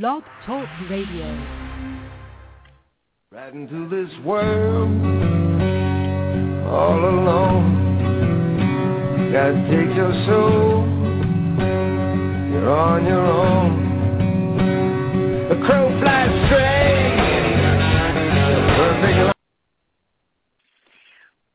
Blog 0.00 0.22
Talk 0.46 0.68
Radio. 0.88 1.28
Right 3.30 3.52
into 3.52 3.90
this 3.90 4.08
world 4.24 4.90
all 6.66 7.04
alone. 7.10 7.76
Gotta 9.30 9.52
take 9.68 9.94
your 9.94 10.14
soul. 10.24 10.86
You're 12.50 12.70
on 12.70 13.04
your 13.04 13.20
own. 13.20 13.76
The 15.50 15.56
crow 15.66 15.90
flies 16.00 16.46
straight. 16.46 16.72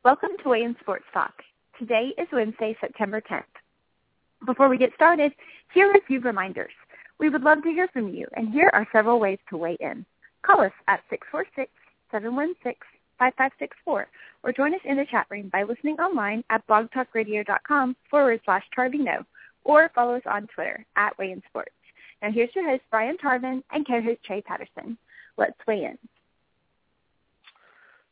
Welcome 0.05 0.37
to 0.43 0.49
Weigh 0.49 0.61
In 0.61 0.75
Sports 0.81 1.05
Talk. 1.11 1.41
Today 1.79 2.13
is 2.19 2.27
Wednesday, 2.31 2.77
September 2.79 3.19
10th. 3.19 3.45
Before 4.45 4.69
we 4.69 4.77
get 4.77 4.93
started, 4.93 5.33
here 5.73 5.87
are 5.89 5.97
a 5.97 6.05
few 6.05 6.19
reminders. 6.19 6.73
We 7.19 7.29
would 7.29 7.43
love 7.43 7.63
to 7.63 7.69
hear 7.69 7.87
from 7.87 8.09
you, 8.13 8.27
and 8.35 8.53
here 8.53 8.69
are 8.73 8.87
several 8.91 9.19
ways 9.19 9.39
to 9.49 9.57
weigh 9.57 9.77
in. 9.79 10.05
Call 10.43 10.61
us 10.61 10.71
at 10.87 11.01
646-716-5564 12.13 14.05
or 14.43 14.53
join 14.55 14.73
us 14.75 14.81
in 14.85 14.97
the 14.97 15.05
chat 15.09 15.25
room 15.29 15.49
by 15.51 15.63
listening 15.63 15.95
online 15.95 16.43
at 16.49 16.65
blogtalkradio.com 16.67 17.95
forward 18.09 18.39
slash 18.45 18.63
Tarvino 18.77 19.25
or 19.63 19.89
follow 19.95 20.15
us 20.15 20.21
on 20.29 20.47
Twitter 20.53 20.85
at 20.95 21.17
Weigh 21.17 21.31
In 21.31 21.41
Sports. 21.49 21.71
Now 22.21 22.31
here's 22.31 22.55
your 22.55 22.69
host, 22.69 22.83
Brian 22.91 23.17
Tarvin, 23.17 23.63
and 23.71 23.85
co-host 23.85 24.23
Trey 24.23 24.41
Patterson. 24.41 24.97
Let's 25.37 25.57
weigh 25.67 25.85
in. 25.85 25.97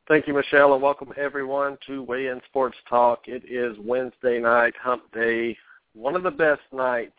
Thank 0.08 0.28
you, 0.28 0.34
Michelle, 0.34 0.74
and 0.74 0.84
welcome 0.84 1.12
everyone 1.18 1.78
to 1.88 2.04
Weigh 2.04 2.28
In 2.28 2.42
Sports 2.50 2.78
Talk. 2.90 3.28
It 3.28 3.44
is 3.50 3.76
Wednesday 3.80 4.40
night, 4.40 4.74
hump 4.80 5.04
day, 5.14 5.58
one 5.94 6.16
of 6.16 6.24
the 6.24 6.32
best 6.32 6.62
nights 6.72 7.14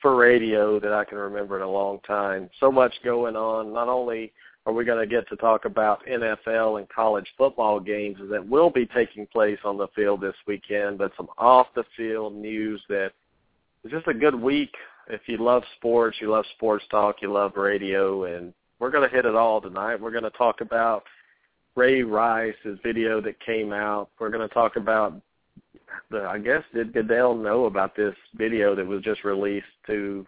for 0.00 0.16
radio 0.16 0.78
that 0.80 0.92
I 0.92 1.04
can 1.04 1.18
remember 1.18 1.56
in 1.56 1.62
a 1.62 1.70
long 1.70 2.00
time. 2.06 2.48
So 2.60 2.70
much 2.70 2.94
going 3.04 3.36
on. 3.36 3.72
Not 3.72 3.88
only 3.88 4.32
are 4.66 4.72
we 4.72 4.84
going 4.84 5.00
to 5.00 5.06
get 5.06 5.28
to 5.28 5.36
talk 5.36 5.64
about 5.64 6.04
NFL 6.06 6.78
and 6.78 6.88
college 6.88 7.26
football 7.36 7.80
games 7.80 8.18
that 8.30 8.46
will 8.46 8.70
be 8.70 8.86
taking 8.86 9.26
place 9.26 9.58
on 9.64 9.76
the 9.76 9.88
field 9.96 10.20
this 10.20 10.34
weekend, 10.46 10.98
but 10.98 11.12
some 11.16 11.28
off-the-field 11.38 12.34
news 12.34 12.80
that 12.88 13.12
it's 13.82 13.92
just 13.92 14.06
a 14.08 14.14
good 14.14 14.34
week. 14.34 14.74
If 15.08 15.22
you 15.26 15.38
love 15.38 15.62
sports, 15.76 16.18
you 16.20 16.30
love 16.30 16.44
sports 16.54 16.84
talk, 16.90 17.22
you 17.22 17.32
love 17.32 17.52
radio, 17.56 18.24
and 18.24 18.52
we're 18.78 18.90
going 18.90 19.08
to 19.08 19.14
hit 19.14 19.24
it 19.24 19.34
all 19.34 19.60
tonight. 19.60 20.00
We're 20.00 20.10
going 20.10 20.24
to 20.24 20.30
talk 20.30 20.60
about 20.60 21.04
Ray 21.74 22.02
Rice's 22.02 22.78
video 22.82 23.20
that 23.22 23.40
came 23.40 23.72
out. 23.72 24.10
We're 24.18 24.30
going 24.30 24.46
to 24.46 24.54
talk 24.54 24.76
about 24.76 25.20
the 26.10 26.22
I 26.22 26.38
guess 26.38 26.62
did 26.74 26.92
Goodell 26.92 27.34
know 27.34 27.66
about 27.66 27.96
this 27.96 28.14
video 28.34 28.74
that 28.74 28.86
was 28.86 29.02
just 29.02 29.24
released 29.24 29.66
to 29.86 30.26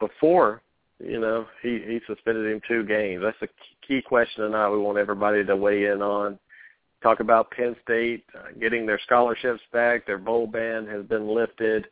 before 0.00 0.62
you 0.98 1.20
know 1.20 1.46
he 1.62 1.80
he 1.86 2.00
suspended 2.06 2.50
him 2.50 2.60
two 2.66 2.84
games. 2.84 3.22
That's 3.22 3.42
a 3.42 3.86
key 3.86 4.02
question 4.02 4.44
tonight. 4.44 4.70
We 4.70 4.78
want 4.78 4.98
everybody 4.98 5.44
to 5.44 5.56
weigh 5.56 5.86
in 5.86 6.02
on. 6.02 6.38
Talk 7.02 7.18
about 7.18 7.50
Penn 7.50 7.74
State 7.82 8.24
uh, 8.34 8.52
getting 8.60 8.86
their 8.86 9.00
scholarships 9.04 9.60
back. 9.72 10.06
Their 10.06 10.18
bowl 10.18 10.46
ban 10.46 10.86
has 10.86 11.04
been 11.06 11.34
lifted. 11.34 11.86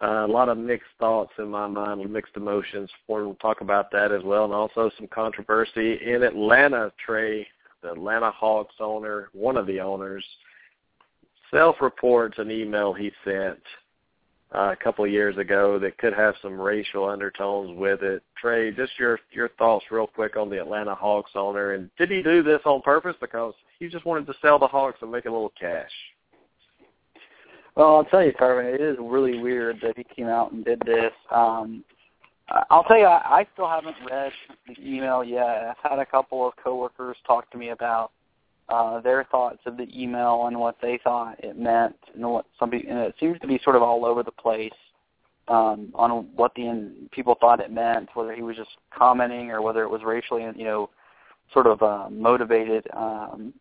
Uh, 0.00 0.24
a 0.24 0.26
lot 0.26 0.48
of 0.48 0.56
mixed 0.56 0.88
thoughts 1.00 1.32
in 1.38 1.48
my 1.50 1.66
mind, 1.66 2.10
mixed 2.10 2.36
emotions. 2.36 2.88
We'll 3.08 3.34
talk 3.34 3.60
about 3.60 3.90
that 3.90 4.12
as 4.12 4.22
well, 4.22 4.44
and 4.44 4.54
also 4.54 4.90
some 4.96 5.08
controversy 5.08 5.98
in 6.02 6.22
Atlanta. 6.22 6.92
Trey, 7.04 7.46
the 7.82 7.92
Atlanta 7.92 8.30
Hawks 8.30 8.76
owner, 8.80 9.28
one 9.32 9.56
of 9.56 9.66
the 9.66 9.80
owners, 9.80 10.24
self-reports 11.50 12.38
an 12.38 12.50
email 12.50 12.92
he 12.92 13.10
sent 13.24 13.60
uh, 14.54 14.72
a 14.72 14.76
couple 14.76 15.04
of 15.04 15.10
years 15.10 15.36
ago 15.36 15.78
that 15.78 15.98
could 15.98 16.14
have 16.14 16.34
some 16.40 16.60
racial 16.60 17.04
undertones 17.04 17.76
with 17.78 18.02
it. 18.02 18.22
Trey, 18.40 18.70
just 18.70 18.92
your 18.98 19.18
your 19.32 19.50
thoughts 19.50 19.84
real 19.90 20.06
quick 20.06 20.36
on 20.36 20.48
the 20.48 20.60
Atlanta 20.60 20.94
Hawks 20.94 21.32
owner, 21.34 21.72
and 21.72 21.90
did 21.98 22.10
he 22.10 22.22
do 22.22 22.42
this 22.42 22.60
on 22.64 22.80
purpose 22.82 23.16
because 23.20 23.54
he 23.78 23.88
just 23.88 24.06
wanted 24.06 24.26
to 24.26 24.34
sell 24.40 24.58
the 24.58 24.66
Hawks 24.66 24.98
and 25.02 25.12
make 25.12 25.26
a 25.26 25.30
little 25.30 25.52
cash? 25.58 25.90
Well, 27.76 27.96
I'll 27.96 28.04
tell 28.04 28.24
you, 28.24 28.32
Tarvin, 28.32 28.74
it 28.74 28.80
is 28.80 28.96
really 29.00 29.38
weird 29.38 29.80
that 29.82 29.96
he 29.96 30.04
came 30.04 30.26
out 30.26 30.50
and 30.50 30.64
did 30.64 30.82
this. 30.84 31.12
Um, 31.30 31.84
I'll 32.70 32.84
tell 32.84 32.98
you, 32.98 33.04
I, 33.04 33.40
I 33.40 33.46
still 33.52 33.68
haven't 33.68 33.96
read 34.10 34.32
the 34.66 34.74
email 34.80 35.22
yet. 35.22 35.46
I've 35.84 35.90
had 35.90 35.98
a 35.98 36.06
couple 36.06 36.48
of 36.48 36.54
coworkers 36.56 37.16
talk 37.26 37.50
to 37.50 37.58
me 37.58 37.68
about 37.68 38.10
uh, 38.68 39.00
their 39.00 39.24
thoughts 39.24 39.60
of 39.66 39.76
the 39.76 39.88
email 39.94 40.46
and 40.46 40.58
what 40.58 40.76
they 40.82 40.98
thought 41.02 41.42
it 41.42 41.58
meant, 41.58 41.96
and 42.14 42.24
what 42.28 42.46
some 42.58 42.70
people, 42.70 42.90
and 42.90 43.00
it 43.00 43.14
seems 43.18 43.38
to 43.40 43.46
be 43.46 43.60
sort 43.64 43.76
of 43.76 43.82
all 43.82 44.04
over 44.04 44.22
the 44.22 44.32
place 44.32 44.72
um, 45.48 45.90
on 45.94 46.28
what 46.36 46.54
the 46.54 46.66
in, 46.66 47.08
people 47.10 47.36
thought 47.40 47.60
it 47.60 47.70
meant, 47.70 48.08
whether 48.14 48.34
he 48.34 48.42
was 48.42 48.56
just 48.56 48.70
commenting 48.96 49.50
or 49.50 49.62
whether 49.62 49.82
it 49.82 49.88
was 49.88 50.02
racially, 50.04 50.42
you 50.56 50.64
know, 50.64 50.90
sort 51.52 51.66
of 51.66 51.82
uh, 51.82 52.08
motivated. 52.10 52.86
Um, 52.94 53.54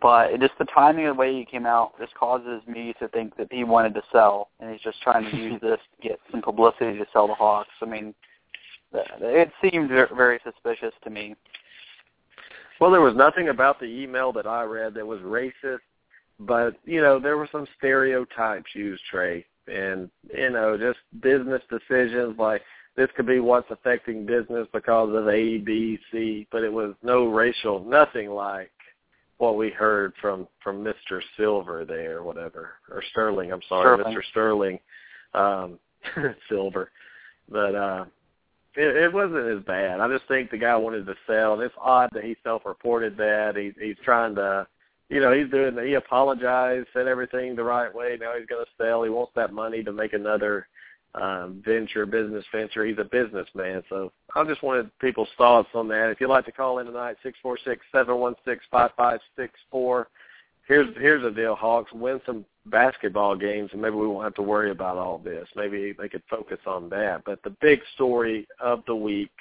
but 0.00 0.38
just 0.40 0.54
the 0.58 0.66
timing 0.66 1.06
of 1.06 1.16
the 1.16 1.20
way 1.20 1.34
he 1.34 1.44
came 1.44 1.66
out 1.66 1.98
just 1.98 2.14
causes 2.14 2.62
me 2.66 2.94
to 2.98 3.08
think 3.08 3.36
that 3.36 3.48
he 3.50 3.64
wanted 3.64 3.94
to 3.94 4.02
sell, 4.12 4.50
and 4.60 4.70
he's 4.70 4.80
just 4.80 5.00
trying 5.02 5.30
to 5.30 5.36
use 5.36 5.60
this 5.62 5.78
to 6.00 6.08
get 6.08 6.20
some 6.30 6.42
publicity 6.42 6.98
to 6.98 7.06
sell 7.12 7.26
the 7.26 7.34
Hawks. 7.34 7.70
I 7.80 7.86
mean, 7.86 8.14
it 8.92 9.50
seemed 9.62 9.88
very 9.88 10.40
suspicious 10.44 10.94
to 11.04 11.10
me. 11.10 11.36
Well, 12.80 12.90
there 12.90 13.02
was 13.02 13.14
nothing 13.14 13.50
about 13.50 13.78
the 13.78 13.86
email 13.86 14.32
that 14.32 14.46
I 14.46 14.62
read 14.62 14.94
that 14.94 15.06
was 15.06 15.20
racist, 15.20 15.80
but 16.40 16.76
you 16.86 17.02
know 17.02 17.20
there 17.20 17.36
were 17.36 17.48
some 17.52 17.66
stereotypes 17.76 18.74
used, 18.74 19.02
Trey, 19.10 19.44
and 19.68 20.10
you 20.34 20.50
know 20.50 20.78
just 20.78 20.98
business 21.22 21.62
decisions 21.68 22.38
like 22.38 22.62
this 22.96 23.10
could 23.16 23.26
be 23.26 23.38
what's 23.38 23.70
affecting 23.70 24.24
business 24.24 24.66
because 24.72 25.14
of 25.14 25.28
A, 25.28 25.58
B, 25.58 25.98
C, 26.10 26.46
but 26.50 26.64
it 26.64 26.72
was 26.72 26.94
no 27.02 27.26
racial, 27.26 27.84
nothing 27.84 28.30
like 28.30 28.70
what 29.36 29.58
we 29.58 29.68
heard 29.68 30.14
from 30.18 30.48
from 30.64 30.82
Mr. 30.82 31.20
Silver 31.36 31.84
there, 31.84 32.22
whatever, 32.22 32.70
or 32.90 33.02
Sterling. 33.10 33.52
I'm 33.52 33.62
sorry, 33.68 33.98
Sterling. 33.98 34.16
Mr. 34.16 34.24
Sterling, 34.30 34.78
um, 35.34 35.78
Silver, 36.48 36.90
but. 37.50 37.74
uh 37.74 38.04
it, 38.80 38.96
it 38.96 39.12
wasn't 39.12 39.58
as 39.58 39.62
bad. 39.64 40.00
I 40.00 40.08
just 40.08 40.26
think 40.28 40.50
the 40.50 40.58
guy 40.58 40.74
wanted 40.76 41.06
to 41.06 41.14
sell, 41.26 41.54
and 41.54 41.62
it's 41.62 41.74
odd 41.80 42.10
that 42.14 42.24
he 42.24 42.36
self-reported 42.42 43.16
that. 43.18 43.56
He, 43.56 43.72
he's 43.84 43.96
trying 44.04 44.34
to, 44.36 44.66
you 45.08 45.20
know, 45.20 45.32
he's 45.32 45.50
doing. 45.50 45.76
He 45.86 45.94
apologized, 45.94 46.88
said 46.92 47.06
everything 47.06 47.54
the 47.54 47.64
right 47.64 47.94
way. 47.94 48.16
Now 48.20 48.32
he's 48.38 48.46
going 48.46 48.64
to 48.64 48.82
sell. 48.82 49.02
He 49.02 49.10
wants 49.10 49.32
that 49.36 49.52
money 49.52 49.82
to 49.82 49.92
make 49.92 50.12
another 50.14 50.66
um, 51.14 51.62
venture, 51.64 52.06
business 52.06 52.44
venture. 52.52 52.86
He's 52.86 52.98
a 52.98 53.04
businessman. 53.04 53.82
So 53.88 54.12
I 54.34 54.44
just 54.44 54.62
wanted 54.62 54.96
people's 55.00 55.28
thoughts 55.36 55.68
on 55.74 55.88
that. 55.88 56.10
If 56.10 56.20
you'd 56.20 56.28
like 56.28 56.46
to 56.46 56.52
call 56.52 56.78
in 56.78 56.86
tonight, 56.86 57.16
six 57.22 57.36
four 57.42 57.58
six 57.64 57.84
seven 57.92 58.16
one 58.16 58.34
six 58.44 58.64
five 58.70 58.92
five 58.96 59.20
six 59.36 59.52
four. 59.70 60.08
Here's 60.70 60.96
here's 60.98 61.24
the 61.24 61.32
deal, 61.32 61.56
Hawks. 61.56 61.92
Win 61.92 62.20
some 62.24 62.44
basketball 62.66 63.34
games, 63.34 63.70
and 63.72 63.82
maybe 63.82 63.96
we 63.96 64.06
won't 64.06 64.22
have 64.22 64.36
to 64.36 64.42
worry 64.42 64.70
about 64.70 64.98
all 64.98 65.18
this. 65.18 65.48
Maybe 65.56 65.92
they 65.98 66.08
could 66.08 66.22
focus 66.30 66.60
on 66.64 66.88
that. 66.90 67.22
But 67.26 67.42
the 67.42 67.56
big 67.60 67.80
story 67.96 68.46
of 68.60 68.84
the 68.86 68.94
week, 68.94 69.32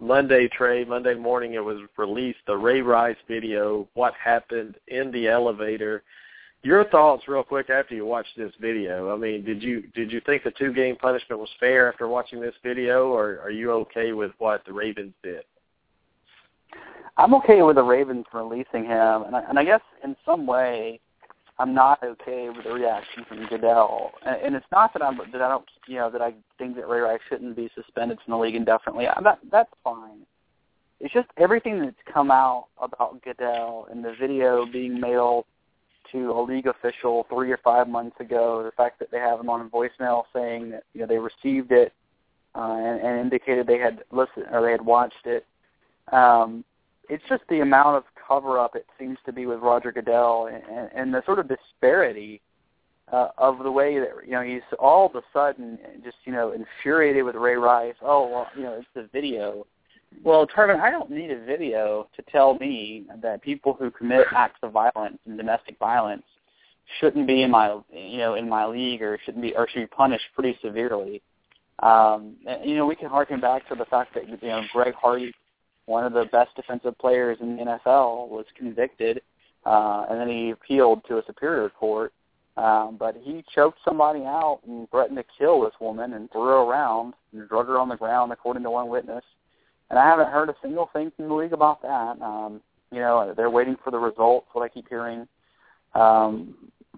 Monday, 0.00 0.48
Trey, 0.48 0.86
Monday 0.86 1.16
morning, 1.16 1.52
it 1.52 1.62
was 1.62 1.82
released 1.98 2.38
the 2.46 2.56
Ray 2.56 2.80
Rice 2.80 3.18
video. 3.28 3.86
What 3.92 4.14
happened 4.14 4.76
in 4.88 5.10
the 5.10 5.28
elevator? 5.28 6.02
Your 6.62 6.84
thoughts, 6.84 7.28
real 7.28 7.42
quick, 7.42 7.68
after 7.68 7.94
you 7.94 8.06
watched 8.06 8.34
this 8.34 8.52
video. 8.58 9.14
I 9.14 9.18
mean, 9.18 9.44
did 9.44 9.62
you 9.62 9.82
did 9.94 10.10
you 10.10 10.22
think 10.22 10.44
the 10.44 10.50
two 10.52 10.72
game 10.72 10.96
punishment 10.96 11.42
was 11.42 11.50
fair 11.60 11.92
after 11.92 12.08
watching 12.08 12.40
this 12.40 12.54
video, 12.62 13.08
or 13.08 13.38
are 13.42 13.50
you 13.50 13.70
okay 13.72 14.12
with 14.12 14.30
what 14.38 14.64
the 14.64 14.72
Ravens 14.72 15.12
did? 15.22 15.44
I'm 17.16 17.34
okay 17.34 17.62
with 17.62 17.76
the 17.76 17.82
Ravens 17.82 18.26
releasing 18.32 18.84
him, 18.84 19.22
and 19.22 19.36
I, 19.36 19.42
and 19.48 19.58
I 19.58 19.64
guess 19.64 19.80
in 20.02 20.16
some 20.24 20.46
way, 20.46 21.00
I'm 21.58 21.72
not 21.72 22.02
okay 22.02 22.48
with 22.48 22.64
the 22.64 22.72
reaction 22.72 23.24
from 23.28 23.46
Goodell. 23.46 24.10
And, 24.26 24.36
and 24.42 24.56
it's 24.56 24.66
not 24.72 24.92
that 24.92 25.02
I'm 25.02 25.18
that 25.18 25.40
I 25.40 25.48
don't 25.48 25.64
you 25.86 25.96
know 25.96 26.10
that 26.10 26.20
I 26.20 26.34
think 26.58 26.76
that 26.76 26.88
Ray 26.88 27.00
Rice 27.00 27.20
shouldn't 27.28 27.54
be 27.54 27.70
suspended 27.74 28.18
from 28.24 28.32
the 28.32 28.38
league 28.38 28.56
indefinitely. 28.56 29.06
That 29.22 29.38
that's 29.50 29.70
fine. 29.84 30.26
It's 31.00 31.14
just 31.14 31.28
everything 31.36 31.80
that's 31.80 31.96
come 32.12 32.30
out 32.30 32.66
about 32.80 33.22
Goodell 33.22 33.86
and 33.90 34.04
the 34.04 34.14
video 34.18 34.66
being 34.66 35.00
mailed 35.00 35.44
to 36.12 36.30
a 36.32 36.40
league 36.40 36.66
official 36.66 37.26
three 37.28 37.50
or 37.52 37.58
five 37.58 37.88
months 37.88 38.16
ago. 38.20 38.62
The 38.64 38.72
fact 38.72 38.98
that 38.98 39.10
they 39.10 39.18
have 39.18 39.38
him 39.38 39.50
on 39.50 39.60
a 39.60 39.64
voicemail 39.68 40.24
saying 40.34 40.70
that 40.70 40.84
you 40.92 41.02
know 41.02 41.06
they 41.06 41.18
received 41.18 41.70
it 41.70 41.92
uh, 42.56 42.76
and, 42.78 43.00
and 43.00 43.20
indicated 43.20 43.66
they 43.66 43.78
had 43.78 44.02
listened 44.10 44.46
or 44.50 44.62
they 44.62 44.72
had 44.72 44.84
watched 44.84 45.24
it. 45.24 45.46
Um, 46.12 46.64
it's 47.08 47.22
just 47.28 47.42
the 47.48 47.60
amount 47.60 47.96
of 47.96 48.04
cover 48.26 48.58
up 48.58 48.76
it 48.76 48.86
seems 48.98 49.18
to 49.26 49.32
be 49.32 49.46
with 49.46 49.60
Roger 49.60 49.92
Goodell 49.92 50.48
and, 50.48 50.90
and 50.94 51.14
the 51.14 51.22
sort 51.26 51.38
of 51.38 51.48
disparity 51.48 52.40
uh, 53.12 53.28
of 53.36 53.58
the 53.58 53.70
way 53.70 53.98
that 53.98 54.08
you 54.24 54.32
know 54.32 54.42
he's 54.42 54.62
all 54.78 55.06
of 55.06 55.14
a 55.14 55.22
sudden 55.32 55.78
just 56.02 56.16
you 56.24 56.32
know 56.32 56.52
infuriated 56.52 57.24
with 57.24 57.34
Ray 57.34 57.56
Rice. 57.56 57.94
Oh 58.02 58.28
well, 58.28 58.46
you 58.56 58.62
know 58.62 58.74
it's 58.74 58.88
the 58.94 59.08
video. 59.12 59.66
Well, 60.22 60.46
Tarvin, 60.46 60.80
I 60.80 60.90
don't 60.90 61.10
need 61.10 61.30
a 61.30 61.44
video 61.44 62.08
to 62.16 62.22
tell 62.30 62.54
me 62.54 63.04
that 63.20 63.42
people 63.42 63.74
who 63.74 63.90
commit 63.90 64.26
acts 64.36 64.60
of 64.62 64.72
violence 64.72 65.18
and 65.26 65.36
domestic 65.36 65.78
violence 65.78 66.22
shouldn't 67.00 67.26
be 67.26 67.42
in 67.42 67.50
my 67.50 67.78
you 67.92 68.18
know 68.18 68.34
in 68.34 68.48
my 68.48 68.64
league 68.66 69.02
or 69.02 69.18
shouldn't 69.24 69.42
be 69.42 69.54
or 69.54 69.68
should 69.68 69.80
be 69.80 69.86
punished 69.86 70.24
pretty 70.34 70.58
severely. 70.62 71.20
Um, 71.80 72.36
and, 72.46 72.68
you 72.68 72.76
know, 72.76 72.86
we 72.86 72.94
can 72.94 73.08
harken 73.08 73.40
back 73.40 73.68
to 73.68 73.74
the 73.74 73.84
fact 73.86 74.14
that 74.14 74.28
you 74.28 74.48
know 74.48 74.62
Greg 74.72 74.94
Hardy, 74.94 75.34
one 75.86 76.04
of 76.04 76.12
the 76.12 76.24
best 76.32 76.54
defensive 76.56 76.96
players 76.98 77.38
in 77.40 77.56
the 77.56 77.62
NFL, 77.62 78.28
was 78.28 78.46
convicted, 78.56 79.20
uh, 79.66 80.06
and 80.08 80.20
then 80.20 80.28
he 80.28 80.50
appealed 80.50 81.02
to 81.08 81.18
a 81.18 81.24
superior 81.26 81.68
court. 81.70 82.12
Um, 82.56 82.96
but 82.98 83.16
he 83.20 83.44
choked 83.52 83.78
somebody 83.84 84.20
out 84.20 84.60
and 84.66 84.88
threatened 84.90 85.18
to 85.18 85.24
kill 85.36 85.62
this 85.62 85.74
woman 85.80 86.12
and 86.12 86.30
threw 86.30 86.44
her 86.44 86.58
around 86.58 87.14
and 87.32 87.48
drug 87.48 87.66
her 87.66 87.78
on 87.78 87.88
the 87.88 87.96
ground, 87.96 88.32
according 88.32 88.62
to 88.62 88.70
one 88.70 88.88
witness. 88.88 89.24
And 89.90 89.98
I 89.98 90.04
haven't 90.04 90.30
heard 90.30 90.48
a 90.48 90.56
single 90.62 90.88
thing 90.92 91.10
from 91.16 91.28
the 91.28 91.34
league 91.34 91.52
about 91.52 91.82
that. 91.82 92.22
Um, 92.22 92.60
you 92.92 93.00
know, 93.00 93.34
they're 93.36 93.50
waiting 93.50 93.76
for 93.82 93.90
the 93.90 93.98
results. 93.98 94.46
What 94.52 94.62
I 94.62 94.68
keep 94.68 94.88
hearing. 94.88 95.26
Um, 95.94 96.54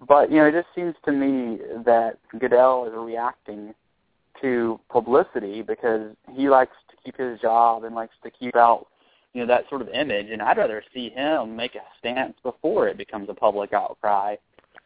but 0.07 0.31
you 0.31 0.37
know, 0.37 0.45
it 0.45 0.51
just 0.51 0.67
seems 0.75 0.93
to 1.05 1.11
me 1.11 1.57
that 1.85 2.19
Goodell 2.39 2.85
is 2.85 2.93
reacting 2.95 3.73
to 4.41 4.79
publicity 4.89 5.61
because 5.61 6.15
he 6.33 6.49
likes 6.49 6.75
to 6.89 6.95
keep 7.03 7.17
his 7.17 7.39
job 7.39 7.83
and 7.83 7.95
likes 7.95 8.15
to 8.23 8.31
keep 8.31 8.55
out 8.55 8.87
you 9.33 9.41
know 9.41 9.47
that 9.47 9.69
sort 9.69 9.81
of 9.81 9.89
image 9.89 10.27
and 10.31 10.41
I'd 10.41 10.57
rather 10.57 10.83
see 10.93 11.09
him 11.09 11.55
make 11.55 11.75
a 11.75 11.81
stance 11.99 12.35
before 12.43 12.87
it 12.87 12.97
becomes 12.97 13.29
a 13.29 13.33
public 13.33 13.73
outcry. 13.73 14.35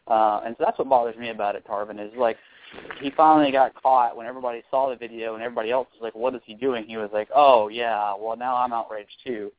Uh 0.06 0.40
and 0.44 0.54
so 0.58 0.64
that's 0.64 0.78
what 0.78 0.88
bothers 0.88 1.16
me 1.16 1.30
about 1.30 1.56
it, 1.56 1.64
Tarvin, 1.66 2.04
is 2.04 2.12
like 2.16 2.36
he 3.00 3.10
finally 3.10 3.52
got 3.52 3.80
caught 3.80 4.16
when 4.16 4.26
everybody 4.26 4.62
saw 4.70 4.88
the 4.88 4.96
video 4.96 5.34
and 5.34 5.42
everybody 5.42 5.70
else 5.70 5.88
was 5.92 6.02
like, 6.02 6.14
What 6.14 6.34
is 6.34 6.42
he 6.44 6.54
doing? 6.54 6.84
He 6.86 6.96
was 6.96 7.10
like, 7.12 7.28
Oh 7.34 7.68
yeah, 7.68 8.14
well 8.18 8.36
now 8.36 8.56
I'm 8.56 8.72
outraged 8.72 9.16
too. 9.24 9.50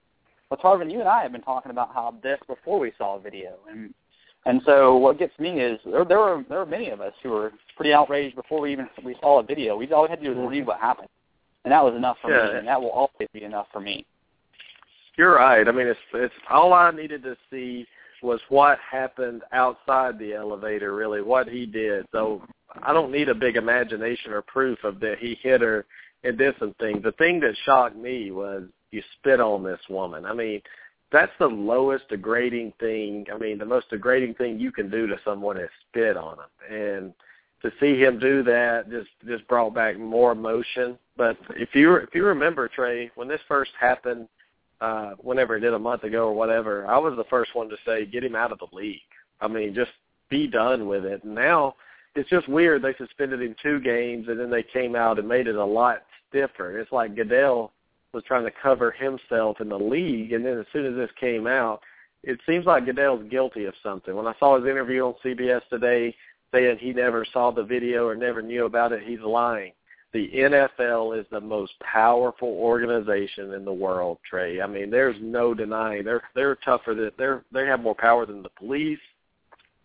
Well 0.49 0.59
Tarvin, 0.59 0.91
you 0.91 0.99
and 0.99 1.09
I 1.09 1.23
have 1.23 1.31
been 1.31 1.41
talking 1.41 1.71
about 1.71 1.93
how 1.93 2.13
this 2.21 2.39
before 2.47 2.79
we 2.79 2.91
saw 2.97 3.17
the 3.17 3.23
video 3.23 3.55
and 3.69 3.93
and 4.45 4.61
so 4.65 4.97
what 4.97 5.17
gets 5.19 5.37
me 5.39 5.59
is 5.61 5.79
there 5.85 6.05
there 6.05 6.19
were 6.19 6.43
there 6.49 6.59
were 6.59 6.65
many 6.65 6.89
of 6.89 7.01
us 7.01 7.13
who 7.21 7.29
were 7.29 7.51
pretty 7.77 7.93
outraged 7.93 8.35
before 8.35 8.59
we 8.61 8.71
even 8.71 8.87
we 9.03 9.15
saw 9.21 9.39
a 9.39 9.43
video. 9.43 9.75
We 9.77 9.91
all 9.91 10.03
we 10.03 10.09
had 10.09 10.19
to 10.21 10.33
do 10.33 10.39
was 10.39 10.49
read 10.49 10.67
what 10.67 10.79
happened, 10.79 11.09
and 11.63 11.71
that 11.71 11.83
was 11.83 11.95
enough 11.95 12.17
for 12.21 12.31
Yeah. 12.31 12.51
me, 12.51 12.59
and 12.59 12.67
that 12.67 12.81
will 12.81 12.91
always 12.91 13.29
be 13.33 13.43
enough 13.43 13.67
for 13.71 13.79
me. 13.79 14.05
You're 15.17 15.35
right. 15.35 15.67
I 15.67 15.71
mean, 15.71 15.87
it's 15.87 15.99
it's 16.13 16.33
all 16.49 16.73
I 16.73 16.91
needed 16.91 17.23
to 17.23 17.37
see 17.49 17.85
was 18.21 18.39
what 18.49 18.79
happened 18.79 19.43
outside 19.51 20.17
the 20.17 20.33
elevator. 20.33 20.93
Really, 20.93 21.21
what 21.21 21.47
he 21.47 21.65
did. 21.65 22.05
So 22.11 22.41
I 22.81 22.93
don't 22.93 23.11
need 23.11 23.29
a 23.29 23.35
big 23.35 23.55
imagination 23.55 24.33
or 24.33 24.41
proof 24.41 24.83
of 24.83 24.99
that 25.01 25.19
he 25.19 25.35
hit 25.41 25.61
her 25.61 25.85
and 26.23 26.37
did 26.37 26.55
some 26.59 26.73
things. 26.79 27.03
The 27.03 27.11
thing 27.13 27.39
that 27.41 27.55
shocked 27.65 27.95
me 27.95 28.31
was 28.31 28.63
you 28.91 29.03
spit 29.19 29.39
on 29.39 29.63
this 29.63 29.79
woman. 29.89 30.25
I 30.25 30.33
mean, 30.33 30.61
that's 31.13 31.31
the 31.38 31.48
lowest 31.48 32.10
degrading 32.10 32.74
thing. 32.80 33.27
I 33.31 33.38
mean, 33.38 33.60
the 33.60 33.65
most 33.65 33.89
degrading 33.89 34.33
thing 34.33 34.60
you 34.60 34.71
can 34.71 34.89
do 34.89 35.06
to 35.06 35.15
someone 35.24 35.57
is 35.57 35.69
spit 35.88 36.18
on 36.18 36.38
them. 36.38 36.75
And 36.75 37.13
to 37.62 37.71
see 37.80 37.98
him 37.98 38.19
do 38.19 38.44
that 38.44 38.89
just 38.89 39.10
just 39.25 39.48
brought 39.48 39.75
back 39.75 39.98
more 39.98 40.31
emotion. 40.31 40.98
But 41.15 41.38
if 41.51 41.69
you 41.74 41.95
if 41.95 42.15
you 42.15 42.25
remember 42.25 42.68
Trey, 42.68 43.12
when 43.13 43.27
this 43.27 43.39
first 43.48 43.71
happened, 43.80 44.27
uh, 44.81 45.12
whenever 45.19 45.56
it 45.56 45.62
did 45.62 45.75
a 45.75 45.80
month 45.80 46.04
ago 46.04 46.27
or 46.27 46.33
whatever, 46.33 46.88
I 46.88 46.98
was 46.98 47.15
the 47.15 47.24
first 47.30 47.54
one 47.54 47.69
to 47.69 47.77
say 47.86 48.07
get 48.07 48.24
him 48.24 48.36
out 48.36 48.51
of 48.51 48.57
the 48.57 48.75
league. 48.75 49.00
I 49.39 49.48
mean, 49.48 49.75
just 49.75 49.92
be 50.30 50.48
done 50.48 50.88
with 50.88 51.06
it. 51.06 51.24
Now 51.24 51.75
it's 52.15 52.30
just 52.30 52.50
weird. 52.50 52.81
They 52.81 52.95
suspended 52.95 53.42
him 53.42 53.56
two 53.62 53.80
games 53.80 54.27
and 54.30 54.39
then 54.39 54.50
they 54.50 54.63
came 54.63 54.95
out 54.95 55.19
and 55.19 55.27
made 55.27 55.48
it 55.48 55.56
a 55.56 55.65
lot 55.65 56.04
stiffer. 56.30 56.80
It's 56.80 56.92
like 56.92 57.15
Goodell 57.15 57.71
was 58.13 58.24
trying 58.25 58.45
to 58.45 58.51
cover 58.51 58.92
himself 58.92 59.60
in 59.60 59.69
the 59.69 59.77
league, 59.77 60.33
and 60.33 60.45
then 60.45 60.60
as 60.60 60.65
soon 60.71 60.86
as 60.86 60.95
this 60.95 61.10
came 61.19 61.48
out, 61.48 61.81
it 62.24 62.39
seems 62.45 62.65
like 62.65 62.86
Goodell's 62.86 63.27
guilty 63.30 63.65
of 63.65 63.74
something. 63.83 64.15
When 64.15 64.27
I 64.27 64.33
saw 64.39 64.57
his 64.57 64.69
interview 64.69 65.06
on 65.06 65.15
CBS 65.24 65.62
today 65.69 66.15
saying 66.54 66.77
he 66.80 66.94
never 66.94 67.25
saw 67.33 67.51
the 67.51 67.63
video 67.63 68.07
or 68.07 68.15
never 68.15 68.42
knew 68.42 68.65
about 68.65 68.92
it, 68.92 69.04
he's 69.04 69.19
lying. 69.19 69.74
The 70.13 70.30
NFL 70.31 71.19
is 71.19 71.25
the 71.31 71.42
most 71.42 71.74
powerful 71.80 72.48
organization 72.48 73.54
in 73.54 73.65
the 73.65 73.74
world, 73.74 74.19
Trey. 74.30 74.62
I 74.62 74.68
mean, 74.68 74.92
there's 74.92 75.15
no 75.19 75.56
denying 75.56 76.04
they're 76.04 76.21
they're 76.36 76.56
tougher 76.56 76.94
than 76.94 77.10
they're 77.18 77.44
they 77.51 77.65
have 77.65 77.81
more 77.81 77.95
power 77.95 78.27
than 78.27 78.44
the 78.44 78.50
police. 78.50 79.00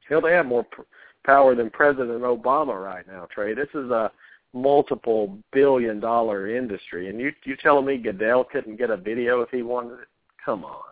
Hell, 0.07 0.21
they 0.21 0.33
have 0.33 0.45
more 0.45 0.65
p- 0.65 0.83
power 1.25 1.55
than 1.55 1.71
President 1.71 2.21
Obama 2.21 2.83
right 2.83 3.07
now, 3.07 3.27
Trey. 3.35 3.55
This 3.55 3.69
is 3.75 3.91
a 3.91 4.13
multiple 4.53 5.37
billion 5.53 6.01
dollar 6.01 6.55
industry, 6.55 7.09
and 7.09 7.21
you 7.21 7.33
you 7.45 7.57
telling 7.57 7.87
me 7.87 7.99
Goodell 7.99 8.45
couldn't 8.45 8.77
get 8.77 8.91
a 8.91 8.97
video 8.97 9.43
if 9.43 9.51
he 9.51 9.63
wanted 9.63 10.01
it? 10.01 10.09
Come 10.45 10.65
on. 10.65 10.83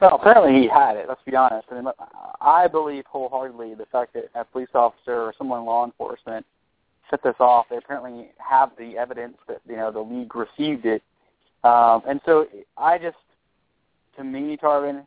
Well, 0.00 0.14
apparently 0.14 0.62
he 0.62 0.68
had 0.68 0.96
it. 0.96 1.06
Let's 1.08 1.20
be 1.26 1.34
honest. 1.34 1.66
I 1.70 1.74
mean, 1.74 1.86
I 2.40 2.68
believe 2.68 3.04
wholeheartedly 3.06 3.74
the 3.74 3.86
fact 3.86 4.14
that 4.14 4.30
a 4.34 4.44
police 4.44 4.68
officer 4.74 5.14
or 5.14 5.34
someone 5.36 5.60
in 5.60 5.66
law 5.66 5.84
enforcement 5.84 6.46
set 7.10 7.22
this 7.22 7.34
off. 7.40 7.66
They 7.68 7.76
apparently 7.76 8.28
have 8.38 8.70
the 8.78 8.96
evidence 8.96 9.36
that 9.48 9.60
you 9.68 9.76
know 9.76 9.90
the 9.90 10.00
league 10.00 10.34
received 10.34 10.86
it, 10.86 11.02
um, 11.64 12.02
and 12.08 12.20
so 12.24 12.46
I 12.76 12.98
just, 12.98 13.16
to 14.16 14.24
me, 14.24 14.56
Tarvin, 14.56 15.04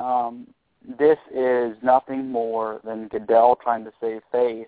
um, 0.00 0.48
this 0.98 1.18
is 1.34 1.76
nothing 1.82 2.28
more 2.28 2.80
than 2.84 3.08
Goodell 3.08 3.56
trying 3.56 3.84
to 3.84 3.92
save 4.00 4.22
face, 4.32 4.66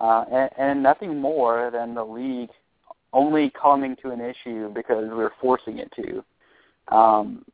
uh, 0.00 0.24
and, 0.32 0.50
and 0.58 0.82
nothing 0.82 1.20
more 1.20 1.70
than 1.70 1.94
the 1.94 2.04
league 2.04 2.50
only 3.12 3.50
coming 3.50 3.96
to 4.02 4.10
an 4.10 4.20
issue 4.20 4.72
because 4.72 5.08
we're 5.10 5.32
forcing 5.40 5.78
it 5.78 5.92
to. 5.96 6.24
Um, 6.94 7.44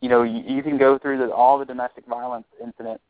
you 0.00 0.08
know, 0.08 0.22
you, 0.22 0.42
you 0.46 0.62
can 0.62 0.78
go 0.78 0.98
through 0.98 1.18
the, 1.18 1.32
all 1.32 1.58
the 1.58 1.64
domestic 1.64 2.06
violence 2.06 2.46
incidents 2.62 3.02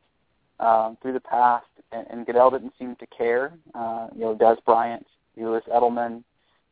um, 0.60 0.96
through 1.02 1.12
the 1.12 1.20
past, 1.20 1.66
and, 1.92 2.06
and 2.10 2.26
Goodell 2.26 2.50
didn't 2.50 2.72
seem 2.78 2.96
to 2.96 3.06
care. 3.06 3.52
Uh, 3.74 4.08
you 4.14 4.20
know, 4.20 4.34
Dez 4.34 4.56
Bryant, 4.64 5.06
Lewis 5.36 5.64
Edelman, 5.72 6.22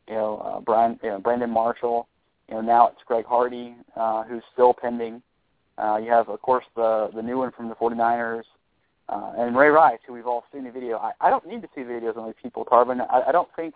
you 0.09 0.15
know, 0.15 0.39
uh, 0.39 0.61
Brian, 0.61 0.99
you 1.03 1.11
know, 1.11 1.19
Brandon 1.19 1.51
Marshall. 1.51 2.09
You 2.49 2.57
know, 2.57 2.61
now 2.61 2.89
it's 2.89 3.01
Greg 3.07 3.25
Hardy, 3.25 3.75
uh, 3.97 4.25
who's 4.25 4.43
still 4.53 4.75
pending. 4.75 5.23
Uh, 5.79 5.97
you 5.97 6.11
have, 6.11 6.29
of 6.29 6.41
course, 6.43 6.65
the 6.77 7.11
the 7.15 7.23
new 7.23 7.39
one 7.39 7.51
from 7.53 7.69
the 7.69 7.75
49ers, 7.75 8.45
uh, 9.09 9.33
and 9.37 9.57
Ray 9.57 9.69
Rice, 9.69 9.99
who 10.07 10.13
we've 10.13 10.27
all 10.27 10.45
seen 10.53 10.65
the 10.65 10.71
video. 10.71 10.99
I, 10.99 11.13
I 11.21 11.31
don't 11.31 11.47
need 11.47 11.63
to 11.63 11.69
see 11.75 11.83
videos 11.83 12.17
on 12.17 12.27
these 12.27 12.35
people, 12.43 12.65
Tarvin. 12.65 13.01
I, 13.11 13.29
I 13.29 13.33
don't 13.33 13.49
think 13.55 13.75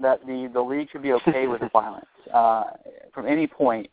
that 0.00 0.24
the 0.26 0.50
the 0.52 0.60
league 0.60 0.88
should 0.90 1.02
be 1.02 1.12
okay 1.12 1.46
with 1.46 1.60
the 1.60 1.68
violence 1.72 2.06
uh, 2.32 2.64
from 3.12 3.26
any 3.26 3.46
point. 3.46 3.90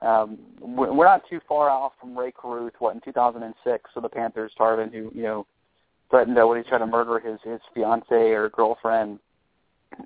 Um, 0.00 0.38
we're 0.60 1.04
not 1.04 1.22
too 1.28 1.40
far 1.48 1.70
off 1.70 1.92
from 1.98 2.18
Rae 2.18 2.32
Carruth, 2.32 2.74
what 2.78 2.94
in 2.94 3.00
2006, 3.00 3.90
so 3.94 4.00
the 4.00 4.08
Panthers, 4.08 4.52
Tarvin, 4.58 4.92
who 4.92 5.10
you 5.14 5.22
know 5.22 5.46
threatened 6.10 6.36
to 6.36 6.46
what 6.46 6.58
he 6.58 6.62
tried 6.62 6.78
to 6.78 6.86
murder 6.86 7.18
his 7.18 7.38
his 7.42 7.60
fiance 7.74 8.14
or 8.14 8.48
girlfriend. 8.50 9.18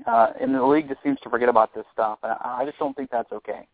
Uh, 0.07 0.33
and 0.39 0.55
the 0.55 0.63
league 0.63 0.89
just 0.89 1.03
seems 1.03 1.19
to 1.21 1.31
forget 1.31 1.49
about 1.49 1.75
this 1.75 1.85
stuff, 1.93 2.19
and 2.23 2.33
I, 2.33 2.59
I 2.61 2.65
just 2.65 2.79
don't 2.79 2.95
think 2.95 3.11
that's 3.11 3.33
okay. 3.33 3.67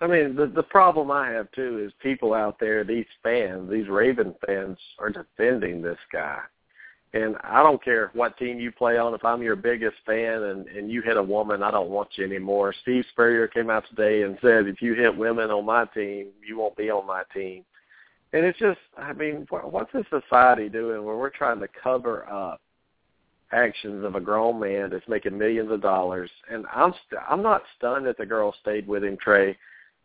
I 0.00 0.06
mean, 0.06 0.36
the 0.36 0.46
the 0.46 0.62
problem 0.62 1.10
I 1.10 1.30
have 1.30 1.50
too 1.52 1.82
is 1.84 1.92
people 2.02 2.34
out 2.34 2.58
there, 2.60 2.84
these 2.84 3.06
fans, 3.22 3.70
these 3.70 3.88
Raven 3.88 4.34
fans, 4.46 4.78
are 4.98 5.10
defending 5.10 5.80
this 5.80 5.98
guy. 6.12 6.40
And 7.14 7.36
I 7.42 7.62
don't 7.62 7.82
care 7.82 8.10
what 8.12 8.36
team 8.36 8.60
you 8.60 8.70
play 8.70 8.98
on. 8.98 9.14
If 9.14 9.24
I'm 9.24 9.42
your 9.42 9.56
biggest 9.56 9.96
fan 10.04 10.42
and 10.42 10.66
and 10.68 10.90
you 10.90 11.00
hit 11.00 11.16
a 11.16 11.22
woman, 11.22 11.62
I 11.62 11.70
don't 11.70 11.88
want 11.88 12.10
you 12.16 12.24
anymore. 12.24 12.74
Steve 12.82 13.04
Spurrier 13.12 13.48
came 13.48 13.70
out 13.70 13.84
today 13.88 14.22
and 14.22 14.36
said, 14.42 14.66
if 14.66 14.82
you 14.82 14.94
hit 14.94 15.16
women 15.16 15.50
on 15.50 15.64
my 15.64 15.86
team, 15.86 16.28
you 16.46 16.58
won't 16.58 16.76
be 16.76 16.90
on 16.90 17.06
my 17.06 17.22
team. 17.32 17.64
And 18.34 18.44
it's 18.44 18.58
just, 18.58 18.80
I 18.98 19.14
mean, 19.14 19.46
what's 19.48 19.92
this 19.92 20.04
society 20.10 20.68
doing 20.68 21.04
where 21.04 21.16
we're 21.16 21.30
trying 21.30 21.60
to 21.60 21.68
cover 21.82 22.28
up 22.28 22.60
actions 23.52 24.04
of 24.04 24.16
a 24.16 24.20
grown 24.20 24.60
man 24.60 24.90
that's 24.90 25.08
making 25.08 25.38
millions 25.38 25.70
of 25.70 25.80
dollars? 25.80 26.30
And 26.50 26.66
I'm 26.74 26.92
st- 27.06 27.22
I'm 27.26 27.42
not 27.42 27.62
stunned 27.78 28.04
that 28.04 28.18
the 28.18 28.26
girl 28.26 28.54
stayed 28.60 28.86
with 28.86 29.04
him, 29.04 29.16
Trey, 29.16 29.56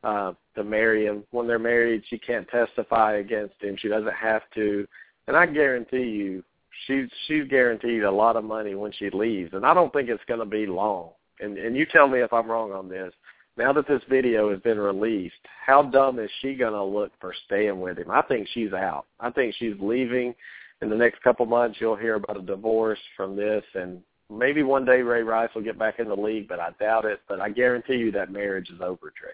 uh, 0.04 0.34
to 0.56 0.64
marry 0.64 1.06
him. 1.06 1.24
When 1.32 1.48
they're 1.48 1.60
married, 1.60 2.04
she 2.10 2.18
can't 2.18 2.48
testify 2.48 3.18
against 3.18 3.56
him. 3.62 3.76
She 3.78 3.88
doesn't 3.88 4.14
have 4.14 4.44
to. 4.56 4.88
And 5.28 5.38
I 5.38 5.46
guarantee 5.46 6.10
you, 6.10 6.44
she's 6.88 7.08
she's 7.28 7.48
guaranteed 7.48 8.04
a 8.04 8.12
lot 8.12 8.36
of 8.36 8.44
money 8.44 8.76
when 8.76 8.92
she 8.92 9.10
leaves, 9.10 9.54
and 9.54 9.66
I 9.66 9.74
don't 9.74 9.94
think 9.94 10.10
it's 10.10 10.24
going 10.28 10.40
to 10.40 10.46
be 10.46 10.66
long. 10.66 11.10
And 11.40 11.58
and 11.58 11.76
you 11.76 11.86
tell 11.86 12.08
me 12.08 12.20
if 12.22 12.34
I'm 12.34 12.50
wrong 12.50 12.72
on 12.72 12.90
this. 12.90 13.14
Now 13.58 13.74
that 13.74 13.88
this 13.88 14.02
video 14.10 14.50
has 14.50 14.62
been 14.62 14.80
released, 14.80 15.36
how 15.66 15.84
dumb 15.84 16.20
is 16.20 16.32
she 16.42 16.56
going 16.56 16.74
to 16.74 16.84
look 16.84 17.12
for 17.20 17.34
staying 17.46 17.82
with 17.82 17.98
him? 17.98 18.10
I 18.10 18.22
think 18.22 18.48
she's 18.54 18.72
out. 18.72 19.06
I 19.20 19.30
think 19.30 19.54
she's 19.56 19.76
leaving. 19.80 20.34
In 20.82 20.90
the 20.90 20.96
next 20.96 21.22
couple 21.22 21.46
months, 21.46 21.78
you'll 21.80 21.98
hear 21.98 22.16
about 22.16 22.38
a 22.38 22.42
divorce 22.42 22.98
from 23.16 23.36
this, 23.36 23.64
and 23.76 24.02
maybe 24.32 24.64
one 24.64 24.86
day 24.86 25.02
Ray 25.02 25.22
Rice 25.22 25.50
will 25.54 25.62
get 25.62 25.78
back 25.78 26.00
in 26.00 26.08
the 26.08 26.16
league, 26.16 26.48
but 26.48 26.60
I 26.60 26.72
doubt 26.80 27.06
it. 27.06 27.20
But 27.28 27.42
I 27.42 27.50
guarantee 27.50 27.98
you 27.98 28.12
that 28.14 28.32
marriage 28.32 28.70
is 28.70 28.82
over, 28.82 29.14
Trey. 29.16 29.34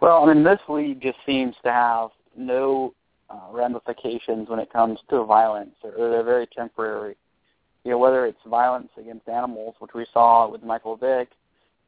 Well, 0.00 0.24
I 0.24 0.32
mean, 0.32 0.42
this 0.42 0.60
league 0.68 1.02
just 1.02 1.18
seems 1.26 1.54
to 1.62 1.70
have 1.70 2.10
no 2.36 2.94
uh, 3.28 3.48
ramifications 3.52 4.48
when 4.48 4.58
it 4.58 4.72
comes 4.72 4.98
to 5.10 5.24
violence, 5.24 5.74
or, 5.84 5.92
they're 5.92 6.22
very 6.22 6.46
temporary. 6.46 7.16
You 7.84 7.92
know, 7.92 7.98
whether 7.98 8.26
it's 8.26 8.38
violence 8.46 8.90
against 8.98 9.28
animals, 9.28 9.74
which 9.78 9.92
we 9.94 10.06
saw 10.12 10.50
with 10.50 10.62
Michael 10.62 10.96
Vick, 10.96 11.28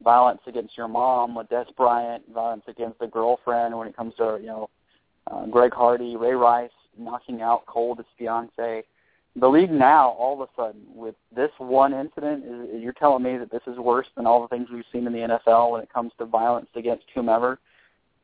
violence 0.03 0.41
against 0.45 0.77
your 0.77 0.87
mom 0.87 1.33
with 1.35 1.49
Dez 1.49 1.65
Bryant, 1.75 2.23
violence 2.33 2.63
against 2.67 3.01
a 3.01 3.07
girlfriend 3.07 3.77
when 3.77 3.87
it 3.87 3.95
comes 3.95 4.13
to 4.15 4.37
you 4.39 4.47
know 4.47 4.69
uh, 5.31 5.45
Greg 5.47 5.73
Hardy, 5.73 6.15
Ray 6.15 6.33
Rice 6.33 6.69
knocking 6.97 7.41
out 7.41 7.65
cold 7.65 7.97
his 7.97 8.07
fiance. 8.17 8.83
the 9.35 9.47
league 9.47 9.71
now, 9.71 10.09
all 10.09 10.39
of 10.39 10.47
a 10.47 10.51
sudden, 10.55 10.81
with 10.93 11.15
this 11.35 11.49
one 11.57 11.93
incident, 11.93 12.43
is, 12.45 12.81
you're 12.81 12.93
telling 12.93 13.23
me 13.23 13.37
that 13.37 13.51
this 13.51 13.63
is 13.65 13.77
worse 13.79 14.07
than 14.15 14.27
all 14.27 14.41
the 14.41 14.47
things 14.47 14.67
we've 14.71 14.83
seen 14.91 15.07
in 15.07 15.13
the 15.13 15.39
NFL 15.47 15.71
when 15.71 15.81
it 15.81 15.91
comes 15.91 16.11
to 16.19 16.25
violence 16.25 16.69
against 16.75 17.05
whomever? 17.15 17.59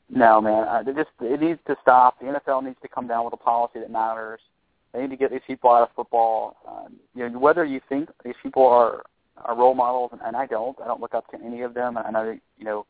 No, 0.09 0.41
man. 0.41 0.67
Uh, 0.67 0.83
it 0.87 0.95
just 0.95 1.09
it 1.21 1.39
needs 1.39 1.59
to 1.67 1.75
stop. 1.81 2.19
The 2.19 2.25
NFL 2.25 2.63
needs 2.63 2.77
to 2.81 2.87
come 2.87 3.07
down 3.07 3.25
with 3.25 3.33
a 3.33 3.37
policy 3.37 3.79
that 3.79 3.91
matters. 3.91 4.39
They 4.93 5.01
need 5.01 5.11
to 5.11 5.17
get 5.17 5.31
these 5.31 5.41
people 5.45 5.69
out 5.69 5.83
of 5.83 5.89
football. 5.95 6.57
Um, 6.67 6.95
you 7.13 7.29
know, 7.29 7.37
whether 7.37 7.63
you 7.63 7.79
think 7.87 8.09
these 8.23 8.35
people 8.41 8.65
are 8.65 9.03
are 9.37 9.55
role 9.55 9.75
models, 9.75 10.09
and, 10.11 10.21
and 10.25 10.35
I 10.35 10.47
don't. 10.47 10.77
I 10.81 10.87
don't 10.87 10.99
look 10.99 11.13
up 11.13 11.29
to 11.31 11.37
any 11.43 11.61
of 11.61 11.73
them. 11.73 11.97
I 11.97 12.09
know 12.09 12.37
you 12.57 12.65
know 12.65 12.85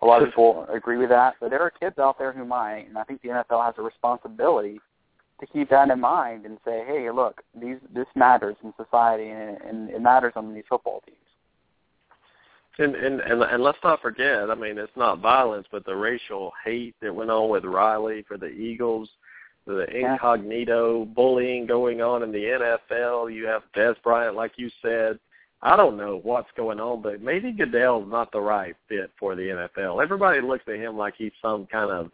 a 0.00 0.06
lot 0.06 0.22
of 0.22 0.28
people 0.28 0.66
agree 0.72 0.96
with 0.96 1.10
that, 1.10 1.34
but 1.40 1.50
there 1.50 1.60
are 1.60 1.70
kids 1.70 1.98
out 1.98 2.18
there 2.18 2.32
who 2.32 2.44
might, 2.44 2.86
and 2.88 2.96
I 2.96 3.04
think 3.04 3.20
the 3.22 3.28
NFL 3.28 3.66
has 3.66 3.74
a 3.76 3.82
responsibility 3.82 4.80
to 5.40 5.46
keep 5.46 5.70
that 5.70 5.90
in 5.90 6.00
mind 6.00 6.46
and 6.46 6.58
say, 6.64 6.84
hey, 6.86 7.10
look, 7.10 7.42
these 7.60 7.76
this 7.94 8.06
matters 8.14 8.56
in 8.62 8.72
society, 8.76 9.28
and, 9.28 9.60
and 9.62 9.90
it 9.90 10.00
matters 10.00 10.34
on 10.36 10.54
these 10.54 10.64
football 10.68 11.02
teams. 11.04 11.16
And, 12.78 12.94
and 12.94 13.20
and 13.20 13.42
and 13.42 13.62
let's 13.62 13.78
not 13.82 14.00
forget. 14.00 14.50
I 14.50 14.54
mean, 14.54 14.78
it's 14.78 14.96
not 14.96 15.20
violence, 15.20 15.66
but 15.70 15.84
the 15.84 15.94
racial 15.94 16.52
hate 16.64 16.94
that 17.02 17.14
went 17.14 17.30
on 17.30 17.50
with 17.50 17.64
Riley 17.64 18.24
for 18.26 18.38
the 18.38 18.48
Eagles, 18.48 19.08
the 19.66 19.84
incognito 19.90 21.04
bullying 21.04 21.66
going 21.66 22.00
on 22.00 22.22
in 22.22 22.32
the 22.32 22.38
NFL. 22.38 23.34
You 23.34 23.46
have 23.46 23.62
Dez 23.76 23.96
Bryant, 24.02 24.36
like 24.36 24.52
you 24.56 24.70
said. 24.82 25.18
I 25.62 25.76
don't 25.76 25.98
know 25.98 26.20
what's 26.22 26.48
going 26.56 26.80
on, 26.80 27.02
but 27.02 27.20
maybe 27.20 27.52
Goodell's 27.52 28.10
not 28.10 28.32
the 28.32 28.40
right 28.40 28.74
fit 28.88 29.10
for 29.18 29.34
the 29.34 29.42
NFL. 29.42 30.02
Everybody 30.02 30.40
looks 30.40 30.64
at 30.68 30.76
him 30.76 30.96
like 30.96 31.14
he's 31.18 31.32
some 31.42 31.66
kind 31.66 31.90
of 31.90 32.10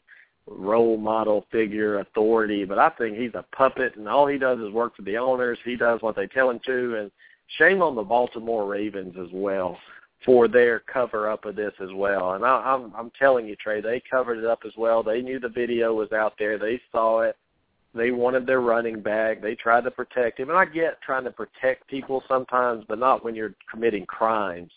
role 0.49 0.97
model 0.97 1.47
figure, 1.53 2.01
authority, 2.01 2.65
but 2.65 2.79
I 2.79 2.91
think 2.91 3.17
he's 3.17 3.35
a 3.35 3.45
puppet 3.55 3.97
and 3.97 4.09
all 4.09 4.27
he 4.27 4.39
does 4.39 4.59
is 4.59 4.73
work 4.73 4.97
for 4.97 5.03
the 5.03 5.17
owners. 5.17 5.59
He 5.65 5.77
does 5.77 6.03
what 6.03 6.17
they 6.17 6.27
tell 6.27 6.51
him 6.51 6.61
to 6.67 6.97
and 6.97 7.11
shame 7.59 7.83
on 7.83 7.95
the 7.95 8.03
Baltimore 8.03 8.67
Ravens 8.67 9.15
as 9.21 9.29
well 9.33 9.79
for 10.25 10.49
their 10.49 10.81
cover 10.81 11.31
up 11.31 11.45
of 11.45 11.57
this 11.57 11.73
as 11.81 11.91
well. 11.95 12.33
And 12.33 12.45
I, 12.45 12.75
I'm 12.75 12.93
I'm 12.97 13.11
telling 13.19 13.47
you, 13.47 13.57
Trey, 13.57 13.81
they 13.81 14.03
covered 14.11 14.39
it 14.39 14.47
up 14.47 14.61
as 14.67 14.73
well. 14.77 15.03
They 15.03 15.23
knew 15.23 15.39
the 15.39 15.49
video 15.49 15.95
was 15.95 16.13
out 16.13 16.35
there. 16.39 16.59
They 16.59 16.81
saw 16.91 17.21
it. 17.21 17.37
They 17.95 18.11
wanted 18.11 18.47
their 18.47 18.61
running 18.61 19.01
back. 19.01 19.41
They 19.41 19.55
tried 19.55 19.85
to 19.85 19.91
protect 19.91 20.39
him. 20.39 20.51
And 20.51 20.59
I 20.59 20.67
get 20.67 21.01
trying 21.01 21.25
to 21.25 21.31
protect 21.31 21.89
people 21.89 22.23
sometimes, 22.29 22.85
but 22.89 22.99
not 22.99 23.25
when 23.25 23.35
you're 23.35 23.55
committing 23.71 24.05
crimes 24.07 24.71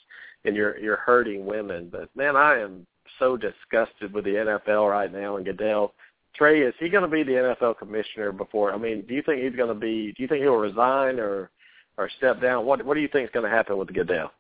and 0.46 0.56
you're 0.56 0.78
you're 0.78 0.98
hurting 0.98 1.46
women. 1.46 1.90
But 1.92 2.16
man, 2.16 2.36
I 2.36 2.60
am 2.60 2.86
so 3.18 3.36
disgusted 3.36 4.14
with 4.14 4.26
the 4.26 4.32
NFL 4.32 4.90
right 4.90 5.12
now 5.12 5.38
and 5.38 5.46
Goodell. 5.46 5.94
Trey, 6.36 6.62
is 6.62 6.76
he 6.80 6.90
going 6.90 7.04
to 7.04 7.10
be 7.10 7.24
the 7.24 7.56
NFL 7.58 7.80
commissioner 7.80 8.32
before? 8.32 8.72
I 8.72 8.78
mean, 8.78 9.04
do 9.08 9.14
you 9.14 9.24
think 9.24 9.44
he's 9.44 9.56
going 9.56 9.74
to 9.74 9.80
be? 9.80 10.14
Do 10.16 10.22
you 10.22 10.28
think 10.28 10.42
he'll 10.42 10.56
resign 10.56 11.20
or 11.20 11.50
or 11.98 12.10
step 12.18 12.42
down? 12.42 12.66
What 12.66 12.86
What 12.86 12.94
do 12.94 13.02
you 13.02 13.10
think 13.10 13.28
is 13.28 13.34
going 13.34 13.50
to 13.50 13.56
happen 13.56 13.78
with 13.78 13.94
Goodell? 13.94 14.32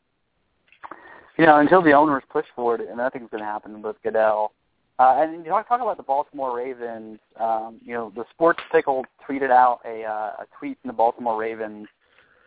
You 1.39 1.45
know, 1.45 1.59
until 1.59 1.81
the 1.81 1.93
owners 1.93 2.23
push 2.29 2.45
for 2.53 2.75
it, 2.75 2.81
and 2.81 2.97
nothing's 2.97 3.29
going 3.31 3.41
to 3.41 3.49
happen 3.49 3.81
with 3.81 3.95
Goodell. 4.03 4.51
Uh, 4.99 5.15
and 5.19 5.45
you 5.45 5.49
talk, 5.49 5.69
talk 5.69 5.79
about 5.79 5.95
the 5.95 6.03
Baltimore 6.03 6.57
Ravens. 6.57 7.17
Um, 7.39 7.79
you 7.81 7.93
know, 7.93 8.11
the 8.13 8.25
Sports 8.31 8.59
Pickle 8.73 9.05
tweeted 9.25 9.49
out 9.49 9.79
a, 9.85 10.03
uh, 10.03 10.43
a 10.43 10.45
tweet 10.59 10.77
from 10.81 10.89
the 10.89 10.93
Baltimore 10.93 11.39
Ravens 11.39 11.87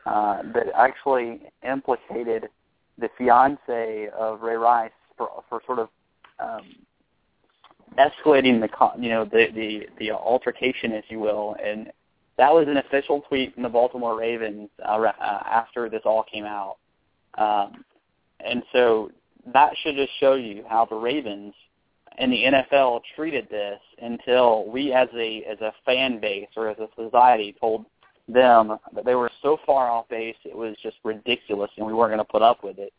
uh, 0.05 0.43
that 0.53 0.67
actually 0.77 1.41
implicated 1.67 2.51
the 2.99 3.09
fiance 3.17 4.11
of 4.15 4.43
Ray 4.43 4.57
Rice 4.57 4.91
for 5.17 5.43
for 5.49 5.63
sort 5.65 5.79
of 5.79 5.89
um, 6.39 6.77
escalating 7.99 8.61
the 8.61 8.69
you 9.03 9.09
know 9.09 9.25
the 9.25 9.47
the 9.55 9.89
the 9.99 10.11
altercation, 10.11 10.93
if 10.93 11.07
you 11.09 11.19
will, 11.19 11.57
and 11.65 11.91
that 12.37 12.53
was 12.53 12.69
an 12.69 12.77
official 12.77 13.23
tweet 13.23 13.55
from 13.55 13.63
the 13.63 13.71
Baltimore 13.71 14.19
Ravens 14.19 14.69
uh, 14.87 14.99
uh, 14.99 15.13
after 15.19 15.89
this 15.89 16.03
all 16.05 16.25
came 16.31 16.45
out, 16.45 16.77
um, 17.39 17.85
and 18.45 18.63
so 18.73 19.11
that 19.53 19.73
should 19.83 19.97
just 19.97 20.13
show 20.21 20.35
you 20.35 20.65
how 20.69 20.85
the 20.85 20.95
Ravens 20.97 21.55
and 22.19 22.33
the 22.33 22.45
NFL 22.45 23.01
treated 23.17 23.49
this 23.51 23.81
until 24.01 24.67
we, 24.71 24.93
as 24.93 25.09
a 25.15 25.45
as 25.45 25.61
a 25.61 25.73
fan 25.85 26.21
base 26.21 26.49
or 26.57 26.69
as 26.69 26.79
a 26.79 26.89
society, 26.97 27.57
told 27.59 27.87
them 28.29 28.79
that 28.95 29.05
they 29.05 29.15
were 29.15 29.31
so 29.43 29.59
far 29.67 29.91
off 29.91 30.09
base 30.09 30.37
it 30.45 30.57
was 30.57 30.77
just 30.83 30.97
ridiculous, 31.05 31.71
and 31.77 31.87
we 31.87 31.93
weren't 31.93 32.11
going 32.11 32.19
to 32.19 32.25
put 32.25 32.43
up 32.43 32.63
with 32.63 32.79
it. 32.79 32.93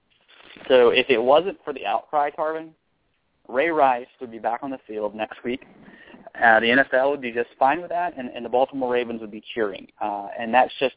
So 0.68 0.90
if 0.90 1.10
it 1.10 1.22
wasn't 1.22 1.58
for 1.64 1.74
the 1.74 1.86
outcry, 1.86 2.30
Tarvin, 2.32 2.70
Ray 3.48 3.70
Rice 3.70 4.08
would 4.20 4.32
be 4.32 4.40
back 4.40 4.62
on 4.64 4.72
the 4.72 4.80
field 4.88 5.16
next 5.16 5.44
week. 5.44 5.66
Uh, 6.36 6.60
the 6.60 6.68
NFL 6.68 7.12
would 7.12 7.22
be 7.22 7.32
just 7.32 7.50
fine 7.60 7.82
with 7.82 7.90
that, 7.90 8.18
and, 8.18 8.30
and 8.30 8.44
the 8.44 8.50
Baltimore 8.50 8.92
Ravens 8.92 9.22
would 9.22 9.32
be 9.32 9.44
cheering. 9.54 9.88
Uh, 10.02 10.28
and 10.38 10.54
that's 10.54 10.72
just, 10.80 10.96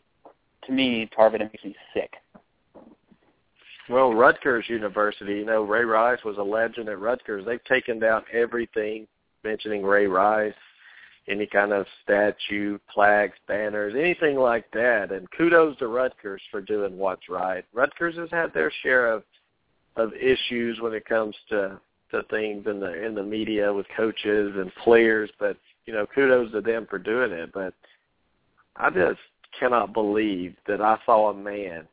to 0.65 0.73
me, 0.73 1.09
Tarvin, 1.17 1.41
it 1.41 1.51
makes 1.53 1.65
me 1.65 1.77
sick. 1.93 2.15
Well, 3.89 4.15
Rutgers 4.15 4.65
University, 4.69 5.35
you 5.35 5.45
know, 5.45 5.63
Ray 5.63 5.85
Rice 5.85 6.19
was 6.25 6.39
a 6.39 6.43
legend 6.43 6.89
at 6.89 6.99
Rutgers. 6.99 7.45
They've 7.47 7.63
taken 7.65 8.01
down 8.01 8.25
everything 8.33 9.07
mentioning 9.45 9.85
Ray 9.85 10.07
Rice, 10.07 10.55
any 11.29 11.47
kind 11.47 11.73
of 11.73 11.87
statue, 12.03 12.79
flags, 12.93 13.35
banners, 13.47 13.95
anything 13.97 14.37
like 14.37 14.69
that. 14.73 15.13
And 15.13 15.31
kudos 15.31 15.79
to 15.79 15.87
Rutgers 15.87 16.43
for 16.51 16.61
doing 16.61 16.99
what's 16.99 17.29
right. 17.29 17.65
Rutgers 17.73 18.17
has 18.17 18.31
had 18.31 18.53
their 18.53 18.73
share 18.83 19.13
of 19.13 19.23
of 19.97 20.13
issues 20.13 20.79
when 20.81 20.93
it 20.93 21.07
comes 21.07 21.35
to 21.49 21.81
to 22.11 22.23
things 22.25 22.67
in 22.67 22.81
the 22.81 23.05
in 23.05 23.15
the 23.15 23.23
media 23.23 23.73
with 23.73 23.87
coaches 23.97 24.53
and 24.57 24.71
players, 24.83 25.31
but 25.39 25.57
you 25.87 25.93
know, 25.93 26.07
kudos 26.13 26.53
to 26.53 26.61
them 26.61 26.87
for 26.91 26.99
doing 26.99 27.33
it. 27.33 27.53
But 27.53 27.73
I 28.77 28.91
just 28.91 29.21
cannot 29.59 29.93
believe 29.93 30.55
that 30.67 30.81
I 30.81 30.99
saw 31.07 31.31
a 31.31 31.35
man 31.35 31.87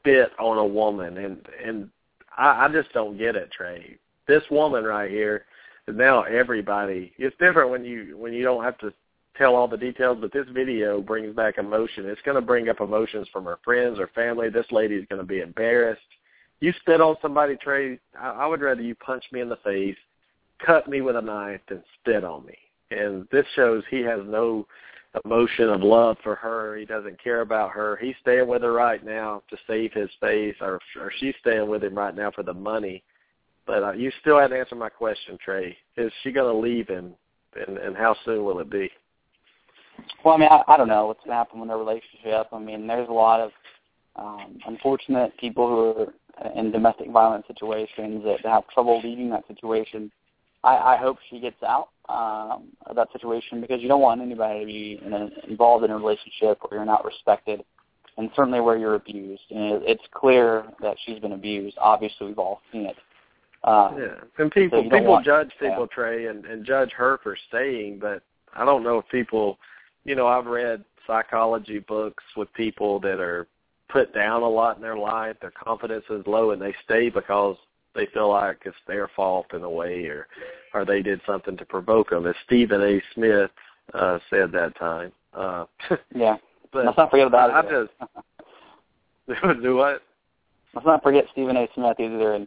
spit 0.00 0.30
on 0.38 0.58
a 0.58 0.66
woman, 0.66 1.18
and 1.18 1.38
and 1.64 1.88
I, 2.36 2.66
I 2.66 2.68
just 2.68 2.92
don't 2.92 3.18
get 3.18 3.36
it, 3.36 3.50
Trey. 3.50 3.96
This 4.26 4.42
woman 4.50 4.84
right 4.84 5.10
here, 5.10 5.44
now 5.88 6.22
everybody. 6.22 7.12
It's 7.18 7.36
different 7.38 7.70
when 7.70 7.84
you 7.84 8.16
when 8.18 8.32
you 8.32 8.42
don't 8.42 8.64
have 8.64 8.78
to 8.78 8.92
tell 9.36 9.54
all 9.54 9.68
the 9.68 9.76
details, 9.76 10.18
but 10.20 10.32
this 10.32 10.46
video 10.52 11.00
brings 11.00 11.34
back 11.34 11.58
emotion. 11.58 12.06
It's 12.06 12.20
going 12.22 12.34
to 12.34 12.42
bring 12.42 12.68
up 12.68 12.80
emotions 12.80 13.28
from 13.32 13.44
her 13.44 13.58
friends 13.64 13.98
or 13.98 14.08
family. 14.08 14.50
This 14.50 14.66
lady 14.70 14.96
is 14.96 15.06
going 15.08 15.20
to 15.20 15.26
be 15.26 15.40
embarrassed 15.40 16.02
you 16.60 16.74
spit 16.80 17.00
on 17.00 17.16
somebody, 17.20 17.56
Trey, 17.56 17.98
I, 18.18 18.30
I 18.30 18.46
would 18.46 18.60
rather 18.60 18.82
you 18.82 18.94
punch 18.94 19.24
me 19.32 19.40
in 19.40 19.48
the 19.48 19.56
face, 19.56 19.96
cut 20.64 20.88
me 20.88 21.00
with 21.00 21.16
a 21.16 21.22
knife, 21.22 21.60
than 21.68 21.82
spit 22.00 22.22
on 22.22 22.46
me. 22.46 22.56
And 22.90 23.26
this 23.32 23.46
shows 23.56 23.82
he 23.90 24.00
has 24.02 24.20
no 24.24 24.66
emotion 25.24 25.68
of 25.68 25.82
love 25.82 26.16
for 26.22 26.34
her. 26.36 26.76
He 26.76 26.84
doesn't 26.84 27.22
care 27.22 27.40
about 27.40 27.70
her. 27.70 27.98
He's 28.00 28.14
staying 28.20 28.46
with 28.46 28.62
her 28.62 28.72
right 28.72 29.04
now 29.04 29.42
to 29.50 29.56
save 29.66 29.92
his 29.92 30.10
face, 30.20 30.54
or, 30.60 30.78
or 31.00 31.12
she's 31.18 31.34
staying 31.40 31.68
with 31.68 31.82
him 31.82 31.96
right 31.96 32.14
now 32.14 32.30
for 32.30 32.42
the 32.42 32.54
money. 32.54 33.02
But 33.66 33.82
uh, 33.82 33.92
you 33.92 34.10
still 34.20 34.38
haven't 34.38 34.58
answered 34.58 34.78
my 34.78 34.88
question, 34.88 35.38
Trey. 35.44 35.76
Is 35.96 36.12
she 36.22 36.32
going 36.32 36.52
to 36.52 36.60
leave 36.60 36.88
him, 36.88 37.14
and, 37.66 37.78
and 37.78 37.96
how 37.96 38.16
soon 38.24 38.44
will 38.44 38.60
it 38.60 38.70
be? 38.70 38.90
Well, 40.24 40.34
I 40.34 40.38
mean, 40.38 40.48
I, 40.50 40.62
I 40.66 40.76
don't 40.76 40.88
know 40.88 41.06
what's 41.06 41.20
going 41.20 41.30
to 41.30 41.36
happen 41.36 41.60
with 41.60 41.68
their 41.68 41.78
relationship. 41.78 42.48
I 42.52 42.58
mean, 42.58 42.86
there's 42.86 43.08
a 43.08 43.12
lot 43.12 43.40
of 43.40 43.50
um, 44.16 44.58
unfortunate 44.66 45.36
people 45.38 45.68
who 45.68 46.02
are 46.44 46.52
in 46.56 46.72
domestic 46.72 47.10
violence 47.10 47.44
situations 47.46 48.22
that 48.24 48.44
have 48.44 48.66
trouble 48.68 49.00
leaving 49.02 49.30
that 49.30 49.46
situation. 49.46 50.10
I, 50.62 50.94
I 50.94 50.96
hope 50.96 51.18
she 51.30 51.40
gets 51.40 51.62
out 51.62 51.88
um, 52.08 52.68
of 52.86 52.96
that 52.96 53.08
situation 53.12 53.60
because 53.60 53.80
you 53.80 53.88
don't 53.88 54.00
want 54.00 54.20
anybody 54.20 54.60
to 54.60 54.66
be 54.66 55.00
in 55.04 55.12
a, 55.12 55.28
involved 55.48 55.84
in 55.84 55.90
a 55.90 55.96
relationship 55.96 56.58
where 56.62 56.78
you're 56.78 56.84
not 56.84 57.04
respected, 57.04 57.64
and 58.18 58.30
certainly 58.36 58.60
where 58.60 58.76
you're 58.76 58.96
abused. 58.96 59.42
And 59.50 59.74
it, 59.74 59.82
it's 59.86 60.02
clear 60.12 60.64
that 60.82 60.96
she's 61.04 61.18
been 61.18 61.32
abused. 61.32 61.76
Obviously, 61.80 62.26
we've 62.26 62.38
all 62.38 62.60
seen 62.72 62.86
it. 62.86 62.96
Uh, 63.62 63.90
yeah, 63.98 64.06
and 64.38 64.50
people 64.50 64.82
so 64.82 64.90
people 64.90 65.04
want, 65.04 65.24
judge 65.24 65.50
people, 65.60 65.86
yeah. 65.90 65.94
Trey, 65.94 66.26
and, 66.26 66.46
and 66.46 66.64
judge 66.64 66.92
her 66.92 67.20
for 67.22 67.36
staying, 67.48 67.98
but 67.98 68.22
I 68.54 68.64
don't 68.64 68.82
know 68.82 68.98
if 68.98 69.08
people, 69.08 69.58
you 70.04 70.14
know, 70.14 70.26
I've 70.26 70.46
read 70.46 70.82
psychology 71.06 71.78
books 71.78 72.24
with 72.36 72.52
people 72.54 73.00
that 73.00 73.20
are 73.20 73.46
put 73.90 74.14
down 74.14 74.42
a 74.42 74.48
lot 74.48 74.76
in 74.76 74.82
their 74.82 74.96
life. 74.96 75.36
Their 75.40 75.52
confidence 75.52 76.04
is 76.08 76.26
low, 76.26 76.52
and 76.52 76.62
they 76.62 76.74
stay 76.84 77.10
because 77.10 77.56
they 77.94 78.06
feel 78.12 78.30
like 78.30 78.62
it's 78.64 78.76
their 78.86 79.08
fault 79.14 79.46
in 79.52 79.62
a 79.62 79.70
way, 79.70 80.06
or 80.06 80.26
or 80.74 80.84
they 80.84 81.02
did 81.02 81.20
something 81.26 81.56
to 81.56 81.64
provoke 81.64 82.10
them. 82.10 82.26
As 82.26 82.34
Stephen 82.46 82.80
A. 82.80 83.02
Smith 83.14 83.50
uh, 83.94 84.18
said 84.28 84.52
that 84.52 84.76
time. 84.78 85.12
Uh, 85.34 85.64
yeah, 86.14 86.36
but 86.72 86.86
let's 86.86 86.96
not 86.96 87.10
forget 87.10 87.26
about 87.26 87.50
I, 87.50 87.60
it. 87.60 87.66
I 87.66 89.36
just 89.36 89.62
do 89.62 89.76
what? 89.76 90.02
Let's 90.74 90.86
not 90.86 91.02
forget 91.02 91.26
Stephen 91.32 91.56
A. 91.56 91.68
Smith 91.74 91.98
either. 91.98 92.34
And 92.34 92.46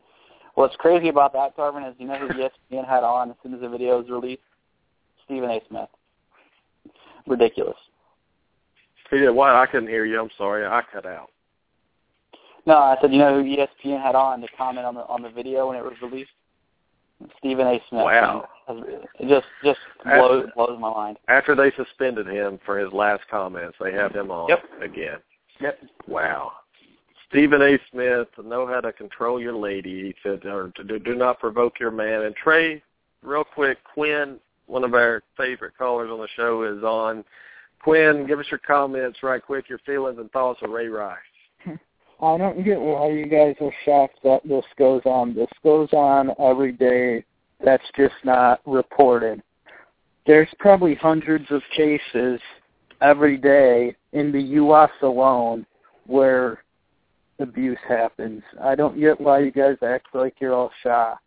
what's 0.55 0.75
crazy 0.77 1.09
about 1.09 1.33
that, 1.33 1.55
Tarvin, 1.57 1.87
is 1.89 1.95
you 1.97 2.07
know 2.07 2.17
who 2.17 2.27
ESPN 2.29 2.87
had 2.87 3.03
on 3.03 3.31
as 3.31 3.35
soon 3.43 3.53
as 3.53 3.61
the 3.61 3.69
video 3.69 3.99
was 3.99 4.09
released? 4.09 4.41
Stephen 5.25 5.49
A. 5.49 5.59
Smith. 5.67 5.89
Ridiculous. 7.27 7.77
He 9.09 9.19
did 9.19 9.31
what? 9.31 9.55
I 9.55 9.65
couldn't 9.65 9.89
hear 9.89 10.05
you. 10.05 10.19
I'm 10.19 10.29
sorry. 10.37 10.65
I 10.65 10.81
cut 10.91 11.05
out. 11.05 11.29
No, 12.65 12.75
I 12.77 12.97
said, 13.01 13.11
you 13.11 13.19
know 13.19 13.41
who 13.41 13.49
ESPN 13.49 14.01
had 14.01 14.15
on 14.15 14.41
to 14.41 14.47
comment 14.57 14.85
on 14.85 14.95
the 14.95 15.05
on 15.07 15.21
the 15.21 15.29
video 15.29 15.67
when 15.67 15.77
it 15.77 15.83
was 15.83 15.93
released? 16.01 16.31
Stephen 17.37 17.67
A. 17.67 17.81
Smith. 17.89 18.03
Wow. 18.03 18.47
It 18.67 19.27
just 19.27 19.45
just 19.63 19.79
blows, 20.03 20.47
blows 20.55 20.79
my 20.79 20.93
mind. 20.93 21.17
After 21.27 21.55
they 21.55 21.71
suspended 21.75 22.27
him 22.27 22.59
for 22.65 22.77
his 22.77 22.91
last 22.93 23.23
comments, 23.29 23.77
they 23.81 23.91
have 23.93 24.13
him 24.13 24.31
on 24.31 24.49
Yep. 24.49 24.63
again. 24.81 25.17
Yep. 25.59 25.79
Wow. 26.07 26.53
Stephen 27.29 27.61
A. 27.61 27.79
Smith, 27.91 28.27
know 28.43 28.67
how 28.67 28.79
to 28.79 28.93
control 28.93 29.41
your 29.41 29.55
lady. 29.55 30.03
He 30.03 30.15
said, 30.21 30.45
or 30.45 30.71
do, 30.87 30.99
do 30.99 31.15
not 31.15 31.39
provoke 31.39 31.79
your 31.79 31.91
man. 31.91 32.23
And 32.23 32.35
Trey, 32.35 32.81
real 33.23 33.43
quick, 33.43 33.79
Quinn, 33.93 34.39
one 34.67 34.83
of 34.83 34.93
our 34.93 35.23
favorite 35.35 35.73
callers 35.77 36.11
on 36.11 36.19
the 36.19 36.27
show, 36.35 36.63
is 36.63 36.83
on. 36.83 37.23
Quinn, 37.81 38.25
give 38.27 38.39
us 38.39 38.45
your 38.49 38.59
comments 38.59 39.23
right 39.23 39.43
quick, 39.43 39.67
your 39.67 39.79
feelings 39.79 40.17
and 40.19 40.31
thoughts 40.31 40.61
of 40.61 40.69
Ray 40.69 40.87
Rice. 40.87 41.17
I 42.23 42.37
don't 42.37 42.63
get 42.63 42.79
why 42.79 43.09
you 43.09 43.25
guys 43.25 43.55
are 43.59 43.73
shocked 43.83 44.19
that 44.23 44.47
this 44.47 44.63
goes 44.77 45.01
on. 45.05 45.35
This 45.35 45.49
goes 45.61 45.89
on 45.91 46.31
every 46.39 46.71
day. 46.71 47.25
That's 47.63 47.83
just 47.97 48.15
not 48.23 48.61
reported. 48.65 49.43
There's 50.25 50.47
probably 50.57 50.95
hundreds 50.95 51.45
of 51.51 51.61
cases 51.75 52.39
every 53.01 53.35
day 53.35 53.93
in 54.13 54.31
the 54.31 54.41
U.S. 54.41 54.91
alone 55.01 55.65
where 56.05 56.63
abuse 57.39 57.79
happens. 57.87 58.41
I 58.61 58.75
don't 58.75 58.97
get 58.99 59.19
why 59.19 59.39
you 59.39 59.51
guys 59.51 59.75
act 59.85 60.07
like 60.13 60.35
you're 60.39 60.53
all 60.53 60.71
shocked. 60.81 61.22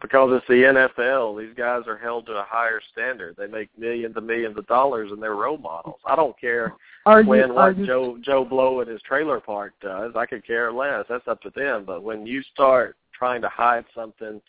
Because 0.00 0.30
it's 0.32 0.46
the 0.46 0.88
NFL. 0.98 1.40
These 1.40 1.56
guys 1.56 1.82
are 1.88 1.98
held 1.98 2.26
to 2.26 2.32
a 2.32 2.46
higher 2.48 2.80
standard. 2.92 3.34
They 3.36 3.48
make 3.48 3.68
millions 3.76 4.16
and 4.16 4.26
millions 4.26 4.56
of 4.56 4.66
dollars 4.68 5.10
and 5.10 5.20
they're 5.20 5.34
role 5.34 5.58
models. 5.58 5.98
I 6.06 6.14
don't 6.14 6.38
care 6.40 6.72
Are 7.04 7.24
when 7.24 7.50
are 7.50 7.52
what 7.52 7.78
you, 7.78 7.86
Joe 7.86 8.18
Joe 8.22 8.44
Blow 8.44 8.80
at 8.80 8.86
his 8.86 9.02
trailer 9.02 9.40
park 9.40 9.72
does. 9.80 10.12
I 10.14 10.24
could 10.24 10.46
care 10.46 10.72
less. 10.72 11.04
That's 11.08 11.26
up 11.26 11.42
to 11.42 11.50
them. 11.50 11.84
But 11.84 12.04
when 12.04 12.26
you 12.26 12.42
start 12.54 12.96
trying 13.12 13.42
to 13.42 13.48
hide 13.48 13.84
something 13.92 14.40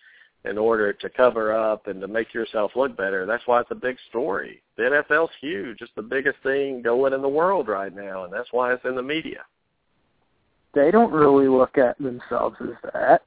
in 0.46 0.58
order 0.58 0.94
to 0.94 1.10
cover 1.10 1.52
up 1.52 1.88
and 1.88 2.00
to 2.00 2.08
make 2.08 2.34
yourself 2.34 2.72
look 2.76 2.96
better, 2.96 3.26
that's 3.26 3.46
why 3.48 3.60
it's 3.60 3.72
a 3.72 3.76
big 3.76 3.98
story. 4.10 4.62
The 4.78 4.84
NFL's 4.84 5.32
huge. 5.42 5.82
It's 5.82 5.92
the 5.96 6.02
biggest 6.04 6.38
thing 6.44 6.82
going 6.82 7.14
in 7.14 7.22
the 7.22 7.28
world 7.28 7.68
right 7.68 7.94
now, 7.94 8.24
and 8.24 8.32
that's 8.32 8.54
why 8.54 8.72
it's 8.72 8.86
in 8.86 8.96
the 8.96 9.02
media. 9.02 9.42
they 10.74 10.92
don't 10.92 11.12
really 11.12 11.48
look 11.48 11.78
at 11.78 11.98
themselves 11.98 12.56
as 12.62 12.92
that. 12.94 13.24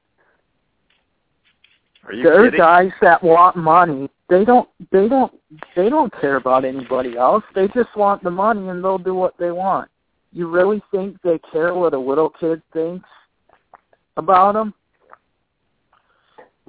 Are 2.05 2.13
you 2.13 2.23
there 2.23 2.41
are 2.41 2.45
kidding? 2.45 2.59
guys 2.59 2.91
that 3.01 3.23
want 3.23 3.55
money. 3.55 4.09
They 4.29 4.45
don't 4.45 4.67
they 4.91 5.07
don't 5.07 5.31
they 5.75 5.89
don't 5.89 6.13
care 6.19 6.35
about 6.37 6.65
anybody 6.65 7.17
else. 7.17 7.43
They 7.55 7.67
just 7.67 7.95
want 7.95 8.23
the 8.23 8.31
money 8.31 8.67
and 8.69 8.83
they'll 8.83 8.97
do 8.97 9.15
what 9.15 9.35
they 9.37 9.51
want. 9.51 9.89
You 10.31 10.49
really 10.49 10.81
think 10.91 11.21
they 11.21 11.39
care 11.51 11.73
what 11.73 11.93
a 11.93 11.99
little 11.99 12.29
kid 12.29 12.61
thinks 12.73 13.07
about 14.17 14.53
them? 14.53 14.73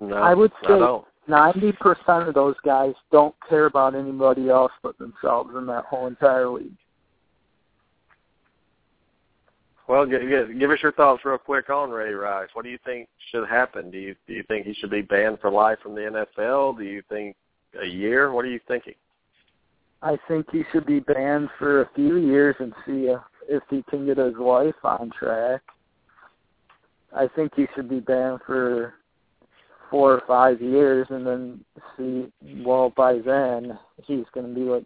no, 0.01 0.17
I 0.17 0.35
would 0.35 0.53
say- 0.67 0.81
Ninety 1.27 1.73
percent 1.73 2.29
of 2.29 2.35
those 2.35 2.57
guys 2.67 2.93
don't 3.11 3.35
care 3.49 3.65
about 3.65 3.95
anybody 3.95 4.51
else 4.51 4.73
but 4.83 4.99
themselves 4.99 5.55
in 5.57 5.65
that 5.67 5.87
whole 5.87 6.07
entire 6.07 6.49
league. 6.51 6.77
Well, 9.87 10.07
give, 10.07 10.23
us 10.23 10.79
your 10.83 10.93
thoughts 10.93 11.25
real 11.25 11.37
quick 11.37 11.69
on 11.69 11.91
Ray 11.91 12.15
Rice. 12.15 12.49
What 12.55 12.65
do 12.65 12.71
you 12.71 12.79
think 12.85 13.09
should 13.31 13.47
happen? 13.47 13.91
Do 13.91 13.99
you 13.99 14.15
do 14.27 14.33
you 14.33 14.43
think 14.49 14.67
he 14.67 14.73
should 14.75 14.91
be 14.91 15.03
banned 15.03 15.41
for 15.41 15.51
life 15.51 15.79
from 15.83 15.95
the 15.95 16.01
NFL? 16.39 16.79
Do 16.79 16.85
you 16.85 17.03
think 17.11 17.37
a 17.81 17.87
year? 17.87 18.33
What 18.33 18.47
are 18.47 18.51
you 18.51 18.61
thinking? 18.67 18.95
I 20.01 20.19
think 20.29 20.47
he 20.51 20.65
should 20.73 20.87
be 20.87 21.01
banned 21.01 21.49
for 21.59 21.83
a 21.83 21.91
few 21.95 22.17
years 22.17 22.57
and 22.61 22.73
see 22.87 23.09
if, 23.09 23.21
if 23.49 23.63
he 23.71 23.83
can 23.89 24.07
get 24.07 24.19
his 24.19 24.35
life 24.37 24.75
on 24.85 25.11
track. 25.19 25.63
I 27.15 27.29
think 27.35 27.53
he 27.55 27.67
should 27.75 27.89
be 27.89 28.01
banned 28.01 28.41
for 28.47 28.95
four 29.91 30.13
or 30.13 30.23
five 30.27 30.61
years 30.61 31.07
and 31.11 31.27
then 31.27 31.65
see, 31.97 32.31
well, 32.65 32.93
by 32.97 33.19
then 33.19 33.79
he's 34.05 34.25
going 34.35 34.47
to 34.47 34.55
be 34.55 34.63
like 34.63 34.85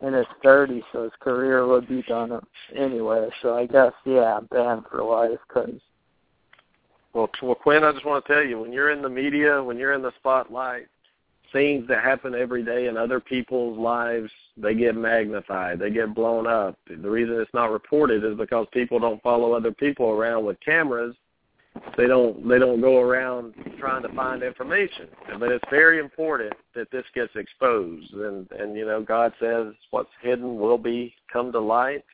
in 0.00 0.12
his 0.12 0.26
30s, 0.44 0.82
so 0.92 1.04
his 1.04 1.12
career 1.20 1.66
would 1.66 1.88
be 1.88 2.02
done 2.02 2.40
anyway. 2.74 3.28
So 3.42 3.56
I 3.56 3.66
guess, 3.66 3.92
yeah, 4.04 4.40
banned 4.50 4.84
for 4.90 5.02
life 5.02 5.38
because 5.48 5.80
Well, 7.14 7.28
well, 7.42 7.54
Quinn, 7.54 7.84
I 7.84 7.92
just 7.92 8.04
want 8.06 8.24
to 8.24 8.32
tell 8.32 8.44
you, 8.44 8.60
when 8.60 8.72
you're 8.72 8.90
in 8.90 9.02
the 9.02 9.08
media, 9.08 9.62
when 9.62 9.76
you're 9.76 9.94
in 9.94 10.02
the 10.02 10.12
spotlight, 10.18 10.86
things 11.52 11.88
that 11.88 12.04
happen 12.04 12.34
every 12.34 12.62
day 12.62 12.86
in 12.86 12.96
other 12.96 13.20
people's 13.20 13.78
lives, 13.78 14.30
they 14.56 14.74
get 14.74 14.94
magnified, 14.94 15.78
they 15.78 15.90
get 15.90 16.14
blown 16.14 16.46
up. 16.46 16.78
The 16.86 17.10
reason 17.10 17.40
it's 17.40 17.54
not 17.54 17.70
reported 17.70 18.24
is 18.24 18.36
because 18.36 18.66
people 18.72 18.98
don't 18.98 19.22
follow 19.22 19.52
other 19.52 19.72
people 19.72 20.10
around 20.10 20.44
with 20.44 20.60
cameras. 20.60 21.16
They 21.96 22.06
don't 22.06 22.48
they 22.48 22.58
don't 22.58 22.80
go 22.80 23.00
around 23.00 23.54
trying 23.78 24.02
to 24.02 24.08
find 24.14 24.42
information. 24.42 25.08
But 25.38 25.50
it's 25.50 25.64
very 25.70 25.98
important 25.98 26.52
that 26.74 26.90
this 26.90 27.04
gets 27.14 27.34
exposed 27.34 28.12
and 28.12 28.50
and 28.52 28.76
you 28.76 28.86
know 28.86 29.02
God 29.02 29.32
says 29.40 29.74
what's 29.90 30.10
hidden 30.22 30.58
will 30.58 30.78
be 30.78 31.14
come 31.32 31.50
to 31.52 31.60
light 31.60 32.04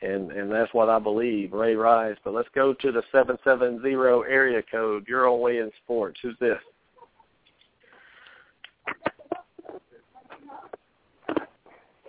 and 0.00 0.30
and 0.32 0.50
that's 0.50 0.72
what 0.74 0.88
I 0.88 0.98
believe, 0.98 1.52
Ray 1.52 1.74
Rice. 1.74 2.16
But 2.24 2.34
let's 2.34 2.48
go 2.54 2.72
to 2.74 2.92
the 2.92 3.02
seven 3.12 3.36
seven 3.44 3.80
zero 3.82 4.22
area 4.22 4.62
code. 4.70 5.06
You're 5.08 5.28
on 5.28 5.40
Weigh 5.40 5.58
In 5.58 5.70
Sports. 5.84 6.18
Who's 6.22 6.36
this? 6.40 6.58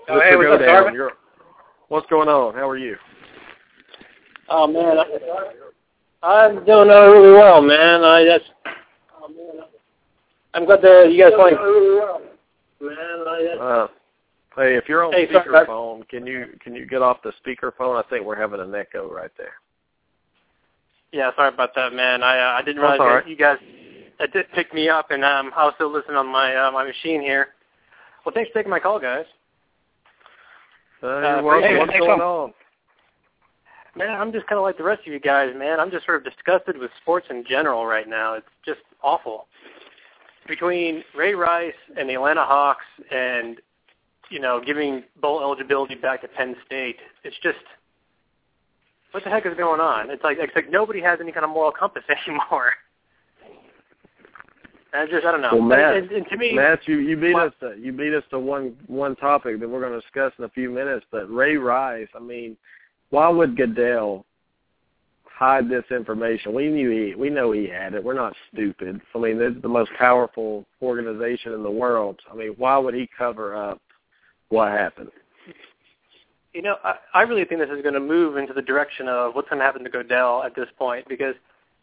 Oh, 0.09 0.19
hey, 0.19 0.35
what's 0.35 0.63
up, 0.67 0.93
you're- 0.93 1.11
What's 1.87 2.07
going 2.09 2.27
on? 2.27 2.55
How 2.55 2.67
are 2.67 2.77
you? 2.77 2.97
Oh 4.49 4.67
man, 4.67 4.99
I, 4.99 5.05
I'm 6.23 6.63
doing 6.65 6.89
uh, 6.89 7.07
really 7.07 7.33
well, 7.33 7.61
man. 7.61 8.03
I 8.03 8.23
just, 8.25 8.49
I'm 10.53 10.65
glad 10.65 10.81
that 10.81 11.11
you 11.11 11.21
guys 11.21 11.33
playing. 11.35 11.57
Man, 12.79 12.97
I 13.27 13.47
just, 13.49 13.61
Uh, 13.61 13.87
hey, 14.55 14.75
if 14.75 14.87
you're 14.87 15.03
on 15.03 15.11
Hey, 15.13 15.27
sorry, 15.31 15.45
speakerphone, 15.49 16.07
can 16.09 16.25
you 16.25 16.47
can 16.61 16.75
you 16.75 16.85
get 16.85 17.01
off 17.01 17.17
the 17.23 17.33
speakerphone? 17.45 18.01
I 18.03 18.07
think 18.09 18.25
we're 18.25 18.39
having 18.39 18.59
an 18.61 18.73
echo 18.75 19.11
right 19.11 19.31
there. 19.37 19.53
yeah, 21.11 21.31
sorry 21.35 21.49
about 21.53 21.75
that, 21.75 21.93
man. 21.93 22.23
I 22.23 22.39
uh, 22.39 22.53
I 22.59 22.61
didn't 22.61 22.81
realize 22.81 22.99
that 22.99 23.05
right. 23.05 23.27
you 23.27 23.35
guys 23.35 23.57
that 24.19 24.31
did 24.31 24.51
pick 24.53 24.73
me 24.73 24.89
up, 24.89 25.11
and 25.11 25.23
um, 25.25 25.51
I 25.55 25.65
was 25.65 25.73
still 25.75 25.91
listening 25.91 26.17
on 26.17 26.27
my 26.27 26.55
uh, 26.55 26.71
my 26.71 26.83
machine 26.85 27.21
here. 27.21 27.49
Well, 28.25 28.33
thanks 28.33 28.49
for 28.51 28.59
taking 28.59 28.69
my 28.69 28.79
call, 28.79 28.99
guys. 28.99 29.25
Uh, 31.01 31.07
Uh, 31.07 31.19
you're 31.19 31.43
welcome. 31.43 31.69
hey, 31.69 31.77
What's 31.79 31.91
going 31.99 32.19
Tom. 32.19 32.21
on? 32.21 32.53
Man, 33.95 34.09
I'm 34.09 34.31
just 34.31 34.47
kind 34.47 34.57
of 34.57 34.63
like 34.63 34.77
the 34.77 34.83
rest 34.83 35.01
of 35.05 35.13
you 35.13 35.19
guys, 35.19 35.53
man. 35.55 35.79
I'm 35.79 35.91
just 35.91 36.05
sort 36.05 36.17
of 36.17 36.23
disgusted 36.23 36.77
with 36.77 36.89
sports 37.01 37.27
in 37.29 37.43
general 37.47 37.85
right 37.85 38.07
now. 38.09 38.33
It's 38.33 38.47
just 38.65 38.79
awful. 39.03 39.47
Between 40.47 41.03
Ray 41.15 41.35
Rice 41.35 41.73
and 41.97 42.09
the 42.09 42.15
Atlanta 42.15 42.43
Hawks 42.43 42.85
and, 43.11 43.57
you 44.29 44.39
know, 44.39 44.59
giving 44.65 45.03
bowl 45.21 45.41
eligibility 45.41 45.95
back 45.95 46.21
to 46.21 46.27
Penn 46.27 46.55
State, 46.65 46.97
it's 47.23 47.35
just, 47.43 47.59
what 49.11 49.23
the 49.23 49.29
heck 49.29 49.45
is 49.45 49.53
going 49.55 49.79
on? 49.79 50.09
It's 50.09 50.23
like, 50.23 50.37
it's 50.39 50.55
like 50.55 50.71
nobody 50.71 50.99
has 51.01 51.19
any 51.21 51.31
kind 51.31 51.43
of 51.43 51.51
moral 51.51 51.71
compass 51.71 52.03
anymore. 52.27 52.71
And 54.93 55.09
just, 55.09 55.25
I 55.25 55.31
don't 55.31 55.41
know. 55.41 55.53
Well, 55.53 55.61
Matt, 55.61 55.95
and, 55.95 56.11
and 56.11 56.25
to 56.29 56.37
me, 56.37 56.53
Matt, 56.53 56.87
you 56.87 56.97
you 56.99 57.17
beat 57.17 57.33
my- 57.33 57.45
us 57.47 57.53
to 57.61 57.75
you 57.79 57.91
beat 57.91 58.13
us 58.13 58.23
to 58.29 58.37
one 58.37 58.75
one 58.85 59.15
topic 59.15 59.59
that 59.59 59.67
we're 59.67 59.79
going 59.79 59.93
to 59.93 59.99
discuss 59.99 60.31
in 60.37 60.45
a 60.45 60.49
few 60.49 60.69
minutes. 60.69 61.03
But 61.11 61.33
Ray 61.33 61.57
Rice, 61.57 62.09
I 62.15 62.19
mean, 62.19 62.55
why 63.13 63.29
would 63.29 63.55
Goodell 63.55 64.25
hide 65.25 65.69
this 65.69 65.83
information? 65.91 66.51
We 66.51 66.69
knew 66.69 66.89
he 66.89 67.13
we 67.13 67.29
know 67.29 67.51
he 67.51 67.67
had 67.67 67.93
it. 67.93 68.03
We're 68.03 68.15
not 68.15 68.33
stupid. 68.51 68.99
I 69.13 69.17
mean, 69.19 69.37
this 69.37 69.53
is 69.55 69.61
the 69.61 69.67
most 69.67 69.91
powerful 69.99 70.65
organization 70.81 71.53
in 71.53 71.61
the 71.61 71.69
world. 71.69 72.19
I 72.31 72.35
mean, 72.35 72.55
why 72.57 72.75
would 72.79 72.95
he 72.95 73.07
cover 73.15 73.55
up 73.55 73.79
what 74.49 74.71
happened? 74.71 75.11
You 76.55 76.63
know, 76.63 76.77
I, 76.83 76.95
I 77.13 77.21
really 77.21 77.45
think 77.45 77.61
this 77.61 77.69
is 77.69 77.83
going 77.83 77.93
to 77.93 77.99
move 77.99 78.37
into 78.37 78.51
the 78.51 78.63
direction 78.63 79.07
of 79.07 79.35
what's 79.35 79.47
going 79.47 79.59
to 79.59 79.65
happen 79.65 79.83
to 79.83 79.91
Goodell 79.91 80.41
at 80.43 80.55
this 80.55 80.69
point 80.75 81.07
because 81.07 81.35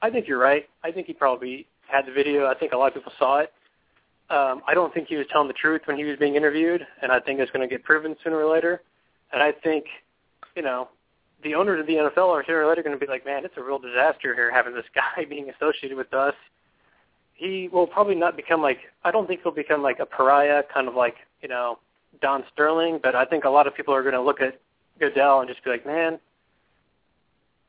I 0.03 0.11
think 0.11 0.27
you're 0.27 0.39
right. 0.39 0.69
I 0.83 0.91
think 0.91 1.07
he 1.07 1.13
probably 1.13 1.69
had 1.87 2.07
the 2.07 2.13
video. 2.13 2.47
I 2.47 2.55
think 2.55 2.73
a 2.73 2.77
lot 2.77 2.89
of 2.89 2.95
people 2.95 3.13
saw 3.21 3.39
it. 3.39 3.53
Um, 4.31 4.63
I 4.67 4.75
don't 4.75 4.93
think 4.93 5.07
he 5.07 5.15
was 5.15 5.27
telling 5.31 5.47
the 5.47 5.55
truth 5.55 5.83
when 5.85 5.97
he 5.97 6.03
was 6.03 6.19
being 6.19 6.35
interviewed, 6.35 6.85
and 7.03 7.13
I 7.13 7.21
think 7.21 7.39
it's 7.39 7.53
going 7.53 7.69
to 7.69 7.73
get 7.73 7.85
proven 7.85 8.17
sooner 8.25 8.37
or 8.37 8.53
later. 8.53 8.83
And 9.33 9.41
I 9.41 9.53
think, 9.53 9.85
you 10.57 10.63
know, 10.63 10.89
the 11.43 11.55
owners 11.55 11.81
of 11.81 11.87
the 11.87 11.95
NFL 11.95 12.29
are 12.29 12.45
sooner 12.45 12.65
or 12.65 12.69
later 12.69 12.83
going 12.83 12.99
to 12.99 13.05
be 13.05 13.11
like, 13.11 13.25
man, 13.25 13.45
it's 13.45 13.57
a 13.57 13.63
real 13.63 13.79
disaster 13.79 14.35
here 14.35 14.51
having 14.53 14.75
this 14.75 14.85
guy 14.95 15.25
being 15.25 15.51
associated 15.51 15.97
with 15.97 16.13
us. 16.13 16.35
He 17.35 17.69
will 17.73 17.87
probably 17.87 18.15
not 18.15 18.37
become 18.37 18.61
like, 18.61 18.81
I 19.05 19.11
don't 19.11 19.27
think 19.27 19.41
he'll 19.43 19.53
become 19.53 19.83
like 19.83 19.99
a 19.99 20.07
pariah, 20.07 20.63
kind 20.73 20.89
of 20.89 20.95
like, 20.95 21.17
you 21.41 21.49
know, 21.49 21.79
Don 22.21 22.45
Sterling, 22.53 23.01
but 23.03 23.15
I 23.15 23.25
think 23.25 23.45
a 23.45 23.49
lot 23.49 23.67
of 23.67 23.75
people 23.75 23.95
are 23.95 24.03
going 24.03 24.15
to 24.15 24.21
look 24.21 24.43
at 24.43 24.61
Goodell 24.99 25.41
and 25.41 25.49
just 25.49 25.65
be 25.65 25.71
like, 25.71 25.87
man, 25.87 26.19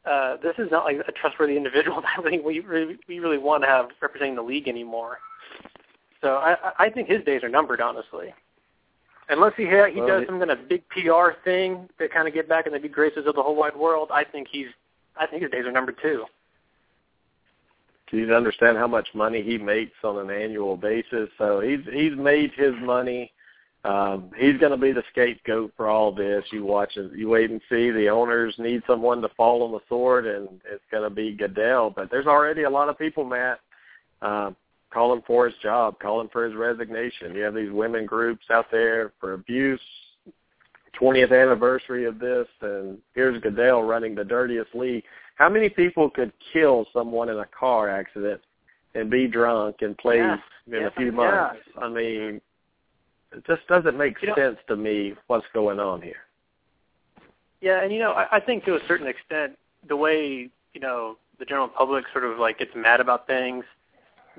uh, 0.06 0.38
this 0.42 0.56
is 0.58 0.70
not 0.72 0.84
like 0.84 0.98
a 1.08 1.12
trustworthy 1.12 1.56
individual 1.56 2.02
that 2.18 2.24
we 2.24 2.40
we 2.40 2.60
really, 2.60 2.98
we 3.08 3.20
really 3.20 3.38
want 3.38 3.64
to 3.64 3.70
have 3.70 3.90
representing 4.02 4.36
the 4.36 4.42
league 4.42 4.68
anymore. 4.68 5.20
So 6.22 6.36
I 6.36 6.56
I 6.78 6.90
think 6.90 7.08
his 7.08 7.24
days 7.24 7.44
are 7.44 7.50
numbered, 7.50 7.82
honestly. 7.82 8.34
Unless 9.30 9.54
he 9.56 9.66
ha- 9.66 9.86
he 9.86 10.00
Well, 10.02 10.08
does 10.20 10.26
some 10.28 10.40
kind 10.40 10.52
of 10.52 10.68
big 10.68 10.88
PR 10.90 11.32
thing 11.44 11.88
to 12.00 12.10
kind 12.10 12.28
of 12.28 12.34
get 12.34 12.50
back 12.50 12.68
in 12.68 12.74
the 12.74 12.80
good 12.80 12.92
graces 12.92 13.26
of 13.28 13.36
the 13.36 13.44
whole 13.44 13.56
wide 13.56 13.76
world, 13.76 14.10
I 14.12 14.24
think 14.24 14.48
he's 14.52 14.68
I 15.18 15.28
think 15.28 15.42
his 15.42 15.52
days 15.52 15.66
are 15.66 15.72
numbered 15.72 15.98
too. 16.02 16.26
Do 18.10 18.18
you 18.18 18.34
understand 18.34 18.78
how 18.78 18.88
much 18.88 19.08
money 19.14 19.42
he 19.42 19.58
makes 19.58 19.96
on 20.04 20.18
an 20.18 20.30
annual 20.30 20.76
basis? 20.76 21.30
So 21.38 21.62
he's 21.62 21.80
he's 21.92 22.16
made 22.16 22.52
his 22.56 22.74
money. 22.82 23.32
Um, 23.84 24.30
he's 24.38 24.58
going 24.58 24.72
to 24.72 24.78
be 24.78 24.92
the 24.92 25.04
scapegoat 25.12 25.74
for 25.76 25.88
all 25.88 26.12
this. 26.12 26.44
You 26.52 26.64
watch 26.64 26.98
it. 26.98 27.14
You 27.14 27.30
wait 27.30 27.50
and 27.50 27.62
see. 27.68 27.90
The 27.90 28.10
owners 28.10 28.54
need 28.60 28.84
someone 28.86 29.22
to 29.24 29.30
fall 29.30 29.64
on 29.64 29.72
the 29.72 29.80
sword, 29.90 30.28
and 30.28 30.62
it's 30.72 30.84
going 30.92 31.04
to 31.04 31.10
be 31.10 31.34
Goodell. 31.34 31.90
But 31.90 32.12
there's 32.12 32.28
already 32.28 32.64
a 32.64 32.70
lot 32.70 32.90
of 32.90 33.00
people, 33.00 33.24
Matt, 33.24 33.60
uh, 34.22 34.52
calling 34.92 35.22
for 35.26 35.46
his 35.46 35.56
job, 35.62 36.00
calling 36.00 36.30
for 36.32 36.46
his 36.46 36.56
resignation. 36.56 37.36
You 37.36 37.44
have 37.44 37.56
these 37.56 37.72
women 37.72 38.06
groups 38.06 38.46
out 38.52 38.70
there 38.72 39.14
for 39.20 39.34
abuse, 39.34 39.82
20th 41.00 41.32
anniversary 41.32 42.06
of 42.06 42.20
this, 42.20 42.48
and 42.62 42.98
here's 43.16 43.42
Goodell 43.42 43.84
running 43.84 44.16
the 44.16 44.24
dirtiest 44.24 44.76
league. 44.76 45.04
How 45.36 45.50
many 45.50 45.70
people 45.70 46.10
could 46.10 46.32
kill 46.54 46.86
someone 46.94 47.30
in 47.30 47.40
a 47.40 47.48
car 47.58 47.90
accident 47.90 48.42
and 48.94 49.10
be 49.10 49.28
drunk 49.28 49.78
and 49.82 49.98
play 49.98 50.18
yeah. 50.18 50.38
in 50.68 50.74
yeah. 50.74 50.88
a 50.88 50.92
few 50.92 51.12
months? 51.12 51.60
Yeah. 51.76 51.84
I 51.84 51.90
mean, 51.90 52.42
it 53.32 53.46
just 53.48 53.66
doesn't 53.68 53.98
make 53.98 54.22
you 54.22 54.34
sense 54.36 54.58
know, 54.68 54.76
to 54.76 54.82
me 54.82 55.14
what's 55.28 55.46
going 55.54 55.80
on 55.80 56.02
here. 56.02 56.16
Yeah, 57.62 57.84
and 57.84 57.94
you 57.94 58.00
know, 58.00 58.12
I, 58.12 58.38
I 58.38 58.40
think 58.40 58.66
to 58.66 58.76
a 58.76 58.80
certain 58.88 59.08
extent, 59.08 59.58
the 59.88 59.96
way 59.96 60.50
you 60.74 60.82
know 60.82 61.18
the 61.40 61.46
general 61.46 61.68
public 61.68 62.06
sort 62.12 62.26
of 62.26 62.38
like 62.38 62.60
gets 62.60 62.72
mad 62.76 63.00
about 63.00 63.26
things 63.28 63.64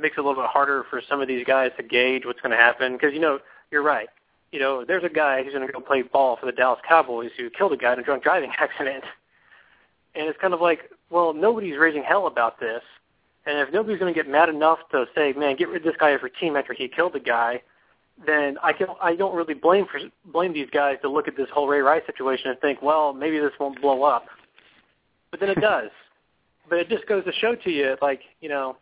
makes 0.03 0.19
it 0.19 0.21
a 0.21 0.23
little 0.23 0.43
bit 0.43 0.51
harder 0.51 0.85
for 0.91 1.01
some 1.09 1.21
of 1.21 1.29
these 1.29 1.45
guys 1.47 1.71
to 1.77 1.83
gauge 1.83 2.27
what's 2.27 2.41
going 2.41 2.51
to 2.51 2.57
happen. 2.57 2.93
Because 2.93 3.15
you 3.15 3.21
know, 3.21 3.38
you're 3.71 3.83
right. 3.83 4.09
You 4.51 4.61
know, 4.61 4.85
there's 4.85 5.05
a 5.05 5.09
guy 5.09 5.43
who's 5.43 5.55
going 5.55 5.67
to 5.67 5.73
go 5.73 5.81
play 5.81 6.03
ball 6.03 6.37
for 6.38 6.47
the 6.47 6.53
Dallas 6.53 6.81
Cowboys 6.87 7.31
who 7.38 7.49
killed 7.49 7.73
a 7.73 7.77
guy 7.77 7.95
in 7.95 7.99
a 8.01 8.03
drunk 8.03 8.23
driving 8.23 8.51
accident, 8.59 9.05
and 10.15 10.29
it's 10.29 10.38
kind 10.41 10.53
of 10.53 10.61
like, 10.61 10.91
well, 11.09 11.33
nobody's 11.33 11.79
raising 11.79 12.03
hell 12.03 12.27
about 12.27 12.61
this. 12.61 12.83
And 13.47 13.59
if 13.59 13.73
nobody's 13.73 13.99
going 13.99 14.12
to 14.12 14.19
get 14.19 14.31
mad 14.31 14.49
enough 14.49 14.79
to 14.93 15.07
say, 15.15 15.33
"Man, 15.33 15.57
get 15.57 15.69
rid 15.69 15.79
of 15.79 15.85
this 15.85 15.97
guy 15.99 16.11
your 16.11 16.29
team 16.29 16.57
after 16.57 16.73
he 16.73 16.87
killed 16.88 17.15
the 17.15 17.21
guy," 17.21 17.62
then 18.25 18.57
I 18.62 18.73
can 18.73 18.88
I 19.01 19.17
don't 19.17 19.35
really 19.35 19.55
blame 19.55 19.87
for 19.91 19.99
blame 20.31 20.53
these 20.53 20.71
guys 20.71 20.99
to 21.03 21.09
look 21.09 21.29
at 21.29 21.37
this 21.37 21.49
whole 21.53 21.67
Ray 21.67 21.81
Rice 21.81 22.03
situation 22.07 22.51
and 22.51 22.61
think, 22.61 22.83
well, 22.83 23.12
maybe 23.12 23.38
this 23.38 23.53
won't 23.59 23.81
blow 23.81 24.05
up. 24.05 24.27
But 25.31 25.41
then 25.41 25.49
it 25.51 25.61
does. 25.61 25.91
but 26.69 26.79
it 26.79 26.88
just 26.88 27.07
goes 27.07 27.25
to 27.25 27.33
show 27.33 27.55
to 27.57 27.71
you, 27.71 27.97
like 28.01 28.21
you 28.41 28.49
know, 28.49 28.77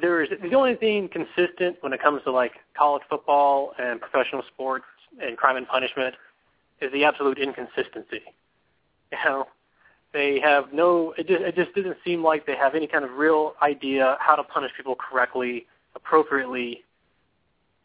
there 0.00 0.22
is 0.22 0.30
the 0.42 0.54
only 0.54 0.76
thing 0.76 1.08
consistent 1.08 1.76
when 1.80 1.92
it 1.92 2.02
comes 2.02 2.22
to 2.24 2.32
like 2.32 2.52
college 2.76 3.02
football 3.08 3.72
and 3.78 4.00
professional 4.00 4.42
sports 4.52 4.84
and 5.20 5.36
crime 5.36 5.56
and 5.56 5.66
punishment 5.68 6.14
is 6.80 6.90
the 6.92 7.04
absolute 7.04 7.38
inconsistency. 7.38 8.22
You 9.12 9.18
know, 9.24 9.46
they 10.12 10.40
have 10.40 10.72
no. 10.72 11.14
It 11.18 11.26
just 11.26 11.42
it 11.42 11.54
just 11.54 11.74
doesn't 11.74 11.96
seem 12.04 12.22
like 12.22 12.46
they 12.46 12.56
have 12.56 12.74
any 12.74 12.86
kind 12.86 13.04
of 13.04 13.12
real 13.12 13.54
idea 13.62 14.16
how 14.20 14.36
to 14.36 14.42
punish 14.42 14.70
people 14.76 14.96
correctly, 14.96 15.66
appropriately, 15.94 16.82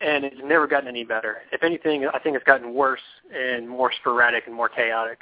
and 0.01 0.23
it's 0.23 0.35
never 0.43 0.67
gotten 0.67 0.87
any 0.87 1.03
better. 1.03 1.39
If 1.51 1.63
anything, 1.63 2.07
I 2.13 2.19
think 2.19 2.35
it's 2.35 2.45
gotten 2.45 2.73
worse 2.73 3.01
and 3.33 3.67
more 3.67 3.91
sporadic 3.99 4.47
and 4.47 4.55
more 4.55 4.69
chaotic. 4.69 5.19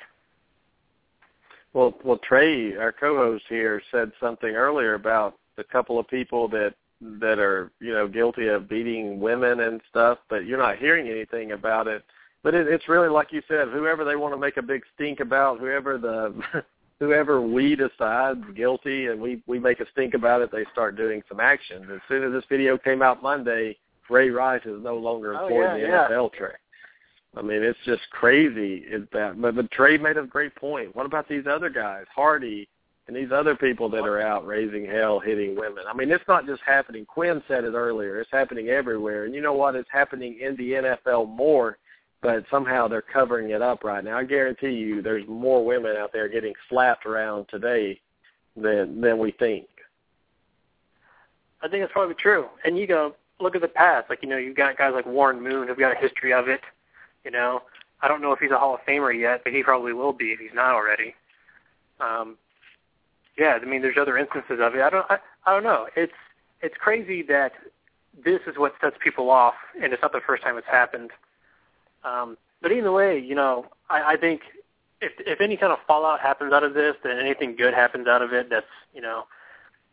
Well, 1.73 1.93
well, 2.03 2.19
Trey, 2.19 2.75
our 2.77 2.91
co-host 2.91 3.43
here, 3.49 3.81
said 3.91 4.11
something 4.21 4.55
earlier 4.55 4.93
about 4.93 5.35
the 5.57 5.63
couple 5.63 5.99
of 5.99 6.07
people 6.07 6.47
that 6.49 6.73
that 7.01 7.39
are 7.39 7.71
you 7.79 7.93
know 7.93 8.07
guilty 8.07 8.47
of 8.47 8.69
beating 8.69 9.19
women 9.19 9.61
and 9.61 9.81
stuff, 9.89 10.17
but 10.29 10.45
you're 10.45 10.57
not 10.57 10.77
hearing 10.77 11.07
anything 11.07 11.51
about 11.51 11.87
it. 11.87 12.03
But 12.43 12.53
it, 12.53 12.67
it's 12.67 12.87
really 12.87 13.09
like 13.09 13.31
you 13.31 13.41
said, 13.47 13.69
whoever 13.69 14.05
they 14.05 14.15
want 14.15 14.33
to 14.33 14.39
make 14.39 14.57
a 14.57 14.61
big 14.61 14.83
stink 14.93 15.19
about, 15.19 15.59
whoever 15.59 15.97
the 15.97 16.33
whoever 16.99 17.41
we 17.41 17.75
decide 17.75 18.55
guilty 18.55 19.07
and 19.07 19.19
we 19.19 19.41
we 19.47 19.59
make 19.59 19.79
a 19.79 19.85
stink 19.91 20.13
about 20.13 20.41
it, 20.41 20.51
they 20.51 20.65
start 20.71 20.95
doing 20.95 21.21
some 21.27 21.39
action. 21.39 21.87
As 21.91 22.01
soon 22.07 22.23
as 22.23 22.31
this 22.31 22.45
video 22.49 22.77
came 22.77 23.01
out 23.01 23.21
Monday, 23.21 23.77
Ray 24.09 24.29
Rice 24.29 24.65
is 24.65 24.81
no 24.81 24.95
longer 24.97 25.35
oh, 25.35 25.43
employed 25.43 25.63
yeah, 25.63 25.75
in 25.75 25.81
the 25.81 25.87
yeah. 25.87 26.07
NFL 26.09 26.33
track. 26.33 26.59
I 27.37 27.41
mean, 27.41 27.63
it's 27.63 27.79
just 27.85 28.03
crazy. 28.11 28.85
Is 28.89 29.03
that? 29.11 29.41
But, 29.41 29.55
but 29.55 29.69
Trey 29.71 29.97
made 29.97 30.17
a 30.17 30.23
great 30.23 30.55
point. 30.55 30.95
What 30.95 31.05
about 31.05 31.27
these 31.27 31.43
other 31.49 31.69
guys, 31.69 32.05
Hardy, 32.15 32.67
and 33.07 33.15
these 33.15 33.31
other 33.31 33.55
people 33.55 33.89
that 33.89 34.05
are 34.05 34.21
out 34.21 34.45
raising 34.45 34.85
hell, 34.85 35.19
hitting 35.19 35.55
women? 35.55 35.83
I 35.87 35.95
mean, 35.95 36.11
it's 36.11 36.23
not 36.27 36.45
just 36.45 36.61
happening. 36.65 37.05
Quinn 37.05 37.41
said 37.47 37.63
it 37.63 37.73
earlier. 37.73 38.19
It's 38.19 38.31
happening 38.31 38.69
everywhere. 38.69 39.25
And 39.25 39.35
you 39.35 39.41
know 39.41 39.53
what? 39.53 39.75
It's 39.75 39.89
happening 39.91 40.39
in 40.41 40.55
the 40.55 40.71
NFL 40.71 41.29
more, 41.29 41.77
but 42.21 42.45
somehow 42.49 42.87
they're 42.87 43.01
covering 43.01 43.51
it 43.51 43.61
up 43.61 43.83
right 43.83 44.03
now. 44.03 44.17
I 44.17 44.23
guarantee 44.23 44.71
you, 44.71 45.01
there's 45.01 45.27
more 45.27 45.63
women 45.63 45.95
out 45.97 46.11
there 46.13 46.27
getting 46.27 46.53
slapped 46.69 47.05
around 47.05 47.45
today 47.49 47.99
than 48.55 49.01
than 49.01 49.19
we 49.19 49.31
think. 49.31 49.67
I 51.61 51.67
think 51.67 51.83
that's 51.83 51.93
probably 51.93 52.15
true. 52.15 52.45
And 52.63 52.77
you 52.77 52.87
go 52.87 53.15
look 53.39 53.55
at 53.55 53.61
the 53.61 53.67
past. 53.67 54.09
Like 54.09 54.23
you 54.23 54.29
know, 54.29 54.37
you've 54.37 54.57
got 54.57 54.77
guys 54.77 54.93
like 54.95 55.05
Warren 55.05 55.41
Moon 55.41 55.67
who've 55.67 55.77
got 55.77 55.95
a 55.95 55.99
history 55.99 56.33
of 56.33 56.47
it. 56.47 56.61
You 57.23 57.31
know, 57.31 57.61
I 58.01 58.07
don't 58.07 58.21
know 58.21 58.31
if 58.31 58.39
he's 58.39 58.51
a 58.51 58.57
Hall 58.57 58.75
of 58.75 58.81
Famer 58.87 59.17
yet, 59.17 59.41
but 59.43 59.53
he 59.53 59.63
probably 59.63 59.93
will 59.93 60.13
be 60.13 60.25
if 60.25 60.39
he's 60.39 60.53
not 60.53 60.73
already. 60.73 61.15
Um, 61.99 62.37
yeah, 63.37 63.57
I 63.61 63.65
mean, 63.65 63.81
there's 63.81 63.97
other 63.99 64.17
instances 64.17 64.59
of 64.61 64.75
it. 64.75 64.81
I 64.81 64.89
don't, 64.89 65.05
I, 65.09 65.17
I 65.45 65.53
don't 65.53 65.63
know. 65.63 65.87
It's 65.95 66.13
it's 66.61 66.75
crazy 66.77 67.21
that 67.23 67.53
this 68.23 68.41
is 68.47 68.57
what 68.57 68.73
sets 68.81 68.95
people 69.03 69.29
off, 69.29 69.55
and 69.81 69.93
it's 69.93 70.01
not 70.01 70.13
the 70.13 70.21
first 70.25 70.43
time 70.43 70.57
it's 70.57 70.67
happened. 70.67 71.11
Um, 72.03 72.37
but 72.61 72.71
either 72.71 72.91
way, 72.91 73.19
you 73.19 73.35
know, 73.35 73.65
I, 73.89 74.13
I 74.13 74.17
think 74.17 74.41
if 75.01 75.13
if 75.19 75.41
any 75.41 75.57
kind 75.57 75.73
of 75.73 75.79
fallout 75.87 76.19
happens 76.19 76.53
out 76.53 76.63
of 76.63 76.73
this, 76.73 76.95
then 77.03 77.19
anything 77.19 77.55
good 77.55 77.73
happens 77.73 78.07
out 78.07 78.21
of 78.21 78.33
it. 78.33 78.49
That's 78.49 78.65
you 78.93 79.01
know, 79.01 79.25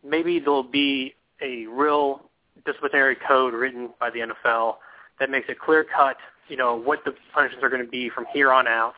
maybe 0.05 0.39
there'll 0.39 0.63
be 0.63 1.15
a 1.41 1.67
real 1.67 2.23
disciplinary 2.65 3.17
code 3.17 3.55
written 3.55 3.91
by 3.99 4.11
the 4.11 4.21
NFL 4.21 4.77
that 5.19 5.31
makes 5.31 5.49
it 5.49 5.59
clear 5.59 5.85
cut 5.85 6.17
you 6.49 6.57
know, 6.59 6.75
what 6.75 7.05
the 7.05 7.15
punishments 7.33 7.65
are 7.65 7.71
going 7.71 7.83
to 7.85 7.91
be 7.91 8.11
from 8.11 8.27
here 8.33 8.53
on 8.53 8.67
out. 8.67 8.95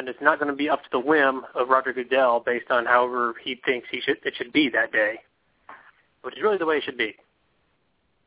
And 0.00 0.08
it's 0.08 0.22
not 0.22 0.38
going 0.38 0.50
to 0.50 0.56
be 0.56 0.70
up 0.70 0.82
to 0.82 0.88
the 0.92 0.98
whim 0.98 1.42
of 1.54 1.68
Roger 1.68 1.92
Goodell 1.92 2.40
based 2.40 2.70
on 2.70 2.86
however 2.86 3.34
he 3.44 3.60
thinks 3.66 3.86
he 3.90 4.00
should 4.00 4.16
it 4.24 4.32
should 4.34 4.50
be 4.50 4.70
that 4.70 4.92
day, 4.92 5.20
which 6.22 6.34
is 6.38 6.42
really 6.42 6.56
the 6.56 6.64
way 6.64 6.78
it 6.78 6.84
should 6.84 6.96
be. 6.96 7.14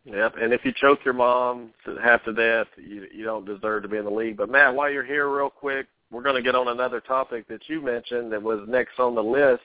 Yep, 0.06 0.36
and 0.40 0.54
if 0.54 0.64
you 0.64 0.72
choke 0.80 1.00
your 1.04 1.16
mom 1.16 1.72
to 1.86 1.96
half 1.96 2.24
to 2.26 2.34
death, 2.34 2.68
you 2.78 3.08
you 3.12 3.26
don't 3.26 3.44
deserve 3.44 3.82
to 3.82 3.90
be 3.90 3.98
in 3.98 4.06
the 4.06 4.12
league. 4.12 4.38
But 4.38 4.52
Matt, 4.52 4.76
while 4.76 4.92
you're 4.92 5.04
here, 5.04 5.36
real 5.36 5.50
quick, 5.50 5.88
we're 6.12 6.22
going 6.22 6.36
to 6.36 6.44
get 6.44 6.54
on 6.54 6.68
another 6.68 7.02
topic 7.02 7.48
that 7.48 7.62
you 7.68 7.82
mentioned 7.82 8.32
that 8.34 8.44
was 8.44 8.60
next 8.68 9.00
on 9.00 9.16
the 9.16 9.24
list, 9.24 9.64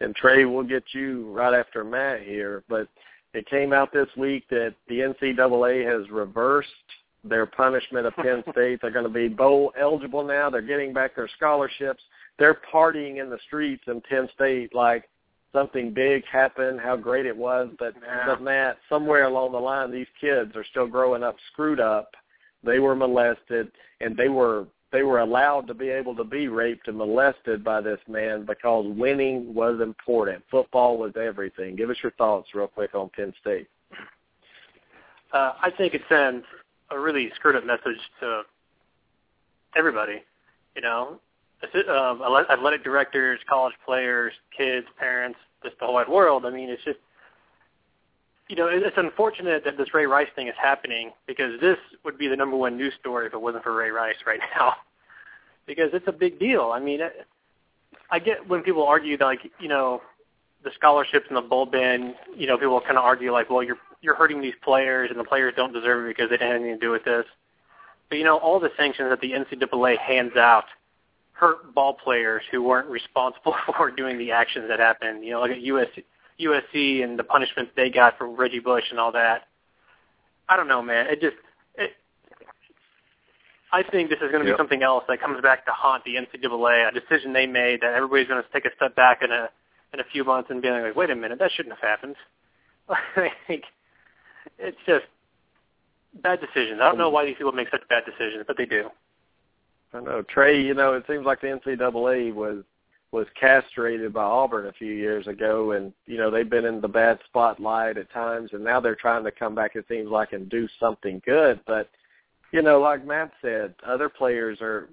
and 0.00 0.14
Trey, 0.14 0.44
we'll 0.44 0.64
get 0.64 0.84
you 0.92 1.32
right 1.32 1.54
after 1.54 1.82
Matt 1.82 2.20
here. 2.20 2.62
But 2.68 2.88
it 3.32 3.48
came 3.48 3.72
out 3.72 3.90
this 3.90 4.08
week 4.18 4.44
that 4.50 4.74
the 4.86 4.98
NCAA 4.98 5.86
has 5.90 6.10
reversed 6.10 6.68
their 7.28 7.46
punishment 7.46 8.06
of 8.06 8.14
Penn 8.16 8.42
State. 8.52 8.80
They're 8.80 8.90
going 8.90 9.04
to 9.04 9.10
be 9.10 9.28
bowl 9.28 9.72
eligible 9.80 10.24
now. 10.24 10.50
They're 10.50 10.62
getting 10.62 10.92
back 10.92 11.16
their 11.16 11.28
scholarships. 11.36 12.02
They're 12.38 12.60
partying 12.72 13.20
in 13.20 13.30
the 13.30 13.38
streets 13.46 13.82
in 13.86 14.00
Penn 14.00 14.28
State 14.34 14.74
like 14.74 15.08
something 15.52 15.92
big 15.92 16.24
happened, 16.26 16.80
how 16.80 16.96
great 16.96 17.26
it 17.26 17.36
was. 17.36 17.68
But 17.78 17.94
Yeah. 18.02 18.26
but 18.26 18.42
Matt, 18.42 18.78
somewhere 18.88 19.24
along 19.24 19.52
the 19.52 19.60
line, 19.60 19.90
these 19.90 20.08
kids 20.20 20.54
are 20.56 20.64
still 20.64 20.86
growing 20.86 21.22
up 21.22 21.36
screwed 21.52 21.80
up. 21.80 22.14
They 22.62 22.80
were 22.80 22.94
molested, 22.96 23.70
and 24.00 24.16
they 24.16 24.28
were 24.28 24.66
they 24.90 25.02
were 25.02 25.18
allowed 25.18 25.66
to 25.66 25.74
be 25.74 25.90
able 25.90 26.16
to 26.16 26.24
be 26.24 26.48
raped 26.48 26.88
and 26.88 26.96
molested 26.96 27.62
by 27.62 27.80
this 27.80 28.00
man 28.08 28.46
because 28.46 28.86
winning 28.96 29.52
was 29.52 29.80
important. 29.82 30.42
Football 30.50 30.96
was 30.96 31.12
everything. 31.16 31.76
Give 31.76 31.90
us 31.90 31.96
your 32.02 32.12
thoughts 32.12 32.54
real 32.54 32.68
quick 32.68 32.94
on 32.94 33.10
Penn 33.10 33.34
State. 33.40 33.68
Uh, 35.32 35.52
I 35.60 35.70
think 35.76 35.92
it 35.92 36.00
sends 36.08 36.44
a 36.90 36.98
really 36.98 37.30
screwed 37.34 37.56
up 37.56 37.64
message 37.64 37.98
to 38.20 38.42
everybody. 39.76 40.22
You 40.74 40.82
know, 40.82 41.20
um, 41.88 42.22
athletic 42.50 42.84
directors, 42.84 43.40
college 43.48 43.74
players, 43.84 44.32
kids, 44.56 44.86
parents, 44.98 45.38
just 45.62 45.78
the 45.78 45.86
whole 45.86 45.94
wide 45.94 46.08
world. 46.08 46.46
I 46.46 46.50
mean, 46.50 46.68
it's 46.68 46.84
just 46.84 46.98
you 48.48 48.56
know, 48.56 48.66
it's 48.66 48.96
unfortunate 48.96 49.62
that 49.64 49.76
this 49.76 49.92
Ray 49.92 50.06
Rice 50.06 50.28
thing 50.34 50.48
is 50.48 50.54
happening 50.60 51.12
because 51.26 51.60
this 51.60 51.76
would 52.04 52.16
be 52.16 52.28
the 52.28 52.36
number 52.36 52.56
one 52.56 52.78
news 52.78 52.94
story 52.98 53.26
if 53.26 53.34
it 53.34 53.40
wasn't 53.40 53.62
for 53.62 53.74
Ray 53.74 53.90
Rice 53.90 54.16
right 54.26 54.40
now. 54.58 54.74
Because 55.66 55.90
it's 55.92 56.08
a 56.08 56.12
big 56.12 56.38
deal. 56.38 56.70
I 56.72 56.80
mean, 56.80 57.00
I 58.10 58.18
get 58.18 58.48
when 58.48 58.62
people 58.62 58.86
argue 58.86 59.18
that, 59.18 59.24
like, 59.24 59.40
you 59.60 59.68
know, 59.68 60.00
the 60.64 60.70
scholarships 60.74 61.26
and 61.28 61.36
the 61.36 61.66
bin, 61.70 62.14
you 62.34 62.46
know, 62.46 62.56
people 62.56 62.80
kind 62.80 62.96
of 62.96 63.04
argue 63.04 63.32
like, 63.32 63.50
well, 63.50 63.62
you're 63.62 63.76
you're 64.00 64.14
hurting 64.14 64.40
these 64.40 64.54
players 64.62 65.10
and 65.10 65.18
the 65.18 65.24
players 65.24 65.54
don't 65.56 65.72
deserve 65.72 66.04
it 66.04 66.08
because 66.16 66.30
they 66.30 66.36
didn't 66.36 66.52
have 66.52 66.60
anything 66.60 66.80
to 66.80 66.86
do 66.86 66.90
with 66.90 67.04
this. 67.04 67.24
But 68.08 68.18
you 68.18 68.24
know, 68.24 68.38
all 68.38 68.58
the 68.60 68.70
sanctions 68.76 69.10
that 69.10 69.20
the 69.20 69.32
NCAA 69.32 69.98
hands 69.98 70.36
out 70.36 70.64
hurt 71.32 71.74
ball 71.74 71.94
players 71.94 72.42
who 72.50 72.62
weren't 72.62 72.88
responsible 72.88 73.54
for 73.76 73.90
doing 73.90 74.18
the 74.18 74.32
actions 74.32 74.66
that 74.68 74.78
happened. 74.80 75.24
You 75.24 75.32
know, 75.32 75.40
like 75.40 75.52
at 75.52 75.58
USC, 75.58 76.04
USC 76.40 77.04
and 77.04 77.18
the 77.18 77.24
punishments 77.24 77.72
they 77.76 77.90
got 77.90 78.18
from 78.18 78.36
Reggie 78.36 78.60
Bush 78.60 78.84
and 78.90 78.98
all 78.98 79.12
that. 79.12 79.42
I 80.48 80.56
don't 80.56 80.68
know, 80.68 80.80
man. 80.80 81.06
It 81.08 81.20
just, 81.20 81.36
it, 81.76 81.90
I 83.72 83.82
think 83.82 84.08
this 84.08 84.18
is 84.22 84.30
going 84.32 84.42
to 84.42 84.48
Yep. 84.48 84.56
be 84.56 84.60
something 84.60 84.82
else 84.82 85.04
that 85.08 85.20
comes 85.20 85.40
back 85.42 85.66
to 85.66 85.72
haunt 85.72 86.04
the 86.04 86.14
NCAA. 86.14 86.88
A 86.88 86.92
decision 86.92 87.32
they 87.32 87.46
made 87.46 87.82
that 87.82 87.92
everybody's 87.94 88.26
going 88.28 88.42
to 88.42 88.48
take 88.52 88.64
a 88.64 88.74
step 88.76 88.96
back 88.96 89.22
in 89.22 89.30
a 89.30 89.50
in 89.94 90.00
a 90.00 90.04
few 90.12 90.22
months 90.24 90.50
and 90.50 90.60
be 90.60 90.68
like, 90.70 90.94
wait 90.96 91.10
a 91.10 91.16
minute, 91.16 91.38
that 91.38 91.50
shouldn't 91.52 91.74
have 91.74 91.82
happened. 91.82 92.16
like, 93.16 93.64
it's 94.58 94.76
just 94.86 95.04
bad 96.22 96.40
decisions. 96.40 96.80
I 96.80 96.88
don't 96.88 96.98
know 96.98 97.10
why 97.10 97.26
these 97.26 97.36
people 97.36 97.52
make 97.52 97.70
such 97.70 97.86
bad 97.88 98.04
decisions, 98.04 98.44
but 98.46 98.56
they 98.56 98.66
do. 98.66 98.88
I 99.92 100.00
know 100.00 100.22
Trey. 100.22 100.60
You 100.60 100.74
know, 100.74 100.94
it 100.94 101.04
seems 101.08 101.24
like 101.24 101.40
the 101.40 101.48
NCAA 101.48 102.34
was 102.34 102.64
was 103.10 103.26
castrated 103.40 104.12
by 104.12 104.22
Auburn 104.22 104.66
a 104.66 104.72
few 104.72 104.92
years 104.92 105.26
ago, 105.26 105.72
and 105.72 105.92
you 106.06 106.18
know 106.18 106.30
they've 106.30 106.48
been 106.48 106.66
in 106.66 106.80
the 106.80 106.88
bad 106.88 107.18
spotlight 107.26 107.96
at 107.96 108.12
times, 108.12 108.50
and 108.52 108.62
now 108.62 108.80
they're 108.80 108.94
trying 108.94 109.24
to 109.24 109.30
come 109.30 109.54
back. 109.54 109.76
It 109.76 109.86
seems 109.88 110.10
like 110.10 110.32
and 110.32 110.48
do 110.48 110.68
something 110.78 111.22
good, 111.24 111.60
but 111.66 111.88
you 112.52 112.62
know, 112.62 112.80
like 112.80 113.06
Matt 113.06 113.32
said, 113.42 113.74
other 113.86 114.08
players 114.08 114.58
are 114.60 114.88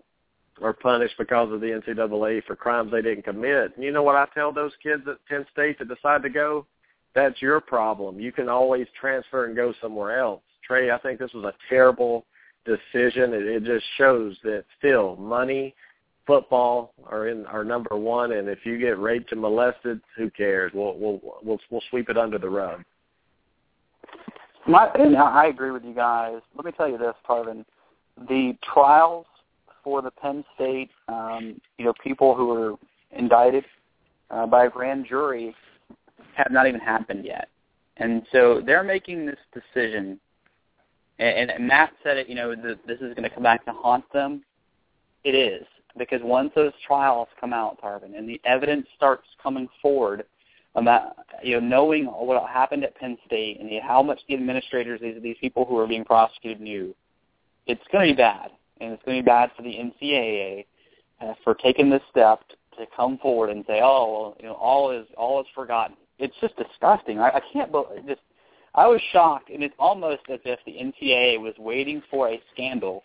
are 0.61 0.73
punished 0.73 1.15
because 1.17 1.51
of 1.51 1.59
the 1.59 1.67
NCAA 1.67 2.43
for 2.45 2.55
crimes 2.55 2.91
they 2.91 3.01
didn't 3.01 3.25
commit. 3.25 3.75
And 3.75 3.83
you 3.83 3.91
know 3.91 4.03
what 4.03 4.15
I 4.15 4.25
tell 4.33 4.53
those 4.53 4.71
kids 4.81 5.03
at 5.07 5.25
Penn 5.27 5.45
State 5.51 5.79
that 5.79 5.89
decide 5.89 6.23
to 6.23 6.29
go? 6.29 6.65
That's 7.15 7.41
your 7.41 7.61
problem. 7.61 8.19
You 8.19 8.31
can 8.31 8.49
always 8.49 8.87
transfer 8.99 9.45
and 9.45 9.55
go 9.55 9.73
somewhere 9.81 10.19
else. 10.19 10.41
Trey, 10.67 10.91
I 10.91 10.97
think 10.99 11.17
this 11.17 11.33
was 11.33 11.45
a 11.45 11.53
terrible 11.69 12.25
decision. 12.65 13.33
It, 13.33 13.43
it 13.43 13.63
just 13.63 13.85
shows 13.97 14.35
that 14.43 14.65
still 14.77 15.15
money, 15.15 15.73
football 16.27 16.93
are 17.05 17.29
in 17.29 17.45
are 17.45 17.63
number 17.63 17.95
one, 17.95 18.33
and 18.33 18.49
if 18.49 18.59
you 18.65 18.77
get 18.77 18.99
raped 18.99 19.31
and 19.31 19.41
molested, 19.41 20.01
who 20.17 20.29
cares? 20.31 20.71
We'll 20.73 20.97
we'll 20.97 21.21
we'll, 21.43 21.59
we'll 21.69 21.83
sweep 21.89 22.09
it 22.09 22.17
under 22.17 22.37
the 22.37 22.49
rug. 22.49 22.83
My, 24.67 24.87
I 24.87 25.47
agree 25.47 25.71
with 25.71 25.83
you 25.83 25.93
guys. 25.93 26.41
Let 26.55 26.65
me 26.65 26.71
tell 26.71 26.89
you 26.89 26.97
this, 26.97 27.13
Tarvin. 27.29 27.63
The 28.27 28.57
trials 28.73 29.27
for 29.83 30.01
the 30.01 30.09
Penn 30.09 30.43
State, 30.55 30.89
um, 31.07 31.61
you 31.77 31.85
know, 31.85 31.93
people 32.03 32.35
who 32.35 32.47
were 32.47 32.73
indicted 33.11 33.63
uh, 34.31 34.47
by 34.47 34.65
a 34.65 34.69
grand 34.69 35.05
jury 35.07 35.55
have 36.35 36.51
not 36.51 36.67
even 36.67 36.79
happened 36.79 37.25
yet. 37.25 37.49
And 37.97 38.23
so 38.31 38.61
they're 38.65 38.83
making 38.83 39.25
this 39.25 39.39
decision. 39.53 40.19
And, 41.19 41.49
and 41.49 41.67
Matt 41.67 41.93
said 42.03 42.17
it, 42.17 42.27
you 42.27 42.35
know, 42.35 42.55
the, 42.55 42.77
this 42.87 42.97
is 42.97 43.13
going 43.13 43.23
to 43.23 43.29
come 43.29 43.43
back 43.43 43.65
to 43.65 43.71
haunt 43.71 44.05
them. 44.13 44.43
It 45.23 45.35
is. 45.35 45.65
Because 45.97 46.19
once 46.23 46.51
those 46.55 46.73
trials 46.85 47.29
come 47.39 47.53
out, 47.53 47.81
Tarvin, 47.81 48.17
and 48.17 48.27
the 48.27 48.39
evidence 48.43 48.85
starts 48.97 49.25
coming 49.41 49.69
forward 49.81 50.25
about, 50.75 51.15
you 51.41 51.53
know, 51.53 51.65
knowing 51.65 52.05
what 52.05 52.49
happened 52.49 52.83
at 52.83 52.95
Penn 52.97 53.17
State 53.25 53.61
and 53.61 53.69
how 53.81 54.03
much 54.03 54.19
the 54.27 54.33
administrators, 54.33 54.99
these, 55.01 55.21
these 55.23 55.37
people 55.39 55.63
who 55.63 55.77
are 55.77 55.87
being 55.87 56.03
prosecuted 56.03 56.59
knew, 56.59 56.93
it's 57.65 57.81
going 57.93 58.09
to 58.09 58.13
be 58.13 58.17
bad 58.17 58.51
and 58.81 58.91
it's 58.91 59.03
going 59.03 59.17
to 59.17 59.23
be 59.23 59.25
bad 59.25 59.51
for 59.55 59.63
the 59.63 59.69
NCAA 59.69 60.65
uh, 61.21 61.33
for 61.43 61.55
taking 61.55 61.89
this 61.89 62.01
step 62.11 62.41
to 62.77 62.85
come 62.95 63.17
forward 63.19 63.49
and 63.49 63.63
say, 63.67 63.79
"Oh, 63.81 64.11
well, 64.11 64.37
you 64.39 64.45
know, 64.47 64.53
all 64.53 64.91
is 64.91 65.07
all 65.17 65.39
is 65.39 65.47
forgotten." 65.55 65.95
It's 66.19 66.35
just 66.41 66.55
disgusting. 66.57 67.19
I, 67.19 67.29
I 67.29 67.41
can't 67.51 67.71
believe 67.71 68.07
just. 68.07 68.21
I 68.73 68.87
was 68.87 68.99
shocked, 69.13 69.49
and 69.49 69.63
it's 69.63 69.75
almost 69.79 70.23
as 70.29 70.39
if 70.43 70.59
the 70.65 70.73
NCAA 70.73 71.39
was 71.39 71.53
waiting 71.57 72.03
for 72.11 72.27
a 72.27 72.41
scandal 72.53 73.03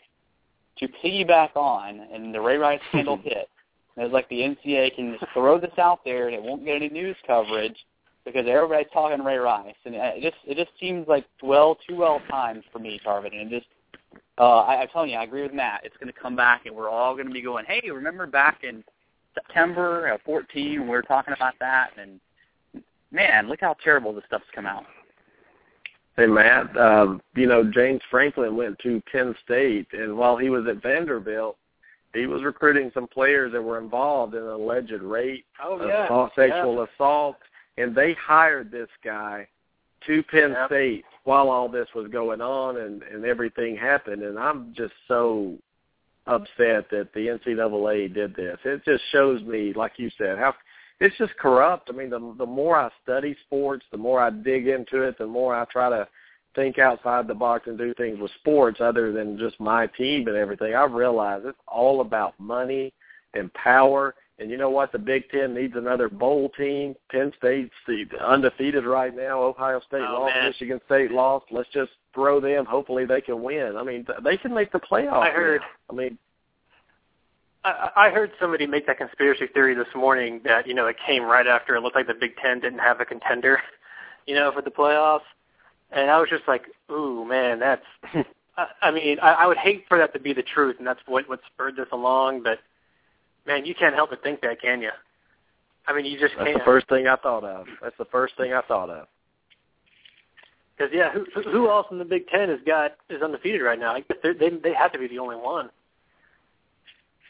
to 0.79 0.89
piggyback 1.05 1.55
on, 1.55 2.01
and 2.13 2.35
the 2.35 2.41
Ray 2.41 2.57
Rice 2.57 2.81
scandal 2.89 3.17
hit. 3.23 3.49
And 3.95 4.05
it 4.05 4.05
was 4.05 4.13
like 4.13 4.29
the 4.29 4.41
NCAA 4.41 4.97
can 4.97 5.17
just 5.19 5.33
throw 5.33 5.61
this 5.61 5.79
out 5.79 6.01
there, 6.05 6.27
and 6.27 6.35
it 6.35 6.43
won't 6.43 6.65
get 6.65 6.75
any 6.75 6.89
news 6.89 7.17
coverage 7.25 7.77
because 8.25 8.47
everybody's 8.49 8.91
talking 8.93 9.25
Ray 9.25 9.39
Rice, 9.39 9.75
and 9.85 9.95
it 9.95 10.23
just 10.23 10.37
it 10.47 10.57
just 10.57 10.71
seems 10.79 11.07
like 11.09 11.25
well 11.43 11.77
too 11.89 11.97
well 11.97 12.21
timed 12.31 12.65
for 12.73 12.79
me, 12.79 13.01
Tarvin, 13.05 13.33
and 13.33 13.53
it 13.53 13.61
just 13.61 13.67
uh, 14.39 14.61
I, 14.61 14.81
I'm 14.81 14.89
telling 14.89 15.11
you, 15.11 15.17
I 15.17 15.25
agree 15.25 15.43
with 15.43 15.53
Matt. 15.53 15.83
It's 15.85 15.97
going 15.99 16.13
to 16.13 16.19
come 16.19 16.37
back, 16.37 16.67
and 16.67 16.75
we're 16.75 16.89
all 16.89 17.15
going 17.15 17.27
to 17.27 17.33
be 17.33 17.43
going, 17.43 17.65
"Hey, 17.67 17.91
remember 17.91 18.27
back 18.27 18.61
in 18.63 18.85
September 19.35 20.09
of 20.09 20.21
14 20.23 20.83
we 20.83 20.89
were 20.89 21.03
talking 21.03 21.35
about 21.35 21.55
that?" 21.61 21.91
And 22.01 22.21
man, 23.11 23.49
look 23.49 23.61
how 23.61 23.77
terrible 23.83 24.13
this 24.13 24.25
stuff's 24.27 24.45
come 24.55 24.67
out. 24.67 24.85
Hey 26.17 26.27
Matt, 26.27 26.77
uh, 26.77 27.17
you 27.35 27.47
know 27.47 27.65
James 27.65 28.03
Franklin 28.11 28.57
went 28.57 28.79
to 28.81 29.03
Penn 29.11 29.35
State, 29.45 29.87
and 29.93 30.17
while 30.17 30.37
he 30.37 30.51
was 30.51 30.67
at 30.69 30.83
Vanderbilt, 30.83 31.57
he 32.13 32.27
was 32.27 32.43
recruiting 32.43 32.91
some 32.93 33.07
players 33.07 33.53
that 33.53 33.63
were 33.63 33.79
involved 33.79 34.35
in 34.35 34.43
alleged 34.43 34.93
rape, 35.01 35.47
oh, 35.63 35.87
yeah. 35.87 36.07
assault, 36.07 36.33
sexual 36.35 36.77
yeah. 36.77 36.87
assault, 36.95 37.37
and 37.79 37.95
they 37.95 38.15
hired 38.15 38.71
this 38.71 38.89
guy 39.05 39.47
to 40.07 40.23
Penn 40.25 40.51
yep. 40.51 40.67
State 40.69 41.05
while 41.25 41.49
all 41.49 41.69
this 41.69 41.89
was 41.95 42.09
going 42.09 42.41
on 42.41 42.79
and 42.79 43.03
and 43.03 43.25
everything 43.25 43.77
happened 43.77 44.23
and 44.23 44.39
I'm 44.39 44.75
just 44.75 44.95
so 45.07 45.57
upset 46.27 46.89
that 46.91 47.09
the 47.15 47.27
NCAA 47.27 48.13
did 48.15 48.35
this. 48.35 48.59
It 48.65 48.85
just 48.85 49.03
shows 49.11 49.43
me, 49.43 49.73
like 49.75 49.93
you 49.97 50.11
said, 50.17 50.39
how 50.39 50.55
it's 51.01 51.17
just 51.19 51.37
corrupt. 51.37 51.91
I 51.91 51.93
mean, 51.93 52.11
the 52.11 52.35
the 52.39 52.47
more 52.47 52.77
I 52.77 52.91
study 53.03 53.37
sports, 53.47 53.85
the 53.91 53.99
more 53.99 54.21
I 54.21 54.31
dig 54.31 54.69
into 54.69 55.03
it, 55.03 55.19
the 55.19 55.27
more 55.27 55.55
I 55.55 55.65
try 55.67 55.89
to 55.89 56.07
think 56.55 56.79
outside 56.79 57.27
the 57.27 57.35
box 57.35 57.69
and 57.69 57.79
do 57.79 57.95
things 57.95 58.19
with 58.19 58.31
sports 58.41 58.81
other 58.81 59.13
than 59.13 59.39
just 59.39 59.59
my 59.61 59.87
team 59.87 60.27
and 60.27 60.37
everything. 60.37 60.75
I 60.75 60.85
realize 60.85 61.43
it's 61.45 61.59
all 61.69 62.01
about 62.01 62.39
money 62.41 62.93
and 63.35 63.53
power 63.55 64.15
and 64.41 64.51
you 64.51 64.57
know 64.57 64.71
what? 64.71 64.91
The 64.91 64.99
Big 64.99 65.29
Ten 65.29 65.55
needs 65.55 65.75
another 65.77 66.09
bowl 66.09 66.49
team. 66.57 66.97
Penn 67.11 67.31
State's 67.37 67.71
the 67.87 68.07
undefeated 68.25 68.87
right 68.87 69.15
now. 69.15 69.43
Ohio 69.43 69.81
State 69.87 70.01
oh, 70.01 70.23
lost. 70.23 70.35
Man. 70.35 70.49
Michigan 70.49 70.81
State 70.87 71.11
lost. 71.11 71.45
Let's 71.51 71.69
just 71.75 71.93
throw 72.15 72.41
them. 72.41 72.65
Hopefully 72.65 73.05
they 73.05 73.21
can 73.21 73.43
win. 73.43 73.77
I 73.77 73.83
mean, 73.83 74.07
they 74.25 74.39
can 74.39 74.55
make 74.55 74.73
the 74.73 74.81
playoffs. 74.81 75.29
I 75.29 75.31
heard. 75.31 75.61
Now. 75.61 75.95
I 75.95 75.97
mean, 75.97 76.19
I, 77.65 77.91
I 77.97 78.11
heard 78.11 78.33
somebody 78.41 78.67
make 78.67 78.87
that 78.87 78.99
conspiracy 78.99 79.47
theory 79.53 79.75
this 79.75 79.89
morning 79.95 80.41
that 80.45 80.67
you 80.67 80.75
know 80.75 80.87
it 80.87 80.97
came 81.07 81.25
right 81.25 81.47
after 81.47 81.77
it 81.77 81.83
looked 81.83 81.97
like 81.97 82.07
the 82.07 82.15
Big 82.15 82.37
Ten 82.37 82.61
didn't 82.61 82.79
have 82.79 83.01
a 83.01 83.05
contender, 83.05 83.59
you 84.27 84.35
know, 84.35 84.51
for 84.53 84.63
the 84.63 84.71
playoffs, 84.71 85.21
and 85.91 86.11
I 86.11 86.19
was 86.19 86.29
just 86.31 86.45
like, 86.49 86.65
ooh, 86.91 87.25
man, 87.25 87.59
that's. 87.61 87.85
I, 88.57 88.67
I 88.83 88.91
mean, 88.91 89.19
I, 89.21 89.33
I 89.33 89.47
would 89.47 89.59
hate 89.59 89.85
for 89.89 89.99
that 89.99 90.13
to 90.15 90.21
be 90.21 90.33
the 90.33 90.43
truth, 90.43 90.77
and 90.79 90.87
that's 90.87 91.01
what 91.07 91.29
what 91.29 91.41
spurred 91.53 91.77
this 91.77 91.89
along, 91.93 92.43
but 92.43 92.59
man, 93.47 93.65
you 93.65 93.75
can't 93.75 93.95
help 93.95 94.11
but 94.11 94.23
think 94.23 94.41
that, 94.41 94.61
can 94.61 94.81
you? 94.81 94.91
I 95.87 95.93
mean, 95.95 96.05
you 96.05 96.19
just 96.19 96.35
that's 96.37 96.47
can't. 96.47 96.59
the 96.59 96.65
first 96.65 96.89
thing 96.89 97.07
I 97.07 97.17
thought 97.17 97.45
of. 97.45 97.67
That's 97.83 97.97
the 97.99 98.05
first 98.07 98.37
thing 98.37 98.53
I 98.53 98.63
thought 98.63 98.91
of. 98.91 99.07
Because 100.77 100.93
yeah, 100.95 101.13
who 101.13 101.27
who 101.51 101.69
else 101.69 101.87
in 101.91 101.99
the 101.99 102.05
Big 102.05 102.27
Ten 102.29 102.49
has 102.49 102.61
got 102.67 102.93
is 103.11 103.23
undefeated 103.23 103.61
right 103.61 103.79
now? 103.79 103.95
I 103.95 104.01
guess 104.01 104.19
they 104.23 104.33
they 104.33 104.57
they 104.57 104.73
have 104.73 104.93
to 104.93 104.99
be 104.99 105.09
the 105.09 105.19
only 105.19 105.37
one. 105.37 105.69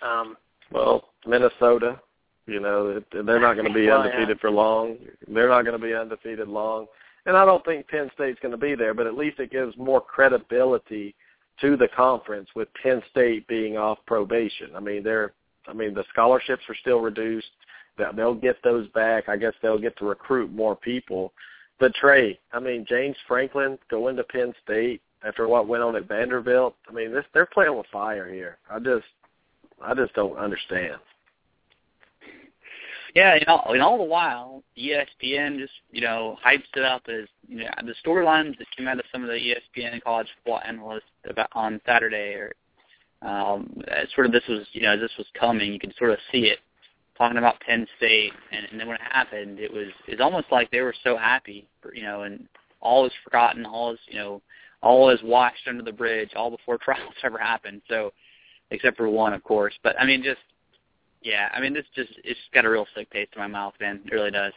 Um. 0.03 0.37
Well, 0.73 1.09
Minnesota, 1.27 2.01
you 2.47 2.61
know, 2.61 3.03
they're 3.13 3.41
not 3.41 3.55
going 3.55 3.67
to 3.67 3.75
be 3.75 3.87
well, 3.89 4.03
undefeated 4.03 4.37
yeah. 4.37 4.41
for 4.41 4.51
long. 4.51 4.97
They're 5.27 5.49
not 5.49 5.65
going 5.65 5.79
to 5.79 5.85
be 5.85 5.95
undefeated 5.95 6.49
long, 6.49 6.87
and 7.27 7.37
I 7.37 7.45
don't 7.45 7.65
think 7.65 7.89
Penn 7.89 8.11
State's 8.15 8.39
going 8.41 8.53
to 8.53 8.59
be 8.59 8.75
there. 8.75 8.95
But 8.95 9.07
at 9.07 9.17
least 9.17 9.41
it 9.41 9.51
gives 9.51 9.77
more 9.77 10.01
credibility 10.01 11.15
to 11.61 11.77
the 11.77 11.89
conference 11.89 12.49
with 12.55 12.69
Penn 12.83 13.03
State 13.11 13.47
being 13.49 13.77
off 13.77 13.99
probation. 14.07 14.71
I 14.77 14.81
mean, 14.81 15.03
they're 15.03 15.33
I 15.71 15.73
mean, 15.73 15.95
the 15.95 16.05
scholarships 16.13 16.63
are 16.69 16.75
still 16.77 17.01
reduced. 17.01 17.49
They'll 18.17 18.35
get 18.35 18.57
those 18.65 18.89
back. 18.89 19.29
I 19.29 19.37
guess 19.37 19.53
they'll 19.61 19.79
get 19.79 19.97
to 19.99 20.07
recruit 20.07 20.53
more 20.53 20.75
people. 20.75 21.33
But 21.79 21.95
Trey, 21.95 22.39
I 22.53 22.59
mean, 22.59 22.87
James 22.89 23.17
Franklin 23.29 23.79
going 23.91 24.17
to 24.17 24.25
Penn 24.25 24.55
State 24.65 25.03
after 25.23 25.47
what 25.49 25.69
went 25.69 25.83
on 25.83 25.97
at 25.97 26.09
Vanderbilt. 26.09 26.75
I 26.89 26.93
mean, 26.93 27.13
this 27.13 27.25
they're 27.35 27.47
playing 27.47 27.77
with 27.77 27.87
fire 27.93 28.33
here. 28.33 28.59
I 28.71 28.79
just, 28.79 29.05
I 29.83 29.95
just 29.95 30.15
don't 30.15 30.37
understand. 30.37 30.97
Yeah, 33.15 33.35
you 33.35 33.45
know, 33.47 33.61
and 33.67 33.83
all 33.83 33.99
the 33.99 34.05
while, 34.05 34.63
ESPN 34.79 35.59
just 35.59 35.73
you 35.91 36.01
know 36.01 36.37
hypes 36.45 36.63
it 36.77 36.85
up 36.85 37.03
as 37.09 37.27
you 37.49 37.59
know 37.59 37.71
the 37.85 37.95
storylines 38.05 38.57
that 38.59 38.71
came 38.77 38.87
out 38.87 38.99
of 38.99 39.05
some 39.11 39.23
of 39.23 39.29
the 39.29 39.35
ESPN 39.35 40.03
college 40.03 40.29
football 40.37 40.61
analysts 40.67 41.03
about 41.29 41.49
on 41.53 41.81
Saturday 41.85 42.35
or 42.35 42.53
um, 43.23 43.83
sort 44.15 44.27
of 44.27 44.33
this 44.33 44.45
was 44.49 44.67
you 44.73 44.83
know 44.83 44.99
this 44.99 45.11
was 45.19 45.27
coming. 45.39 45.73
You 45.73 45.81
could 45.81 45.95
sort 45.99 46.11
of 46.11 46.19
see 46.31 46.45
it 46.45 46.59
talking 47.21 47.37
about 47.37 47.61
Penn 47.61 47.87
State, 47.99 48.33
and, 48.51 48.67
and 48.71 48.81
then 48.81 48.87
when 48.87 48.97
it 48.97 49.03
happened, 49.03 49.61
it 49.61 49.73
was 49.73 49.89
it's 50.07 50.23
almost 50.23 50.47
like 50.51 50.71
they 50.71 50.81
were 50.81 50.95
so 51.05 51.17
happy, 51.17 51.67
for, 51.83 51.95
you 51.95 52.03
know, 52.03 52.23
and 52.23 52.49
all 52.81 53.05
is 53.05 53.13
forgotten, 53.23 53.67
all 53.67 53.93
is 53.93 53.99
you 54.09 54.19
know, 54.19 54.41
all 54.83 55.11
is 55.11 55.21
washed 55.23 55.69
under 55.69 55.83
the 55.83 55.93
bridge, 55.93 56.31
all 56.35 56.51
before 56.51 56.79
trials 56.83 57.13
ever 57.23 57.39
happened. 57.39 57.83
So, 57.89 58.13
except 58.71 58.97
for 58.97 59.09
one, 59.09 59.33
of 59.33 59.43
course. 59.43 59.75
But 59.83 59.99
I 60.01 60.07
mean, 60.07 60.23
just 60.23 60.41
yeah, 61.23 61.49
I 61.53 61.61
mean, 61.61 61.75
this 61.75 61.85
just 61.95 62.13
it's 62.25 62.41
got 62.55 62.65
a 62.65 62.71
real 62.71 62.87
sick 62.95 63.11
taste 63.11 63.33
in 63.35 63.41
my 63.43 63.47
mouth, 63.47 63.75
man. 63.81 64.01
It 64.05 64.13
really 64.13 64.31
does. 64.31 64.53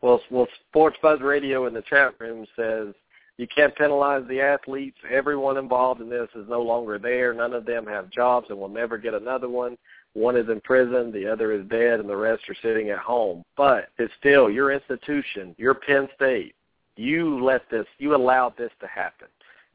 Well, 0.00 0.20
well, 0.30 0.46
Sports 0.70 0.96
Buzz 1.02 1.20
Radio 1.20 1.66
in 1.66 1.74
the 1.74 1.82
chat 1.82 2.14
room 2.20 2.46
says 2.56 2.94
you 3.36 3.46
can't 3.54 3.74
penalize 3.76 4.24
the 4.28 4.40
athletes. 4.40 4.96
Everyone 5.10 5.56
involved 5.56 6.00
in 6.00 6.08
this 6.08 6.28
is 6.34 6.48
no 6.48 6.62
longer 6.62 6.98
there. 6.98 7.34
None 7.34 7.52
of 7.52 7.66
them 7.66 7.86
have 7.86 8.10
jobs 8.10 8.46
and 8.50 8.58
will 8.58 8.68
never 8.68 8.98
get 8.98 9.14
another 9.14 9.48
one. 9.48 9.76
One 10.14 10.36
is 10.36 10.48
in 10.48 10.60
prison, 10.62 11.12
the 11.12 11.26
other 11.30 11.52
is 11.52 11.66
dead, 11.68 12.00
and 12.00 12.08
the 12.08 12.16
rest 12.16 12.42
are 12.48 12.56
sitting 12.62 12.90
at 12.90 12.98
home. 12.98 13.44
But 13.56 13.90
it's 13.98 14.12
still 14.18 14.50
your 14.50 14.72
institution, 14.72 15.54
your 15.58 15.74
Penn 15.74 16.08
State. 16.16 16.54
You 16.96 17.44
let 17.44 17.62
this, 17.70 17.86
you 17.98 18.16
allowed 18.16 18.56
this 18.56 18.72
to 18.80 18.88
happen. 18.88 19.28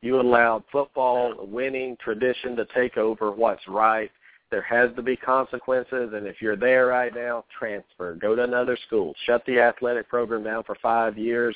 You 0.04 0.20
allowed 0.20 0.66
football, 0.70 1.48
winning 1.48 1.96
tradition 2.04 2.58
to 2.58 2.66
take 2.76 2.98
over 2.98 3.32
what's 3.32 3.66
right. 3.70 4.12
There 4.52 4.62
has 4.62 4.90
to 4.98 5.02
be 5.02 5.16
consequences, 5.16 6.12
and 6.14 6.28
if 6.28 6.42
you're 6.42 6.58
there 6.58 6.88
right 6.88 7.16
now, 7.16 7.46
transfer. 7.58 8.14
Go 8.16 8.36
to 8.36 8.44
another 8.44 8.78
school. 8.86 9.16
Shut 9.26 9.46
the 9.46 9.62
athletic 9.62 10.10
program 10.10 10.44
down 10.44 10.66
for 10.66 10.76
five 10.84 11.18
years. 11.18 11.56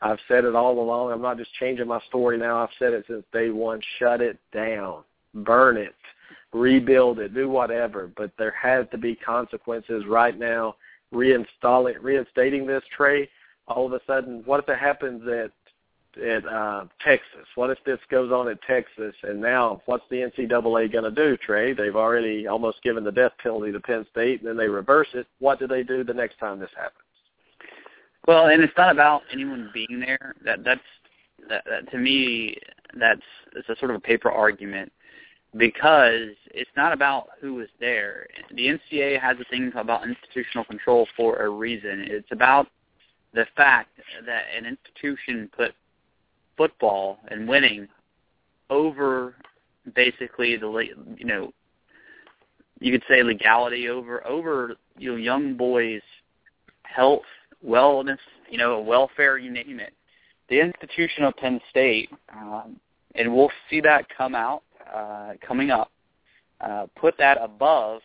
I've 0.00 0.18
said 0.26 0.46
it 0.46 0.54
all 0.54 0.80
along. 0.80 1.12
I'm 1.12 1.20
not 1.20 1.36
just 1.36 1.52
changing 1.60 1.86
my 1.86 2.00
story 2.08 2.38
now. 2.38 2.62
I've 2.62 2.70
said 2.78 2.94
it 2.94 3.04
since 3.08 3.24
day 3.30 3.50
one. 3.50 3.82
Shut 3.98 4.22
it 4.22 4.38
down. 4.54 5.04
Burn 5.34 5.76
it. 5.76 5.94
Rebuild 6.54 7.18
it. 7.18 7.34
Do 7.34 7.50
whatever. 7.50 8.10
But 8.16 8.30
there 8.38 8.54
has 8.58 8.86
to 8.92 8.98
be 8.98 9.16
consequences 9.16 10.04
right 10.08 10.38
now. 10.38 10.76
Reinstalling, 11.12 11.96
reinstating 12.00 12.66
this 12.66 12.82
Trey. 12.96 13.28
All 13.68 13.84
of 13.84 13.92
a 13.92 14.00
sudden, 14.06 14.42
what 14.46 14.60
if 14.60 14.68
it 14.70 14.78
happens 14.78 15.28
at 15.28 15.50
at 16.16 16.46
uh, 16.46 16.84
Texas? 17.04 17.46
What 17.54 17.70
if 17.70 17.78
this 17.84 17.98
goes 18.10 18.30
on 18.32 18.48
at 18.48 18.62
Texas? 18.62 19.14
And 19.22 19.40
now, 19.40 19.82
what's 19.86 20.04
the 20.10 20.16
NCAA 20.16 20.92
going 20.92 21.04
to 21.04 21.10
do, 21.10 21.36
Trey? 21.36 21.72
They've 21.72 21.96
already 21.96 22.46
almost 22.46 22.82
given 22.82 23.04
the 23.04 23.12
death 23.12 23.32
penalty 23.42 23.72
to 23.72 23.80
Penn 23.80 24.06
State, 24.10 24.40
and 24.40 24.48
then 24.48 24.56
they 24.56 24.68
reverse 24.68 25.08
it. 25.14 25.26
What 25.38 25.58
do 25.58 25.66
they 25.66 25.82
do 25.82 26.04
the 26.04 26.14
next 26.14 26.38
time 26.38 26.58
this 26.58 26.70
happens? 26.76 26.98
Well, 28.26 28.46
and 28.46 28.62
it's 28.62 28.76
not 28.76 28.92
about 28.92 29.22
anyone 29.32 29.70
being 29.74 30.00
there. 30.00 30.34
That 30.44 30.62
that's 30.64 30.80
that, 31.48 31.64
that 31.68 31.90
to 31.90 31.98
me 31.98 32.56
that's 32.98 33.20
it's 33.56 33.68
a 33.68 33.76
sort 33.76 33.90
of 33.90 33.96
a 33.96 34.00
paper 34.00 34.30
argument 34.30 34.92
because 35.56 36.30
it's 36.54 36.70
not 36.76 36.92
about 36.92 37.28
who 37.40 37.54
was 37.54 37.68
there. 37.80 38.26
The 38.54 38.68
NCAA 38.68 39.20
has 39.20 39.36
a 39.40 39.44
thing 39.44 39.72
about 39.74 40.06
institutional 40.06 40.64
control 40.64 41.06
for 41.16 41.36
a 41.42 41.48
reason. 41.48 42.06
It's 42.08 42.30
about 42.30 42.68
the 43.34 43.46
fact 43.56 43.98
that 44.26 44.44
an 44.56 44.66
institution 44.66 45.50
put 45.54 45.74
football 46.56 47.18
and 47.28 47.48
winning 47.48 47.88
over 48.70 49.34
basically 49.94 50.56
the 50.56 50.68
you 51.16 51.24
know 51.24 51.52
you 52.80 52.92
could 52.92 53.02
say 53.08 53.22
legality 53.22 53.88
over 53.88 54.26
over 54.26 54.74
you 54.98 55.10
know 55.10 55.16
young 55.16 55.56
boys 55.56 56.02
health 56.82 57.22
wellness 57.66 58.18
you 58.50 58.58
know 58.58 58.80
welfare 58.80 59.38
you 59.38 59.50
name 59.50 59.80
it. 59.80 59.92
The 60.48 60.60
institution 60.60 61.24
of 61.24 61.36
Penn 61.36 61.60
State 61.70 62.10
um, 62.34 62.76
and 63.14 63.34
we'll 63.34 63.52
see 63.68 63.80
that 63.80 64.06
come 64.16 64.34
out 64.34 64.62
uh, 64.92 65.32
coming 65.46 65.70
up 65.70 65.90
uh, 66.60 66.86
put 66.96 67.16
that 67.18 67.38
above 67.40 68.02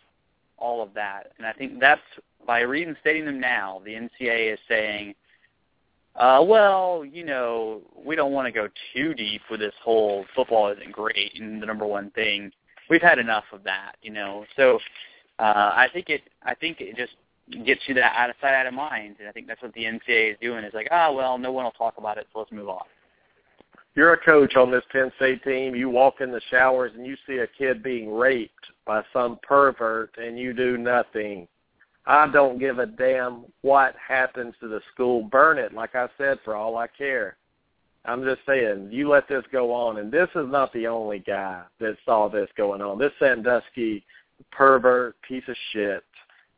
all 0.58 0.82
of 0.82 0.92
that. 0.94 1.32
And 1.38 1.46
I 1.46 1.52
think 1.52 1.80
that's 1.80 2.00
by 2.46 2.60
reinstating 2.60 3.24
them 3.24 3.40
now 3.40 3.80
the 3.84 3.92
NCAA 3.92 4.54
is 4.54 4.58
saying 4.68 5.14
uh, 6.18 6.42
well, 6.44 7.04
you 7.04 7.24
know, 7.24 7.80
we 8.04 8.16
don't 8.16 8.32
want 8.32 8.46
to 8.46 8.52
go 8.52 8.68
too 8.92 9.14
deep 9.14 9.40
with 9.50 9.60
this 9.60 9.74
whole 9.82 10.24
football 10.34 10.68
isn't 10.68 10.92
great 10.92 11.38
and 11.40 11.62
the 11.62 11.66
number 11.66 11.86
one 11.86 12.10
thing. 12.10 12.50
We've 12.90 13.02
had 13.02 13.18
enough 13.18 13.44
of 13.52 13.62
that, 13.64 13.92
you 14.02 14.10
know. 14.10 14.44
So 14.56 14.78
uh, 15.38 15.72
I 15.74 15.88
think 15.92 16.08
it 16.08 16.22
I 16.42 16.54
think 16.54 16.80
it 16.80 16.96
just 16.96 17.12
gets 17.64 17.82
you 17.86 17.94
that 17.94 18.14
out 18.16 18.30
of 18.30 18.36
sight, 18.40 18.54
out 18.54 18.66
of 18.66 18.74
mind, 18.74 19.16
and 19.20 19.28
I 19.28 19.32
think 19.32 19.46
that's 19.46 19.62
what 19.62 19.72
the 19.74 19.84
NCAA 19.84 20.32
is 20.32 20.36
doing. 20.40 20.64
Is 20.64 20.74
like, 20.74 20.88
ah, 20.90 21.08
oh, 21.08 21.14
well, 21.14 21.38
no 21.38 21.52
one 21.52 21.64
will 21.64 21.70
talk 21.72 21.94
about 21.98 22.18
it, 22.18 22.26
so 22.32 22.40
let's 22.40 22.52
move 22.52 22.68
on. 22.68 22.82
You're 23.94 24.12
a 24.12 24.18
coach 24.18 24.56
on 24.56 24.70
this 24.70 24.84
Penn 24.90 25.12
State 25.16 25.42
team. 25.44 25.74
You 25.74 25.88
walk 25.88 26.20
in 26.20 26.30
the 26.30 26.40
showers 26.50 26.92
and 26.96 27.06
you 27.06 27.16
see 27.26 27.38
a 27.38 27.46
kid 27.46 27.82
being 27.82 28.12
raped 28.12 28.66
by 28.86 29.02
some 29.12 29.38
pervert, 29.42 30.16
and 30.18 30.38
you 30.38 30.52
do 30.52 30.76
nothing 30.76 31.46
I 32.08 32.26
don't 32.26 32.58
give 32.58 32.78
a 32.78 32.86
damn 32.86 33.44
what 33.60 33.94
happens 33.96 34.54
to 34.60 34.68
the 34.68 34.80
school. 34.94 35.24
Burn 35.24 35.58
it, 35.58 35.74
like 35.74 35.94
I 35.94 36.08
said, 36.16 36.38
for 36.42 36.56
all 36.56 36.78
I 36.78 36.86
care. 36.86 37.36
I'm 38.06 38.24
just 38.24 38.40
saying, 38.46 38.88
you 38.90 39.10
let 39.10 39.28
this 39.28 39.44
go 39.52 39.74
on, 39.74 39.98
and 39.98 40.10
this 40.10 40.30
is 40.34 40.46
not 40.48 40.72
the 40.72 40.86
only 40.86 41.18
guy 41.18 41.62
that 41.80 41.98
saw 42.06 42.30
this 42.30 42.48
going 42.56 42.80
on. 42.80 42.98
This 42.98 43.12
Sandusky 43.18 44.02
pervert 44.50 45.20
piece 45.20 45.44
of 45.48 45.56
shit 45.72 46.02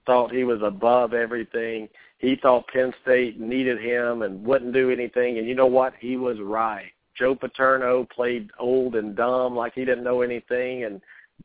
thought 0.06 0.30
he 0.30 0.44
was 0.44 0.60
above 0.62 1.14
everything. 1.14 1.88
He 2.18 2.36
thought 2.36 2.68
Penn 2.68 2.94
State 3.02 3.40
needed 3.40 3.80
him 3.80 4.22
and 4.22 4.44
wouldn't 4.44 4.72
do 4.72 4.90
anything, 4.90 5.38
and 5.38 5.48
you 5.48 5.56
know 5.56 5.66
what? 5.66 5.94
He 5.98 6.16
was 6.16 6.38
right. 6.40 6.92
Joe 7.18 7.34
Paterno 7.34 8.06
played 8.14 8.50
old 8.60 8.94
and 8.94 9.16
dumb 9.16 9.56
like 9.56 9.74
he 9.74 9.84
didn't 9.84 10.04
know 10.04 10.22
anything, 10.22 10.84
and 10.84 11.00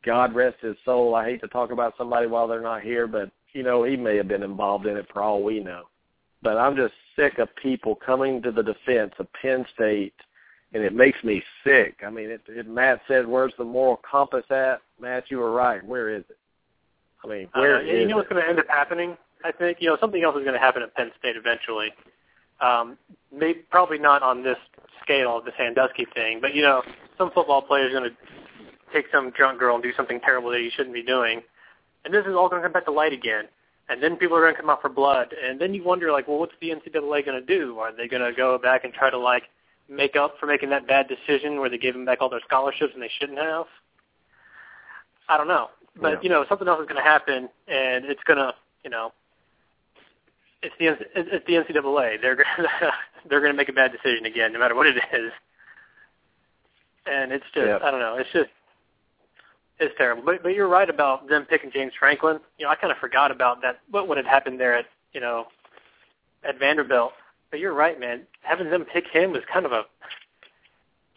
God 0.06 0.36
rest 0.36 0.58
his 0.62 0.76
soul. 0.86 1.16
I 1.16 1.26
hate 1.26 1.42
to 1.42 1.48
talk 1.48 1.72
about 1.72 1.96
somebody 1.98 2.28
while 2.28 2.48
they're 2.48 2.62
not 2.62 2.84
here, 2.84 3.08
but 3.08 3.32
you 3.56 3.64
know, 3.64 3.86
he 3.86 3.96
may 3.96 4.18
have 4.18 4.28
been 4.28 4.44
involved 4.44 4.86
in 4.86 4.98
it 4.98 5.08
for 5.12 5.24
all 5.24 5.42
we 5.42 5.62
know. 5.62 5.84
But 6.44 6.58
I'm 6.58 6.76
just 6.76 6.94
sick 7.16 7.40
of 7.40 7.48
people 7.56 7.96
coming 7.96 8.42
to 8.42 8.52
the 8.52 8.62
defense 8.62 9.14
of 9.18 9.32
Penn 9.42 9.66
State, 9.74 10.14
and 10.74 10.84
it 10.84 10.94
makes 10.94 11.24
me 11.24 11.42
sick. 11.64 12.02
I 12.06 12.10
mean, 12.10 12.30
it, 12.30 12.42
it, 12.50 12.68
Matt 12.68 13.00
said, 13.08 13.26
"Where's 13.26 13.54
the 13.58 13.64
moral 13.64 14.02
compass 14.10 14.44
at?" 14.52 14.82
Matt, 15.00 15.32
you 15.32 15.38
were 15.38 15.52
right. 15.52 15.84
Where 15.84 16.10
is 16.10 16.24
it? 16.30 16.38
I 17.24 17.28
mean, 17.28 17.48
where 17.54 17.78
uh, 17.78 17.82
is 17.82 18.02
you 18.02 18.08
know 18.08 18.18
what's 18.18 18.28
going 18.28 18.44
to 18.44 18.48
end 18.48 18.60
up 18.60 18.68
happening? 18.68 19.16
I 19.46 19.54
think 19.54 19.78
you 19.80 19.88
know 19.88 19.98
something 20.02 20.22
else 20.22 20.36
is 20.36 20.44
going 20.44 20.54
to 20.54 20.60
happen 20.60 20.84
at 20.84 20.94
Penn 20.94 21.12
State 21.18 21.38
eventually. 21.38 21.94
Um, 22.60 22.98
maybe 23.34 23.60
probably 23.72 24.00
not 24.00 24.22
on 24.22 24.44
this 24.44 24.58
scale 25.02 25.38
of 25.38 25.46
the 25.46 25.52
Sandusky 25.58 26.06
thing, 26.14 26.40
but 26.42 26.54
you 26.54 26.62
know, 26.62 26.84
some 27.18 27.32
football 27.32 27.62
player 27.62 27.88
is 27.88 27.94
going 27.94 28.10
to 28.10 28.16
take 28.94 29.06
some 29.14 29.32
drunk 29.32 29.60
girl 29.60 29.76
and 29.76 29.84
do 29.84 29.94
something 29.96 30.20
terrible 30.20 30.52
that 30.52 30.60
he 30.60 30.70
shouldn't 30.76 30.94
be 30.94 31.04
doing 31.04 31.42
and 32.06 32.14
this 32.14 32.26
is 32.26 32.36
all 32.36 32.48
going 32.48 32.62
to 32.62 32.66
come 32.66 32.74
back 32.74 32.86
to 32.86 32.92
light 32.92 33.14
again. 33.14 33.46
And 33.90 34.02
then 34.02 34.16
people 34.16 34.38
are 34.38 34.42
going 34.42 34.56
to 34.56 34.60
come 34.60 34.70
out 34.70 34.82
for 34.82 34.90
blood, 34.90 35.34
and 35.44 35.60
then 35.60 35.74
you 35.74 35.84
wonder, 35.84 36.12
like, 36.12 36.28
well, 36.28 36.40
what's 36.40 36.54
the 36.60 36.70
NCAA 36.70 37.26
going 37.26 37.40
to 37.40 37.42
do? 37.42 37.78
Are 37.78 37.96
they 37.96 38.08
going 38.08 38.24
to 38.24 38.36
go 38.36 38.58
back 38.58 38.84
and 38.84 38.92
try 38.92 39.12
to 39.12 39.18
like 39.18 39.44
make 39.88 40.16
up 40.16 40.36
for 40.40 40.48
making 40.48 40.72
that 40.72 40.88
bad 40.88 41.08
decision 41.08 41.60
where 41.60 41.70
they 41.70 41.78
gave 41.78 41.94
them 41.94 42.06
back 42.06 42.20
all 42.20 42.30
their 42.30 42.42
scholarships 42.48 42.94
and 42.96 43.04
they 43.04 43.12
shouldn't 43.20 43.38
have? 43.38 43.66
I 45.30 45.38
don't 45.38 45.48
know, 45.48 45.70
but 46.02 46.14
yeah. 46.14 46.20
you 46.24 46.30
know, 46.30 46.46
something 46.50 46.68
else 46.68 46.80
is 46.82 46.88
going 46.88 47.02
to 47.02 47.08
happen, 47.08 47.48
and 47.68 48.06
it's 48.06 48.24
going 48.26 48.38
to, 48.38 48.54
you 48.84 48.90
know, 48.90 49.12
it's 50.64 50.74
the 50.80 50.98
it's 51.16 51.46
the 51.46 51.54
NCAA. 51.54 52.22
They're 52.22 52.36
gonna, 52.36 52.68
they're 53.30 53.40
going 53.40 53.54
to 53.54 53.58
make 53.58 53.70
a 53.70 53.74
bad 53.74 53.92
decision 53.92 54.26
again, 54.26 54.52
no 54.52 54.60
matter 54.60 54.76
what 54.76 54.88
it 54.88 54.98
is. 54.98 55.32
And 57.06 57.32
it's 57.32 57.46
just, 57.54 57.68
yeah. 57.68 57.78
I 57.84 57.92
don't 57.92 58.00
know, 58.00 58.16
it's 58.18 58.32
just 58.34 58.50
it's 59.80 59.94
terrible. 59.98 60.24
But 60.26 60.44
but 60.44 60.50
you're 60.50 60.68
right 60.68 60.90
about 60.90 61.28
them 61.28 61.46
picking 61.50 61.72
James 61.72 61.94
Franklin. 62.00 62.40
You 62.58 62.66
know, 62.66 62.72
I 62.72 62.76
kind 62.76 62.92
of 62.92 62.98
forgot 62.98 63.32
about 63.32 63.62
that. 63.62 63.80
What 63.92 64.08
would 64.08 64.18
have 64.18 64.26
happened 64.26 64.60
there 64.60 64.76
at 64.76 64.86
you 65.14 65.22
know 65.22 65.48
at 66.48 66.60
Vanderbilt? 66.60 67.12
But 67.52 67.60
you're 67.60 67.74
right, 67.74 68.00
man. 68.00 68.22
Having 68.42 68.70
them 68.70 68.86
pick 68.86 69.06
him 69.08 69.32
was 69.32 69.42
kind 69.52 69.66
of 69.66 69.72
a, 69.72 69.84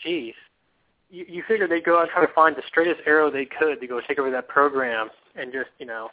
geez. 0.02 0.34
You 1.10 1.24
you 1.28 1.42
figure 1.46 1.68
they'd 1.68 1.84
go 1.84 1.98
out 1.98 2.02
and 2.02 2.10
try 2.10 2.26
to 2.26 2.32
find 2.32 2.56
the 2.56 2.62
straightest 2.68 3.00
arrow 3.06 3.30
they 3.30 3.46
could 3.46 3.80
to 3.80 3.86
go 3.86 4.00
take 4.06 4.18
over 4.18 4.30
that 4.30 4.48
program 4.48 5.08
and 5.36 5.52
just 5.52 5.70
you 5.78 5.86
know. 5.86 6.08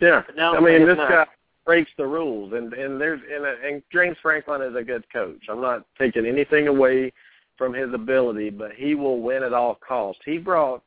Yeah, 0.00 0.22
But 0.26 0.36
now 0.36 0.56
I 0.56 0.60
mean 0.60 0.86
this 0.86 0.96
not. 0.96 1.08
guy 1.08 1.26
breaks 1.64 1.90
the 1.96 2.06
rules, 2.06 2.52
and 2.52 2.72
and 2.72 3.00
there's 3.00 3.20
and, 3.32 3.44
and 3.44 3.82
James 3.92 4.16
Franklin 4.22 4.62
is 4.62 4.74
a 4.76 4.82
good 4.82 5.04
coach. 5.12 5.46
I'm 5.48 5.60
not 5.60 5.84
taking 5.98 6.26
anything 6.26 6.68
away 6.68 7.12
from 7.56 7.72
his 7.72 7.92
ability, 7.92 8.50
but 8.50 8.72
he 8.72 8.94
will 8.94 9.20
win 9.20 9.42
at 9.42 9.52
all 9.52 9.78
costs. 9.86 10.22
He 10.24 10.38
brought 10.38 10.82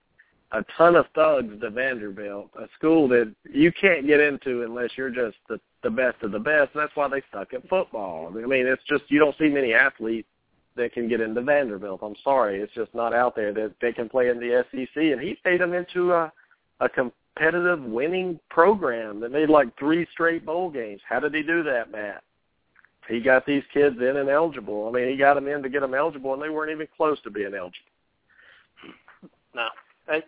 a 0.51 0.63
ton 0.77 0.95
of 0.95 1.05
thugs 1.13 1.59
to 1.61 1.69
Vanderbilt, 1.69 2.49
a 2.57 2.67
school 2.77 3.07
that 3.09 3.33
you 3.51 3.71
can't 3.71 4.07
get 4.07 4.19
into 4.19 4.63
unless 4.63 4.91
you're 4.95 5.09
just 5.09 5.37
the 5.49 5.59
the 5.83 5.89
best 5.89 6.21
of 6.23 6.31
the 6.31 6.39
best, 6.39 6.71
and 6.73 6.81
that's 6.81 6.95
why 6.95 7.07
they 7.07 7.21
suck 7.31 7.53
at 7.53 7.67
football. 7.69 8.33
I 8.35 8.45
mean, 8.45 8.65
it's 8.65 8.83
just 8.89 9.03
you 9.09 9.19
don't 9.19 9.37
see 9.37 9.47
many 9.47 9.73
athletes 9.73 10.27
that 10.75 10.91
can 10.91 11.07
get 11.07 11.21
into 11.21 11.41
Vanderbilt. 11.41 12.01
I'm 12.01 12.15
sorry, 12.23 12.61
it's 12.61 12.73
just 12.73 12.93
not 12.95 13.13
out 13.13 13.35
there 13.35 13.53
that 13.53 13.73
they 13.81 13.93
can 13.93 14.09
play 14.09 14.29
in 14.29 14.39
the 14.39 14.65
SEC, 14.71 14.95
and 14.95 15.21
he 15.21 15.37
made 15.45 15.61
them 15.61 15.73
into 15.73 16.13
a 16.13 16.31
a 16.79 16.89
competitive 16.89 17.81
winning 17.83 18.39
program 18.49 19.19
that 19.19 19.31
made 19.31 19.49
like 19.49 19.77
three 19.77 20.07
straight 20.11 20.45
bowl 20.45 20.69
games. 20.69 21.01
How 21.07 21.19
did 21.19 21.33
he 21.33 21.43
do 21.43 21.63
that, 21.63 21.91
Matt? 21.91 22.23
He 23.07 23.21
got 23.21 23.45
these 23.45 23.63
kids 23.73 23.97
in 23.99 24.17
and 24.17 24.29
eligible. 24.29 24.87
I 24.87 24.91
mean, 24.91 25.09
he 25.09 25.17
got 25.17 25.35
them 25.35 25.47
in 25.47 25.63
to 25.63 25.69
get 25.69 25.81
them 25.81 25.93
eligible, 25.93 26.33
and 26.33 26.41
they 26.41 26.49
weren't 26.49 26.71
even 26.71 26.87
close 26.95 27.19
to 27.23 27.29
being 27.29 27.53
eligible. 27.53 27.91
No. 29.55 29.67
I, 30.07 30.23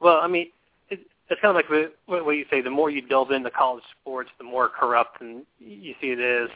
well, 0.00 0.20
I 0.22 0.26
mean, 0.26 0.48
it, 0.88 1.00
it's 1.28 1.40
kind 1.40 1.50
of 1.50 1.56
like 1.56 1.92
what, 2.06 2.30
you 2.32 2.44
say. 2.50 2.60
The 2.60 2.70
more 2.70 2.90
you 2.90 3.02
delve 3.02 3.30
into 3.30 3.50
college 3.50 3.84
sports, 4.00 4.30
the 4.38 4.44
more 4.44 4.68
corrupt 4.68 5.20
and 5.20 5.44
you 5.58 5.94
see 6.00 6.08
it 6.08 6.20
is. 6.20 6.48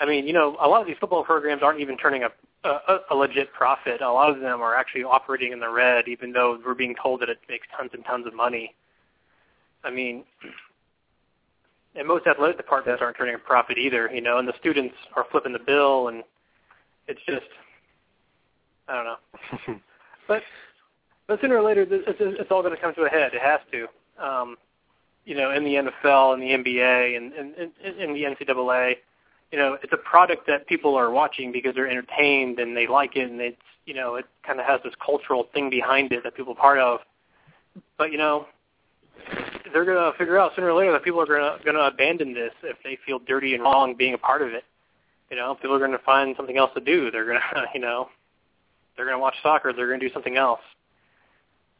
I 0.00 0.06
mean, 0.06 0.26
you 0.26 0.32
know, 0.32 0.56
a 0.60 0.68
lot 0.68 0.80
of 0.80 0.86
these 0.86 0.96
football 0.98 1.24
programs 1.24 1.62
aren't 1.62 1.80
even 1.80 1.96
turning 1.96 2.22
a, 2.24 2.30
a, 2.68 2.98
a 3.10 3.14
legit 3.14 3.52
profit. 3.52 4.00
A 4.00 4.10
lot 4.10 4.30
of 4.30 4.40
them 4.40 4.60
are 4.62 4.74
actually 4.74 5.04
operating 5.04 5.52
in 5.52 5.60
the 5.60 5.68
red, 5.68 6.08
even 6.08 6.32
though 6.32 6.58
we're 6.64 6.74
being 6.74 6.94
told 7.00 7.20
that 7.20 7.28
it 7.28 7.38
makes 7.48 7.66
tons 7.76 7.90
and 7.92 8.04
tons 8.04 8.26
of 8.26 8.34
money. 8.34 8.74
I 9.84 9.90
mean, 9.90 10.24
and 11.94 12.08
most 12.08 12.26
athletic 12.26 12.56
departments 12.56 13.02
aren't 13.02 13.16
turning 13.16 13.34
a 13.34 13.38
profit 13.38 13.78
either, 13.78 14.10
you 14.12 14.20
know, 14.20 14.38
and 14.38 14.48
the 14.48 14.54
students 14.58 14.94
are 15.16 15.26
flipping 15.30 15.52
the 15.52 15.58
bill, 15.58 16.08
and 16.08 16.22
it's 17.06 17.20
just, 17.26 17.46
I 18.88 18.94
don't 18.94 19.04
know. 19.04 19.80
but 20.28 20.42
but 21.26 21.40
sooner 21.40 21.56
or 21.56 21.62
later, 21.62 21.86
it's, 21.88 22.18
it's 22.20 22.50
all 22.50 22.62
going 22.62 22.74
to 22.74 22.80
come 22.80 22.94
to 22.94 23.02
a 23.02 23.08
head. 23.08 23.32
It 23.34 23.40
has 23.40 23.60
to. 23.72 23.86
Um, 24.22 24.56
you 25.24 25.36
know, 25.36 25.52
in 25.52 25.64
the 25.64 25.74
NFL 25.74 26.34
and 26.34 26.42
the 26.42 26.48
NBA 26.48 27.16
and, 27.16 27.32
and, 27.32 27.54
and 27.56 27.96
in 27.96 28.12
the 28.12 28.24
NCAA, 28.24 28.96
you 29.52 29.58
know, 29.58 29.78
it's 29.82 29.92
a 29.92 29.98
product 29.98 30.46
that 30.48 30.66
people 30.66 30.96
are 30.96 31.10
watching 31.10 31.52
because 31.52 31.74
they're 31.74 31.88
entertained 31.88 32.58
and 32.58 32.76
they 32.76 32.86
like 32.86 33.16
it, 33.16 33.30
and 33.30 33.40
it's 33.40 33.56
you 33.86 33.94
know, 33.94 34.14
it 34.14 34.26
kind 34.46 34.60
of 34.60 34.66
has 34.66 34.80
this 34.84 34.94
cultural 35.04 35.48
thing 35.52 35.70
behind 35.70 36.12
it 36.12 36.22
that 36.24 36.34
people 36.34 36.52
are 36.52 36.56
part 36.56 36.78
of. 36.78 37.00
but 37.98 38.12
you 38.12 38.18
know, 38.18 38.46
they're 39.72 39.84
gonna 39.84 40.12
figure 40.18 40.38
out 40.38 40.52
sooner 40.54 40.70
or 40.70 40.78
later 40.78 40.92
that 40.92 41.02
people 41.02 41.20
are 41.20 41.26
gonna 41.26 41.58
gonna 41.64 41.80
abandon 41.80 42.34
this 42.34 42.52
if 42.62 42.76
they 42.84 42.98
feel 43.06 43.18
dirty 43.18 43.54
and 43.54 43.62
wrong 43.62 43.94
being 43.96 44.14
a 44.14 44.18
part 44.18 44.42
of 44.42 44.48
it. 44.48 44.64
You 45.30 45.36
know, 45.36 45.54
people 45.54 45.74
are 45.74 45.80
gonna 45.80 45.98
find 46.04 46.34
something 46.36 46.56
else 46.56 46.70
to 46.74 46.80
do. 46.80 47.10
They're 47.10 47.26
gonna, 47.26 47.40
you 47.74 47.80
know, 47.80 48.08
they're 48.96 49.06
gonna 49.06 49.18
watch 49.18 49.34
soccer. 49.42 49.72
They're 49.72 49.88
gonna 49.88 50.00
do 50.00 50.12
something 50.12 50.36
else. 50.36 50.60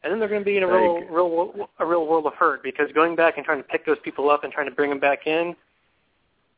And 0.03 0.11
then 0.11 0.19
they're 0.19 0.27
going 0.27 0.41
to 0.41 0.45
be 0.45 0.57
in 0.57 0.63
a 0.63 0.67
real, 0.67 0.99
real, 1.09 1.69
a 1.79 1.85
real 1.85 2.05
world 2.05 2.25
of 2.25 2.33
hurt 2.33 2.61
because 2.61 2.91
going 2.93 3.15
back 3.15 3.37
and 3.37 3.45
trying 3.45 3.59
to 3.59 3.63
pick 3.63 3.85
those 3.85 3.97
people 4.03 4.29
up 4.29 4.43
and 4.43 4.51
trying 4.51 4.67
to 4.67 4.75
bring 4.75 4.89
them 4.89 4.99
back 4.99 5.27
in, 5.27 5.55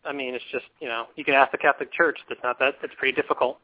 I 0.03 0.13
mean, 0.13 0.33
it's 0.33 0.43
just 0.51 0.65
you 0.79 0.87
know, 0.87 1.05
you 1.15 1.23
can 1.23 1.35
ask 1.35 1.51
the 1.51 1.57
Catholic 1.57 1.91
Church. 1.93 2.17
That's 2.27 2.41
not 2.43 2.57
that. 2.59 2.75
It's 2.81 2.93
pretty 2.97 3.15
difficult. 3.19 3.59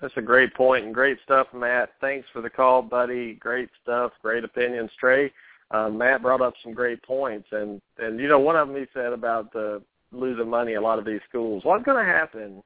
That's 0.00 0.16
a 0.16 0.22
great 0.22 0.54
point 0.54 0.84
and 0.84 0.94
great 0.94 1.18
stuff, 1.24 1.46
Matt. 1.54 1.90
Thanks 2.00 2.26
for 2.32 2.42
the 2.42 2.50
call, 2.50 2.82
buddy. 2.82 3.34
Great 3.34 3.70
stuff, 3.82 4.12
great 4.22 4.44
opinions, 4.44 4.90
Trey. 4.98 5.32
Uh, 5.74 5.88
Matt 5.88 6.22
brought 6.22 6.40
up 6.40 6.54
some 6.62 6.72
great 6.72 7.02
points, 7.02 7.48
and 7.50 7.80
and 7.98 8.20
you 8.20 8.28
know 8.28 8.38
one 8.38 8.54
of 8.54 8.68
them 8.68 8.76
he 8.76 8.84
said 8.94 9.12
about 9.12 9.52
the 9.52 9.82
losing 10.12 10.48
money. 10.48 10.74
A 10.74 10.80
lot 10.80 11.00
of 11.00 11.04
these 11.04 11.20
schools. 11.28 11.64
What's 11.64 11.84
going 11.84 12.04
to 12.04 12.10
happen 12.10 12.62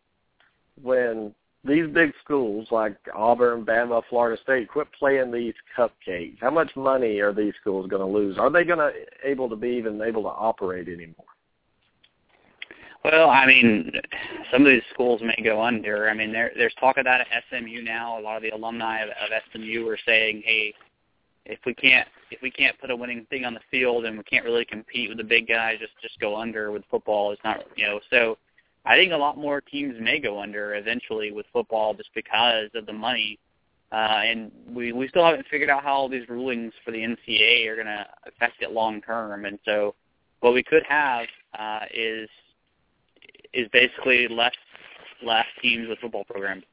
when 0.82 1.34
these 1.64 1.86
big 1.88 2.12
schools 2.22 2.68
like 2.70 2.96
Auburn, 3.16 3.64
Bama, 3.64 4.02
Florida 4.10 4.40
State 4.42 4.68
quit 4.68 4.88
playing 4.98 5.32
these 5.32 5.54
cupcakes? 5.76 6.38
How 6.40 6.50
much 6.50 6.70
money 6.76 7.18
are 7.20 7.32
these 7.32 7.54
schools 7.60 7.88
going 7.88 8.02
to 8.02 8.18
lose? 8.18 8.36
Are 8.36 8.50
they 8.50 8.64
going 8.64 8.78
to 8.78 8.92
able 9.24 9.48
to 9.48 9.56
be 9.56 9.70
even 9.70 10.02
able 10.02 10.22
to 10.24 10.28
operate 10.28 10.88
anymore? 10.88 11.24
Well, 13.04 13.30
I 13.30 13.46
mean, 13.46 13.90
some 14.52 14.66
of 14.66 14.68
these 14.68 14.82
schools 14.92 15.22
may 15.22 15.42
go 15.42 15.62
under. 15.62 16.10
I 16.10 16.14
mean, 16.14 16.30
there, 16.30 16.50
there's 16.56 16.74
talk 16.78 16.98
of 16.98 17.04
that 17.04 17.22
at 17.22 17.44
SMU 17.48 17.80
now. 17.80 18.18
A 18.18 18.20
lot 18.20 18.36
of 18.36 18.42
the 18.42 18.50
alumni 18.50 19.00
of, 19.00 19.08
of 19.08 19.30
SMU 19.50 19.88
are 19.88 19.98
saying, 20.04 20.42
"Hey, 20.44 20.74
if 21.48 21.58
we 21.66 21.74
can't 21.74 22.06
if 22.30 22.40
we 22.42 22.50
can't 22.50 22.78
put 22.78 22.90
a 22.90 22.96
winning 22.96 23.26
thing 23.30 23.44
on 23.44 23.54
the 23.54 23.60
field 23.70 24.04
and 24.04 24.16
we 24.16 24.24
can't 24.24 24.44
really 24.44 24.64
compete 24.64 25.08
with 25.08 25.18
the 25.18 25.24
big 25.24 25.48
guys, 25.48 25.78
just 25.80 25.92
just 26.00 26.20
go 26.20 26.36
under 26.36 26.70
with 26.70 26.82
football. 26.90 27.32
It's 27.32 27.42
not, 27.42 27.64
you 27.76 27.86
know." 27.86 28.00
So, 28.10 28.38
I 28.84 28.96
think 28.96 29.12
a 29.12 29.16
lot 29.16 29.36
more 29.36 29.60
teams 29.60 29.96
may 30.00 30.20
go 30.20 30.40
under 30.40 30.74
eventually 30.74 31.32
with 31.32 31.46
football 31.52 31.94
just 31.94 32.10
because 32.14 32.70
of 32.74 32.86
the 32.86 32.92
money. 32.92 33.38
Uh, 33.90 34.20
and 34.24 34.52
we 34.70 34.92
we 34.92 35.08
still 35.08 35.24
haven't 35.24 35.46
figured 35.50 35.70
out 35.70 35.82
how 35.82 35.94
all 35.94 36.08
these 36.08 36.28
rulings 36.28 36.74
for 36.84 36.90
the 36.90 36.98
NCAA 36.98 37.66
are 37.66 37.74
going 37.74 37.86
to 37.86 38.06
affect 38.26 38.62
it 38.62 38.72
long 38.72 39.00
term. 39.00 39.46
And 39.46 39.58
so, 39.64 39.94
what 40.40 40.52
we 40.52 40.62
could 40.62 40.82
have 40.88 41.26
uh, 41.58 41.86
is 41.92 42.28
is 43.54 43.66
basically 43.72 44.28
less 44.28 44.54
less 45.22 45.46
teams 45.62 45.88
with 45.88 45.98
football 45.98 46.24
programs. 46.24 46.64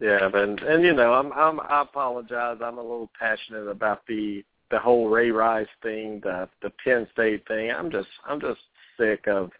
Yeah, 0.00 0.28
and 0.32 0.60
and 0.60 0.84
you 0.84 0.92
know, 0.92 1.14
I'm 1.14 1.32
I'm 1.32 1.60
I 1.60 1.82
apologize. 1.82 2.58
I'm 2.62 2.78
a 2.78 2.82
little 2.82 3.10
passionate 3.18 3.68
about 3.68 4.06
the 4.06 4.44
the 4.70 4.78
whole 4.78 5.08
Ray 5.08 5.30
Rice 5.30 5.66
thing, 5.82 6.20
the 6.22 6.48
the 6.62 6.70
Penn 6.84 7.06
State 7.12 7.46
thing. 7.48 7.70
I'm 7.70 7.90
just 7.90 8.08
I'm 8.26 8.40
just 8.40 8.60
sick 8.98 9.26
of 9.26 9.50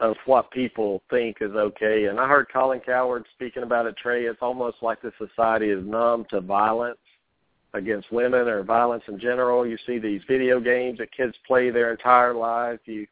of 0.00 0.16
what 0.26 0.50
people 0.50 1.02
think 1.10 1.38
is 1.40 1.52
okay. 1.52 2.06
And 2.06 2.18
I 2.18 2.28
heard 2.28 2.46
Colin 2.52 2.80
Cowherd 2.80 3.24
speaking 3.34 3.62
about 3.62 3.86
it, 3.86 3.96
Trey. 3.96 4.24
It's 4.24 4.42
almost 4.42 4.78
like 4.82 5.00
the 5.00 5.12
society 5.18 5.70
is 5.70 5.84
numb 5.84 6.26
to 6.30 6.40
violence 6.40 6.98
against 7.74 8.12
women 8.12 8.48
or 8.48 8.62
violence 8.62 9.04
in 9.08 9.18
general. 9.18 9.66
You 9.66 9.78
see 9.86 9.98
these 9.98 10.20
video 10.28 10.60
games 10.60 10.98
that 10.98 11.12
kids 11.12 11.34
play 11.46 11.70
their 11.70 11.90
entire 11.92 12.34
lives. 12.34 12.80
You 12.84 13.06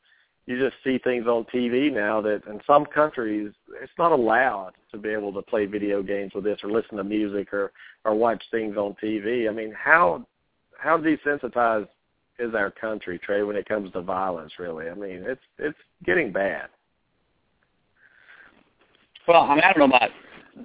you 0.51 0.59
just 0.59 0.83
see 0.83 0.99
things 0.99 1.27
on 1.29 1.45
TV 1.45 1.93
now 1.93 2.21
that 2.21 2.43
in 2.49 2.61
some 2.67 2.85
countries 2.85 3.53
it's 3.81 3.93
not 3.97 4.11
allowed 4.11 4.73
to 4.91 4.99
be 4.99 5.11
able 5.11 5.33
to 5.33 5.43
play 5.43 5.65
video 5.65 6.03
games 6.03 6.33
with 6.35 6.43
this 6.43 6.59
or 6.65 6.73
listen 6.73 6.97
to 6.97 7.05
music 7.05 7.53
or 7.53 7.71
or 8.05 8.17
watch 8.17 8.43
things 8.51 8.77
on 8.77 8.97
TV. 9.03 9.49
I 9.49 9.53
mean, 9.53 9.73
how 9.73 10.27
how 10.77 10.99
desensitized 10.99 11.87
is 12.41 12.55
our 12.55 12.71
country, 12.73 13.17
Trey, 13.19 13.45
when 13.45 13.55
it 13.55 13.69
comes 13.69 13.93
to 13.93 14.03
violence? 14.03 14.55
Really, 14.59 14.89
I 14.89 14.95
mean, 14.95 15.23
it's 15.25 15.41
it's 15.59 15.79
getting 16.05 16.33
bad. 16.33 16.69
Well, 19.29 19.43
I 19.43 19.55
mean, 19.55 19.63
I 19.63 19.73
don't 19.73 19.89
know 19.89 19.97
about 19.97 20.11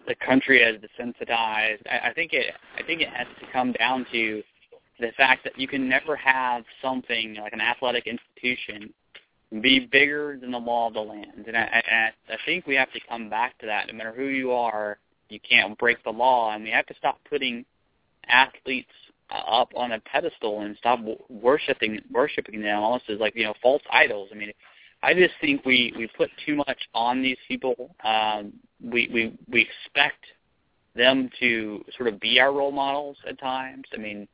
the 0.07 0.15
country 0.15 0.63
as 0.63 0.77
desensitized. 0.77 1.85
I, 1.87 2.09
I 2.09 2.13
think 2.15 2.33
it 2.33 2.55
I 2.75 2.81
think 2.81 3.01
it 3.01 3.09
has 3.09 3.27
to 3.39 3.45
come 3.53 3.71
down 3.73 4.07
to 4.11 4.41
the 4.99 5.11
fact 5.15 5.43
that 5.43 5.59
you 5.59 5.67
can 5.67 5.87
never 5.87 6.15
have 6.15 6.63
something 6.81 7.35
like 7.35 7.53
an 7.53 7.61
athletic 7.61 8.07
institution 8.07 8.91
be 9.61 9.79
bigger 9.79 10.37
than 10.39 10.51
the 10.51 10.59
law 10.59 10.87
of 10.87 10.93
the 10.93 11.01
land. 11.01 11.45
And 11.47 11.57
I, 11.57 11.83
I, 12.29 12.33
I 12.33 12.37
think 12.45 12.65
we 12.65 12.75
have 12.75 12.91
to 12.93 12.99
come 13.07 13.29
back 13.29 13.57
to 13.59 13.65
that. 13.65 13.87
No 13.87 13.93
matter 13.93 14.13
who 14.13 14.25
you 14.25 14.51
are, 14.51 14.97
you 15.29 15.39
can't 15.39 15.77
break 15.77 16.03
the 16.03 16.11
law, 16.11 16.53
and 16.53 16.63
we 16.63 16.71
have 16.71 16.85
to 16.87 16.95
stop 16.95 17.19
putting 17.29 17.65
athletes 18.27 18.91
up 19.29 19.71
on 19.75 19.93
a 19.93 19.99
pedestal 20.01 20.61
and 20.61 20.77
stop 20.77 20.99
worshiping 21.29 21.99
worshiping 22.11 22.61
them 22.61 22.79
almost 22.79 23.09
as 23.09 23.19
like 23.19 23.35
you 23.35 23.43
know 23.43 23.53
false 23.61 23.81
idols. 23.91 24.29
I 24.31 24.35
mean, 24.35 24.51
I 25.01 25.13
just 25.13 25.33
think 25.41 25.65
we 25.65 25.93
we 25.97 26.07
put 26.15 26.29
too 26.45 26.55
much 26.55 26.79
on 26.93 27.21
these 27.21 27.37
people. 27.47 27.95
Um, 28.03 28.53
we 28.81 29.09
we 29.11 29.37
we 29.49 29.61
expect 29.61 30.23
them 30.95 31.29
to 31.39 31.83
sort 31.97 32.07
of 32.07 32.19
be 32.19 32.39
our 32.39 32.53
role 32.53 32.71
models 32.71 33.17
at 33.27 33.39
times. 33.39 33.83
I 33.93 33.97
mean, 33.97 34.27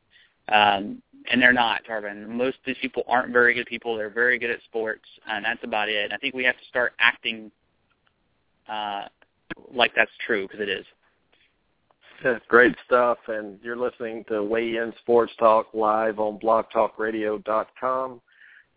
um, 0.49 1.01
and 1.31 1.41
they're 1.41 1.53
not, 1.53 1.83
Tarvin. 1.85 2.27
Most 2.27 2.57
of 2.57 2.65
these 2.65 2.77
people 2.81 3.03
aren't 3.07 3.31
very 3.31 3.53
good 3.53 3.67
people. 3.67 3.95
They're 3.95 4.09
very 4.09 4.39
good 4.39 4.49
at 4.49 4.61
sports, 4.63 5.05
and 5.27 5.45
that's 5.45 5.63
about 5.63 5.89
it. 5.89 6.11
I 6.11 6.17
think 6.17 6.33
we 6.33 6.43
have 6.43 6.57
to 6.57 6.65
start 6.65 6.93
acting 6.99 7.51
uh, 8.67 9.03
like 9.73 9.93
that's 9.95 10.11
true 10.25 10.47
because 10.47 10.61
it 10.61 10.69
is. 10.69 10.85
Yeah, 12.23 12.39
great 12.47 12.75
stuff. 12.85 13.17
And 13.27 13.59
you're 13.63 13.77
listening 13.77 14.23
to 14.29 14.43
Weigh 14.43 14.77
In 14.77 14.93
Sports 15.01 15.33
Talk 15.39 15.67
live 15.73 16.19
on 16.19 16.39
blogtalkradio.com. 16.39 18.21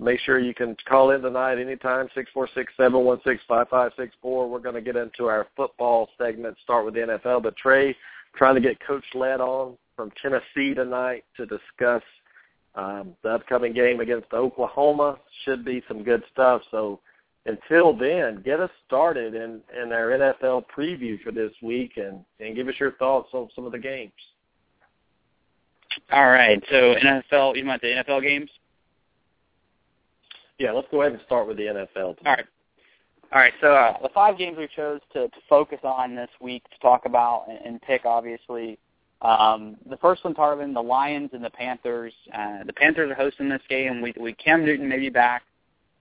Make 0.00 0.18
sure 0.20 0.40
you 0.40 0.54
can 0.54 0.76
call 0.88 1.10
in 1.10 1.22
tonight 1.22 1.60
anytime, 1.60 2.08
six 2.14 2.28
four 2.34 2.48
six 2.54 2.72
seven 2.76 3.04
one 3.04 3.20
six 3.24 3.42
five 3.46 3.68
five 3.68 3.92
six 3.96 4.14
four. 4.20 4.48
We're 4.48 4.58
going 4.58 4.74
to 4.74 4.80
get 4.80 4.96
into 4.96 5.26
our 5.26 5.46
football 5.56 6.08
segment, 6.18 6.56
start 6.64 6.84
with 6.84 6.94
the 6.94 7.00
NFL. 7.00 7.44
But 7.44 7.56
Trey, 7.56 7.94
trying 8.34 8.56
to 8.56 8.60
get 8.60 8.84
Coach 8.84 9.04
Led 9.14 9.40
on 9.40 9.76
from 9.96 10.10
Tennessee 10.20 10.74
tonight 10.74 11.24
to 11.36 11.46
discuss 11.46 12.02
um, 12.74 13.14
the 13.22 13.30
upcoming 13.30 13.72
game 13.72 14.00
against 14.00 14.32
Oklahoma. 14.32 15.18
Should 15.44 15.64
be 15.64 15.82
some 15.88 16.02
good 16.02 16.22
stuff. 16.32 16.62
So 16.70 17.00
until 17.46 17.96
then, 17.96 18.42
get 18.44 18.60
us 18.60 18.70
started 18.86 19.34
in, 19.34 19.60
in 19.80 19.92
our 19.92 20.10
NFL 20.10 20.64
preview 20.76 21.20
for 21.22 21.30
this 21.30 21.52
week 21.62 21.92
and, 21.96 22.24
and 22.40 22.56
give 22.56 22.68
us 22.68 22.74
your 22.80 22.92
thoughts 22.92 23.28
on 23.32 23.48
some 23.54 23.66
of 23.66 23.72
the 23.72 23.78
games. 23.78 24.12
All 26.10 26.26
right. 26.26 26.62
So 26.70 26.94
NFL, 26.96 27.56
you 27.56 27.64
want 27.64 27.82
the 27.82 27.88
NFL 27.88 28.22
games? 28.22 28.50
Yeah, 30.58 30.72
let's 30.72 30.88
go 30.90 31.02
ahead 31.02 31.12
and 31.12 31.20
start 31.26 31.48
with 31.48 31.56
the 31.56 31.64
NFL. 31.64 31.96
All 31.96 32.16
right. 32.24 32.46
All 33.32 33.40
right, 33.40 33.52
so 33.60 33.74
uh, 33.74 33.94
the 34.00 34.10
five 34.10 34.38
games 34.38 34.56
we 34.56 34.68
chose 34.76 35.00
to, 35.12 35.26
to 35.26 35.36
focus 35.48 35.80
on 35.82 36.14
this 36.14 36.28
week 36.40 36.62
to 36.70 36.78
talk 36.78 37.04
about 37.04 37.46
and, 37.48 37.58
and 37.66 37.82
pick, 37.82 38.04
obviously, 38.04 38.78
um, 39.22 39.76
the 39.88 39.96
first 39.98 40.24
one, 40.24 40.34
Tarvin, 40.34 40.74
the 40.74 40.82
Lions 40.82 41.30
and 41.32 41.44
the 41.44 41.50
Panthers. 41.50 42.12
Uh, 42.32 42.64
the 42.64 42.72
Panthers 42.72 43.10
are 43.10 43.14
hosting 43.14 43.48
this 43.48 43.62
game. 43.68 44.02
We, 44.02 44.12
we 44.20 44.34
Cam 44.34 44.64
Newton 44.64 44.88
may 44.88 44.98
be 44.98 45.10
back. 45.10 45.42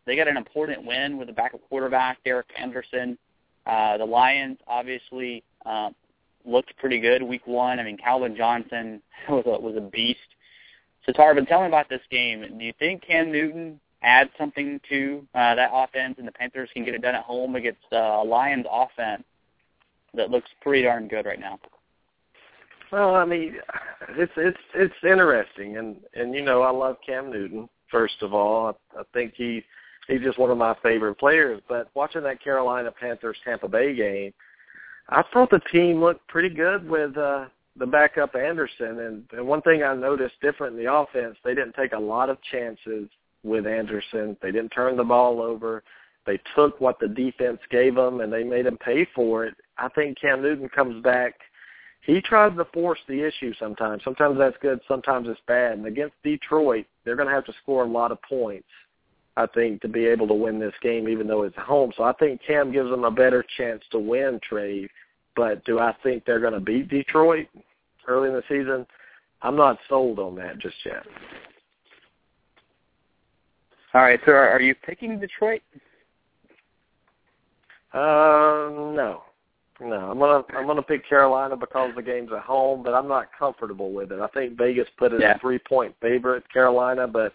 They 0.05 0.15
got 0.15 0.27
an 0.27 0.37
important 0.37 0.85
win 0.85 1.17
with 1.17 1.29
a 1.29 1.33
backup 1.33 1.61
quarterback, 1.69 2.23
Derek 2.23 2.47
Anderson. 2.59 3.17
Uh, 3.65 3.97
the 3.97 4.05
Lions 4.05 4.57
obviously 4.67 5.43
uh, 5.65 5.91
looked 6.45 6.75
pretty 6.77 6.99
good 6.99 7.23
week 7.23 7.47
one. 7.47 7.79
I 7.79 7.83
mean, 7.83 7.97
Calvin 7.97 8.35
Johnson 8.35 9.01
was 9.29 9.45
a, 9.45 9.59
was 9.59 9.75
a 9.77 9.81
beast. 9.81 10.19
So 11.05 11.13
Tarvin, 11.13 11.47
tell 11.47 11.61
me 11.61 11.67
about 11.67 11.89
this 11.89 12.01
game. 12.09 12.45
Do 12.57 12.65
you 12.65 12.73
think 12.79 13.03
Cam 13.03 13.31
Newton 13.31 13.79
adds 14.01 14.29
something 14.37 14.79
to 14.89 15.25
uh, 15.33 15.55
that 15.55 15.69
offense, 15.73 16.15
and 16.17 16.27
the 16.27 16.31
Panthers 16.31 16.69
can 16.73 16.83
get 16.83 16.93
it 16.93 17.01
done 17.01 17.15
at 17.15 17.23
home 17.23 17.55
against 17.55 17.81
uh, 17.91 18.21
a 18.21 18.23
Lions 18.23 18.65
offense 18.69 19.23
that 20.13 20.29
looks 20.29 20.49
pretty 20.61 20.83
darn 20.83 21.07
good 21.07 21.25
right 21.25 21.39
now? 21.39 21.59
Well, 22.93 23.15
I 23.15 23.25
mean, 23.25 23.55
it's 24.09 24.31
it's 24.37 24.57
it's 24.75 24.93
interesting, 25.03 25.77
and 25.77 25.95
and 26.13 26.35
you 26.35 26.43
know 26.43 26.61
I 26.61 26.69
love 26.69 26.97
Cam 27.03 27.31
Newton. 27.31 27.67
First 27.89 28.21
of 28.21 28.35
all, 28.35 28.67
I, 28.95 28.99
I 28.99 29.03
think 29.13 29.33
he 29.35 29.63
he's 30.07 30.21
just 30.21 30.37
one 30.37 30.51
of 30.51 30.59
my 30.59 30.75
favorite 30.83 31.15
players. 31.15 31.59
But 31.67 31.89
watching 31.95 32.21
that 32.21 32.43
Carolina 32.43 32.91
Panthers 32.91 33.37
Tampa 33.43 33.67
Bay 33.67 33.95
game, 33.95 34.31
I 35.09 35.23
thought 35.33 35.49
the 35.49 35.61
team 35.71 36.01
looked 36.01 36.27
pretty 36.27 36.49
good 36.49 36.87
with 36.87 37.17
uh, 37.17 37.45
the 37.77 37.87
backup 37.87 38.35
Anderson. 38.35 38.99
And, 38.99 39.23
and 39.31 39.47
one 39.47 39.63
thing 39.63 39.81
I 39.81 39.95
noticed 39.95 40.35
different 40.39 40.77
in 40.77 40.85
the 40.85 40.93
offense, 40.93 41.35
they 41.43 41.55
didn't 41.55 41.73
take 41.73 41.93
a 41.93 41.99
lot 41.99 42.29
of 42.29 42.37
chances 42.51 43.09
with 43.41 43.65
Anderson. 43.65 44.37
They 44.39 44.51
didn't 44.51 44.69
turn 44.69 44.97
the 44.97 45.03
ball 45.03 45.41
over. 45.41 45.81
They 46.27 46.39
took 46.55 46.79
what 46.79 46.99
the 46.99 47.07
defense 47.07 47.59
gave 47.71 47.95
them, 47.95 48.21
and 48.21 48.31
they 48.31 48.43
made 48.43 48.67
them 48.67 48.77
pay 48.77 49.07
for 49.15 49.45
it. 49.47 49.55
I 49.79 49.89
think 49.89 50.21
Cam 50.21 50.43
Newton 50.43 50.69
comes 50.69 51.01
back– 51.03 51.33
he 52.05 52.21
tries 52.21 52.55
to 52.57 52.65
force 52.65 52.99
the 53.07 53.25
issue 53.25 53.53
sometimes. 53.59 54.03
Sometimes 54.03 54.37
that's 54.37 54.57
good, 54.61 54.79
sometimes 54.87 55.27
it's 55.29 55.39
bad. 55.47 55.77
And 55.77 55.85
against 55.85 56.15
Detroit, 56.23 56.85
they're 57.03 57.15
going 57.15 57.29
to 57.29 57.33
have 57.33 57.45
to 57.45 57.53
score 57.61 57.83
a 57.83 57.87
lot 57.87 58.11
of 58.11 58.21
points, 58.23 58.67
I 59.37 59.47
think, 59.47 59.81
to 59.81 59.87
be 59.87 60.05
able 60.05 60.27
to 60.27 60.33
win 60.33 60.59
this 60.59 60.73
game, 60.81 61.07
even 61.07 61.27
though 61.27 61.43
it's 61.43 61.55
home. 61.57 61.93
So 61.95 62.03
I 62.03 62.13
think 62.13 62.41
Cam 62.45 62.73
gives 62.73 62.89
them 62.89 63.05
a 63.05 63.11
better 63.11 63.45
chance 63.57 63.83
to 63.91 63.99
win, 63.99 64.39
Trey. 64.47 64.89
But 65.35 65.63
do 65.65 65.79
I 65.79 65.95
think 66.03 66.25
they're 66.25 66.41
going 66.41 66.53
to 66.53 66.59
beat 66.59 66.89
Detroit 66.89 67.47
early 68.07 68.29
in 68.29 68.35
the 68.35 68.43
season? 68.49 68.85
I'm 69.41 69.55
not 69.55 69.79
sold 69.87 70.19
on 70.19 70.35
that 70.35 70.59
just 70.59 70.75
yet. 70.85 71.03
All 73.93 74.01
right, 74.01 74.19
so 74.25 74.31
are, 74.31 74.49
are 74.49 74.61
you 74.61 74.75
picking 74.75 75.19
Detroit? 75.19 75.61
Uh, 77.93 78.69
no, 78.71 79.21
no. 79.83 80.11
I'm 80.11 80.19
gonna 80.19 80.43
I'm 80.55 80.67
gonna 80.67 80.81
pick 80.81 81.07
Carolina 81.07 81.55
because 81.57 81.91
the 81.95 82.01
game's 82.01 82.31
at 82.31 82.43
home, 82.43 82.83
but 82.83 82.93
I'm 82.93 83.07
not 83.07 83.27
comfortable 83.37 83.91
with 83.91 84.11
it. 84.11 84.19
I 84.19 84.27
think 84.27 84.57
Vegas 84.57 84.87
put 84.97 85.13
it 85.13 85.21
Yeah. 85.21 85.35
a 85.35 85.39
three 85.39 85.59
point 85.59 85.95
favorite, 86.01 86.43
Carolina, 86.51 87.07
but 87.07 87.33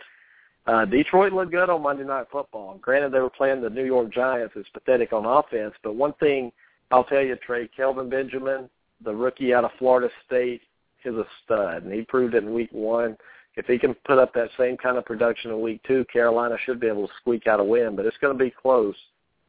uh 0.66 0.84
Detroit 0.84 1.32
looked 1.32 1.52
good 1.52 1.70
on 1.70 1.82
Monday 1.82 2.04
Night 2.04 2.26
Football. 2.30 2.78
Granted, 2.80 3.12
they 3.12 3.20
were 3.20 3.30
playing 3.30 3.62
the 3.62 3.70
New 3.70 3.84
York 3.84 4.12
Giants. 4.12 4.54
It's 4.56 4.68
pathetic 4.70 5.12
on 5.12 5.24
offense, 5.24 5.74
but 5.82 5.94
one 5.94 6.12
thing 6.14 6.52
I'll 6.90 7.04
tell 7.04 7.22
you, 7.22 7.36
Trey, 7.36 7.68
Kelvin 7.68 8.08
Benjamin, 8.08 8.68
the 9.04 9.14
rookie 9.14 9.52
out 9.52 9.64
of 9.64 9.70
Florida 9.78 10.08
State, 10.26 10.62
is 11.04 11.14
a 11.14 11.26
stud, 11.44 11.84
and 11.84 11.92
he 11.92 12.02
proved 12.02 12.34
it 12.34 12.42
in 12.44 12.52
Week 12.54 12.70
One. 12.72 13.16
If 13.56 13.66
he 13.66 13.78
can 13.78 13.94
put 14.06 14.18
up 14.18 14.32
that 14.34 14.50
same 14.58 14.76
kind 14.76 14.96
of 14.96 15.04
production 15.04 15.50
in 15.50 15.60
Week 15.60 15.80
Two, 15.86 16.04
Carolina 16.12 16.56
should 16.64 16.80
be 16.80 16.86
able 16.86 17.06
to 17.08 17.14
squeak 17.20 17.46
out 17.46 17.60
a 17.60 17.64
win, 17.64 17.96
but 17.96 18.06
it's 18.06 18.16
going 18.18 18.36
to 18.36 18.42
be 18.44 18.50
close. 18.50 18.94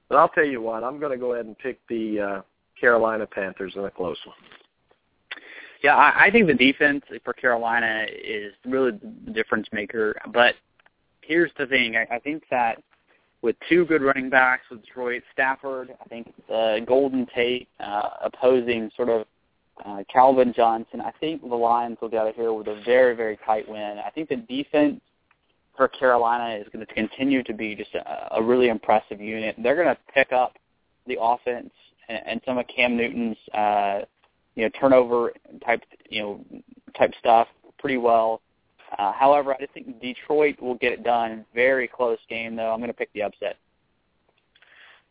But 0.10 0.18
I'll 0.18 0.30
tell 0.30 0.46
you 0.46 0.62
what, 0.62 0.84
I'm 0.84 1.00
going 1.00 1.12
to 1.12 1.18
go 1.18 1.34
ahead 1.34 1.46
and 1.46 1.58
pick 1.58 1.80
the 1.88 2.20
uh, 2.20 2.42
Carolina 2.80 3.26
Panthers 3.26 3.74
in 3.76 3.86
a 3.86 3.92
close 3.92 4.18
one. 4.26 4.36
Yeah, 5.84 5.96
I, 5.96 6.26
I 6.26 6.32
think 6.32 6.48
the 6.48 6.54
defense 6.54 7.04
for 7.24 7.34
Carolina 7.34 8.06
is 8.10 8.54
really 8.66 8.92
the 8.92 9.32
difference 9.32 9.68
maker. 9.72 10.16
But 10.34 10.56
here's 11.22 11.52
the 11.58 11.68
thing: 11.68 11.96
I, 11.96 12.16
I 12.16 12.20
think 12.20 12.44
that 12.52 12.82
with 13.42 13.56
two 13.70 13.86
good 13.86 14.02
running 14.02 14.30
backs 14.30 14.64
with 14.70 14.84
Detroit, 14.84 15.24
Stafford, 15.32 15.96
I 16.04 16.08
think 16.10 16.34
uh, 16.54 16.80
Golden 16.80 17.26
Tate 17.34 17.70
uh, 17.80 18.10
opposing 18.24 18.92
sort 18.96 19.10
of 19.10 19.26
uh, 19.86 20.04
Calvin 20.12 20.54
Johnson, 20.54 21.00
I 21.00 21.12
think 21.20 21.42
the 21.42 21.56
Lions 21.56 21.98
will 22.02 22.10
get 22.10 22.22
out 22.22 22.28
of 22.28 22.36
here 22.36 22.52
with 22.52 22.68
a 22.68 22.82
very, 22.84 23.16
very 23.16 23.40
tight 23.46 23.68
win. 23.70 23.98
I 24.06 24.10
think 24.10 24.28
the 24.28 24.36
defense 24.36 25.00
for 25.78 25.88
Carolina 25.88 26.60
is 26.60 26.68
going 26.74 26.86
to 26.86 26.94
continue 26.94 27.42
to 27.44 27.54
be 27.54 27.76
just 27.76 27.96
a, 27.96 28.36
a 28.36 28.44
really 28.44 28.68
impressive 28.68 29.22
unit. 29.22 29.56
They're 29.58 29.76
going 29.76 29.88
to 29.88 29.98
pick 30.14 30.34
up 30.34 30.58
the 31.08 31.18
offense 31.20 31.72
and, 32.10 32.22
and 32.26 32.42
some 32.46 32.58
of 32.58 32.66
Cam 32.68 32.98
Newton's, 32.98 33.38
uh, 33.54 34.02
you 34.56 34.64
know, 34.64 34.70
turnover 34.80 35.32
type, 35.66 35.84
you 36.10 36.22
know, 36.22 36.46
type 36.98 37.14
stuff 37.20 37.48
pretty 37.78 37.98
well. 37.98 38.42
Uh, 38.98 39.14
however, 39.14 39.54
I 39.54 39.60
just 39.60 39.74
think 39.74 40.02
Detroit 40.02 40.60
will 40.60 40.76
get 40.76 40.92
it 40.92 41.04
done. 41.04 41.46
Very 41.54 41.88
close 41.88 42.18
game, 42.28 42.56
though. 42.56 42.72
I'm 42.72 42.80
going 42.80 42.90
to 42.90 42.98
pick 42.98 43.14
the 43.14 43.22
upset. 43.22 43.58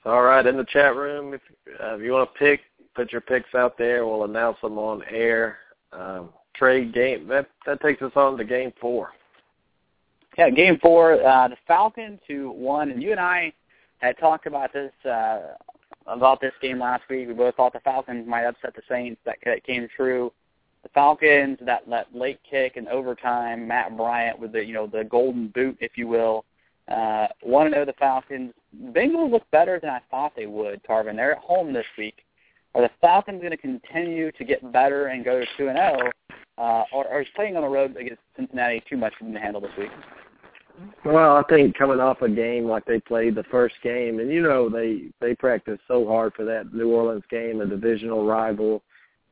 All 0.05 0.23
right, 0.23 0.47
in 0.47 0.57
the 0.57 0.65
chat 0.65 0.97
room, 0.97 1.35
if, 1.35 1.41
uh, 1.81 1.95
if 1.95 2.03
you 2.03 2.13
want 2.13 2.33
to 2.33 2.39
pick, 2.39 2.61
put 2.95 3.13
your 3.13 3.21
picks 3.21 3.55
out 3.55 3.79
there. 3.79 4.07
We'll 4.07 4.25
announce 4.25 4.59
them 4.61 4.79
on 4.79 5.03
air. 5.11 5.59
Um, 5.93 6.31
trade 6.59 6.93
game 6.93 7.29
that 7.29 7.47
that 7.67 7.81
takes 7.81 8.03
us 8.03 8.13
on 8.17 8.37
to 8.37 8.45
game 8.45 8.73
four. 8.81 9.13
Yeah, 10.37 10.51
game 10.51 10.79
four, 10.81 11.15
uh, 11.25 11.49
the 11.49 11.57
Falcons 11.67 12.21
who 12.29 12.51
won, 12.51 12.91
and 12.91 13.03
you 13.03 13.11
and 13.11 13.21
I 13.21 13.53
had 13.99 14.19
talked 14.19 14.47
about 14.47 14.73
this 14.73 14.93
uh, 15.05 15.55
about 16.09 16.41
this 16.41 16.53
game 16.61 16.81
last 16.81 17.03
week. 17.09 17.29
We 17.29 17.35
both 17.35 17.55
thought 17.57 17.73
the 17.73 17.81
Falcons 17.81 18.27
might 18.27 18.45
upset 18.45 18.75
the 18.75 18.83
Saints. 18.89 19.21
That 19.25 19.65
came 19.65 19.89
true. 19.95 20.33
The 20.83 20.89
Falcons, 20.91 21.59
that, 21.63 21.89
that 21.89 22.15
late 22.15 22.41
kick 22.49 22.77
in 22.77 22.89
overtime, 22.89 23.67
Matt 23.67 23.97
Bryant 23.97 24.39
with 24.39 24.53
the 24.53 24.65
you 24.65 24.73
know 24.73 24.87
the 24.87 25.05
golden 25.05 25.49
boot, 25.49 25.77
if 25.81 25.93
you 25.97 26.09
will. 26.09 26.45
Uh, 26.89 27.27
Want 27.43 27.71
to 27.71 27.77
know 27.77 27.85
the 27.85 27.93
Falcons? 27.95 28.53
Bengals 28.93 29.31
look 29.31 29.49
better 29.51 29.79
than 29.81 29.91
I 29.91 30.01
thought 30.11 30.33
they 30.35 30.47
would. 30.47 30.83
Tarvin, 30.85 31.17
they're 31.17 31.33
at 31.33 31.39
home 31.39 31.73
this 31.73 31.87
week. 31.99 32.25
Are 32.75 32.83
the 32.83 32.91
Falcons 33.01 33.41
going 33.41 33.51
to 33.51 33.57
continue 33.57 34.31
to 34.33 34.45
get 34.45 34.73
better 34.73 35.09
and 35.09 35.25
go 35.25 35.41
to 35.41 35.47
two 35.57 35.69
and 35.69 35.77
zero, 35.77 36.11
uh, 36.59 36.85
or, 36.93 37.07
or 37.09 37.23
is 37.23 37.29
playing 37.35 37.57
on 37.57 37.63
the 37.63 37.69
road 37.69 37.97
against 37.97 38.21
Cincinnati 38.37 38.83
too 38.89 38.97
much 38.97 39.13
for 39.19 39.25
them 39.25 39.35
to 39.35 39.41
handle 39.41 39.61
this 39.61 39.71
week? 39.79 39.91
Well, 41.05 41.37
I 41.37 41.43
think 41.49 41.77
coming 41.77 42.01
off 42.01 42.23
a 42.23 42.29
game 42.29 42.65
like 42.65 42.85
they 42.85 43.01
played 43.01 43.35
the 43.35 43.45
first 43.45 43.75
game, 43.83 44.21
and 44.21 44.31
you 44.31 44.43
know 44.43 44.69
they 44.69 45.05
they 45.21 45.35
practiced 45.35 45.83
so 45.89 46.07
hard 46.07 46.35
for 46.35 46.45
that 46.45 46.73
New 46.75 46.91
Orleans 46.91 47.25
game, 47.31 47.61
a 47.61 47.67
divisional 47.67 48.27
rival. 48.27 48.83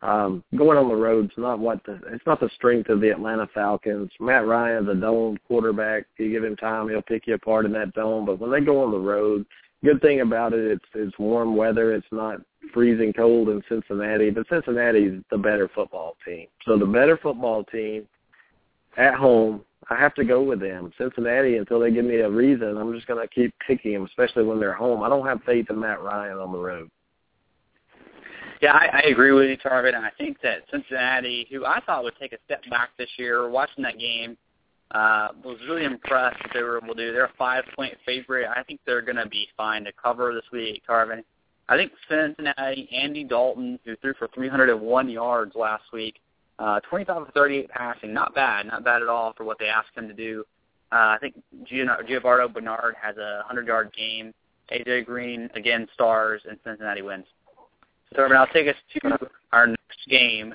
Um, 0.03 0.44
going 0.57 0.76
on 0.76 0.88
the 0.88 0.94
road's 0.94 1.32
not 1.36 1.59
what 1.59 1.82
the 1.84 2.01
it's 2.09 2.26
not 2.26 2.40
the 2.40 2.51
strength 2.55 2.90
of 2.90 3.01
the 3.01 3.11
Atlanta 3.11 3.49
Falcons. 3.55 4.11
Matt 4.20 4.47
Ryan's 4.47 4.88
a 4.88 4.94
dome 4.94 5.38
quarterback. 5.49 6.07
You 6.18 6.30
give 6.30 6.44
him 6.44 6.57
time, 6.57 6.88
he'll 6.88 7.03
pick 7.03 7.26
you 7.26 7.34
apart 7.34 7.66
in 7.66 7.72
that 7.72 7.94
dome. 7.94 8.26
But 8.26 8.38
when 8.38 8.51
they 8.51 8.61
go 8.61 8.82
on 8.82 8.90
the 8.90 8.99
road, 8.99 9.47
good 9.84 10.01
thing 10.03 10.20
about 10.20 10.53
it, 10.53 10.70
it's 10.70 10.84
it's 10.94 11.18
warm 11.18 11.57
weather. 11.57 11.94
It's 11.94 12.07
not 12.12 12.40
freezing 12.72 13.12
cold 13.12 13.49
in 13.49 13.62
Cincinnati, 13.68 14.30
but 14.30 14.47
Cincinnati's 14.49 15.22
the 15.30 15.38
better 15.38 15.70
football 15.74 16.16
team. 16.24 16.47
So 16.64 16.78
the 16.78 16.86
better 16.86 17.16
football 17.16 17.64
team 17.64 18.07
at 18.97 19.14
home, 19.14 19.62
I 19.89 19.97
have 19.97 20.14
to 20.14 20.24
go 20.24 20.43
with 20.43 20.61
them. 20.61 20.93
Cincinnati, 20.99 21.59
until 21.59 21.78
they 21.78 21.93
give 21.93 22.05
me 22.05 22.16
a 22.16 22.28
reason, 22.28 22.76
I'm 22.76 22.93
just 22.93 23.07
going 23.07 23.26
to 23.26 23.32
keep 23.32 23.55
picking 23.64 23.93
them, 23.93 24.05
especially 24.05 24.43
when 24.43 24.59
they're 24.59 24.72
home. 24.72 25.03
I 25.03 25.09
don't 25.09 25.26
have 25.26 25.43
faith 25.45 25.66
in 25.70 25.78
Matt 25.78 26.03
Ryan 26.03 26.39
on 26.39 26.53
the 26.53 26.59
road. 26.59 26.91
Yeah, 28.61 28.72
I, 28.72 29.03
I 29.05 29.09
agree 29.09 29.32
with 29.32 29.49
you, 29.49 29.57
Tarvin, 29.59 29.95
and 29.95 30.05
I 30.05 30.11
think 30.16 30.41
that 30.43 30.62
Cincinnati, 30.72 31.47
who 31.51 31.64
I 31.64 31.80
thought 31.84 32.05
would 32.05 32.16
take 32.18 32.32
a 32.32 32.39
step 32.47 32.62
back 32.70 32.91
this 32.99 33.11
year, 33.18 33.49
watching 33.49 33.84
that 33.84 33.99
game, 33.99 34.37
uh, 34.93 35.28
was 35.45 35.59
really 35.68 35.84
impressed 35.84 36.41
what 36.43 36.53
they 36.55 36.62
were 36.62 36.78
able 36.82 36.95
to 36.95 37.07
do. 37.07 37.12
They're 37.12 37.24
a 37.26 37.32
five-point 37.39 37.95
favorite. 38.07 38.49
I 38.49 38.62
think 38.62 38.80
they're 38.87 39.03
going 39.03 39.16
to 39.16 39.28
be 39.28 39.49
fine 39.57 39.84
to 39.84 39.93
cover 39.93 40.32
this 40.34 40.45
week, 40.53 40.82
Tarvin. 40.89 41.22
I 41.68 41.76
think 41.76 41.93
Cincinnati, 42.09 42.89
Andy 42.93 43.24
Dalton, 43.24 43.78
who 43.84 43.97
threw 43.97 44.14
for 44.14 44.28
301 44.28 45.09
yards 45.09 45.55
last 45.55 45.84
week, 45.93 46.16
uh, 46.59 46.81
25 46.89 47.23
of 47.23 47.29
38 47.35 47.69
passing, 47.69 48.13
not 48.13 48.35
bad, 48.35 48.67
not 48.67 48.85
bad 48.85 49.03
at 49.03 49.09
all 49.09 49.33
for 49.37 49.45
what 49.45 49.59
they 49.59 49.67
asked 49.67 49.95
him 49.95 50.09
to 50.09 50.15
do. 50.15 50.45
Uh, 50.93 51.15
I 51.15 51.19
think 51.21 51.35
Giovani 51.65 52.53
Bernard 52.53 52.95
has 53.01 53.17
a 53.17 53.43
100-yard 53.53 53.93
game. 53.97 54.33
AJ 54.73 55.07
Green 55.07 55.49
again 55.55 55.87
stars, 55.95 56.43
and 56.49 56.59
Cincinnati 56.65 57.03
wins. 57.03 57.27
So 58.15 58.23
Urban, 58.23 58.37
I'll 58.37 58.47
take 58.49 58.69
us 58.69 58.75
to 59.01 59.29
our 59.53 59.67
next 59.67 60.09
game. 60.09 60.55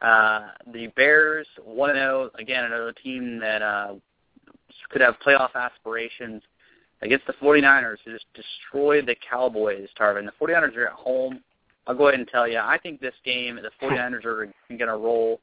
Uh, 0.00 0.48
the 0.72 0.88
Bears 0.96 1.46
1-0 1.68 2.30
again, 2.38 2.64
another 2.64 2.92
team 2.92 3.38
that 3.38 3.62
uh, 3.62 3.94
could 4.90 5.00
have 5.00 5.14
playoff 5.24 5.54
aspirations 5.54 6.42
against 7.02 7.26
the 7.26 7.34
49ers, 7.34 7.96
who 8.04 8.12
just 8.12 8.26
destroyed 8.34 9.06
the 9.06 9.16
Cowboys. 9.28 9.88
Tarvin, 9.98 10.26
the 10.26 10.46
49ers 10.46 10.76
are 10.76 10.86
at 10.86 10.92
home. 10.92 11.40
I'll 11.86 11.96
go 11.96 12.08
ahead 12.08 12.20
and 12.20 12.28
tell 12.28 12.46
you, 12.46 12.58
I 12.58 12.78
think 12.82 13.00
this 13.00 13.14
game 13.24 13.56
the 13.56 13.70
49ers 13.86 14.24
are 14.24 14.52
going 14.68 14.78
to 14.78 14.96
roll. 14.96 15.40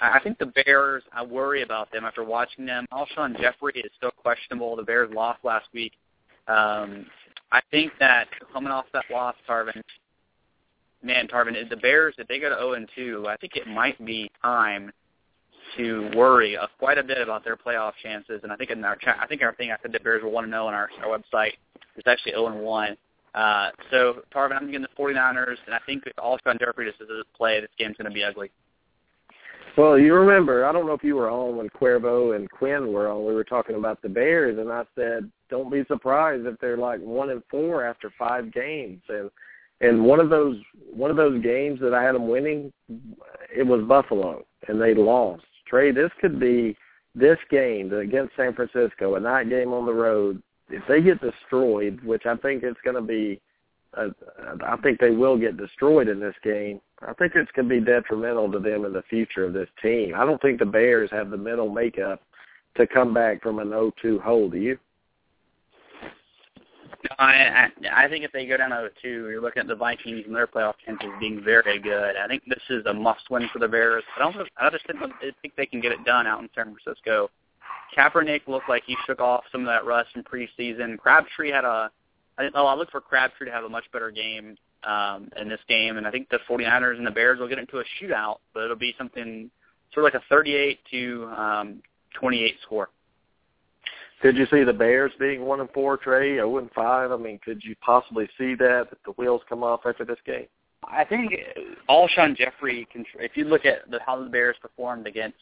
I 0.00 0.20
think 0.20 0.38
the 0.38 0.46
Bears, 0.46 1.02
I 1.12 1.24
worry 1.24 1.62
about 1.62 1.90
them 1.92 2.04
after 2.04 2.22
watching 2.22 2.66
them. 2.66 2.86
Alshon 2.92 3.38
Jeffery 3.38 3.74
is 3.74 3.90
still 3.96 4.10
questionable. 4.10 4.76
The 4.76 4.82
Bears 4.82 5.10
lost 5.12 5.44
last 5.44 5.66
week. 5.72 5.92
Um, 6.46 7.06
I 7.50 7.60
think 7.70 7.92
that 7.98 8.28
coming 8.52 8.70
off 8.70 8.86
that 8.92 9.04
loss, 9.10 9.34
Tarvin, 9.48 9.82
man, 11.02 11.26
Tarvin, 11.28 11.68
the 11.68 11.76
Bears, 11.76 12.14
if 12.18 12.28
they 12.28 12.38
go 12.38 12.48
to 12.48 12.56
0 12.56 12.72
and 12.74 12.88
2, 12.94 13.26
I 13.28 13.36
think 13.36 13.56
it 13.56 13.66
might 13.66 14.02
be 14.04 14.30
time 14.42 14.92
to 15.76 16.10
worry 16.14 16.56
uh, 16.56 16.66
quite 16.78 16.98
a 16.98 17.02
bit 17.02 17.18
about 17.18 17.44
their 17.44 17.56
playoff 17.56 17.92
chances. 18.02 18.40
And 18.42 18.52
I 18.52 18.56
think 18.56 18.70
in 18.70 18.84
our 18.84 18.96
chat, 18.96 19.18
I 19.20 19.26
think 19.26 19.42
our 19.42 19.54
thing 19.54 19.70
I 19.70 19.76
said 19.82 19.92
the 19.92 20.00
Bears 20.00 20.22
were 20.22 20.28
1 20.28 20.44
and 20.44 20.52
0 20.52 20.66
on 20.66 20.74
our, 20.74 20.88
our 21.02 21.18
website. 21.18 21.52
It's 21.96 22.06
actually 22.06 22.32
0 22.32 22.48
and 22.48 22.60
1. 22.60 22.96
Uh, 23.34 23.70
so, 23.90 24.22
Tarvin, 24.34 24.56
I'm 24.56 24.66
getting 24.66 24.82
the 24.82 25.02
49ers, 25.02 25.56
and 25.66 25.74
I 25.74 25.78
think 25.86 26.04
if 26.06 26.16
Alshon 26.16 26.58
Jeffery 26.58 26.86
just 26.86 26.98
doesn't 26.98 27.32
play, 27.36 27.60
this 27.60 27.70
game's 27.78 27.96
going 27.96 28.10
to 28.10 28.14
be 28.14 28.24
ugly. 28.24 28.50
Well, 29.76 29.96
you 29.96 30.12
remember, 30.14 30.64
I 30.64 30.72
don't 30.72 30.86
know 30.86 30.94
if 30.94 31.04
you 31.04 31.14
were 31.14 31.30
on 31.30 31.56
when 31.56 31.68
Cuervo 31.68 32.34
and 32.34 32.50
Quinn 32.50 32.92
were 32.92 33.08
on. 33.08 33.24
We 33.24 33.32
were 33.32 33.44
talking 33.44 33.76
about 33.76 34.02
the 34.02 34.08
Bears, 34.08 34.58
and 34.58 34.72
I 34.72 34.82
said, 34.96 35.30
don't 35.50 35.70
be 35.70 35.84
surprised 35.86 36.46
if 36.46 36.58
they're 36.58 36.76
like 36.76 37.00
one 37.00 37.30
and 37.30 37.42
four 37.48 37.84
after 37.84 38.12
five 38.18 38.52
games. 38.52 39.02
And 39.08 39.30
and 39.80 40.04
one 40.04 40.18
of 40.18 40.30
those 40.30 40.56
one 40.92 41.12
of 41.12 41.16
those 41.16 41.40
games 41.42 41.78
that 41.80 41.94
I 41.94 42.02
had 42.02 42.16
them 42.16 42.28
winning, 42.28 42.72
it 43.54 43.64
was 43.64 43.84
Buffalo, 43.84 44.44
and 44.66 44.80
they 44.80 44.94
lost. 44.94 45.44
Trey, 45.68 45.92
this 45.92 46.10
could 46.20 46.40
be 46.40 46.76
this 47.14 47.38
game 47.50 47.92
against 47.92 48.34
San 48.36 48.54
Francisco, 48.54 49.14
a 49.14 49.20
night 49.20 49.48
game 49.48 49.72
on 49.72 49.86
the 49.86 49.92
road. 49.92 50.42
If 50.70 50.82
they 50.88 51.00
get 51.00 51.20
destroyed, 51.20 52.00
which 52.04 52.26
I 52.26 52.36
think 52.36 52.62
it's 52.62 52.80
going 52.84 52.96
to 52.96 53.02
be, 53.02 53.40
uh, 53.96 54.08
I 54.64 54.76
think 54.78 55.00
they 55.00 55.10
will 55.10 55.38
get 55.38 55.56
destroyed 55.56 56.08
in 56.08 56.20
this 56.20 56.34
game. 56.42 56.80
I 57.06 57.12
think 57.14 57.32
it's 57.34 57.50
going 57.52 57.68
to 57.68 57.80
be 57.80 57.84
detrimental 57.84 58.50
to 58.52 58.58
them 58.58 58.84
in 58.84 58.92
the 58.92 59.02
future 59.08 59.44
of 59.44 59.52
this 59.52 59.68
team. 59.82 60.14
I 60.16 60.24
don't 60.24 60.40
think 60.42 60.58
the 60.58 60.66
Bears 60.66 61.10
have 61.10 61.30
the 61.30 61.36
mental 61.36 61.72
makeup 61.72 62.20
to 62.76 62.86
come 62.86 63.14
back 63.14 63.42
from 63.42 63.58
an 63.58 63.68
0-2 63.68 64.20
hole. 64.20 64.50
Do 64.50 64.58
you? 64.58 64.78
No, 67.08 67.14
I, 67.18 67.32
I 67.32 68.04
I 68.04 68.08
think 68.08 68.24
if 68.24 68.32
they 68.32 68.44
go 68.46 68.56
down 68.56 68.70
0-2, 68.70 68.90
you're 69.04 69.40
looking 69.40 69.60
at 69.60 69.68
the 69.68 69.76
Vikings 69.76 70.24
and 70.26 70.34
their 70.34 70.48
playoff 70.48 70.74
chances 70.84 71.08
being 71.20 71.42
very 71.44 71.78
good. 71.78 72.16
I 72.16 72.26
think 72.26 72.42
this 72.48 72.62
is 72.70 72.84
a 72.86 72.92
must-win 72.92 73.48
for 73.52 73.60
the 73.60 73.68
Bears. 73.68 74.02
I 74.16 74.20
don't. 74.20 74.48
I 74.56 74.68
just 74.70 74.86
think, 74.86 74.98
I 75.00 75.30
think 75.40 75.54
they 75.56 75.66
can 75.66 75.80
get 75.80 75.92
it 75.92 76.04
done 76.04 76.26
out 76.26 76.42
in 76.42 76.48
San 76.54 76.74
Francisco. 76.74 77.30
Kaepernick 77.96 78.46
looked 78.46 78.68
like 78.68 78.82
he 78.86 78.96
shook 79.06 79.20
off 79.20 79.44
some 79.50 79.62
of 79.62 79.66
that 79.66 79.84
rust 79.84 80.10
in 80.14 80.22
preseason. 80.22 80.98
Crabtree 80.98 81.50
had 81.50 81.64
a. 81.64 81.90
I 82.36 82.42
think. 82.42 82.52
Oh, 82.56 82.66
I 82.66 82.74
look 82.74 82.90
for 82.90 83.00
Crabtree 83.00 83.46
to 83.46 83.52
have 83.52 83.64
a 83.64 83.68
much 83.68 83.84
better 83.92 84.10
game 84.10 84.56
um, 84.84 85.30
in 85.40 85.48
this 85.48 85.60
game, 85.68 85.96
and 85.96 86.06
I 86.06 86.10
think 86.10 86.28
the 86.28 86.38
49ers 86.48 86.96
and 86.96 87.06
the 87.06 87.10
Bears 87.10 87.40
will 87.40 87.48
get 87.48 87.58
into 87.58 87.78
a 87.78 87.84
shootout, 88.00 88.36
but 88.54 88.64
it'll 88.64 88.76
be 88.76 88.94
something 88.96 89.50
sort 89.92 90.06
of 90.06 90.12
like 90.12 90.22
a 90.22 90.24
38 90.28 90.78
to 90.90 91.24
um, 91.36 91.82
28 92.14 92.54
score. 92.62 92.88
Could 94.20 94.36
you 94.36 94.46
see 94.50 94.64
the 94.64 94.72
Bears 94.72 95.12
being 95.18 95.42
one 95.42 95.60
and 95.60 95.70
four, 95.70 95.96
Trey, 95.96 96.34
zero 96.34 96.58
and 96.58 96.70
five? 96.72 97.12
I 97.12 97.16
mean, 97.16 97.38
could 97.44 97.62
you 97.62 97.76
possibly 97.80 98.28
see 98.36 98.54
that 98.56 98.88
that 98.90 98.98
the 99.04 99.12
wheels 99.12 99.42
come 99.48 99.62
off 99.62 99.80
after 99.86 100.04
this 100.04 100.18
game? 100.26 100.46
I 100.84 101.04
think 101.04 101.32
Alshon 101.88 102.36
Jeffery. 102.36 102.86
Can, 102.92 103.04
if 103.20 103.36
you 103.36 103.44
look 103.44 103.64
at 103.64 103.88
the, 103.90 104.00
how 104.04 104.22
the 104.22 104.28
Bears 104.28 104.56
performed 104.60 105.06
against 105.06 105.36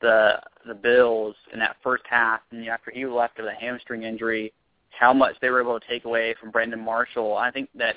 the 0.00 0.40
the 0.66 0.74
Bills 0.74 1.36
in 1.52 1.58
that 1.60 1.76
first 1.82 2.04
half, 2.08 2.40
and 2.50 2.66
after 2.68 2.90
he 2.90 3.06
left 3.06 3.38
with 3.38 3.46
a 3.46 3.54
hamstring 3.54 4.02
injury, 4.02 4.52
how 4.90 5.12
much 5.12 5.36
they 5.40 5.50
were 5.50 5.60
able 5.60 5.78
to 5.78 5.86
take 5.86 6.04
away 6.04 6.34
from 6.40 6.50
Brandon 6.50 6.80
Marshall. 6.80 7.36
I 7.36 7.50
think 7.50 7.68
that 7.74 7.96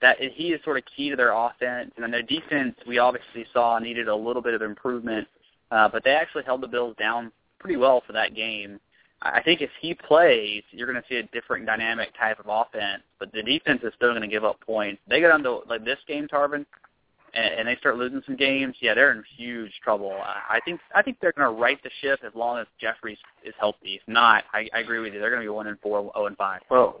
that 0.00 0.18
he 0.20 0.52
is 0.52 0.62
sort 0.64 0.78
of 0.78 0.84
key 0.96 1.10
to 1.10 1.16
their 1.16 1.32
offense, 1.32 1.92
and 1.96 2.02
then 2.02 2.10
their 2.10 2.22
defense 2.22 2.76
we 2.86 2.98
obviously 2.98 3.46
saw 3.52 3.78
needed 3.78 4.08
a 4.08 4.14
little 4.14 4.42
bit 4.42 4.54
of 4.54 4.62
improvement, 4.62 5.26
uh, 5.70 5.88
but 5.88 6.04
they 6.04 6.12
actually 6.12 6.44
held 6.44 6.60
the 6.60 6.68
Bills 6.68 6.96
down 6.98 7.32
pretty 7.58 7.76
well 7.76 8.02
for 8.06 8.12
that 8.12 8.34
game. 8.34 8.80
I 9.20 9.42
think 9.42 9.60
if 9.60 9.70
he 9.80 9.94
plays, 9.94 10.62
you're 10.70 10.86
going 10.86 11.02
to 11.02 11.08
see 11.08 11.16
a 11.16 11.24
different 11.24 11.66
dynamic 11.66 12.10
type 12.16 12.38
of 12.38 12.46
offense, 12.48 13.02
but 13.18 13.32
the 13.32 13.42
defense 13.42 13.80
is 13.82 13.92
still 13.96 14.10
going 14.10 14.22
to 14.22 14.28
give 14.28 14.44
up 14.44 14.60
points. 14.60 15.02
They 15.08 15.18
get 15.18 15.32
onto 15.32 15.60
like 15.68 15.84
this 15.84 15.98
game, 16.06 16.28
Tarvin, 16.28 16.64
and, 17.34 17.60
and 17.60 17.68
they 17.68 17.76
start 17.76 17.96
losing 17.96 18.22
some 18.26 18.36
games. 18.36 18.76
Yeah, 18.80 18.94
they're 18.94 19.12
in 19.12 19.22
huge 19.36 19.72
trouble. 19.82 20.12
I 20.22 20.60
think 20.64 20.80
I 20.94 21.02
think 21.02 21.18
they're 21.20 21.32
going 21.32 21.52
to 21.52 21.60
right 21.60 21.82
the 21.82 21.90
ship 22.00 22.20
as 22.26 22.34
long 22.34 22.58
as 22.58 22.66
Jeffries 22.80 23.18
is 23.44 23.54
healthy. 23.58 23.94
If 23.94 24.02
not, 24.06 24.44
I, 24.52 24.68
I 24.74 24.80
agree 24.80 25.00
with 25.00 25.14
you. 25.14 25.20
They're 25.20 25.30
going 25.30 25.42
to 25.42 25.46
be 25.46 25.50
one 25.50 25.66
and 25.66 25.78
four, 25.80 26.00
zero 26.00 26.12
oh 26.14 26.26
and 26.26 26.36
five. 26.36 26.60
Well, 26.70 27.00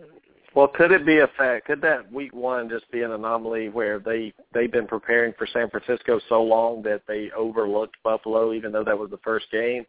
well, 0.54 0.68
could 0.68 0.92
it 0.92 1.06
be 1.06 1.18
a 1.18 1.28
fact? 1.38 1.66
Could 1.66 1.80
that 1.82 2.10
week 2.12 2.34
one 2.34 2.68
just 2.68 2.90
be 2.90 3.02
an 3.02 3.12
anomaly 3.12 3.68
where 3.68 3.98
they 3.98 4.32
they've 4.52 4.72
been 4.72 4.86
preparing 4.86 5.34
for 5.38 5.46
San 5.46 5.70
Francisco 5.70 6.20
so 6.28 6.42
long 6.42 6.82
that 6.82 7.02
they 7.06 7.30
overlooked 7.36 7.96
Buffalo, 8.02 8.52
even 8.52 8.72
though 8.72 8.84
that 8.84 8.98
was 8.98 9.10
the 9.10 9.18
first 9.18 9.46
game? 9.50 9.84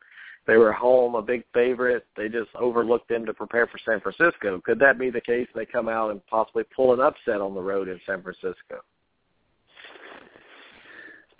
They 0.48 0.58
were 0.58 0.72
home, 0.72 1.16
a 1.16 1.22
big 1.22 1.44
favorite. 1.54 2.06
They 2.18 2.28
just 2.28 2.50
overlooked 2.56 3.08
them 3.08 3.26
to 3.26 3.34
prepare 3.34 3.68
for 3.68 3.78
San 3.86 4.00
Francisco. 4.00 4.60
Could 4.66 4.80
that 4.80 4.98
be 4.98 5.10
the 5.10 5.22
case? 5.22 5.48
They 5.54 5.66
come 5.66 5.88
out 5.88 6.12
and 6.12 6.26
possibly 6.28 6.64
pull 6.76 6.94
an 6.94 7.00
upset 7.00 7.40
on 7.40 7.54
the 7.54 7.62
road 7.62 7.88
in 7.88 8.00
San 8.06 8.24
Francisco. 8.24 8.82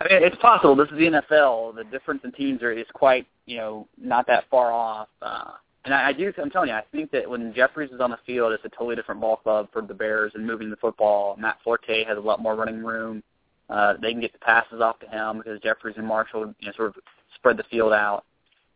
I 0.00 0.08
mean, 0.08 0.22
it's 0.22 0.36
possible. 0.36 0.74
This 0.74 0.88
is 0.88 0.98
the 0.98 1.22
NFL. 1.30 1.76
The 1.76 1.84
difference 1.84 2.22
in 2.24 2.32
teams 2.32 2.62
are 2.62 2.72
is 2.72 2.86
quite, 2.94 3.26
you 3.46 3.58
know, 3.58 3.86
not 4.00 4.26
that 4.28 4.44
far 4.50 4.72
off. 4.72 5.08
Uh, 5.20 5.52
and 5.84 5.92
I, 5.92 6.08
I 6.08 6.12
do. 6.12 6.32
I'm 6.38 6.50
telling 6.50 6.68
you, 6.70 6.74
I 6.74 6.84
think 6.92 7.10
that 7.10 7.28
when 7.28 7.52
Jeffries 7.54 7.90
is 7.90 8.00
on 8.00 8.10
the 8.10 8.18
field, 8.26 8.52
it's 8.52 8.64
a 8.64 8.70
totally 8.70 8.96
different 8.96 9.20
ball 9.20 9.36
club 9.36 9.68
for 9.72 9.82
the 9.82 9.94
Bears 9.94 10.32
and 10.34 10.46
moving 10.46 10.70
the 10.70 10.76
football. 10.76 11.36
Matt 11.36 11.58
Forte 11.62 12.04
has 12.04 12.16
a 12.16 12.20
lot 12.20 12.40
more 12.40 12.56
running 12.56 12.82
room. 12.82 13.22
Uh, 13.68 13.94
they 14.00 14.12
can 14.12 14.20
get 14.20 14.32
the 14.32 14.38
passes 14.38 14.80
off 14.80 14.98
to 15.00 15.06
him 15.06 15.38
because 15.38 15.60
Jeffries 15.60 15.94
and 15.98 16.06
Marshall, 16.06 16.54
you 16.58 16.66
know, 16.66 16.72
sort 16.76 16.88
of 16.88 16.96
spread 17.34 17.56
the 17.56 17.64
field 17.64 17.92
out. 17.92 18.24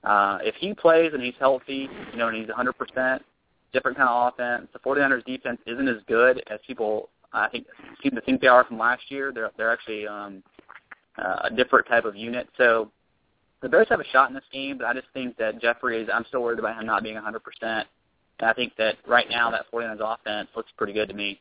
Uh, 0.04 0.38
if 0.42 0.54
he 0.56 0.74
plays 0.74 1.12
and 1.14 1.22
he's 1.22 1.34
healthy, 1.38 1.88
you 2.12 2.18
know, 2.18 2.28
and 2.28 2.36
he's 2.36 2.48
100%, 2.48 3.20
different 3.72 3.96
kind 3.96 4.08
of 4.08 4.32
offense. 4.32 4.68
The 4.72 4.78
49ers 4.78 5.24
defense 5.24 5.58
isn't 5.66 5.88
as 5.88 5.96
good 6.06 6.42
as 6.50 6.60
people 6.66 7.08
I 7.34 7.48
think 7.48 7.66
seem 8.02 8.12
to 8.12 8.20
think 8.20 8.40
they 8.40 8.46
are 8.46 8.64
from 8.64 8.78
last 8.78 9.02
year. 9.08 9.32
They're 9.32 9.50
they're 9.56 9.72
actually 9.72 10.06
um, 10.06 10.42
uh, 11.18 11.40
a 11.44 11.50
different 11.50 11.86
type 11.86 12.04
of 12.04 12.16
unit. 12.16 12.48
So 12.56 12.90
the 13.62 13.68
Bears 13.68 13.86
have 13.90 14.00
a 14.00 14.04
shot 14.12 14.28
in 14.28 14.34
this 14.34 14.44
game, 14.52 14.78
but 14.78 14.86
I 14.86 14.94
just 14.94 15.06
think 15.14 15.36
that 15.38 15.60
Jeffery 15.60 16.02
is. 16.02 16.08
I'm 16.12 16.24
still 16.26 16.42
worried 16.42 16.58
about 16.58 16.78
him 16.78 16.86
not 16.86 17.02
being 17.02 17.16
100%. 17.16 17.40
And 17.62 17.84
I 18.50 18.52
think 18.52 18.74
that 18.76 18.96
right 19.06 19.26
now 19.30 19.50
that 19.50 19.66
49ers 19.72 20.00
offense 20.00 20.48
looks 20.56 20.70
pretty 20.76 20.92
good 20.92 21.08
to 21.08 21.14
me. 21.14 21.40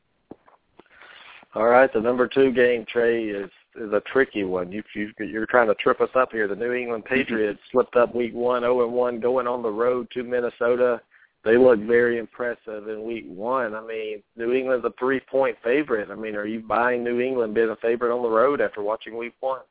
All 1.55 1.67
right, 1.67 1.91
the 1.93 2.01
number 2.01 2.27
two 2.27 2.51
game, 2.51 2.85
Trey, 2.91 3.25
is 3.25 3.49
is 3.75 3.91
a 3.91 4.01
tricky 4.11 4.43
one. 4.43 4.71
You, 4.71 4.83
you 4.95 5.11
you're 5.19 5.45
trying 5.45 5.67
to 5.67 5.75
trip 5.75 6.01
us 6.01 6.09
up 6.15 6.31
here. 6.31 6.47
The 6.47 6.55
New 6.55 6.73
England 6.73 7.05
Patriots 7.09 7.59
slipped 7.71 7.95
up 7.95 8.15
week 8.15 8.33
one, 8.33 8.61
0 8.61 8.83
and 8.83 8.93
one, 8.93 9.19
going 9.19 9.47
on 9.47 9.61
the 9.61 9.69
road 9.69 10.09
to 10.11 10.23
Minnesota. 10.23 11.01
They 11.43 11.57
look 11.57 11.79
very 11.79 12.19
impressive 12.19 12.87
in 12.87 13.03
week 13.03 13.25
one. 13.27 13.75
I 13.75 13.85
mean, 13.85 14.23
New 14.37 14.53
England's 14.53 14.85
a 14.85 14.93
three 14.97 15.19
point 15.19 15.57
favorite. 15.63 16.09
I 16.09 16.15
mean, 16.15 16.35
are 16.35 16.45
you 16.45 16.61
buying 16.61 17.03
New 17.03 17.19
England 17.19 17.53
being 17.53 17.69
a 17.69 17.75
favorite 17.77 18.15
on 18.15 18.23
the 18.23 18.29
road 18.29 18.61
after 18.61 18.81
watching 18.81 19.17
week 19.17 19.33
one? 19.41 19.61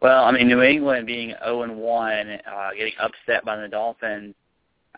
Well, 0.00 0.24
I 0.24 0.32
mean, 0.32 0.48
New 0.48 0.62
England 0.62 1.06
being 1.06 1.34
0 1.44 1.62
and 1.62 1.76
one, 1.76 2.40
uh, 2.52 2.70
getting 2.76 2.94
upset 3.00 3.44
by 3.44 3.56
the 3.56 3.68
Dolphins. 3.68 4.34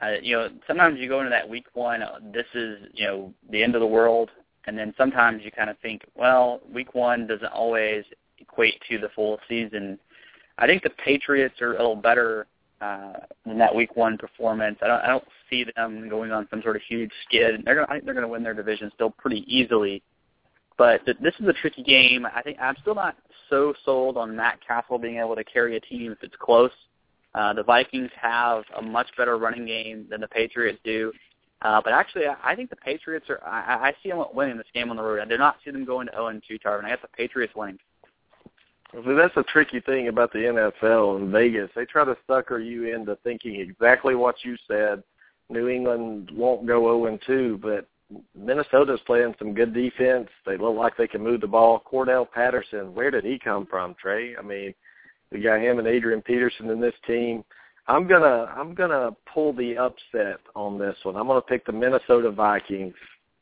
Uh, 0.00 0.12
you 0.22 0.34
know, 0.34 0.48
sometimes 0.66 0.98
you 0.98 1.08
go 1.08 1.18
into 1.18 1.30
that 1.30 1.46
week 1.46 1.66
one. 1.74 2.02
Uh, 2.02 2.18
this 2.32 2.46
is 2.54 2.78
you 2.94 3.06
know 3.06 3.34
the 3.50 3.62
end 3.62 3.74
of 3.74 3.80
the 3.80 3.86
world. 3.86 4.30
And 4.66 4.78
then 4.78 4.94
sometimes 4.96 5.42
you 5.44 5.50
kind 5.50 5.68
of 5.68 5.78
think, 5.80 6.02
well, 6.14 6.60
week 6.72 6.94
one 6.94 7.26
doesn't 7.26 7.52
always 7.52 8.04
equate 8.38 8.80
to 8.88 8.98
the 8.98 9.10
full 9.10 9.38
season. 9.46 9.98
I 10.56 10.66
think 10.66 10.82
the 10.82 10.90
Patriots 10.90 11.60
are 11.60 11.74
a 11.74 11.78
little 11.78 11.96
better 11.96 12.46
uh, 12.80 13.14
in 13.46 13.58
that 13.58 13.74
week 13.74 13.96
one 13.96 14.18
performance. 14.18 14.78
I 14.82 14.88
don't, 14.88 15.00
I 15.00 15.06
don't 15.06 15.24
see 15.50 15.64
them 15.76 16.08
going 16.08 16.32
on 16.32 16.46
some 16.50 16.62
sort 16.62 16.76
of 16.76 16.82
huge 16.88 17.12
skid. 17.26 17.62
They're 17.64 17.74
going, 17.76 17.86
I 17.88 17.94
think 17.94 18.04
they're 18.04 18.14
to 18.20 18.28
win 18.28 18.42
their 18.42 18.54
division 18.54 18.90
still 18.94 19.10
pretty 19.10 19.44
easily. 19.46 20.02
But 20.76 21.04
th- 21.04 21.18
this 21.22 21.34
is 21.40 21.46
a 21.46 21.52
tricky 21.52 21.82
game. 21.82 22.26
I 22.26 22.42
think 22.42 22.58
I'm 22.60 22.76
still 22.82 22.94
not 22.94 23.16
so 23.48 23.74
sold 23.84 24.16
on 24.16 24.34
Matt 24.34 24.58
Cassel 24.66 24.98
being 24.98 25.18
able 25.18 25.36
to 25.36 25.44
carry 25.44 25.76
a 25.76 25.80
team 25.80 26.12
if 26.12 26.18
it's 26.22 26.34
close. 26.38 26.72
Uh, 27.34 27.52
the 27.52 27.62
Vikings 27.62 28.10
have 28.20 28.64
a 28.76 28.82
much 28.82 29.08
better 29.16 29.38
running 29.38 29.66
game 29.66 30.06
than 30.10 30.20
the 30.20 30.28
Patriots 30.28 30.78
do. 30.84 31.12
Uh, 31.62 31.80
but 31.82 31.92
actually, 31.92 32.24
I 32.42 32.54
think 32.54 32.70
the 32.70 32.76
Patriots 32.76 33.26
are. 33.30 33.42
I, 33.44 33.88
I 33.88 33.92
see 34.02 34.10
them 34.10 34.22
winning 34.34 34.58
this 34.58 34.66
game 34.74 34.90
on 34.90 34.96
the 34.96 35.02
road. 35.02 35.20
I 35.20 35.24
do 35.24 35.38
not 35.38 35.56
see 35.64 35.70
them 35.70 35.84
going 35.84 36.06
to 36.08 36.12
0 36.12 36.40
2, 36.46 36.58
Tarvin. 36.58 36.84
I 36.84 36.90
got 36.90 37.02
the 37.02 37.08
Patriots 37.08 37.54
winning. 37.56 37.78
That's 38.94 39.36
a 39.36 39.42
tricky 39.44 39.80
thing 39.80 40.08
about 40.08 40.32
the 40.32 40.38
NFL 40.38 41.16
and 41.16 41.32
Vegas. 41.32 41.70
They 41.74 41.84
try 41.84 42.04
to 42.04 42.16
sucker 42.26 42.58
you 42.58 42.94
into 42.94 43.16
thinking 43.24 43.60
exactly 43.60 44.14
what 44.14 44.36
you 44.44 44.56
said. 44.68 45.02
New 45.50 45.68
England 45.68 46.30
won't 46.32 46.66
go 46.66 47.04
0 47.04 47.18
2, 47.26 47.58
but 47.60 47.88
Minnesota's 48.34 49.00
playing 49.06 49.34
some 49.38 49.54
good 49.54 49.74
defense. 49.74 50.28
They 50.46 50.56
look 50.56 50.76
like 50.76 50.96
they 50.96 51.08
can 51.08 51.22
move 51.22 51.40
the 51.40 51.46
ball. 51.46 51.82
Cordarrelle 51.90 52.30
Patterson, 52.30 52.94
where 52.94 53.10
did 53.10 53.24
he 53.24 53.38
come 53.38 53.66
from, 53.66 53.94
Trey? 54.00 54.36
I 54.36 54.42
mean, 54.42 54.74
we 55.30 55.40
got 55.40 55.60
him 55.60 55.78
and 55.78 55.88
Adrian 55.88 56.22
Peterson 56.22 56.70
in 56.70 56.80
this 56.80 56.94
team. 57.06 57.44
I'm 57.86 58.06
gonna 58.06 58.50
I'm 58.56 58.74
gonna 58.74 59.10
pull 59.32 59.52
the 59.52 59.76
upset 59.76 60.40
on 60.54 60.78
this 60.78 60.96
one. 61.02 61.16
I'm 61.16 61.26
gonna 61.26 61.42
pick 61.42 61.66
the 61.66 61.72
Minnesota 61.72 62.30
Vikings 62.30 62.94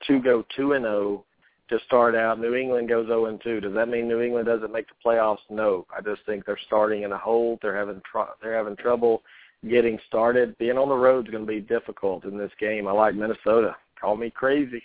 to 0.09 0.20
go 0.20 0.44
two 0.57 0.72
and 0.72 0.84
zero 0.84 0.94
oh 0.94 1.24
to 1.72 1.84
start 1.86 2.14
out. 2.14 2.38
New 2.38 2.54
England 2.54 2.88
goes 2.88 3.06
zero 3.06 3.26
and 3.26 3.40
two. 3.42 3.60
Does 3.60 3.74
that 3.74 3.88
mean 3.88 4.06
New 4.06 4.20
England 4.20 4.46
doesn't 4.46 4.72
make 4.72 4.86
the 4.88 4.94
playoffs? 5.04 5.38
No. 5.50 5.86
I 5.96 6.00
just 6.00 6.24
think 6.26 6.44
they're 6.44 6.58
starting 6.66 7.02
in 7.02 7.12
a 7.12 7.18
hole. 7.18 7.58
They're 7.60 7.76
having 7.76 8.00
tr- 8.10 8.32
they're 8.40 8.56
having 8.56 8.76
trouble 8.76 9.22
getting 9.68 9.98
started. 10.06 10.56
Being 10.58 10.78
on 10.78 10.88
the 10.88 10.94
road 10.94 11.26
is 11.26 11.32
going 11.32 11.46
to 11.46 11.52
be 11.52 11.60
difficult 11.60 12.24
in 12.24 12.38
this 12.38 12.52
game. 12.60 12.86
I 12.86 12.92
like 12.92 13.14
Minnesota. 13.14 13.76
Call 14.00 14.16
me 14.16 14.30
crazy. 14.30 14.82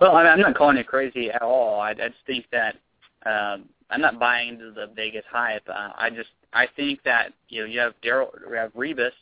Well, 0.00 0.16
I'm 0.16 0.40
not 0.40 0.56
calling 0.56 0.76
you 0.76 0.84
crazy 0.84 1.30
at 1.30 1.42
all. 1.42 1.80
I, 1.80 1.90
I 1.90 2.08
just 2.08 2.26
think 2.26 2.46
that 2.52 2.76
um, 3.24 3.64
I'm 3.90 4.00
not 4.00 4.18
buying 4.18 4.50
into 4.50 4.72
the 4.72 4.90
Vegas 4.94 5.24
hype. 5.30 5.66
Uh, 5.68 5.90
I 5.96 6.10
just 6.10 6.30
I 6.52 6.66
think 6.76 7.02
that 7.04 7.32
you 7.48 7.62
know 7.62 7.66
you 7.66 7.80
have 7.80 7.94
Darrelle, 8.04 8.30
you 8.46 8.54
have 8.54 8.72
Revis 8.74 9.12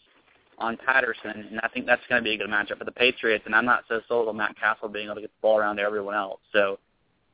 on 0.58 0.76
Patterson, 0.76 1.48
and 1.50 1.60
I 1.62 1.68
think 1.68 1.86
that's 1.86 2.02
going 2.08 2.22
to 2.22 2.24
be 2.24 2.34
a 2.34 2.38
good 2.38 2.48
matchup 2.48 2.78
for 2.78 2.84
the 2.84 2.92
Patriots. 2.92 3.44
And 3.46 3.54
I'm 3.54 3.64
not 3.64 3.84
so 3.88 4.00
sold 4.08 4.28
on 4.28 4.36
Matt 4.36 4.58
Cassel 4.58 4.88
being 4.88 5.06
able 5.06 5.16
to 5.16 5.20
get 5.22 5.30
the 5.30 5.42
ball 5.42 5.58
around 5.58 5.76
to 5.76 5.82
everyone 5.82 6.14
else. 6.14 6.40
So 6.52 6.78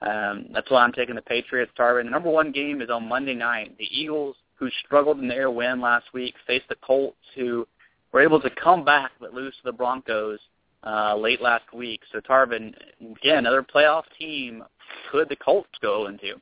um, 0.03 0.47
that's 0.53 0.71
why 0.71 0.83
I'm 0.83 0.93
taking 0.93 1.15
the 1.15 1.23
Patriots. 1.23 1.73
Tarvin. 1.79 2.05
The 2.05 2.11
number 2.11 2.31
one 2.31 2.53
game 2.53 2.81
is 2.81 2.91
on 2.91 3.09
Monday 3.09 3.35
night. 3.35 3.77
The 3.79 3.89
Eagles, 3.91 4.37
who 4.57 4.69
struggled 4.85 5.19
in 5.19 5.29
their 5.29 5.51
win 5.51 5.81
last 5.81 6.07
week, 6.15 6.35
face 6.47 6.63
the 6.69 6.77
Colts, 6.77 7.17
who 7.35 7.67
were 8.13 8.21
able 8.21 8.41
to 8.41 8.51
come 8.51 8.85
back 8.85 9.13
but 9.21 9.35
lose 9.35 9.55
to 9.57 9.63
the 9.65 9.73
Broncos 9.73 10.39
uh, 10.85 11.17
late 11.17 11.41
last 11.41 11.73
week. 11.75 12.01
So 12.13 12.21
Tarvin, 12.21 12.75
again, 13.01 13.39
another 13.39 13.63
playoff 13.63 14.05
team. 14.19 14.65
Could 15.13 15.29
the 15.29 15.37
Colts 15.37 15.71
go 15.83 16.07
into? 16.07 16.35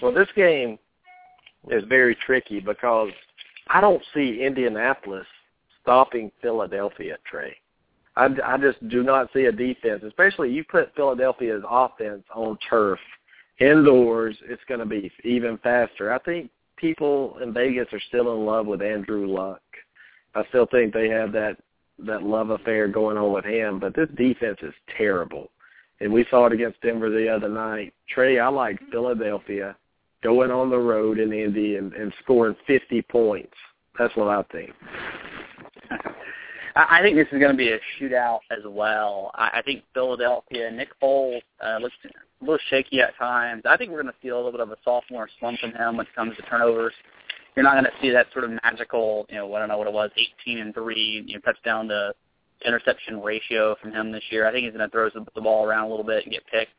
Well, 0.00 0.12
this 0.12 0.28
game 0.34 0.78
is 1.70 1.84
very 1.88 2.16
tricky 2.16 2.58
because 2.58 3.10
I 3.68 3.80
don't 3.80 4.02
see 4.14 4.42
Indianapolis 4.42 5.26
stopping 5.82 6.30
Philadelphia, 6.40 7.16
Trey. 7.28 7.56
I, 8.16 8.28
I 8.44 8.58
just 8.58 8.86
do 8.88 9.02
not 9.02 9.30
see 9.34 9.46
a 9.46 9.52
defense, 9.52 10.02
especially 10.06 10.50
you 10.50 10.64
put 10.64 10.94
Philadelphia's 10.94 11.62
offense 11.68 12.22
on 12.34 12.58
turf 12.68 12.98
indoors. 13.58 14.36
It's 14.44 14.62
going 14.68 14.80
to 14.80 14.86
be 14.86 15.10
even 15.24 15.58
faster. 15.58 16.12
I 16.12 16.18
think 16.18 16.50
people 16.76 17.38
in 17.42 17.52
Vegas 17.54 17.88
are 17.92 18.00
still 18.08 18.34
in 18.34 18.44
love 18.44 18.66
with 18.66 18.82
Andrew 18.82 19.26
Luck. 19.26 19.62
I 20.34 20.44
still 20.48 20.66
think 20.66 20.92
they 20.92 21.08
have 21.08 21.32
that 21.32 21.56
that 22.06 22.22
love 22.22 22.50
affair 22.50 22.88
going 22.88 23.16
on 23.16 23.32
with 23.32 23.44
him, 23.44 23.78
but 23.78 23.94
this 23.94 24.08
defense 24.16 24.58
is 24.62 24.74
terrible. 24.96 25.50
And 26.00 26.12
we 26.12 26.26
saw 26.30 26.46
it 26.46 26.52
against 26.52 26.80
Denver 26.80 27.10
the 27.10 27.28
other 27.28 27.48
night. 27.48 27.94
Trey, 28.08 28.40
I 28.40 28.48
like 28.48 28.80
Philadelphia 28.90 29.76
going 30.22 30.50
on 30.50 30.70
the 30.70 30.78
road 30.78 31.18
in 31.18 31.32
Indy 31.32 31.76
and, 31.76 31.92
and 31.94 32.12
scoring 32.22 32.56
50 32.66 33.02
points. 33.02 33.54
That's 33.98 34.14
what 34.16 34.28
I 34.28 34.42
think. 34.52 34.70
I, 36.74 37.02
think 37.02 37.16
this 37.16 37.26
is 37.32 37.38
going 37.38 37.50
to 37.50 37.56
be 37.56 37.70
a 37.70 37.78
shootout 38.00 38.40
as 38.50 38.64
well. 38.64 39.30
I, 39.34 39.58
I 39.58 39.62
think 39.62 39.84
Philadelphia, 39.92 40.70
Nick 40.70 40.88
Foles 41.02 41.42
uh, 41.64 41.78
looks 41.78 41.94
a 42.04 42.44
little 42.44 42.58
shaky 42.70 43.00
at 43.00 43.16
times. 43.18 43.62
I 43.68 43.76
think 43.76 43.90
we're 43.90 44.02
going 44.02 44.14
to 44.14 44.20
feel 44.22 44.36
a 44.36 44.38
little 44.38 44.52
bit 44.52 44.60
of 44.60 44.70
a 44.70 44.76
sophomore 44.84 45.28
slump 45.38 45.58
from 45.60 45.72
him 45.72 45.98
when 45.98 46.06
it 46.06 46.14
comes 46.14 46.34
to 46.36 46.42
turnovers. 46.42 46.94
You're 47.54 47.64
not 47.64 47.74
going 47.74 47.84
to 47.84 47.90
see 48.00 48.10
that 48.10 48.26
sort 48.32 48.44
of 48.44 48.52
magical, 48.64 49.26
you 49.28 49.36
know, 49.36 49.54
I 49.54 49.58
don't 49.58 49.68
know 49.68 49.76
what 49.76 49.86
it 49.86 49.92
was, 49.92 50.10
18 50.46 50.58
and 50.58 50.72
three, 50.72 51.22
you 51.26 51.34
know, 51.34 51.40
touchdown 51.40 51.88
to 51.88 52.14
interception 52.64 53.20
ratio 53.20 53.76
from 53.82 53.92
him 53.92 54.10
this 54.10 54.22
year. 54.30 54.46
I 54.46 54.52
think 54.52 54.64
he's 54.64 54.72
going 54.72 54.88
to 54.88 54.90
throw 54.90 55.10
the 55.10 55.40
ball 55.40 55.66
around 55.66 55.84
a 55.84 55.88
little 55.88 56.06
bit 56.06 56.24
and 56.24 56.32
get 56.32 56.46
picked. 56.46 56.72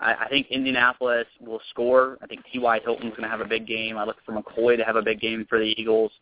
I, 0.00 0.14
I 0.24 0.28
think 0.28 0.48
Indianapolis 0.50 1.26
will 1.40 1.60
score. 1.70 2.18
I 2.22 2.26
think 2.26 2.40
T.Y. 2.52 2.80
Hilton's 2.84 3.10
going 3.10 3.22
to 3.22 3.28
have 3.28 3.40
a 3.40 3.48
big 3.48 3.66
game. 3.66 3.96
I 3.98 4.04
look 4.04 4.16
for 4.24 4.32
McCoy 4.32 4.76
to 4.76 4.84
have 4.84 4.96
a 4.96 5.02
big 5.02 5.20
game 5.20 5.46
for 5.48 5.58
the 5.58 5.74
Eagles. 5.78 6.12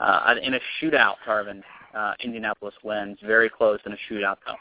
Uh, 0.00 0.34
in 0.42 0.54
a 0.54 0.60
shootout, 0.80 1.14
Tarvin, 1.26 1.62
uh, 1.94 2.12
Indianapolis 2.22 2.74
wins. 2.82 3.18
Very 3.24 3.48
close 3.48 3.78
in 3.86 3.92
a 3.92 3.96
shootout, 4.10 4.36
though. 4.46 4.56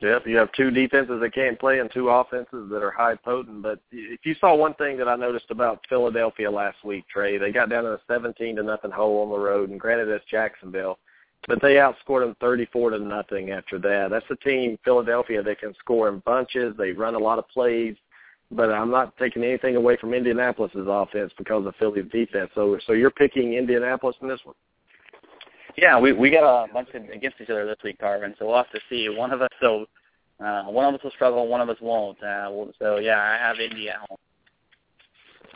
Yep, 0.00 0.26
you 0.26 0.36
have 0.36 0.50
two 0.52 0.72
defenses 0.72 1.20
that 1.20 1.32
can't 1.32 1.58
play 1.60 1.78
and 1.78 1.88
two 1.92 2.08
offenses 2.08 2.68
that 2.70 2.82
are 2.82 2.90
high 2.90 3.14
potent. 3.14 3.62
But 3.62 3.78
if 3.92 4.20
you 4.24 4.34
saw 4.40 4.56
one 4.56 4.74
thing 4.74 4.96
that 4.98 5.06
I 5.06 5.14
noticed 5.14 5.50
about 5.50 5.84
Philadelphia 5.88 6.50
last 6.50 6.84
week, 6.84 7.04
Trey, 7.08 7.38
they 7.38 7.52
got 7.52 7.70
down 7.70 7.86
in 7.86 7.92
a 7.92 8.00
17 8.08 8.56
to 8.56 8.64
nothing 8.64 8.90
hole 8.90 9.22
on 9.22 9.30
the 9.30 9.38
road, 9.38 9.70
and 9.70 9.78
granted 9.78 10.08
it's 10.08 10.24
Jacksonville, 10.28 10.98
but 11.48 11.60
they 11.60 11.74
outscored 11.74 12.24
them 12.24 12.36
34 12.40 12.90
to 12.90 12.98
nothing 12.98 13.50
after 13.50 13.78
that. 13.78 14.08
That's 14.10 14.24
a 14.30 14.36
team, 14.36 14.78
Philadelphia, 14.84 15.42
that 15.42 15.60
can 15.60 15.74
score 15.78 16.08
in 16.08 16.20
bunches. 16.20 16.74
They 16.76 16.92
run 16.92 17.14
a 17.14 17.18
lot 17.18 17.38
of 17.38 17.48
plays, 17.48 17.96
but 18.50 18.70
I'm 18.70 18.90
not 18.90 19.16
taking 19.16 19.42
anything 19.42 19.76
away 19.76 19.96
from 19.96 20.14
Indianapolis's 20.14 20.86
offense 20.88 21.32
because 21.36 21.66
of 21.66 21.74
Philly's 21.76 22.10
defense. 22.12 22.50
So, 22.54 22.78
so 22.86 22.92
you're 22.92 23.10
picking 23.10 23.54
Indianapolis 23.54 24.16
in 24.22 24.28
this 24.28 24.40
one? 24.44 24.54
Yeah, 25.76 25.98
we 25.98 26.12
we 26.12 26.30
got 26.30 26.44
a 26.44 26.72
bunch 26.72 26.90
of 26.90 27.02
against 27.08 27.40
each 27.40 27.48
other 27.48 27.64
this 27.64 27.78
week, 27.82 27.98
Tarvin. 27.98 28.34
So 28.38 28.46
we'll 28.46 28.56
have 28.56 28.70
to 28.72 28.80
see. 28.90 29.08
One 29.08 29.32
of 29.32 29.40
us 29.40 29.48
so 29.58 29.86
uh, 30.44 30.64
one 30.64 30.84
of 30.86 30.94
us 30.94 31.02
will 31.02 31.10
struggle, 31.12 31.48
one 31.48 31.60
of 31.60 31.68
us 31.70 31.78
won't. 31.80 32.22
Uh, 32.22 32.50
so 32.78 32.98
yeah, 32.98 33.18
I 33.18 33.38
have 33.38 33.58
Indy 33.58 33.88
at 33.88 33.96
home. 33.96 34.18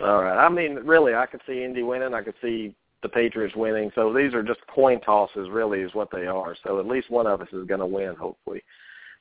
All 0.00 0.22
right. 0.22 0.44
I 0.44 0.48
mean, 0.48 0.76
really, 0.76 1.14
I 1.14 1.26
could 1.26 1.40
see 1.46 1.64
Indy 1.64 1.82
winning. 1.82 2.14
I 2.14 2.22
could 2.22 2.34
see 2.42 2.74
the 3.06 3.12
Patriots 3.12 3.54
winning. 3.54 3.90
So 3.94 4.12
these 4.12 4.34
are 4.34 4.42
just 4.42 4.60
coin 4.66 5.00
tosses, 5.00 5.48
really, 5.50 5.80
is 5.80 5.94
what 5.94 6.10
they 6.10 6.26
are. 6.26 6.56
So 6.64 6.80
at 6.80 6.86
least 6.86 7.10
one 7.10 7.26
of 7.26 7.40
us 7.40 7.48
is 7.52 7.66
going 7.66 7.80
to 7.80 7.86
win, 7.86 8.14
hopefully. 8.14 8.62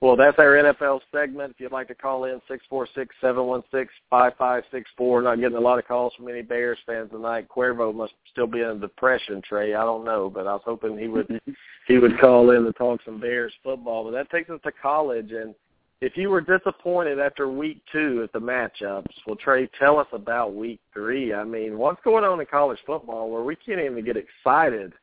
Well, 0.02 0.18
that's 0.18 0.38
our 0.40 0.54
NFL 0.54 1.00
segment. 1.12 1.52
If 1.52 1.60
you'd 1.62 1.72
like 1.72 1.88
to 1.88 1.96
call 1.96 2.26
in, 2.26 2.42
six 2.50 2.66
four 2.70 2.88
six 2.94 3.16
seven 3.22 3.46
one 3.46 3.64
six 3.72 3.94
five 4.10 4.34
five 4.38 4.64
six 4.70 4.90
four. 4.98 5.22
Not 5.22 5.40
getting 5.40 5.58
a 5.58 5.62
lot 5.62 5.80
of 5.80 5.88
calls 5.88 6.14
from 6.16 6.28
any 6.28 6.42
Bears 6.42 6.78
fans 6.86 7.12
tonight. 7.12 7.48
Cuervo 7.48 7.96
must 7.96 8.14
still 8.30 8.46
be 8.46 8.60
in 8.60 8.68
a 8.68 8.76
depression, 8.76 9.42
Trey. 9.42 9.74
I 9.74 9.84
don't 9.84 10.04
know, 10.04 10.30
but 10.30 10.48
I 10.48 10.54
was 10.54 10.64
hoping 10.66 10.98
he 10.98 11.08
would 11.08 11.40
he 11.88 11.98
would 11.98 12.20
call 12.20 12.52
in 12.52 12.66
to 12.66 12.74
talk 12.74 13.00
some 13.06 13.22
Bears 13.22 13.54
football. 13.64 14.04
But 14.04 14.12
that 14.12 14.30
takes 14.30 14.50
us 14.50 14.60
to 14.64 14.72
college, 14.74 15.32
and 15.32 15.56
if 16.02 16.18
you 16.18 16.30
were 16.30 16.42
disappointed 16.42 17.20
after 17.20 17.50
week 17.50 17.82
two 17.92 18.22
at 18.24 18.34
the 18.34 18.40
matchups, 18.40 19.06
well, 19.26 19.36
Trey, 19.36 19.70
tell 19.80 19.98
us 19.98 20.08
about 20.12 20.54
week 20.54 20.80
three. 20.94 21.34
I 21.34 21.44
mean, 21.44 21.78
what's 21.78 22.02
going 22.04 22.24
on 22.24 22.40
in 22.40 22.46
college 22.46 22.80
football 22.86 23.30
where 23.30 23.44
we 23.44 23.56
can't 23.56 23.80
even 23.80 24.04
get 24.04 24.18
excited 24.18 24.94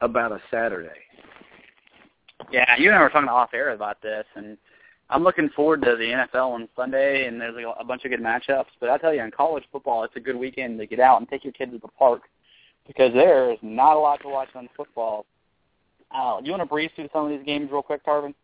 about 0.00 0.32
a 0.32 0.40
Saturday? 0.50 0.90
Yeah, 2.50 2.76
you 2.76 2.88
and 2.88 2.98
I 2.98 3.02
were 3.02 3.08
talking 3.08 3.28
off 3.28 3.54
air 3.54 3.70
about 3.70 4.02
this, 4.02 4.24
and 4.34 4.58
I'm 5.08 5.22
looking 5.22 5.48
forward 5.50 5.82
to 5.82 5.96
the 5.96 6.26
NFL 6.34 6.52
on 6.52 6.68
Sunday, 6.76 7.26
and 7.26 7.40
there's 7.40 7.56
a 7.78 7.84
bunch 7.84 8.04
of 8.04 8.10
good 8.10 8.20
matchups. 8.20 8.66
But 8.80 8.90
I 8.90 8.98
tell 8.98 9.14
you, 9.14 9.22
in 9.22 9.30
college 9.30 9.64
football, 9.72 10.04
it's 10.04 10.16
a 10.16 10.20
good 10.20 10.36
weekend 10.36 10.78
to 10.80 10.86
get 10.86 11.00
out 11.00 11.20
and 11.20 11.28
take 11.28 11.44
your 11.44 11.52
kids 11.52 11.72
to 11.72 11.78
the 11.78 11.88
park 11.88 12.22
because 12.86 13.12
there 13.14 13.52
is 13.52 13.58
not 13.62 13.96
a 13.96 13.98
lot 13.98 14.20
to 14.22 14.28
watch 14.28 14.48
on 14.54 14.68
football. 14.76 15.24
Uh, 16.14 16.40
you 16.42 16.50
want 16.50 16.62
to 16.62 16.66
breeze 16.66 16.90
through 16.94 17.08
some 17.12 17.24
of 17.24 17.30
these 17.30 17.46
games 17.46 17.70
real 17.70 17.82
quick, 17.82 18.04
Tarvin? 18.04 18.34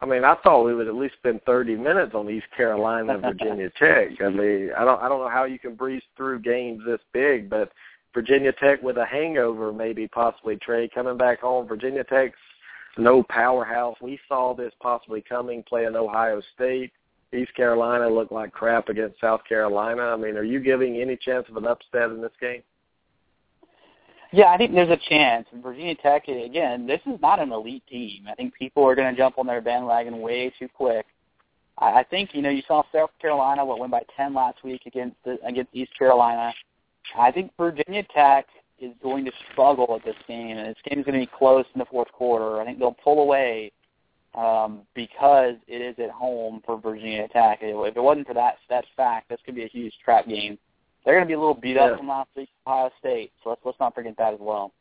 I 0.00 0.06
mean, 0.06 0.24
I 0.24 0.34
thought 0.42 0.64
we 0.64 0.74
would 0.74 0.88
at 0.88 0.94
least 0.94 1.14
spend 1.14 1.42
30 1.44 1.76
minutes 1.76 2.14
on 2.14 2.28
East 2.28 2.46
Carolina 2.54 3.14
and 3.14 3.22
Virginia 3.22 3.70
Tech. 3.78 4.08
I 4.20 4.28
mean, 4.28 4.70
I 4.76 4.84
don't 4.84 5.00
I 5.00 5.08
don't 5.08 5.20
know 5.20 5.30
how 5.30 5.44
you 5.44 5.58
can 5.58 5.74
breeze 5.74 6.02
through 6.16 6.40
games 6.40 6.82
this 6.86 7.00
big, 7.12 7.48
but 7.48 7.72
Virginia 8.12 8.52
Tech 8.52 8.82
with 8.82 8.98
a 8.98 9.06
hangover, 9.06 9.72
maybe 9.72 10.06
possibly 10.08 10.56
Trey 10.56 10.88
coming 10.88 11.16
back 11.16 11.40
home. 11.40 11.66
Virginia 11.66 12.04
Tech's 12.04 12.38
no 12.98 13.22
powerhouse. 13.22 13.96
We 14.00 14.18
saw 14.28 14.54
this 14.54 14.72
possibly 14.80 15.22
coming, 15.22 15.62
playing 15.62 15.96
Ohio 15.96 16.40
State. 16.54 16.92
East 17.34 17.54
Carolina 17.54 18.08
looked 18.08 18.32
like 18.32 18.52
crap 18.52 18.88
against 18.88 19.20
South 19.20 19.40
Carolina. 19.48 20.02
I 20.02 20.16
mean, 20.16 20.36
are 20.36 20.44
you 20.44 20.60
giving 20.60 20.96
any 20.96 21.16
chance 21.16 21.46
of 21.48 21.56
an 21.56 21.66
upset 21.66 22.10
in 22.10 22.22
this 22.22 22.32
game? 22.40 22.62
Yeah, 24.32 24.46
I 24.46 24.56
think 24.56 24.72
there's 24.74 24.90
a 24.90 24.98
chance. 25.08 25.46
Virginia 25.62 25.94
Tech, 25.94 26.28
again, 26.28 26.86
this 26.86 27.00
is 27.06 27.20
not 27.20 27.40
an 27.40 27.52
elite 27.52 27.86
team. 27.88 28.26
I 28.28 28.34
think 28.34 28.54
people 28.54 28.84
are 28.84 28.94
going 28.94 29.12
to 29.12 29.16
jump 29.16 29.38
on 29.38 29.46
their 29.46 29.60
bandwagon 29.60 30.20
way 30.20 30.52
too 30.58 30.68
quick. 30.68 31.06
I 31.78 32.04
think 32.04 32.30
you 32.32 32.40
know 32.40 32.48
you 32.48 32.62
saw 32.66 32.82
South 32.92 33.10
Carolina 33.20 33.64
what 33.64 33.78
went 33.78 33.92
by 33.92 34.02
ten 34.16 34.32
last 34.32 34.64
week 34.64 34.82
against 34.86 35.16
the, 35.24 35.38
against 35.46 35.74
East 35.74 35.92
Carolina. 35.98 36.54
I 37.18 37.30
think 37.30 37.52
Virginia 37.58 38.02
Tech 38.14 38.46
is 38.78 38.92
going 39.02 39.24
to 39.26 39.32
struggle 39.52 39.94
at 39.94 40.04
this 40.04 40.16
game, 40.26 40.56
and 40.56 40.68
this 40.68 40.76
game 40.88 40.98
is 41.00 41.04
going 41.04 41.20
to 41.20 41.26
be 41.26 41.30
close 41.38 41.66
in 41.74 41.78
the 41.78 41.84
fourth 41.84 42.10
quarter. 42.12 42.60
I 42.60 42.64
think 42.64 42.78
they'll 42.78 42.96
pull 43.04 43.20
away 43.20 43.72
um, 44.34 44.82
because 44.94 45.56
it 45.68 45.82
is 45.82 45.94
at 46.02 46.10
home 46.10 46.62
for 46.64 46.80
Virginia 46.80 47.28
Tech. 47.28 47.58
If 47.60 47.96
it 47.96 48.02
wasn't 48.02 48.26
for 48.26 48.34
that 48.34 48.56
that 48.70 48.84
fact, 48.96 49.28
this 49.28 49.38
could 49.44 49.54
be 49.54 49.64
a 49.64 49.68
huge 49.68 49.94
trap 50.02 50.26
game. 50.26 50.58
They're 51.06 51.14
going 51.14 51.24
to 51.24 51.28
be 51.28 51.34
a 51.34 51.38
little 51.38 51.54
beat 51.54 51.78
up 51.78 51.92
yeah. 51.92 51.96
from 51.96 52.08
last 52.08 52.30
week, 52.36 52.48
Ohio 52.66 52.90
State. 52.98 53.30
So 53.44 53.50
let's 53.50 53.62
let's 53.64 53.78
not 53.78 53.94
forget 53.94 54.16
that 54.18 54.34
as 54.34 54.40
well. 54.40 54.72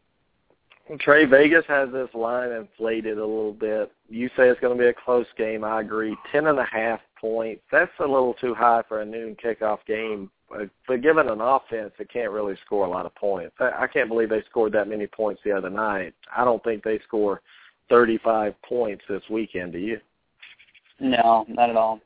Trey 0.99 1.25
Vegas 1.25 1.63
has 1.67 1.91
this 1.91 2.09
line 2.13 2.51
inflated 2.51 3.17
a 3.17 3.25
little 3.25 3.53
bit. 3.53 3.91
You 4.09 4.27
say 4.29 4.49
it's 4.49 4.59
going 4.59 4.75
to 4.75 4.83
be 4.83 4.89
a 4.89 4.93
close 4.93 5.25
game. 5.37 5.63
I 5.63 5.81
agree. 5.81 6.15
Ten 6.31 6.47
and 6.47 6.59
a 6.59 6.65
half 6.65 6.99
points. 7.19 7.61
That's 7.71 7.91
a 7.99 8.03
little 8.07 8.33
too 8.35 8.55
high 8.55 8.83
for 8.87 9.01
a 9.01 9.05
noon 9.05 9.35
kickoff 9.43 9.79
game. 9.87 10.31
But 10.49 11.01
given 11.01 11.29
an 11.29 11.41
offense 11.41 11.91
that 11.97 12.11
can't 12.11 12.31
really 12.31 12.55
score 12.65 12.85
a 12.85 12.89
lot 12.89 13.05
of 13.05 13.15
points, 13.15 13.55
I 13.59 13.87
can't 13.87 14.09
believe 14.09 14.29
they 14.29 14.43
scored 14.49 14.73
that 14.73 14.87
many 14.87 15.07
points 15.07 15.41
the 15.43 15.51
other 15.51 15.71
night. 15.71 16.13
I 16.35 16.43
don't 16.43 16.63
think 16.63 16.83
they 16.83 16.99
score 17.07 17.41
35 17.89 18.53
points 18.61 19.03
this 19.09 19.23
weekend. 19.29 19.73
Do 19.73 19.79
you? 19.79 19.99
No, 20.99 21.45
not 21.49 21.69
at 21.69 21.75
all. 21.75 21.99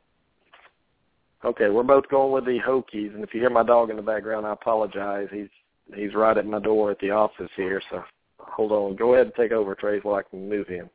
Okay, 1.44 1.70
we're 1.70 1.84
both 1.84 2.10
going 2.10 2.34
with 2.34 2.46
the 2.46 2.60
Hokies, 2.60 3.16
and 3.16 3.24
if 3.24 3.34
you 3.34 3.40
hear 3.40 3.50
my 3.50 3.64
dog 3.64 3.90
in 3.90 3.96
the 3.96 4.02
background, 4.02 4.46
I 4.46 4.52
apologize. 4.52 5.30
He's 5.32 5.48
he's 5.96 6.14
right 6.14 6.38
at 6.38 6.46
my 6.46 6.60
door 6.60 6.92
at 6.92 7.00
the 7.00 7.12
office 7.12 7.50
here, 7.56 7.82
so 7.90 8.04
hold 8.40 8.72
on. 8.74 8.96
Go 8.98 9.14
ahead 9.14 9.28
and 9.28 9.36
take 9.36 9.54
over, 9.54 9.74
Trey, 9.74 10.00
while 10.00 10.16
I 10.16 10.24
can 10.24 10.50
move 10.50 10.68
him. 10.68 10.90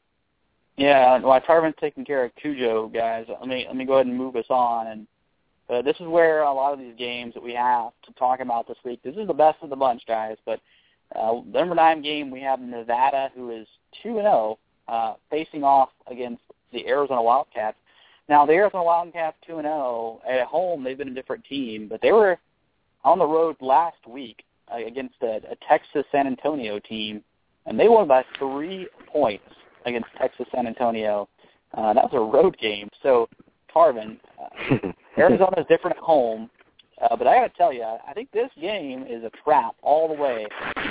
Yeah, 0.76 1.18
while 1.20 1.40
Tarvin's 1.40 1.76
taking 1.80 2.04
care 2.04 2.24
of 2.24 2.34
Cujo, 2.36 2.88
guys, 2.88 3.26
let 3.28 3.48
me 3.48 3.64
let 3.66 3.76
me 3.76 3.86
go 3.86 3.94
ahead 3.94 4.06
and 4.06 4.16
move 4.16 4.36
us 4.36 4.44
on. 4.50 4.88
And 4.88 5.06
uh, 5.70 5.82
this 5.82 5.96
is 6.00 6.06
where 6.06 6.42
a 6.42 6.52
lot 6.52 6.74
of 6.74 6.78
these 6.78 6.96
games 6.98 7.32
that 7.34 7.42
we 7.42 7.54
have 7.54 7.92
to 8.04 8.12
talk 8.14 8.40
about 8.40 8.68
this 8.68 8.76
week. 8.84 9.00
This 9.02 9.16
is 9.16 9.26
the 9.26 9.32
best 9.32 9.58
of 9.62 9.70
the 9.70 9.76
bunch, 9.76 10.02
guys. 10.06 10.36
But 10.44 10.60
uh, 11.16 11.40
number 11.46 11.74
nine 11.74 12.02
game, 12.02 12.30
we 12.30 12.40
have 12.40 12.60
Nevada, 12.60 13.30
who 13.34 13.50
is 13.50 13.66
two 14.02 14.18
and 14.18 14.24
zero, 14.24 14.58
oh, 14.88 14.92
uh, 14.92 15.14
facing 15.30 15.64
off 15.64 15.88
against 16.10 16.42
the 16.72 16.86
Arizona 16.86 17.22
Wildcats. 17.22 17.78
Now 18.28 18.46
the 18.46 18.52
Arizona 18.52 18.84
Wildcats 18.84 19.36
two 19.46 19.58
and 19.58 19.64
zero 19.64 19.74
oh. 19.74 20.22
at 20.28 20.46
home. 20.46 20.82
They've 20.82 20.98
been 20.98 21.08
a 21.08 21.14
different 21.14 21.44
team, 21.44 21.88
but 21.88 22.00
they 22.00 22.12
were 22.12 22.38
on 23.04 23.18
the 23.18 23.26
road 23.26 23.56
last 23.60 24.06
week 24.08 24.44
uh, 24.72 24.84
against 24.84 25.16
a, 25.22 25.36
a 25.50 25.56
Texas 25.68 26.04
San 26.10 26.26
Antonio 26.26 26.78
team, 26.78 27.22
and 27.66 27.78
they 27.78 27.88
won 27.88 28.08
by 28.08 28.24
three 28.38 28.88
points 29.06 29.44
against 29.86 30.08
Texas 30.18 30.46
San 30.54 30.66
Antonio. 30.66 31.28
Uh, 31.74 31.92
that 31.92 32.04
was 32.04 32.12
a 32.14 32.20
road 32.20 32.56
game. 32.58 32.88
So 33.02 33.28
Tarvin, 33.74 34.18
uh, 34.40 34.88
Arizona 35.18 35.60
is 35.60 35.66
different 35.68 35.96
at 35.96 36.02
home. 36.02 36.48
Uh, 37.04 37.16
but 37.16 37.26
I 37.26 37.34
got 37.36 37.52
to 37.52 37.58
tell 37.58 37.72
you, 37.72 37.82
I 37.82 38.12
think 38.14 38.30
this 38.32 38.50
game 38.58 39.04
is 39.08 39.24
a 39.24 39.30
trap 39.44 39.74
all 39.82 40.08
the 40.08 40.14
way. 40.14 40.46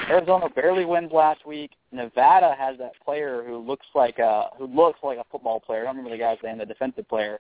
Arizona 0.10 0.48
barely 0.50 0.86
wins 0.86 1.12
last 1.12 1.46
week. 1.46 1.72
Nevada 1.92 2.56
has 2.58 2.78
that 2.78 2.92
player 3.04 3.44
who 3.48 3.58
looks 3.58 3.86
like 3.96 4.20
a 4.20 4.50
who 4.58 4.68
looks 4.68 5.00
like 5.02 5.18
a 5.18 5.26
football 5.32 5.60
player. 5.60 5.82
I 5.82 5.86
don't 5.86 5.98
remember 5.98 6.16
the 6.16 6.22
guy's 6.22 6.38
name, 6.44 6.60
the 6.60 6.66
defensive 6.66 7.08
player. 7.10 7.40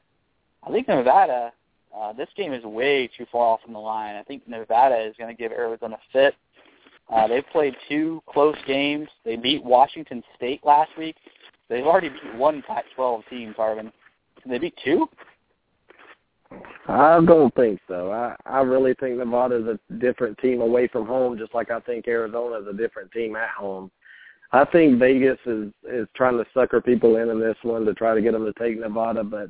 I 0.65 0.71
think 0.71 0.87
Nevada. 0.87 1.51
Uh, 1.95 2.11
this 2.11 2.29
game 2.35 2.53
is 2.53 2.63
way 2.63 3.07
too 3.15 3.25
far 3.31 3.53
off 3.53 3.61
from 3.61 3.73
the 3.73 3.79
line. 3.79 4.15
I 4.15 4.23
think 4.23 4.47
Nevada 4.47 4.99
is 4.99 5.13
going 5.19 5.29
to 5.35 5.39
give 5.39 5.51
Arizona 5.51 5.97
fit. 6.11 6.33
Uh, 7.13 7.27
they've 7.27 7.45
played 7.51 7.75
two 7.87 8.23
close 8.27 8.55
games. 8.65 9.07
They 9.23 9.35
beat 9.35 9.63
Washington 9.63 10.23
State 10.35 10.61
last 10.65 10.89
week. 10.97 11.15
They've 11.69 11.85
already 11.85 12.09
beat 12.09 12.35
one 12.35 12.63
Pac-12 12.65 13.29
team, 13.29 13.53
Tarvin. 13.55 13.91
They 14.43 14.57
beat 14.57 14.73
two? 14.83 15.07
I 16.87 17.19
don't 17.25 17.53
think 17.55 17.79
so. 17.87 18.11
I 18.11 18.35
I 18.45 18.61
really 18.61 18.93
think 18.95 19.17
Nevada's 19.17 19.67
a 19.67 19.93
different 19.95 20.37
team 20.39 20.61
away 20.61 20.87
from 20.87 21.05
home, 21.05 21.37
just 21.37 21.53
like 21.53 21.71
I 21.71 21.79
think 21.79 22.07
Arizona 22.07 22.57
is 22.57 22.67
a 22.67 22.77
different 22.77 23.11
team 23.11 23.35
at 23.35 23.49
home. 23.49 23.89
I 24.51 24.65
think 24.65 24.99
Vegas 24.99 25.39
is 25.45 25.71
is 25.89 26.07
trying 26.15 26.37
to 26.37 26.45
sucker 26.53 26.81
people 26.81 27.17
in 27.17 27.29
in 27.29 27.39
this 27.39 27.57
one 27.63 27.85
to 27.85 27.93
try 27.93 28.13
to 28.13 28.21
get 28.21 28.33
them 28.33 28.45
to 28.45 28.53
take 28.53 28.79
Nevada, 28.79 29.23
but 29.23 29.49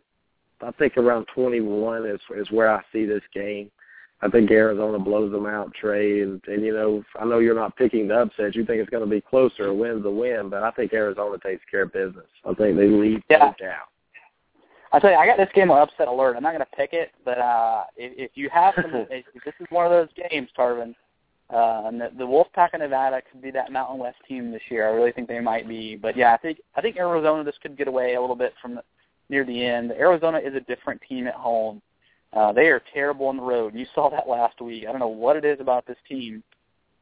I 0.62 0.72
think 0.72 0.98
around 0.98 1.28
21 1.34 2.06
is 2.06 2.20
is 2.38 2.52
where 2.52 2.70
I 2.70 2.82
see 2.92 3.06
this 3.06 3.24
game. 3.34 3.70
I 4.22 4.30
think 4.30 4.52
Arizona 4.52 4.98
blows 5.00 5.34
them 5.34 5.46
out, 5.46 5.74
Trey. 5.74 6.22
And, 6.22 6.42
and 6.48 6.64
you 6.64 6.74
know, 6.74 7.04
I 7.20 7.26
know 7.26 7.40
you're 7.40 7.56
not 7.56 7.76
picking 7.76 8.08
the 8.08 8.22
upset. 8.22 8.56
You 8.56 8.66
think 8.66 8.80
it's 8.80 8.90
going 8.90 9.04
to 9.04 9.10
be 9.10 9.20
closer. 9.20 9.68
A 9.68 9.74
win's 9.74 10.06
a 10.06 10.10
win, 10.10 10.50
but 10.50 10.64
I 10.64 10.72
think 10.72 10.94
Arizona 10.94 11.38
takes 11.44 11.62
care 11.70 11.82
of 11.82 11.92
business. 11.92 12.28
I 12.46 12.54
think 12.54 12.78
they 12.78 12.88
lead 12.88 13.22
yeah. 13.30 13.38
no 13.40 13.54
doubt. 13.60 13.90
I 14.94 15.00
tell 15.00 15.10
you, 15.10 15.18
I 15.18 15.26
got 15.26 15.38
this 15.38 15.50
game 15.56 15.72
on 15.72 15.80
upset 15.80 16.08
alert. 16.08 16.36
I'm 16.38 16.44
not 16.44 16.54
going 16.54 16.60
to 16.60 16.78
pick 16.78 16.94
it, 16.94 17.12
but 17.26 17.40
uh, 17.40 17.86
if, 17.98 18.30
if 18.30 18.32
you 18.36 18.48
have 18.50 18.76
some, 18.76 18.92
if 19.10 19.26
this 19.44 19.56
is 19.60 19.66
one 19.72 19.86
of 19.86 19.92
those 19.92 20.08
games, 20.30 20.50
Tarvin, 20.58 20.94
uh, 21.52 21.84
and 21.88 22.00
the, 22.00 22.12
the 22.16 22.24
Wolfpack 22.24 22.74
of 22.76 22.80
Nevada 22.80 23.22
could 23.32 23.42
be 23.42 23.50
that 23.52 23.72
Mountain 23.72 23.98
West 23.98 24.18
team 24.28 24.52
this 24.52 24.62
year. 24.70 24.88
I 24.88 24.92
really 24.92 25.12
think 25.12 25.28
they 25.28 25.40
might 25.40 25.68
be. 25.68 25.96
But 25.96 26.16
yeah, 26.16 26.34
I 26.34 26.38
think 26.38 26.60
I 26.76 26.82
think 26.82 26.98
Arizona 26.98 27.44
this 27.44 27.56
could 27.62 27.76
get 27.76 27.88
away 27.88 28.14
a 28.14 28.22
little 28.22 28.36
bit 28.36 28.54
from 28.62 28.76
the, 28.76 28.84
near 29.30 29.44
the 29.44 29.66
end. 29.66 29.92
Arizona 29.92 30.38
is 30.38 30.54
a 30.54 30.60
different 30.62 31.02
team 31.10 31.28
at 31.28 31.34
home. 31.34 31.82
Uh, 32.32 32.54
they 32.54 32.68
are 32.68 32.82
terrible 32.94 33.28
on 33.28 33.38
the 33.38 33.44
road. 33.44 33.76
You 33.76 33.86
saw 33.94 34.10
that 34.10 34.30
last 34.30 34.62
week. 34.62 34.86
I 34.88 34.92
don't 34.92 35.00
know 35.00 35.08
what 35.08 35.36
it 35.36 35.46
is 35.46 35.60
about 35.60 35.88
this 35.88 35.98
team, 36.08 36.44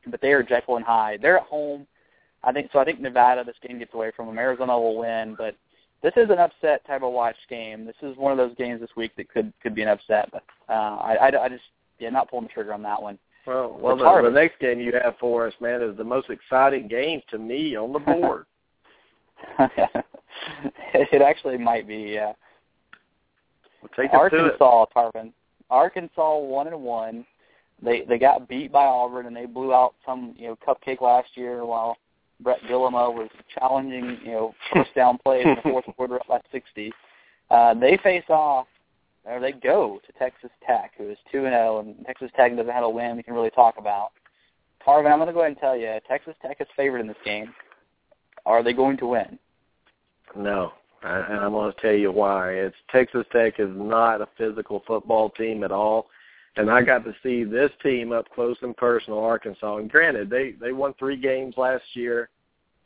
but 0.07 0.21
they 0.21 0.31
are 0.31 0.43
Jekyll 0.43 0.77
and 0.77 0.85
Hyde. 0.85 1.21
They're 1.21 1.37
at 1.37 1.43
home. 1.45 1.87
I 2.43 2.51
think 2.51 2.69
so. 2.71 2.79
I 2.79 2.85
think 2.85 2.99
Nevada 2.99 3.43
this 3.43 3.55
game 3.65 3.79
gets 3.79 3.93
away 3.93 4.11
from 4.15 4.27
them. 4.27 4.39
Arizona 4.39 4.77
will 4.77 4.97
win, 4.97 5.35
but 5.37 5.55
this 6.03 6.13
is 6.15 6.29
an 6.29 6.39
upset 6.39 6.85
type 6.85 7.03
of 7.03 7.13
watch 7.13 7.35
game. 7.49 7.85
This 7.85 7.95
is 8.01 8.17
one 8.17 8.31
of 8.31 8.37
those 8.37 8.55
games 8.57 8.81
this 8.81 8.89
week 8.95 9.11
that 9.17 9.29
could 9.29 9.53
could 9.61 9.75
be 9.75 9.81
an 9.81 9.89
upset. 9.89 10.29
But 10.31 10.43
uh, 10.69 10.97
I, 10.97 11.15
I, 11.15 11.43
I 11.45 11.49
just 11.49 11.63
yeah, 11.99 12.09
not 12.09 12.29
pulling 12.29 12.45
the 12.45 12.53
trigger 12.53 12.73
on 12.73 12.81
that 12.83 13.01
one. 13.01 13.19
Well, 13.45 13.77
well, 13.79 13.97
the, 13.97 14.29
the 14.29 14.35
next 14.35 14.59
game 14.59 14.79
you 14.79 14.91
have 15.03 15.15
for 15.19 15.47
us, 15.47 15.53
man, 15.59 15.81
is 15.81 15.97
the 15.97 16.03
most 16.03 16.29
exciting 16.29 16.87
game 16.87 17.21
to 17.31 17.39
me 17.39 17.75
on 17.75 17.91
the 17.91 17.99
board. 17.99 18.45
it 20.93 21.21
actually 21.21 21.57
might 21.57 21.87
be, 21.87 22.11
yeah. 22.13 22.33
Well, 23.81 23.89
take 23.95 24.13
Arkansas, 24.13 24.85
Tarvin. 24.95 25.31
Arkansas 25.69 26.37
one 26.37 26.67
and 26.67 26.81
one. 26.81 27.25
They 27.81 28.01
they 28.01 28.19
got 28.19 28.47
beat 28.47 28.71
by 28.71 28.85
Auburn 28.85 29.25
and 29.25 29.35
they 29.35 29.45
blew 29.45 29.73
out 29.73 29.95
some 30.05 30.35
you 30.37 30.47
know 30.47 30.57
cupcake 30.67 31.01
last 31.01 31.29
year 31.35 31.65
while 31.65 31.97
Bret 32.41 32.61
Bielema 32.63 33.13
was 33.13 33.29
challenging 33.57 34.17
you 34.23 34.31
know 34.31 34.55
first 34.73 34.93
down 34.95 35.17
plays 35.23 35.45
in 35.45 35.55
the 35.55 35.61
fourth 35.61 35.85
quarter 35.95 36.15
up 36.15 36.27
by 36.27 36.39
60. 36.51 36.91
Uh, 37.49 37.73
they 37.73 37.97
face 38.03 38.23
off 38.29 38.67
or 39.25 39.39
they 39.39 39.51
go 39.51 39.99
to 40.05 40.13
Texas 40.13 40.49
Tech, 40.65 40.93
who 40.97 41.09
is 41.09 41.17
two 41.31 41.45
and 41.45 41.53
zero, 41.53 41.79
and 41.79 41.95
Texas 42.05 42.31
Tech 42.35 42.55
doesn't 42.55 42.71
have 42.71 42.83
a 42.83 42.89
win 42.89 43.17
we 43.17 43.23
can 43.23 43.33
really 43.33 43.51
talk 43.51 43.75
about. 43.77 44.11
Tarvin, 44.85 45.11
I'm 45.11 45.19
going 45.19 45.27
to 45.27 45.33
go 45.33 45.41
ahead 45.41 45.51
and 45.51 45.59
tell 45.59 45.77
you, 45.77 45.99
Texas 46.07 46.33
Tech 46.41 46.57
is 46.59 46.67
favored 46.75 47.01
in 47.01 47.07
this 47.07 47.17
game. 47.23 47.53
Are 48.45 48.63
they 48.63 48.73
going 48.73 48.97
to 48.97 49.07
win? 49.07 49.37
No, 50.35 50.71
and 51.03 51.39
I'm 51.39 51.51
going 51.51 51.71
to 51.71 51.81
tell 51.81 51.93
you 51.93 52.11
why. 52.11 52.51
It's 52.53 52.75
Texas 52.89 53.25
Tech 53.31 53.59
is 53.59 53.69
not 53.71 54.21
a 54.21 54.27
physical 54.37 54.81
football 54.87 55.29
team 55.31 55.63
at 55.63 55.71
all, 55.71 56.07
and 56.57 56.69
I 56.69 56.81
got 56.81 57.03
to 57.05 57.15
see 57.23 57.43
this 57.43 57.71
team 57.81 58.11
up 58.11 58.27
close 58.33 58.57
and 58.61 58.75
personal, 58.75 59.19
Arkansas. 59.19 59.77
And 59.77 59.89
granted, 59.89 60.29
they 60.29 60.51
they 60.51 60.73
won 60.73 60.93
three 60.99 61.17
games 61.17 61.55
last 61.57 61.83
year 61.93 62.29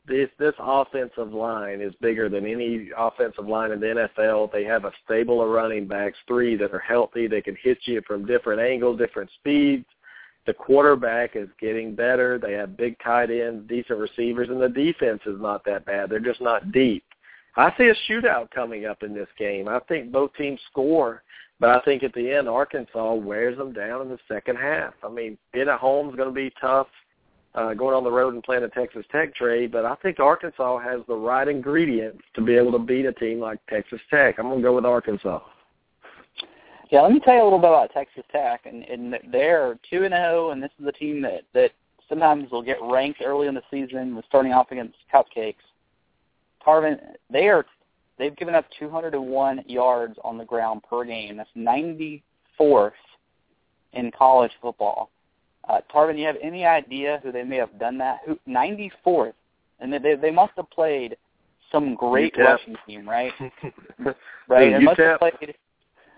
this 0.08 0.30
this 0.38 0.54
offensive 0.60 1.34
line 1.34 1.82
is 1.82 1.94
bigger 2.02 2.30
than 2.30 2.46
any 2.46 2.92
offensive 2.98 3.48
line 3.48 3.72
in 3.72 3.80
the 3.80 4.10
NFL. 4.18 4.52
They 4.52 4.64
have 4.64 4.86
a 4.86 4.92
stable 5.04 5.42
of 5.42 5.50
running 5.50 5.88
backs, 5.88 6.18
three 6.28 6.56
that 6.58 6.74
are 6.74 6.80
healthy. 6.80 7.28
They 7.28 7.42
can 7.42 7.58
hit 7.62 7.80
you 7.86 8.02
from 8.06 8.26
different 8.26 8.62
angles, 8.62 9.00
different 9.00 9.30
speeds. 9.40 9.86
The 10.46 10.54
quarterback 10.54 11.36
is 11.36 11.50
getting 11.60 11.96
better. 11.96 12.38
They 12.38 12.54
have 12.54 12.78
big 12.78 12.98
tight 13.00 13.32
ends, 13.32 13.68
decent 13.68 13.98
receivers, 13.98 14.50
and 14.50 14.62
the 14.62 14.70
defense 14.70 15.22
is 15.26 15.42
not 15.42 15.66
that 15.66 15.86
bad. 15.86 16.10
They're 16.10 16.20
just 16.20 16.42
not 16.42 16.72
deep. 16.72 17.04
I 17.58 17.74
see 17.78 17.86
a 17.86 17.96
shootout 18.12 18.52
coming 18.52 18.86
up 18.86 19.02
in 19.02 19.14
this 19.14 19.30
game. 19.40 19.68
I 19.68 19.80
think 19.88 20.12
both 20.12 20.34
teams 20.36 20.60
score, 20.70 21.24
but 21.60 21.70
I 21.70 21.80
think 21.82 22.04
at 22.04 22.14
the 22.14 22.32
end 22.32 22.50
Arkansas 22.50 23.14
wears 23.14 23.58
them 23.58 23.74
down 23.74 24.02
in 24.02 24.10
the 24.10 24.20
second 24.28 24.58
half. 24.58 24.94
I 25.04 25.10
mean, 25.10 25.38
being 25.54 25.70
at 25.70 25.80
home 25.80 26.10
is 26.10 26.16
going 26.16 26.30
to 26.30 26.36
be 26.36 26.52
tough 26.60 26.88
uh, 27.56 27.74
going 27.74 27.96
on 27.96 28.04
the 28.04 28.12
road 28.12 28.34
and 28.34 28.44
playing 28.44 28.64
a 28.64 28.70
Texas 28.70 29.06
Tech 29.12 29.34
trade, 29.34 29.72
but 29.72 29.86
I 29.86 29.96
think 29.96 30.20
Arkansas 30.20 30.80
has 30.80 31.00
the 31.08 31.16
right 31.16 31.48
ingredients 31.48 32.24
to 32.36 32.42
be 32.42 32.56
able 32.56 32.74
to 32.74 32.80
beat 32.80 33.06
a 33.06 33.14
team 33.14 33.40
like 33.40 33.60
Texas 33.68 34.02
Tech. 34.10 34.36
I'm 34.38 34.48
going 34.48 34.60
to 34.60 34.64
go 34.64 34.76
with 34.76 34.86
Arkansas. 34.86 35.40
Yeah, 36.92 37.02
let 37.02 37.14
me 37.14 37.20
tell 37.20 37.34
you 37.34 37.42
a 37.42 37.46
little 37.46 37.60
bit 37.60 37.70
about 37.70 37.92
Texas 37.94 38.24
Tech, 38.32 38.66
and, 38.66 38.84
and 38.84 39.16
they're 39.32 39.80
two 39.90 40.04
and 40.04 40.14
zero, 40.14 40.52
and 40.52 40.62
this 40.62 40.72
is 40.80 40.86
a 40.86 40.92
team 40.92 41.22
that 41.22 41.44
that 41.54 41.72
sometimes 42.08 42.52
will 42.52 42.62
get 42.62 42.78
ranked 42.84 43.22
early 43.26 43.48
in 43.48 43.56
the 43.56 43.64
season 43.72 44.16
with 44.16 44.26
starting 44.26 44.54
off 44.54 44.72
against 44.72 44.96
Cupcakes. 45.12 45.56
Tarvin, 46.66 47.00
they 47.32 47.48
are 47.48 47.66
they've 48.18 48.36
given 48.36 48.56
up 48.56 48.66
201 48.80 49.64
yards 49.68 50.18
on 50.24 50.38
the 50.38 50.46
ground 50.46 50.82
per 50.90 51.04
game. 51.04 51.38
That's 51.38 51.50
94th 51.58 52.92
in 53.94 54.12
college 54.12 54.52
football. 54.62 55.10
Uh, 55.68 55.82
Tarvin, 55.94 56.18
you 56.18 56.26
have 56.28 56.38
any 56.42 56.66
idea 56.66 57.20
who 57.24 57.32
they 57.32 57.44
may 57.44 57.58
have 57.58 57.80
done 57.80 57.98
that? 57.98 58.20
Who 58.26 58.38
94th, 58.48 59.34
and 59.80 59.92
they 59.92 60.16
they 60.16 60.32
must 60.32 60.54
have 60.58 60.70
played 60.70 61.18
some 61.72 61.96
great 61.96 62.36
UTEP. 62.36 62.46
rushing 62.46 62.76
team, 62.88 63.10
right? 63.10 63.34
right. 64.48 64.72
They 64.72 64.80
must 64.80 65.00
have 65.00 65.20
played. 65.20 65.56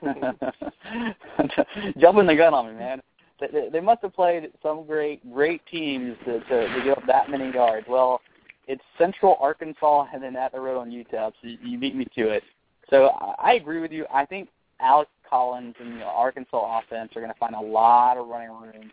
Jumping 1.97 2.27
the 2.27 2.35
gun 2.35 2.53
on 2.53 2.67
me, 2.67 2.73
man. 2.73 3.01
They, 3.39 3.69
they 3.71 3.79
must 3.79 4.01
have 4.01 4.13
played 4.13 4.51
some 4.61 4.85
great 4.85 5.33
great 5.33 5.61
teams 5.67 6.17
to, 6.25 6.39
to 6.41 6.67
to 6.67 6.81
give 6.83 6.97
up 6.97 7.05
that 7.07 7.29
many 7.29 7.51
yards. 7.53 7.87
Well, 7.87 8.21
it's 8.67 8.83
Central 8.97 9.37
Arkansas 9.39 10.07
and 10.13 10.21
then 10.21 10.35
at 10.35 10.51
the 10.51 10.59
road 10.59 10.79
on 10.79 10.91
UTEP. 10.91 11.31
So 11.41 11.47
you, 11.47 11.57
you 11.63 11.77
beat 11.77 11.95
me 11.95 12.05
to 12.15 12.29
it. 12.29 12.43
So 12.89 13.07
I 13.39 13.53
agree 13.53 13.79
with 13.79 13.91
you. 13.91 14.05
I 14.13 14.25
think 14.25 14.49
Alex 14.79 15.09
Collins 15.29 15.75
and 15.79 15.99
the 15.99 16.05
Arkansas 16.05 16.79
offense 16.79 17.11
are 17.15 17.21
going 17.21 17.33
to 17.33 17.39
find 17.39 17.55
a 17.55 17.59
lot 17.59 18.17
of 18.17 18.27
running 18.27 18.49
room 18.49 18.91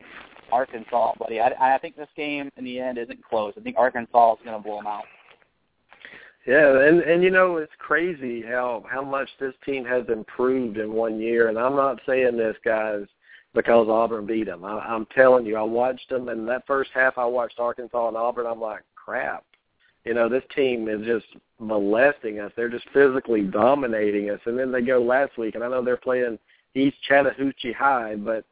Arkansas, 0.53 1.13
buddy. 1.19 1.41
I, 1.41 1.75
I 1.75 1.79
think 1.79 1.97
this 1.97 2.09
game 2.17 2.51
in 2.57 2.65
the 2.65 2.79
end 2.79 2.99
isn't 2.99 3.25
close. 3.25 3.55
I 3.57 3.61
think 3.61 3.77
Arkansas 3.79 4.35
is 4.35 4.39
going 4.45 4.57
to 4.57 4.63
blow 4.63 4.77
them 4.77 4.87
out. 4.87 5.05
Yeah, 6.47 6.87
and 6.87 7.01
and 7.01 7.23
you 7.23 7.31
know 7.31 7.57
it's 7.57 7.73
crazy 7.79 8.43
how 8.43 8.85
how 8.91 9.03
much 9.03 9.31
this 9.41 9.55
team 9.65 9.83
has 9.87 10.05
improved 10.11 10.77
in 10.77 10.93
one 10.93 11.19
year. 11.19 11.49
And 11.49 11.59
I'm 11.59 11.75
not 11.75 12.01
saying 12.07 12.37
this, 12.37 12.57
guys, 12.63 13.07
because 13.55 13.89
Auburn 13.89 14.27
beat 14.27 14.45
them. 14.45 14.63
I, 14.63 14.79
I'm 14.81 15.07
telling 15.07 15.47
you, 15.47 15.57
I 15.57 15.63
watched 15.63 16.11
them, 16.11 16.29
and 16.29 16.47
that 16.49 16.67
first 16.67 16.91
half 16.93 17.17
I 17.17 17.25
watched 17.25 17.59
Arkansas 17.59 18.09
and 18.09 18.17
Auburn. 18.17 18.47
I'm 18.47 18.61
like, 18.61 18.83
crap. 18.95 19.45
You 20.05 20.15
know, 20.15 20.29
this 20.29 20.43
team 20.55 20.89
is 20.89 21.05
just 21.07 21.27
molesting 21.59 22.41
us. 22.41 22.53
They're 22.57 22.69
just 22.69 22.89
physically 22.93 23.41
mm-hmm. 23.43 23.51
dominating 23.51 24.31
us. 24.31 24.41
And 24.45 24.59
then 24.59 24.71
they 24.71 24.83
go 24.83 25.03
last 25.03 25.39
week, 25.39 25.55
and 25.55 25.65
I 25.65 25.69
know 25.69 25.83
they're 25.83 25.97
playing 25.97 26.39
East 26.75 26.97
Chattahoochee 27.09 27.73
High, 27.73 28.17
but 28.17 28.45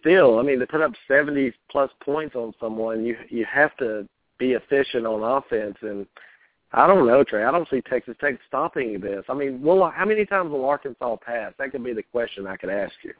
still, 0.00 0.38
I 0.38 0.42
mean, 0.42 0.58
to 0.58 0.66
put 0.66 0.80
up 0.80 0.92
70 1.06 1.52
plus 1.70 1.90
points 2.00 2.34
on 2.34 2.52
someone, 2.60 3.04
you 3.04 3.16
you 3.28 3.44
have 3.44 3.76
to 3.78 4.08
be 4.38 4.52
efficient 4.52 5.06
on 5.06 5.22
offense. 5.22 5.76
And 5.82 6.06
I 6.72 6.86
don't 6.86 7.06
know, 7.06 7.24
Trey. 7.24 7.44
I 7.44 7.50
don't 7.50 7.68
see 7.68 7.80
Texas 7.80 8.16
Tech 8.20 8.38
stopping 8.46 9.00
this. 9.00 9.24
I 9.28 9.34
mean, 9.34 9.62
well, 9.62 9.92
how 9.94 10.04
many 10.04 10.26
times 10.26 10.50
will 10.50 10.64
Arkansas 10.64 11.16
pass? 11.16 11.52
That 11.58 11.72
could 11.72 11.84
be 11.84 11.92
the 11.92 12.02
question 12.02 12.46
I 12.46 12.56
could 12.56 12.70
ask 12.70 12.94
you. 13.02 13.12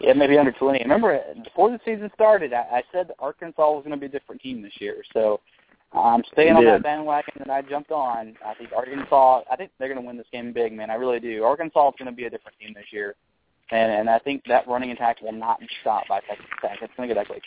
Yeah, 0.00 0.12
maybe 0.12 0.38
under 0.38 0.52
20. 0.52 0.78
Remember, 0.80 1.20
before 1.44 1.70
the 1.70 1.80
season 1.84 2.10
started, 2.14 2.52
I, 2.52 2.78
I 2.78 2.82
said 2.92 3.10
Arkansas 3.18 3.70
was 3.70 3.82
going 3.84 3.98
to 3.98 4.00
be 4.00 4.06
a 4.06 4.08
different 4.08 4.40
team 4.40 4.62
this 4.62 4.72
year. 4.80 5.02
So 5.12 5.40
I'm 5.92 6.22
staying 6.32 6.54
on 6.54 6.64
that 6.64 6.82
bandwagon 6.82 7.34
that 7.38 7.50
I 7.50 7.62
jumped 7.62 7.90
on. 7.90 8.36
I 8.44 8.54
think 8.54 8.70
Arkansas. 8.76 9.42
I 9.50 9.56
think 9.56 9.70
they're 9.78 9.88
going 9.88 10.00
to 10.00 10.06
win 10.06 10.18
this 10.18 10.26
game 10.32 10.52
big, 10.52 10.72
man. 10.72 10.90
I 10.90 10.94
really 10.94 11.18
do. 11.18 11.44
Arkansas 11.44 11.88
is 11.88 11.94
going 11.98 12.10
to 12.10 12.16
be 12.16 12.24
a 12.24 12.30
different 12.30 12.58
team 12.58 12.74
this 12.74 12.84
year 12.90 13.16
and 13.70 13.92
and 13.92 14.10
I 14.10 14.18
think 14.18 14.44
that 14.48 14.66
running 14.68 14.90
attack 14.90 15.20
will 15.22 15.32
not 15.32 15.60
be 15.60 15.68
stopped 15.80 16.08
by 16.08 16.20
Texas 16.20 16.46
Tech. 16.60 16.78
It's 16.80 16.92
going 16.96 17.08
to 17.08 17.14
get 17.14 17.20
ugly. 17.24 17.42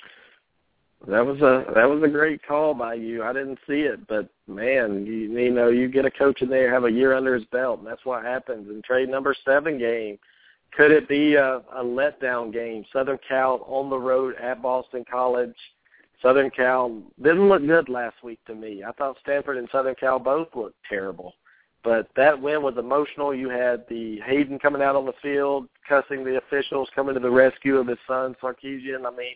That 1.07 1.25
was 1.25 1.37
a 1.41 1.65
that 1.73 1.89
was 1.89 2.03
a 2.03 2.07
great 2.07 2.45
call 2.45 2.73
by 2.73 2.93
you. 2.95 3.23
I 3.23 3.33
didn't 3.33 3.59
see 3.67 3.81
it, 3.81 4.07
but 4.07 4.29
man, 4.47 5.05
you, 5.05 5.13
you 5.13 5.51
know, 5.51 5.69
you 5.69 5.87
get 5.87 6.05
a 6.05 6.11
coach 6.11 6.41
in 6.41 6.49
there, 6.49 6.71
have 6.71 6.85
a 6.85 6.91
year 6.91 7.15
under 7.15 7.33
his 7.33 7.45
belt, 7.45 7.79
and 7.79 7.87
that's 7.87 8.05
what 8.05 8.23
happens. 8.23 8.69
In 8.69 8.81
trade 8.83 9.09
number 9.09 9.35
seven 9.43 9.79
game, 9.79 10.19
could 10.73 10.91
it 10.91 11.09
be 11.09 11.35
a, 11.35 11.57
a 11.75 11.83
letdown 11.83 12.53
game? 12.53 12.85
Southern 12.93 13.17
Cal 13.27 13.65
on 13.67 13.89
the 13.89 13.97
road 13.97 14.35
at 14.35 14.61
Boston 14.61 15.03
College. 15.09 15.55
Southern 16.21 16.51
Cal 16.51 17.01
didn't 17.21 17.49
look 17.49 17.65
good 17.65 17.89
last 17.89 18.23
week 18.23 18.39
to 18.45 18.55
me. 18.55 18.83
I 18.83 18.91
thought 18.91 19.17
Stanford 19.21 19.57
and 19.57 19.67
Southern 19.71 19.95
Cal 19.95 20.19
both 20.19 20.47
looked 20.55 20.77
terrible. 20.87 21.33
But 21.83 22.09
that 22.15 22.39
win 22.39 22.61
was 22.61 22.77
emotional. 22.77 23.33
You 23.33 23.49
had 23.49 23.85
the 23.89 24.19
Haden 24.21 24.59
coming 24.59 24.83
out 24.83 24.95
on 24.95 25.05
the 25.05 25.13
field, 25.21 25.67
cussing 25.87 26.23
the 26.23 26.37
officials, 26.37 26.89
coming 26.93 27.15
to 27.15 27.19
the 27.19 27.31
rescue 27.31 27.77
of 27.77 27.87
his 27.87 27.97
son, 28.07 28.35
Sarkisian. 28.41 29.07
I 29.07 29.15
mean, 29.15 29.35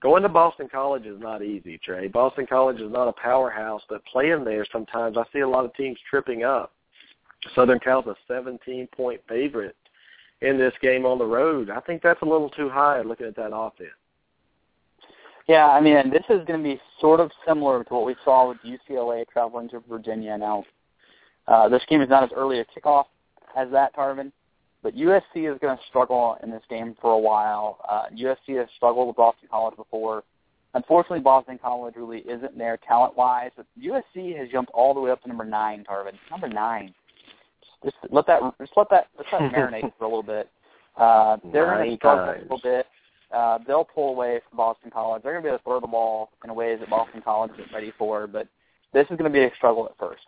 going 0.00 0.22
to 0.22 0.30
Boston 0.30 0.68
College 0.70 1.04
is 1.04 1.20
not 1.20 1.42
easy, 1.42 1.76
Trey. 1.76 2.08
Boston 2.08 2.46
College 2.46 2.80
is 2.80 2.90
not 2.90 3.08
a 3.08 3.12
powerhouse, 3.12 3.82
but 3.90 4.04
playing 4.06 4.44
there 4.44 4.66
sometimes 4.72 5.18
I 5.18 5.24
see 5.30 5.40
a 5.40 5.48
lot 5.48 5.66
of 5.66 5.74
teams 5.74 5.98
tripping 6.08 6.42
up. 6.42 6.72
Southern 7.54 7.78
Cal's 7.78 8.06
a 8.06 8.32
17-point 8.32 9.20
favorite 9.28 9.76
in 10.40 10.56
this 10.56 10.72
game 10.80 11.04
on 11.04 11.18
the 11.18 11.26
road. 11.26 11.68
I 11.68 11.80
think 11.80 12.02
that's 12.02 12.22
a 12.22 12.26
little 12.26 12.48
too 12.48 12.70
high 12.70 13.02
looking 13.02 13.26
at 13.26 13.36
that 13.36 13.54
offense. 13.54 13.90
Yeah, 15.46 15.66
I 15.66 15.80
mean, 15.80 16.10
this 16.10 16.24
is 16.30 16.44
going 16.46 16.62
to 16.62 16.64
be 16.64 16.80
sort 17.00 17.20
of 17.20 17.30
similar 17.46 17.84
to 17.84 17.94
what 17.94 18.06
we 18.06 18.16
saw 18.24 18.48
with 18.48 18.58
UCLA 18.64 19.26
traveling 19.28 19.68
to 19.70 19.80
Virginia. 19.88 20.38
Now, 20.38 20.64
uh, 21.46 21.68
this 21.68 21.82
game 21.88 22.00
is 22.00 22.08
not 22.08 22.22
as 22.22 22.30
early 22.34 22.60
a 22.60 22.64
kickoff 22.64 23.04
as 23.54 23.70
that, 23.70 23.94
Tarvin, 23.94 24.32
but 24.82 24.96
USC 24.96 25.52
is 25.52 25.58
going 25.60 25.76
to 25.76 25.78
struggle 25.88 26.38
in 26.42 26.50
this 26.50 26.62
game 26.70 26.96
for 27.00 27.12
a 27.12 27.18
while. 27.18 27.78
Uh, 27.88 28.04
USC 28.16 28.58
has 28.58 28.68
struggled 28.76 29.08
with 29.08 29.16
Boston 29.16 29.48
College 29.50 29.76
before. 29.76 30.24
Unfortunately, 30.72 31.20
Boston 31.20 31.58
College 31.62 31.94
really 31.96 32.20
isn't 32.20 32.56
there 32.56 32.78
talent-wise, 32.88 33.50
but 33.56 33.66
USC 33.80 34.36
has 34.38 34.48
jumped 34.48 34.72
all 34.72 34.94
the 34.94 35.00
way 35.00 35.10
up 35.10 35.22
to 35.22 35.28
number 35.28 35.44
nine, 35.44 35.84
Tarvin. 35.88 36.14
Number 36.30 36.48
nine. 36.48 36.94
Just 37.84 37.96
let 38.10 38.26
that 38.26 38.40
just 38.58 38.72
let 38.76 38.88
that 38.90 39.08
let 39.18 39.26
that 39.30 39.52
marinate 39.54 39.92
for 39.98 40.04
a 40.04 40.08
little 40.08 40.22
bit. 40.22 40.48
Uh, 40.96 41.36
they're 41.52 41.66
going 41.66 41.90
to 41.90 41.96
struggle 41.96 42.34
a 42.34 42.40
little 42.40 42.60
bit. 42.62 42.86
Uh, 43.32 43.58
they'll 43.66 43.84
pull 43.84 44.10
away 44.10 44.40
from 44.48 44.56
Boston 44.56 44.90
College. 44.90 45.22
They're 45.22 45.32
going 45.32 45.42
to 45.42 45.46
be 45.46 45.50
able 45.50 45.58
to 45.58 45.64
throw 45.64 45.80
the 45.80 45.86
ball 45.86 46.30
in 46.44 46.54
ways 46.54 46.78
that 46.80 46.90
Boston 46.90 47.22
College 47.22 47.52
isn't 47.58 47.72
ready 47.72 47.92
for, 47.98 48.26
but 48.26 48.48
this 48.92 49.04
is 49.04 49.16
going 49.16 49.24
to 49.24 49.30
be 49.30 49.44
a 49.44 49.54
struggle 49.56 49.86
at 49.86 49.98
first. 49.98 50.22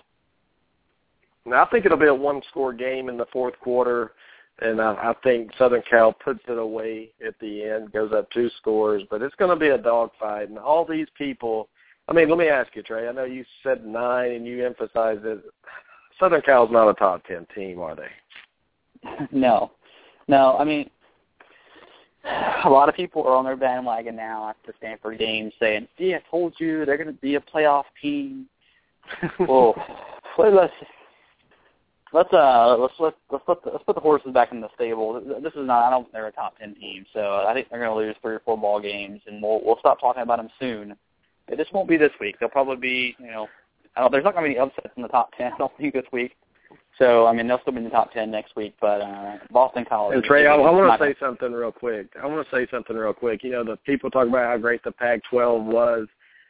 Now, 1.45 1.65
I 1.65 1.69
think 1.71 1.87
it'll 1.87 1.97
be 1.97 2.07
a 2.07 2.15
one-score 2.15 2.73
game 2.73 3.09
in 3.09 3.17
the 3.17 3.27
fourth 3.33 3.59
quarter, 3.61 4.13
and 4.61 4.81
I, 4.81 4.95
I 4.95 5.15
think 5.23 5.53
Southern 5.57 5.83
Cal 5.89 6.13
puts 6.13 6.41
it 6.49 6.59
away 6.59 7.11
at 7.25 7.39
the 7.41 7.63
end, 7.65 7.93
goes 7.93 8.13
up 8.13 8.29
two 8.31 8.51
scores, 8.59 9.05
but 9.09 9.23
it's 9.23 9.35
going 9.37 9.51
to 9.51 9.57
be 9.57 9.69
a 9.69 9.79
dogfight. 9.79 10.49
And 10.49 10.59
all 10.59 10.85
these 10.85 11.07
people, 11.17 11.69
I 12.09 12.13
mean, 12.13 12.29
let 12.29 12.39
me 12.39 12.49
ask 12.49 12.75
you, 12.75 12.83
Trey. 12.83 13.07
I 13.07 13.13
know 13.13 13.25
you 13.25 13.45
said 13.63 13.87
nine, 13.87 14.33
and 14.33 14.47
you 14.47 14.67
emphasized 14.67 15.23
that 15.23 15.43
Southern 16.19 16.43
Cal's 16.43 16.71
not 16.73 16.89
a 16.89 16.95
top 16.95 17.25
ten 17.27 17.47
team, 17.55 17.81
are 17.81 17.95
they? 17.95 18.09
No, 19.31 19.71
no. 20.27 20.57
I 20.59 20.65
mean, 20.65 20.91
a 22.65 22.69
lot 22.69 22.89
of 22.89 22.95
people 22.95 23.23
are 23.23 23.35
on 23.35 23.45
their 23.45 23.57
bandwagon 23.57 24.17
now 24.17 24.49
after 24.49 24.75
Stanford 24.79 25.19
game, 25.19 25.51
saying, 25.61 25.89
"See, 25.99 26.15
I 26.15 26.23
told 26.31 26.55
you 26.59 26.85
they're 26.85 26.97
going 26.97 27.15
to 27.15 27.21
be 27.21 27.37
a 27.37 27.41
playoff 27.41 27.85
team." 28.01 28.47
well, 29.39 29.75
let's 30.39 30.73
let's 32.13 32.33
uh 32.33 32.77
let's 32.79 32.95
let 32.99 33.15
let's 33.31 33.45
put 33.45 33.63
the, 33.63 33.71
let's 33.71 33.85
put 33.85 33.95
the 33.95 34.01
horses 34.01 34.33
back 34.33 34.53
in 34.53 34.61
the 34.61 34.69
stable. 34.75 35.21
This 35.43 35.53
is 35.55 35.67
not. 35.67 35.85
I 35.85 35.91
don't. 35.91 36.05
think 36.05 36.13
They're 36.13 36.27
a 36.27 36.33
top 36.33 36.59
ten 36.59 36.75
team, 36.75 37.07
so 37.13 37.45
I 37.47 37.55
think 37.55 37.69
they're 37.69 37.81
going 37.81 37.91
to 37.91 38.07
lose 38.07 38.17
three 38.23 38.35
or 38.35 38.41
four 38.41 38.59
ball 38.59 38.81
games, 38.81 39.21
and 39.27 39.43
we'll 39.43 39.61
we'll 39.65 39.79
stop 39.79 40.01
talking 40.01 40.23
about 40.23 40.39
them 40.39 40.51
soon. 40.59 40.97
It 41.49 41.59
just 41.59 41.73
won't 41.73 41.89
be 41.89 41.97
this 41.97 42.13
week. 42.21 42.37
They'll 42.41 42.49
probably 42.49 42.77
be, 42.77 43.17
you 43.21 43.31
know, 43.31 43.47
I 43.95 44.01
don't, 44.01 44.11
there's 44.11 44.25
not 44.25 44.35
going 44.35 44.51
to 44.51 44.55
be 44.55 44.59
any 44.59 44.67
upsets 44.67 44.93
in 44.97 45.03
the 45.03 45.09
top 45.09 45.31
ten. 45.37 45.53
I 45.55 45.59
don't 45.59 45.73
think 45.79 45.95
this 45.95 46.05
week. 46.13 46.37
So 46.99 47.27
I 47.27 47.33
mean, 47.33 47.47
they'll 47.47 47.61
still 47.61 47.73
be 47.73 47.79
in 47.79 47.85
the 47.85 47.91
top 47.91 48.13
ten 48.13 48.31
next 48.31 48.57
week. 48.57 48.75
But 48.81 49.01
uh 49.01 49.39
Boston 49.51 49.85
College. 49.89 50.17
And 50.17 50.25
Trey, 50.25 50.47
I, 50.47 50.55
I 50.55 50.71
want 50.71 50.99
to 50.99 51.07
say 51.07 51.15
something 51.21 51.53
real 51.53 51.73
quick. 51.73 52.09
I 52.21 52.27
want 52.27 52.47
to 52.49 52.57
say 52.57 52.67
something 52.71 52.97
real 52.97 53.13
quick. 53.13 53.45
You 53.45 53.51
know, 53.51 53.65
the 53.65 53.77
people 53.85 54.11
talk 54.11 54.29
about 54.29 54.47
how 54.47 54.57
great 54.57 54.83
the 54.83 54.93
Pac-12 54.93 55.65
was, 55.65 56.07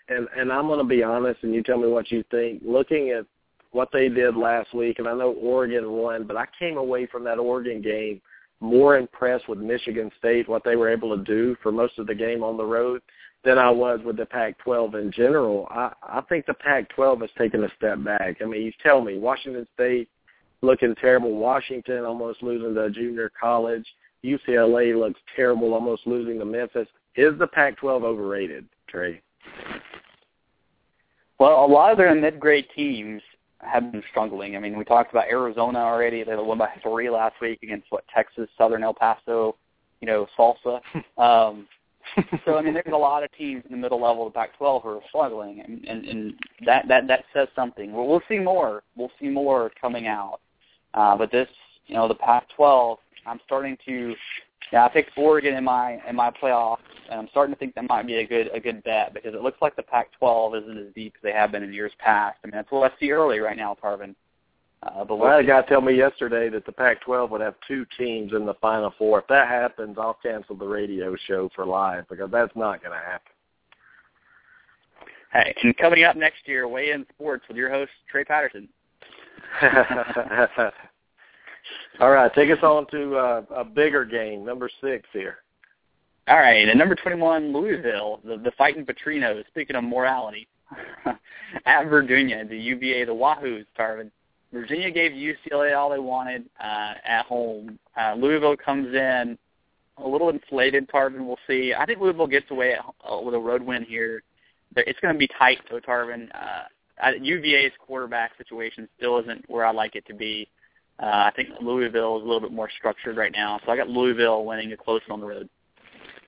and 0.08 0.28
and 0.36 0.52
I'm 0.52 0.66
going 0.66 0.78
to 0.78 0.84
be 0.84 1.02
honest, 1.02 1.42
and 1.42 1.54
you 1.54 1.62
tell 1.62 1.78
me 1.78 1.88
what 1.88 2.10
you 2.10 2.24
think. 2.30 2.62
Looking 2.64 3.10
at 3.10 3.26
what 3.72 3.90
they 3.92 4.08
did 4.08 4.36
last 4.36 4.72
week, 4.74 4.98
and 4.98 5.08
I 5.08 5.14
know 5.14 5.32
Oregon 5.32 5.90
won, 5.92 6.24
but 6.24 6.36
I 6.36 6.46
came 6.58 6.78
away 6.78 7.06
from 7.06 7.24
that 7.24 7.38
Oregon 7.38 7.82
game 7.82 8.20
more 8.60 8.96
impressed 8.96 9.48
with 9.48 9.58
Michigan 9.58 10.10
State, 10.18 10.48
what 10.48 10.64
they 10.64 10.76
were 10.76 10.88
able 10.88 11.14
to 11.16 11.22
do 11.24 11.56
for 11.62 11.70
most 11.70 11.98
of 11.98 12.06
the 12.06 12.14
game 12.14 12.42
on 12.42 12.56
the 12.56 12.64
road 12.64 13.02
than 13.44 13.58
I 13.58 13.70
was 13.70 14.00
with 14.04 14.16
the 14.16 14.26
Pac-12 14.26 15.00
in 15.00 15.12
general. 15.12 15.68
I, 15.70 15.92
I 16.02 16.22
think 16.22 16.46
the 16.46 16.54
Pac-12 16.54 17.20
has 17.20 17.30
taken 17.36 17.64
a 17.64 17.68
step 17.76 18.02
back. 18.02 18.38
I 18.40 18.44
mean, 18.46 18.62
you 18.62 18.72
tell 18.82 19.02
me, 19.02 19.18
Washington 19.18 19.66
State 19.74 20.08
looking 20.62 20.94
terrible, 20.96 21.34
Washington 21.36 22.04
almost 22.04 22.42
losing 22.42 22.74
to 22.74 22.90
junior 22.90 23.30
college, 23.38 23.86
UCLA 24.24 24.98
looks 24.98 25.20
terrible, 25.34 25.74
almost 25.74 26.06
losing 26.06 26.38
to 26.38 26.44
Memphis. 26.44 26.88
Is 27.16 27.38
the 27.38 27.46
Pac-12 27.46 28.02
overrated, 28.02 28.66
Trey? 28.88 29.20
Well, 31.38 31.64
a 31.64 31.66
lot 31.66 31.92
of 31.92 31.98
their 31.98 32.14
mid-grade 32.14 32.66
teams 32.74 33.22
have 33.60 33.92
been 33.92 34.02
struggling. 34.10 34.56
I 34.56 34.58
mean, 34.58 34.76
we 34.76 34.84
talked 34.84 35.10
about 35.12 35.28
Arizona 35.28 35.78
already. 35.78 36.22
They 36.24 36.34
won 36.34 36.58
by 36.58 36.70
three 36.82 37.10
last 37.10 37.36
week 37.40 37.62
against 37.62 37.86
what 37.90 38.04
Texas, 38.14 38.48
Southern 38.56 38.82
El 38.82 38.94
Paso, 38.94 39.56
you 40.00 40.06
know, 40.06 40.26
Salsa. 40.38 40.80
Um, 41.18 41.66
so 42.44 42.56
I 42.56 42.62
mean, 42.62 42.74
there's 42.74 42.92
a 42.92 42.96
lot 42.96 43.24
of 43.24 43.32
teams 43.32 43.64
in 43.66 43.72
the 43.72 43.76
middle 43.76 44.00
level 44.00 44.26
of 44.26 44.32
the 44.32 44.38
Pac-12 44.38 44.82
who 44.82 44.88
are 44.90 45.00
struggling, 45.08 45.60
and 45.60 45.84
and, 45.86 46.04
and 46.04 46.34
that 46.64 46.86
that 46.86 47.08
that 47.08 47.24
says 47.34 47.48
something. 47.56 47.92
Well, 47.92 48.06
we'll 48.06 48.22
see 48.28 48.38
more. 48.38 48.84
We'll 48.96 49.10
see 49.20 49.28
more 49.28 49.72
coming 49.80 50.06
out. 50.06 50.40
Uh, 50.94 51.16
but 51.16 51.30
this, 51.30 51.48
you 51.86 51.94
know, 51.94 52.08
the 52.08 52.14
Pac-12, 52.14 52.96
I'm 53.26 53.40
starting 53.44 53.76
to. 53.86 54.14
Yeah, 54.72 54.84
I 54.84 54.88
picked 54.88 55.16
Oregon 55.16 55.54
in 55.54 55.62
my 55.62 56.00
in 56.08 56.16
my 56.16 56.30
playoffs, 56.30 56.78
and 57.08 57.20
I'm 57.20 57.28
starting 57.30 57.54
to 57.54 57.58
think 57.58 57.74
that 57.76 57.88
might 57.88 58.06
be 58.06 58.16
a 58.16 58.26
good 58.26 58.50
a 58.52 58.58
good 58.58 58.82
bet 58.82 59.14
because 59.14 59.34
it 59.34 59.42
looks 59.42 59.62
like 59.62 59.76
the 59.76 59.82
Pac-12 59.82 60.62
isn't 60.62 60.78
as 60.78 60.94
deep 60.94 61.14
as 61.16 61.22
they 61.22 61.32
have 61.32 61.52
been 61.52 61.62
in 61.62 61.72
years 61.72 61.92
past. 61.98 62.38
I 62.42 62.48
mean, 62.48 62.54
that's 62.54 62.70
what 62.70 62.90
I 62.90 62.98
see 62.98 63.12
early 63.12 63.38
right 63.38 63.56
now, 63.56 63.76
Tarvin. 63.80 64.14
Uh, 64.82 65.04
but 65.04 65.16
well, 65.16 65.38
a 65.38 65.44
guy 65.44 65.62
told 65.62 65.84
me 65.84 65.94
yesterday 65.94 66.48
that 66.50 66.66
the 66.66 66.72
Pac-12 66.72 67.30
would 67.30 67.40
have 67.40 67.54
two 67.66 67.86
teams 67.96 68.32
in 68.32 68.44
the 68.44 68.54
Final 68.54 68.92
Four. 68.98 69.20
If 69.20 69.26
that 69.28 69.48
happens, 69.48 69.96
I'll 69.98 70.18
cancel 70.22 70.56
the 70.56 70.66
radio 70.66 71.16
show 71.26 71.48
for 71.54 71.64
live 71.64 72.08
because 72.08 72.30
that's 72.30 72.54
not 72.54 72.82
going 72.82 72.96
to 72.96 73.04
happen. 73.04 73.32
Hey, 75.32 75.54
and 75.62 75.76
coming 75.76 76.04
up 76.04 76.16
next 76.16 76.46
year, 76.46 76.68
Weigh 76.68 76.90
In 76.90 77.06
Sports 77.14 77.44
with 77.48 77.56
your 77.56 77.70
host 77.70 77.90
Trey 78.10 78.24
Patterson. 78.24 78.68
All 82.00 82.10
right, 82.10 82.32
take 82.34 82.50
us 82.50 82.62
on 82.62 82.86
to 82.90 83.16
uh, 83.16 83.42
a 83.54 83.64
bigger 83.64 84.04
game, 84.04 84.44
number 84.44 84.68
six 84.80 85.08
here. 85.12 85.38
All 86.28 86.36
right, 86.36 86.68
and 86.68 86.78
number 86.78 86.94
21, 86.94 87.52
Louisville, 87.52 88.20
the, 88.24 88.36
the 88.36 88.50
fighting 88.58 88.84
Petrinos. 88.84 89.46
Speaking 89.48 89.76
of 89.76 89.84
morality, 89.84 90.48
at 91.66 91.84
Virginia, 91.84 92.44
the 92.44 92.58
UVA, 92.58 93.04
the 93.04 93.12
Wahoos, 93.12 93.64
Tarvin. 93.78 94.10
Virginia 94.52 94.90
gave 94.90 95.12
UCLA 95.12 95.76
all 95.76 95.90
they 95.90 95.98
wanted 95.98 96.44
uh, 96.60 96.94
at 97.04 97.26
home. 97.26 97.78
Uh, 97.96 98.14
Louisville 98.14 98.56
comes 98.56 98.94
in 98.94 99.38
a 99.98 100.06
little 100.06 100.28
inflated. 100.28 100.88
Tarvin, 100.88 101.26
we'll 101.26 101.38
see. 101.46 101.72
I 101.76 101.86
think 101.86 102.00
Louisville 102.00 102.26
gets 102.26 102.50
away 102.50 102.74
at, 102.74 102.80
uh, 103.10 103.20
with 103.20 103.34
a 103.34 103.38
road 103.38 103.62
win 103.62 103.84
here. 103.84 104.22
It's 104.76 104.98
going 105.00 105.14
to 105.14 105.18
be 105.18 105.28
tight, 105.38 105.58
though, 105.70 105.80
Tarvin. 105.80 106.28
Uh, 106.34 106.64
UVA's 107.02 107.72
quarterback 107.84 108.32
situation 108.38 108.88
still 108.96 109.18
isn't 109.18 109.44
where 109.48 109.64
I 109.64 109.72
like 109.72 109.96
it 109.96 110.06
to 110.06 110.14
be. 110.14 110.48
Uh, 110.98 111.28
I 111.28 111.32
think 111.36 111.50
Louisville 111.60 112.16
is 112.16 112.22
a 112.22 112.26
little 112.26 112.40
bit 112.40 112.52
more 112.52 112.70
structured 112.78 113.16
right 113.16 113.32
now, 113.32 113.60
so 113.64 113.70
I 113.70 113.76
got 113.76 113.88
Louisville 113.88 114.44
winning 114.44 114.72
a 114.72 114.76
close 114.76 115.02
on 115.10 115.20
the 115.20 115.26
road. 115.26 115.48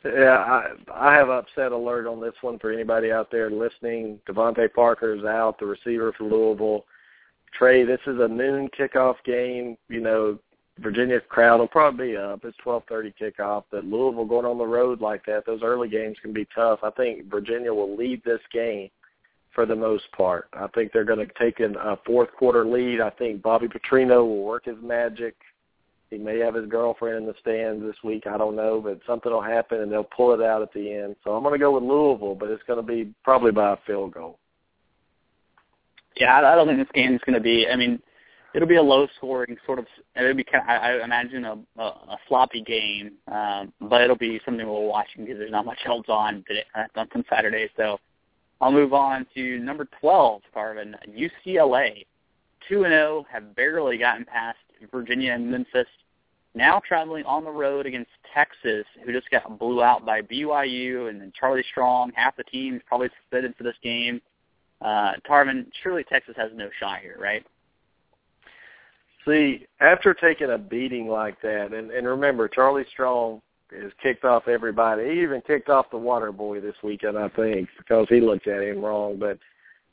Yeah, 0.04 0.36
I 0.36 0.74
I 0.92 1.14
have 1.14 1.30
upset 1.30 1.72
alert 1.72 2.06
on 2.06 2.20
this 2.20 2.34
one 2.42 2.58
for 2.58 2.70
anybody 2.70 3.10
out 3.10 3.30
there 3.30 3.50
listening. 3.50 4.20
DeVante 4.28 4.72
Parker 4.72 5.14
is 5.14 5.24
out, 5.24 5.58
the 5.58 5.66
receiver 5.66 6.12
for 6.12 6.24
Louisville. 6.24 6.84
Trey, 7.52 7.84
this 7.84 8.00
is 8.06 8.20
a 8.20 8.28
noon 8.28 8.68
kickoff 8.78 9.16
game. 9.24 9.76
You 9.88 10.00
know, 10.00 10.38
Virginia's 10.78 11.22
crowd 11.28 11.60
will 11.60 11.66
probably 11.66 12.08
be 12.08 12.16
up. 12.16 12.44
It's 12.44 12.56
12:30 12.64 13.14
kickoff. 13.20 13.64
But 13.70 13.84
Louisville 13.84 14.26
going 14.26 14.46
on 14.46 14.58
the 14.58 14.66
road 14.66 15.00
like 15.00 15.24
that, 15.26 15.46
those 15.46 15.62
early 15.62 15.88
games 15.88 16.16
can 16.20 16.32
be 16.32 16.46
tough. 16.54 16.80
I 16.82 16.90
think 16.90 17.30
Virginia 17.30 17.72
will 17.72 17.96
lead 17.96 18.22
this 18.22 18.42
game 18.52 18.90
for 19.54 19.66
the 19.66 19.76
most 19.76 20.04
part. 20.12 20.48
I 20.52 20.66
think 20.68 20.92
they're 20.92 21.04
going 21.04 21.26
to 21.26 21.32
take 21.38 21.60
in 21.60 21.76
a 21.76 21.96
fourth 22.06 22.32
quarter 22.38 22.64
lead. 22.66 23.00
I 23.00 23.10
think 23.10 23.42
Bobby 23.42 23.68
Petrino 23.68 24.26
will 24.26 24.44
work 24.44 24.66
his 24.66 24.76
magic. 24.82 25.34
He 26.10 26.16
may 26.16 26.38
have 26.38 26.54
his 26.54 26.66
girlfriend 26.66 27.18
in 27.18 27.26
the 27.26 27.34
stands 27.40 27.84
this 27.84 27.96
week. 28.02 28.26
I 28.26 28.38
don't 28.38 28.56
know, 28.56 28.80
but 28.80 29.00
something 29.06 29.30
will 29.30 29.42
happen 29.42 29.80
and 29.80 29.92
they'll 29.92 30.04
pull 30.04 30.32
it 30.32 30.42
out 30.42 30.62
at 30.62 30.72
the 30.72 30.92
end. 30.92 31.16
So 31.22 31.32
I'm 31.32 31.42
going 31.42 31.52
to 31.52 31.58
go 31.58 31.72
with 31.72 31.82
Louisville, 31.82 32.34
but 32.34 32.50
it's 32.50 32.62
going 32.66 32.78
to 32.78 32.86
be 32.86 33.12
probably 33.24 33.52
by 33.52 33.74
a 33.74 33.76
field 33.86 34.14
goal. 34.14 34.38
Yeah, 36.16 36.36
I 36.36 36.54
don't 36.54 36.66
think 36.66 36.78
this 36.78 36.88
game 36.94 37.14
is 37.14 37.20
going 37.26 37.34
to 37.34 37.42
be. 37.42 37.66
I 37.70 37.76
mean, 37.76 38.00
it'll 38.54 38.66
be 38.66 38.76
a 38.76 38.82
low-scoring 38.82 39.56
sort 39.66 39.78
of. 39.78 39.86
It'll 40.16 40.34
be 40.34 40.46
I, 40.52 41.00
imagine 41.04 41.44
a, 41.44 41.58
a, 41.78 41.82
a 41.82 42.18
floppy 42.26 42.62
game, 42.62 43.12
um, 43.30 43.72
but 43.80 44.00
it'll 44.00 44.16
be 44.16 44.40
something 44.44 44.66
we'll 44.66 44.84
watch 44.84 45.08
because 45.16 45.36
there's 45.38 45.52
not 45.52 45.66
much 45.66 45.78
else 45.86 46.06
on 46.08 46.44
on 46.96 47.24
Saturday. 47.30 47.68
So 47.76 47.98
I'll 48.60 48.72
move 48.72 48.92
on 48.92 49.26
to 49.34 49.58
number 49.58 49.88
12, 50.00 50.42
Tarvin, 50.54 50.94
UCLA. 51.08 52.04
2 52.68 52.84
and 52.84 52.92
0 52.92 53.26
have 53.30 53.54
barely 53.54 53.98
gotten 53.98 54.24
past 54.24 54.58
Virginia 54.90 55.32
and 55.32 55.50
Memphis. 55.50 55.86
Now 56.54 56.80
traveling 56.86 57.24
on 57.24 57.44
the 57.44 57.50
road 57.50 57.86
against 57.86 58.10
Texas, 58.34 58.84
who 59.04 59.12
just 59.12 59.30
got 59.30 59.58
blew 59.58 59.82
out 59.82 60.04
by 60.04 60.22
BYU, 60.22 61.08
and 61.08 61.20
then 61.20 61.32
Charlie 61.38 61.64
Strong. 61.70 62.12
Half 62.14 62.36
the 62.36 62.44
team 62.44 62.76
is 62.76 62.82
probably 62.86 63.10
suspended 63.22 63.54
for 63.56 63.62
this 63.62 63.76
game. 63.82 64.20
Uh, 64.82 65.12
Tarvin, 65.28 65.66
surely 65.82 66.04
Texas 66.04 66.34
has 66.36 66.50
no 66.54 66.68
shot 66.78 66.98
here, 67.00 67.16
right? 67.20 67.44
See, 69.26 69.66
after 69.80 70.14
taking 70.14 70.50
a 70.50 70.58
beating 70.58 71.08
like 71.08 71.40
that, 71.42 71.72
and, 71.72 71.90
and 71.90 72.06
remember, 72.06 72.48
Charlie 72.48 72.86
Strong 72.90 73.42
has 73.72 73.92
kicked 74.02 74.24
off 74.24 74.48
everybody. 74.48 75.10
He 75.10 75.22
even 75.22 75.40
kicked 75.42 75.68
off 75.68 75.90
the 75.90 75.98
water 75.98 76.32
boy 76.32 76.60
this 76.60 76.76
weekend, 76.82 77.18
I 77.18 77.28
think, 77.28 77.68
because 77.76 78.06
he 78.08 78.20
looked 78.20 78.46
at 78.46 78.62
him 78.62 78.84
wrong. 78.84 79.18
But 79.18 79.38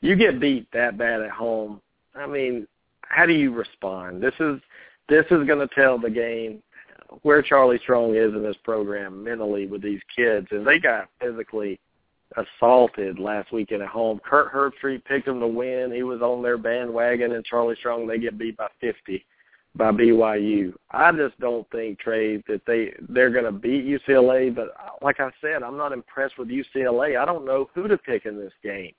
you 0.00 0.16
get 0.16 0.40
beat 0.40 0.70
that 0.72 0.98
bad 0.98 1.22
at 1.22 1.30
home. 1.30 1.80
I 2.14 2.26
mean, 2.26 2.66
how 3.02 3.26
do 3.26 3.32
you 3.32 3.52
respond? 3.52 4.22
This 4.22 4.34
is 4.40 4.60
this 5.08 5.26
is 5.30 5.46
going 5.46 5.66
to 5.66 5.74
tell 5.74 5.98
the 5.98 6.10
game 6.10 6.62
where 7.22 7.42
Charlie 7.42 7.78
Strong 7.82 8.16
is 8.16 8.34
in 8.34 8.42
this 8.42 8.56
program 8.64 9.22
mentally 9.22 9.66
with 9.66 9.82
these 9.82 10.00
kids, 10.14 10.48
and 10.50 10.66
they 10.66 10.78
got 10.78 11.08
physically 11.20 11.78
assaulted 12.36 13.18
last 13.20 13.52
weekend 13.52 13.82
at 13.82 13.88
home. 13.88 14.20
Kirk 14.24 14.52
Herbstreit 14.52 15.04
picked 15.04 15.26
them 15.26 15.38
to 15.38 15.46
win. 15.46 15.92
He 15.94 16.02
was 16.02 16.20
on 16.22 16.42
their 16.42 16.58
bandwagon, 16.58 17.32
and 17.32 17.44
Charlie 17.44 17.76
Strong 17.78 18.06
they 18.06 18.18
get 18.18 18.38
beat 18.38 18.56
by 18.56 18.68
50 18.80 19.24
by 19.76 19.92
BYU. 19.92 20.72
I 20.90 21.12
just 21.12 21.38
don't 21.40 21.68
think 21.70 21.98
Trey 21.98 22.38
that 22.48 22.62
they 22.66 22.92
they're 23.08 23.30
going 23.30 23.44
to 23.44 23.52
beat 23.52 23.84
UCLA. 23.84 24.54
But 24.54 24.68
like 25.02 25.20
I 25.20 25.30
said, 25.40 25.62
I'm 25.62 25.76
not 25.76 25.92
impressed 25.92 26.38
with 26.38 26.48
UCLA. 26.48 27.20
I 27.20 27.24
don't 27.24 27.44
know 27.44 27.68
who 27.74 27.88
to 27.88 27.98
pick 27.98 28.26
in 28.26 28.36
this 28.38 28.52
game, 28.62 28.92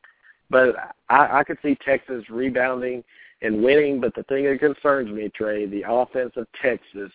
but 0.50 0.76
I, 1.10 1.40
I 1.40 1.44
could 1.44 1.58
see 1.62 1.78
Texas 1.84 2.24
rebounding 2.30 3.04
and 3.42 3.64
winning. 3.64 4.00
But 4.00 4.16
the 4.16 4.24
thing 4.24 4.46
that 4.46 4.60
concerns 4.60 5.10
me, 5.10 5.30
Trey, 5.30 5.66
the 5.66 5.84
offense 5.88 6.34
of 6.36 6.48
Texas 6.62 7.12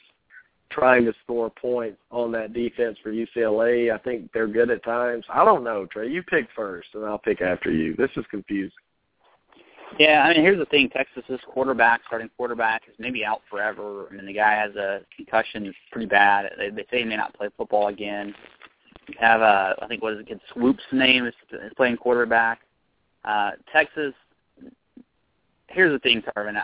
trying 0.70 1.04
to 1.04 1.12
score 1.22 1.50
points 1.50 1.98
on 2.10 2.32
that 2.32 2.52
defense 2.52 2.96
for 3.02 3.12
UCLA. 3.12 3.94
I 3.94 3.98
think 3.98 4.30
they're 4.32 4.48
good 4.48 4.70
at 4.70 4.82
times. 4.84 5.24
I 5.32 5.44
don't 5.44 5.64
know, 5.64 5.86
Trey. 5.86 6.08
You 6.08 6.22
pick 6.22 6.48
first, 6.56 6.88
and 6.94 7.04
I'll 7.04 7.18
pick 7.18 7.42
after 7.42 7.70
you. 7.70 7.94
This 7.96 8.10
is 8.16 8.24
confusing. 8.30 8.72
Yeah, 9.98 10.22
I 10.24 10.32
mean, 10.32 10.42
here's 10.42 10.58
the 10.58 10.66
thing: 10.66 10.88
Texas's 10.88 11.40
quarterback, 11.46 12.00
starting 12.06 12.30
quarterback, 12.36 12.82
is 12.88 12.94
maybe 12.98 13.24
out 13.24 13.42
forever. 13.50 14.06
I 14.10 14.14
mean, 14.14 14.26
the 14.26 14.32
guy 14.32 14.54
has 14.54 14.74
a 14.76 15.00
concussion; 15.14 15.66
it's 15.66 15.76
pretty 15.90 16.06
bad. 16.06 16.50
They, 16.58 16.70
they 16.70 16.86
say 16.90 17.00
he 17.00 17.04
may 17.04 17.16
not 17.16 17.34
play 17.34 17.48
football 17.56 17.88
again. 17.88 18.34
You 19.08 19.14
have 19.20 19.40
a, 19.40 19.74
I 19.82 19.86
think 19.88 20.02
what 20.02 20.14
is 20.14 20.20
it? 20.20 20.40
Swoopes 20.52 20.82
name 20.92 21.26
is, 21.26 21.34
is 21.52 21.72
playing 21.76 21.96
quarterback. 21.98 22.60
Uh, 23.24 23.52
Texas. 23.72 24.14
Here's 25.68 25.92
the 25.92 25.98
thing, 26.00 26.22
Tarvin. 26.22 26.60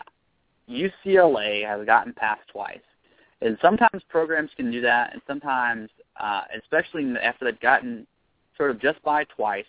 UCLA 0.69 1.67
has 1.67 1.85
gotten 1.87 2.13
past 2.13 2.43
twice, 2.53 2.79
and 3.41 3.57
sometimes 3.63 4.03
programs 4.09 4.51
can 4.57 4.71
do 4.71 4.81
that, 4.83 5.13
and 5.13 5.23
sometimes, 5.27 5.89
uh, 6.21 6.43
especially 6.63 7.15
after 7.23 7.47
they've 7.47 7.61
gotten 7.61 8.07
sort 8.57 8.71
of 8.71 8.81
just 8.81 9.03
by 9.03 9.25
twice, 9.25 9.65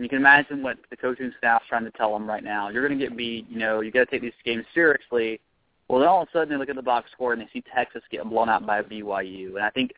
and 0.00 0.06
you 0.06 0.08
can 0.08 0.16
imagine 0.16 0.62
what 0.62 0.78
the 0.88 0.96
coaching 0.96 1.30
staff's 1.36 1.66
trying 1.68 1.84
to 1.84 1.90
tell 1.90 2.14
them 2.14 2.26
right 2.26 2.42
now. 2.42 2.70
You're 2.70 2.88
going 2.88 2.98
to 2.98 3.06
get 3.06 3.18
beat. 3.18 3.46
You 3.50 3.58
know, 3.58 3.82
you 3.82 3.90
got 3.90 3.98
to 3.98 4.06
take 4.06 4.22
these 4.22 4.32
games 4.46 4.64
seriously. 4.72 5.42
Well, 5.88 5.98
then 6.00 6.08
all 6.08 6.22
of 6.22 6.28
a 6.28 6.30
sudden 6.32 6.48
they 6.48 6.56
look 6.56 6.70
at 6.70 6.76
the 6.76 6.80
box 6.80 7.10
score 7.12 7.34
and 7.34 7.42
they 7.42 7.48
see 7.52 7.62
Texas 7.74 8.00
get 8.10 8.24
blown 8.26 8.48
out 8.48 8.64
by 8.64 8.80
BYU, 8.80 9.56
and 9.56 9.62
I 9.62 9.68
think 9.68 9.92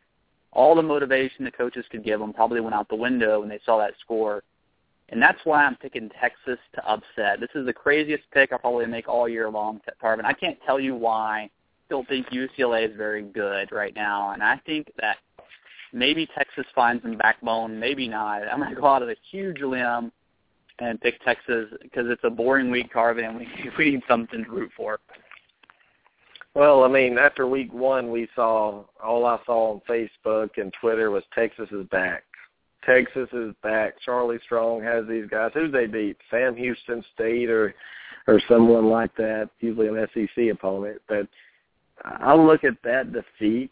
all 0.51 0.75
the 0.75 0.81
motivation 0.81 1.45
the 1.45 1.51
coaches 1.51 1.85
could 1.89 2.03
give 2.03 2.19
them 2.19 2.33
probably 2.33 2.59
went 2.59 2.75
out 2.75 2.89
the 2.89 2.97
window 2.97 3.39
when 3.39 3.47
they 3.47 3.61
saw 3.65 3.77
that 3.77 3.93
score. 4.01 4.43
And 5.07 5.21
that's 5.21 5.39
why 5.45 5.63
I'm 5.63 5.77
picking 5.77 6.09
Texas 6.19 6.59
to 6.75 6.85
upset. 6.85 7.39
This 7.39 7.51
is 7.55 7.65
the 7.65 7.71
craziest 7.71 8.23
pick 8.33 8.51
I'll 8.51 8.59
probably 8.59 8.87
make 8.87 9.07
all 9.07 9.29
year 9.29 9.49
long, 9.49 9.79
Tarvin. 10.03 10.25
I 10.25 10.33
can't 10.33 10.57
tell 10.65 10.81
you 10.81 10.95
why. 10.95 11.43
I 11.43 11.49
still 11.85 12.03
think 12.09 12.27
UCLA 12.27 12.89
is 12.89 12.97
very 12.97 13.21
good 13.21 13.71
right 13.71 13.95
now, 13.95 14.31
and 14.31 14.43
I 14.43 14.59
think 14.65 14.91
that 14.99 15.15
Maybe 15.93 16.27
Texas 16.35 16.65
finds 16.73 17.03
some 17.03 17.17
backbone. 17.17 17.79
Maybe 17.79 18.07
not. 18.07 18.41
I'm 18.47 18.59
going 18.59 18.73
to 18.73 18.79
go 18.79 18.87
out 18.87 19.03
on 19.03 19.09
a 19.09 19.15
huge 19.31 19.61
limb 19.61 20.11
and 20.79 20.99
pick 20.99 21.23
Texas 21.23 21.69
because 21.81 22.07
it's 22.07 22.23
a 22.23 22.29
boring 22.29 22.71
week, 22.71 22.91
Tarvin, 22.91 23.29
and 23.29 23.37
we, 23.37 23.47
we 23.77 23.91
need 23.91 24.01
something 24.07 24.43
to 24.43 24.49
root 24.49 24.71
for. 24.75 24.99
Well, 26.55 26.83
I 26.83 26.87
mean, 26.87 27.17
after 27.17 27.47
week 27.47 27.73
one, 27.73 28.11
we 28.11 28.27
saw 28.35 28.83
all 29.03 29.25
I 29.25 29.39
saw 29.45 29.73
on 29.73 29.81
Facebook 29.89 30.49
and 30.57 30.73
Twitter 30.79 31.09
was 31.09 31.23
Texas 31.33 31.69
is 31.71 31.85
back. 31.87 32.23
Texas 32.85 33.29
is 33.33 33.53
back. 33.63 33.95
Charlie 34.03 34.39
Strong 34.43 34.83
has 34.83 35.05
these 35.07 35.27
guys. 35.29 35.51
Who 35.53 35.71
they 35.71 35.87
beat? 35.87 36.17
Sam 36.29 36.55
Houston 36.55 37.03
State 37.13 37.49
or 37.49 37.73
or 38.27 38.41
someone 38.47 38.89
like 38.89 39.15
that. 39.15 39.49
Usually 39.59 39.87
an 39.87 40.07
SEC 40.13 40.51
opponent. 40.51 41.01
But 41.07 41.27
I 42.03 42.35
look 42.35 42.63
at 42.63 42.81
that 42.83 43.13
defeat 43.13 43.71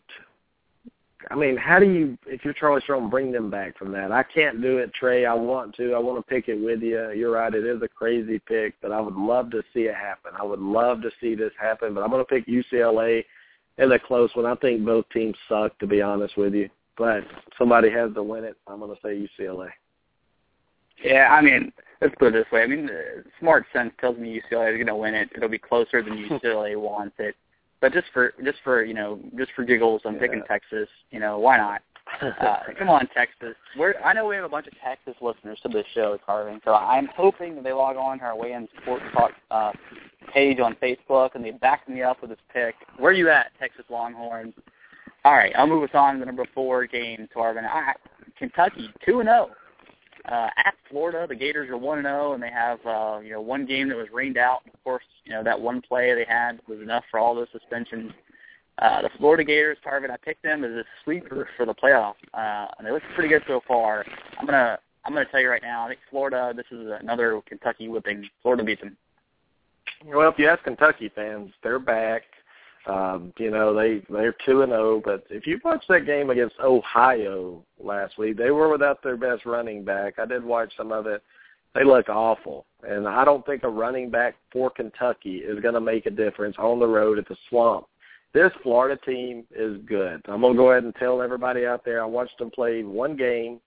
I 1.30 1.36
mean, 1.36 1.56
how 1.56 1.80
do 1.80 1.86
you, 1.86 2.18
if 2.26 2.44
you're 2.44 2.54
Charlie 2.54 2.82
Strong, 2.82 3.10
bring 3.10 3.32
them 3.32 3.50
back 3.50 3.78
from 3.78 3.92
that? 3.92 4.12
I 4.12 4.24
can't 4.24 4.62
do 4.62 4.80
it, 4.80 4.94
Trey. 4.94 5.26
I 5.26 5.34
want 5.34 5.76
to. 5.76 5.94
I 5.94 6.00
want 6.00 6.18
to 6.18 6.30
pick 6.30 6.48
it 6.48 6.56
with 6.56 6.82
you. 6.82 7.12
You're 7.12 7.32
right. 7.32 7.54
It 7.54 7.66
is 7.66 7.82
a 7.82 7.88
crazy 7.88 8.40
pick, 8.40 8.74
but 8.82 8.92
I 8.92 9.00
would 9.00 9.16
love 9.16 9.52
to 9.52 9.62
see 9.74 9.82
it 9.82 9.96
happen. 9.96 10.32
I 10.40 10.44
would 10.44 10.60
love 10.60 11.02
to 11.04 11.12
see 11.22 11.36
this 11.36 11.54
happen, 11.60 11.94
but 11.94 12.02
I'm 12.02 12.10
going 12.10 12.26
to 12.26 12.26
pick 12.26 12.48
UCLA 12.48 13.24
in 13.78 13.92
a 13.92 14.00
close 14.00 14.32
one. 14.34 14.46
I 14.46 14.56
think 14.56 14.84
both 14.84 15.06
teams 15.14 15.36
suck, 15.48 15.78
to 15.80 15.88
be 15.88 16.02
honest 16.02 16.38
with 16.38 16.54
you. 16.54 16.70
But 16.98 17.24
somebody 17.58 17.90
has 17.92 18.14
to 18.16 18.24
win 18.24 18.44
it. 18.44 18.58
I'm 18.68 18.80
going 18.80 18.96
to 18.96 19.02
say 19.02 19.28
UCLA. 19.44 19.70
Yeah, 21.04 21.30
I 21.32 21.42
mean, 21.42 21.72
let's 22.02 22.14
put 22.20 22.30
it 22.30 22.34
this 22.34 22.52
way. 22.52 22.64
I 22.64 22.68
mean, 22.68 22.86
the 22.86 23.24
smart 23.40 23.66
sense 23.74 23.92
tells 24.00 24.18
me 24.18 24.40
UCLA 24.40 24.72
is 24.72 24.78
going 24.78 24.88
to 24.88 24.96
win 24.96 25.16
it. 25.16 25.30
It'll 25.36 25.50
be 25.50 25.58
closer 25.58 26.04
than 26.04 26.14
UCLA 26.14 26.76
wants 26.80 27.16
it. 27.20 27.36
But 27.82 27.94
just 27.94 28.08
for 28.14 28.34
just 28.44 28.60
for 28.64 28.84
you 28.84 28.94
know 28.94 29.20
just 29.38 29.52
for 29.56 29.64
giggles, 29.64 30.02
I'm 30.06 30.14
yeah. 30.16 30.20
picking 30.22 30.44
Texas. 30.48 30.88
You 31.10 31.20
know 31.20 31.40
why 31.40 31.58
not? 31.58 31.82
Uh, 32.22 32.58
come 32.78 32.90
on, 32.90 33.08
Texas. 33.16 33.56
We're 33.78 33.94
I 34.04 34.12
know 34.12 34.26
we 34.26 34.36
have 34.36 34.44
a 34.44 34.50
bunch 34.50 34.68
of 34.68 34.74
Texas 34.84 35.14
listeners 35.22 35.60
to 35.64 35.70
this 35.70 35.86
show, 35.94 36.18
Tarvin. 36.28 36.60
So 36.66 36.74
I'm 36.74 37.08
hoping 37.16 37.56
that 37.56 37.64
they 37.64 37.72
log 37.72 37.96
on 37.96 38.20
to 38.20 38.26
our 38.26 38.38
Weigh 38.38 38.52
In 38.52 38.68
Sports 38.82 39.06
Talk 39.14 39.32
uh, 39.50 39.72
page 40.34 40.60
on 40.60 40.76
Facebook 40.76 41.36
and 41.36 41.46
they 41.46 41.52
back 41.52 41.88
me 41.88 42.04
up 42.04 42.20
with 42.22 42.32
this 42.32 42.40
pick. 42.52 42.76
Where 42.98 43.12
are 43.12 43.16
you 43.16 43.30
at, 43.30 43.52
Texas 43.60 43.86
Longhorns? 43.90 44.54
All 45.24 45.34
right, 45.34 45.54
I'll 45.58 45.68
move 45.68 45.84
us 45.84 45.92
on 45.94 46.16
to 46.16 46.20
the 46.20 46.26
number 46.26 46.46
four 46.54 46.86
game, 46.86 47.30
Tarvin. 47.34 47.66
I, 47.66 47.94
Kentucky, 48.38 48.90
two 49.06 49.22
and 49.22 49.28
zero. 49.28 49.50
Oh 49.50 49.56
uh, 50.32 50.50
at 50.58 50.76
Florida. 50.90 51.26
The 51.28 51.36
Gators 51.36 51.70
are 51.70 51.78
one 51.78 51.98
and 52.00 52.06
zero, 52.06 52.30
oh, 52.30 52.34
and 52.34 52.42
they 52.42 52.50
have 52.50 52.80
uh, 52.86 53.20
you 53.20 53.32
know 53.32 53.42
one 53.42 53.66
game 53.66 53.90
that 53.90 53.98
was 53.98 54.08
rained 54.14 54.38
out. 54.38 54.62
Of 54.74 54.84
course, 54.84 55.04
you 55.26 55.34
know 55.34 55.44
that 55.44 55.60
one 55.60 55.82
play 55.82 56.14
they 56.14 56.26
had 56.28 56.60
was 56.68 56.80
enough 56.80 57.04
for 57.12 57.20
all 57.20 57.36
those 57.36 57.50
suspensions. 57.52 58.12
Uh, 58.80 59.02
the 59.02 59.10
Florida 59.18 59.44
Gators, 59.44 59.78
Tarvin, 59.86 60.10
I 60.10 60.18
picked 60.18 60.42
them 60.42 60.64
as 60.64 60.72
a 60.72 60.84
sleeper 61.04 61.48
for 61.58 61.66
the 61.66 61.74
playoff, 61.74 62.14
uh, 62.34 62.68
and 62.78 62.88
they 62.88 62.92
look 62.92 63.04
pretty 63.14 63.30
good 63.30 63.44
so 63.46 63.62
far. 63.68 64.06
I'm 64.40 64.46
gonna 64.46 64.80
I'm 65.04 65.14
gonna 65.14 65.26
tell 65.30 65.42
you 65.42 65.50
right 65.50 65.62
now. 65.62 65.86
I 65.86 65.90
think 65.90 66.00
Florida. 66.10 66.54
This 66.56 66.66
is 66.72 66.88
another 67.02 67.42
Kentucky 67.46 67.90
whipping. 67.90 68.28
Florida 68.42 68.64
beats 68.64 68.82
them. 68.82 68.96
Well, 70.06 70.30
if 70.30 70.40
you 70.40 70.48
ask 70.48 70.64
Kentucky 70.64 71.12
fans, 71.14 71.52
they're 71.62 71.78
back. 71.78 72.24
Um, 72.88 73.32
you 73.38 73.52
know, 73.52 73.76
they 73.76 74.02
they're 74.10 74.36
two 74.46 74.64
and 74.64 74.72
zero, 74.72 74.96
oh, 74.96 75.02
but 75.04 75.24
if 75.30 75.46
you 75.46 75.60
watch 75.64 75.84
that 75.88 76.06
game 76.06 76.32
against 76.32 76.56
Ohio 76.60 77.64
last 77.80 78.18
week, 78.18 78.38
they 78.38 78.50
were 78.50 78.70
without 78.70 79.04
their 79.04 79.18
best 79.18 79.46
running 79.46 79.84
back. 79.86 80.18
I 80.18 80.26
did 80.26 80.44
watch 80.44 80.74
some 80.76 80.92
of 80.92 81.06
it. 81.06 81.22
They 81.76 81.84
look 81.84 82.10
awful, 82.10 82.66
and 82.84 83.08
I 83.08 83.24
don't 83.24 83.46
think 83.46 83.64
a 83.64 83.70
running 83.70 84.10
back 84.10 84.36
for 84.52 84.72
Kentucky 84.72 85.38
is 85.38 85.62
going 85.62 85.76
to 85.76 85.82
make 85.82 86.06
a 86.08 86.12
difference 86.12 86.56
on 86.58 86.80
the 86.80 86.88
road 86.88 87.20
at 87.20 87.28
the 87.28 87.38
Swamp. 87.50 87.86
This 88.34 88.52
Florida 88.64 89.00
team 89.06 89.46
is 89.56 89.78
good. 89.86 90.22
I'm 90.28 90.42
going 90.42 90.54
to 90.54 90.58
go 90.58 90.72
ahead 90.72 90.84
and 90.84 90.96
tell 90.96 91.22
everybody 91.22 91.66
out 91.66 91.86
there. 91.86 92.02
I 92.02 92.06
watched 92.06 92.40
them 92.40 92.50
play 92.50 92.84
one 92.84 93.16
game, 93.16 93.60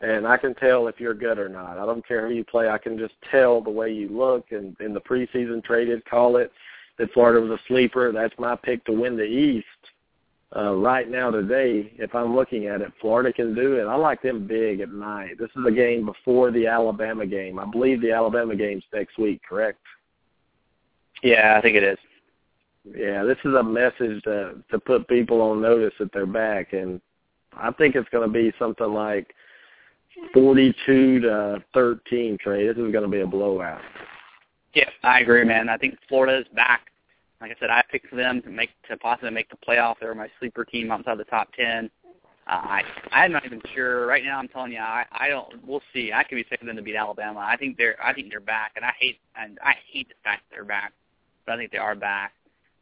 and 0.00 0.26
I 0.26 0.36
can 0.36 0.54
tell 0.54 0.88
if 0.88 0.98
you're 0.98 1.14
good 1.14 1.38
or 1.38 1.48
not. 1.48 1.78
I 1.78 1.84
don't 1.84 2.06
care 2.06 2.26
who 2.28 2.34
you 2.34 2.44
play. 2.44 2.68
I 2.68 2.78
can 2.78 2.96
just 2.96 3.14
tell 3.30 3.60
the 3.60 3.70
way 3.70 3.92
you 3.92 4.08
look. 4.08 4.46
And 4.52 4.76
in 4.80 4.94
the 4.94 5.00
preseason 5.00 5.62
traded, 5.62 6.04
call 6.06 6.36
it 6.36 6.50
that 6.98 7.12
Florida 7.12 7.40
was 7.40 7.58
a 7.58 7.62
sleeper. 7.68 8.12
That's 8.12 8.34
my 8.38 8.56
pick 8.56 8.84
to 8.84 8.92
win 8.92 9.16
the 9.16 9.24
East. 9.24 9.66
Uh, 10.56 10.74
right 10.74 11.10
now 11.10 11.30
today, 11.30 11.92
if 11.96 12.14
I'm 12.14 12.34
looking 12.36 12.66
at 12.66 12.80
it, 12.80 12.92
Florida 13.00 13.32
can 13.32 13.56
do 13.56 13.74
it. 13.74 13.86
I 13.86 13.96
like 13.96 14.22
them 14.22 14.46
big 14.46 14.80
at 14.80 14.92
night. 14.92 15.36
This 15.36 15.50
is 15.56 15.64
a 15.66 15.72
game 15.72 16.06
before 16.06 16.52
the 16.52 16.68
Alabama 16.68 17.26
game. 17.26 17.58
I 17.58 17.64
believe 17.64 18.00
the 18.00 18.12
Alabama 18.12 18.54
game's 18.54 18.84
next 18.92 19.18
week, 19.18 19.40
correct? 19.48 19.80
Yeah, 21.24 21.56
I 21.58 21.60
think 21.60 21.76
it 21.76 21.82
is. 21.82 21.98
Yeah, 22.84 23.24
this 23.24 23.38
is 23.44 23.54
a 23.54 23.62
message 23.62 24.22
to 24.24 24.62
to 24.70 24.78
put 24.78 25.08
people 25.08 25.40
on 25.40 25.62
notice 25.62 25.94
that 25.98 26.12
they're 26.12 26.26
back, 26.26 26.74
and 26.74 27.00
I 27.56 27.72
think 27.72 27.96
it's 27.96 28.08
going 28.10 28.28
to 28.28 28.32
be 28.32 28.52
something 28.58 28.92
like 28.92 29.34
forty-two 30.34 31.20
to 31.20 31.64
thirteen. 31.72 32.36
Trey, 32.38 32.66
this 32.66 32.76
is 32.76 32.92
going 32.92 33.04
to 33.04 33.08
be 33.08 33.22
a 33.22 33.26
blowout. 33.26 33.80
Yeah, 34.74 34.90
I 35.02 35.20
agree, 35.20 35.44
man. 35.44 35.68
I 35.68 35.76
think 35.76 35.98
Florida 36.08 36.38
is 36.38 36.46
back. 36.54 36.90
Like 37.40 37.52
I 37.52 37.60
said, 37.60 37.70
I 37.70 37.82
picked 37.90 38.14
them 38.14 38.42
to 38.42 38.50
make 38.50 38.70
to 38.88 38.96
possibly 38.96 39.30
make 39.30 39.50
the 39.50 39.56
playoff. 39.56 39.96
They 40.00 40.06
were 40.06 40.14
my 40.14 40.30
sleeper 40.38 40.64
team 40.64 40.90
outside 40.90 41.18
the 41.18 41.24
top 41.24 41.48
ten. 41.52 41.90
Uh, 42.46 42.50
I 42.50 42.82
I'm 43.12 43.32
not 43.32 43.46
even 43.46 43.62
sure 43.74 44.06
right 44.06 44.24
now. 44.24 44.38
I'm 44.38 44.48
telling 44.48 44.72
you, 44.72 44.78
I 44.78 45.04
I 45.12 45.28
don't. 45.28 45.64
We'll 45.66 45.82
see. 45.92 46.12
I 46.12 46.24
could 46.24 46.36
be 46.36 46.44
picking 46.44 46.66
them 46.66 46.76
to 46.76 46.82
beat 46.82 46.96
Alabama. 46.96 47.40
I 47.40 47.56
think 47.56 47.76
they're 47.76 48.02
I 48.02 48.12
think 48.12 48.30
they're 48.30 48.40
back, 48.40 48.72
and 48.76 48.84
I 48.84 48.92
hate 48.98 49.18
and 49.36 49.58
I 49.62 49.74
hate 49.90 50.08
the 50.08 50.14
fact 50.24 50.42
that 50.48 50.56
they're 50.56 50.64
back, 50.64 50.92
but 51.46 51.52
I 51.52 51.56
think 51.56 51.70
they 51.70 51.78
are 51.78 51.94
back. 51.94 52.32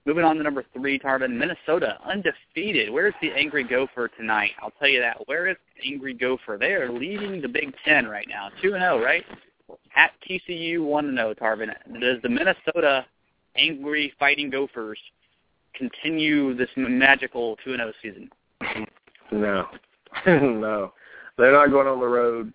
Moving 0.04 0.24
on 0.24 0.36
to 0.36 0.42
number 0.42 0.64
three, 0.72 0.98
Tarvin, 0.98 1.36
Minnesota, 1.36 1.96
undefeated. 2.04 2.90
Where's 2.90 3.14
the 3.22 3.30
Angry 3.30 3.62
Gopher 3.62 4.08
tonight? 4.08 4.50
I'll 4.60 4.72
tell 4.72 4.88
you 4.88 5.00
that. 5.00 5.28
Where 5.28 5.46
is 5.46 5.56
the 5.76 5.92
Angry 5.92 6.12
Gopher? 6.12 6.56
They 6.58 6.72
are 6.72 6.90
leading 6.90 7.40
the 7.40 7.48
Big 7.48 7.72
Ten 7.84 8.06
right 8.06 8.26
now, 8.28 8.50
two 8.60 8.74
and 8.74 8.82
zero, 8.82 8.98
oh, 8.98 9.02
right? 9.02 9.24
At 9.96 10.12
TCU 10.28 10.78
1-0, 10.78 11.38
Tarvin. 11.38 11.72
Does 12.00 12.20
the 12.22 12.28
Minnesota 12.28 13.06
Angry 13.56 14.12
Fighting 14.18 14.50
Gophers 14.50 14.98
continue 15.74 16.54
this 16.54 16.70
magical 16.76 17.56
2-0 17.66 17.92
season? 18.02 18.30
No. 19.30 19.66
no. 20.26 20.92
They're 21.38 21.52
not 21.52 21.70
going 21.70 21.86
on 21.86 22.00
the 22.00 22.06
road 22.06 22.52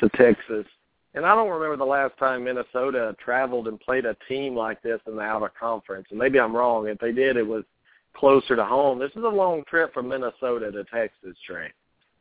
to 0.00 0.08
Texas. 0.10 0.66
And 1.14 1.24
I 1.24 1.34
don't 1.34 1.50
remember 1.50 1.76
the 1.76 1.84
last 1.84 2.18
time 2.18 2.44
Minnesota 2.44 3.14
traveled 3.24 3.68
and 3.68 3.78
played 3.78 4.04
a 4.04 4.16
team 4.28 4.56
like 4.56 4.82
this 4.82 5.00
in 5.06 5.14
the 5.14 5.22
outer 5.22 5.52
conference. 5.58 6.06
And 6.10 6.18
maybe 6.18 6.40
I'm 6.40 6.56
wrong. 6.56 6.88
If 6.88 6.98
they 6.98 7.12
did, 7.12 7.36
it 7.36 7.46
was 7.46 7.64
closer 8.16 8.56
to 8.56 8.64
home. 8.64 8.98
This 8.98 9.12
is 9.12 9.22
a 9.24 9.28
long 9.28 9.62
trip 9.68 9.94
from 9.94 10.08
Minnesota 10.08 10.72
to 10.72 10.84
Texas, 10.84 11.36
Trey. 11.46 11.72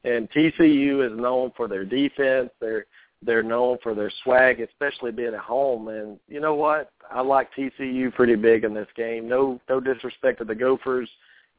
And 0.03 0.29
TCU 0.31 1.05
is 1.09 1.17
known 1.17 1.51
for 1.55 1.67
their 1.67 1.85
defense. 1.85 2.49
They're 2.59 2.85
They're 3.25 3.43
known 3.43 3.77
for 3.81 3.93
their 3.95 4.11
swag, 4.23 4.59
especially 4.59 5.11
being 5.11 5.33
at 5.33 5.39
home. 5.39 5.87
And 5.87 6.19
you 6.27 6.39
know 6.39 6.55
what? 6.55 6.91
I 7.11 7.21
like 7.21 7.49
TCU 7.53 8.13
pretty 8.13 8.35
big 8.35 8.63
in 8.63 8.73
this 8.73 8.87
game. 8.95 9.27
No, 9.27 9.59
no 9.69 9.79
disrespect 9.79 10.39
to 10.39 10.45
the 10.45 10.55
Gophers. 10.55 11.09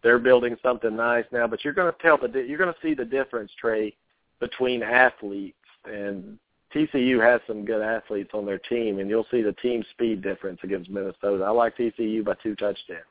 They're 0.03 0.19
building 0.19 0.57
something 0.63 0.95
nice 0.95 1.25
now, 1.33 1.47
but 1.47 1.65
you're 1.65 1.73
going 1.73 1.93
to 1.93 2.03
tell 2.03 2.19
the 2.19 2.29
you're 2.47 2.59
going 2.59 2.73
to 2.73 2.81
see 2.83 2.95
the 2.95 3.05
difference, 3.05 3.51
Trey, 3.59 3.95
between 4.39 4.83
athletes 4.83 5.57
and 5.87 6.39
TCU 6.75 7.23
has 7.23 7.41
some 7.47 7.65
good 7.65 7.81
athletes 7.81 8.31
on 8.35 8.45
their 8.45 8.59
team, 8.59 8.99
and 8.99 9.09
you'll 9.09 9.27
see 9.31 9.43
the 9.43 9.53
team 9.53 9.85
speed 9.93 10.23
difference 10.23 10.59
against 10.65 10.91
Minnesota. 10.91 11.45
I 11.45 11.51
like 11.51 11.77
TCU 11.77 12.25
by 12.25 12.35
two 12.43 12.57
touchdowns. 12.57 13.05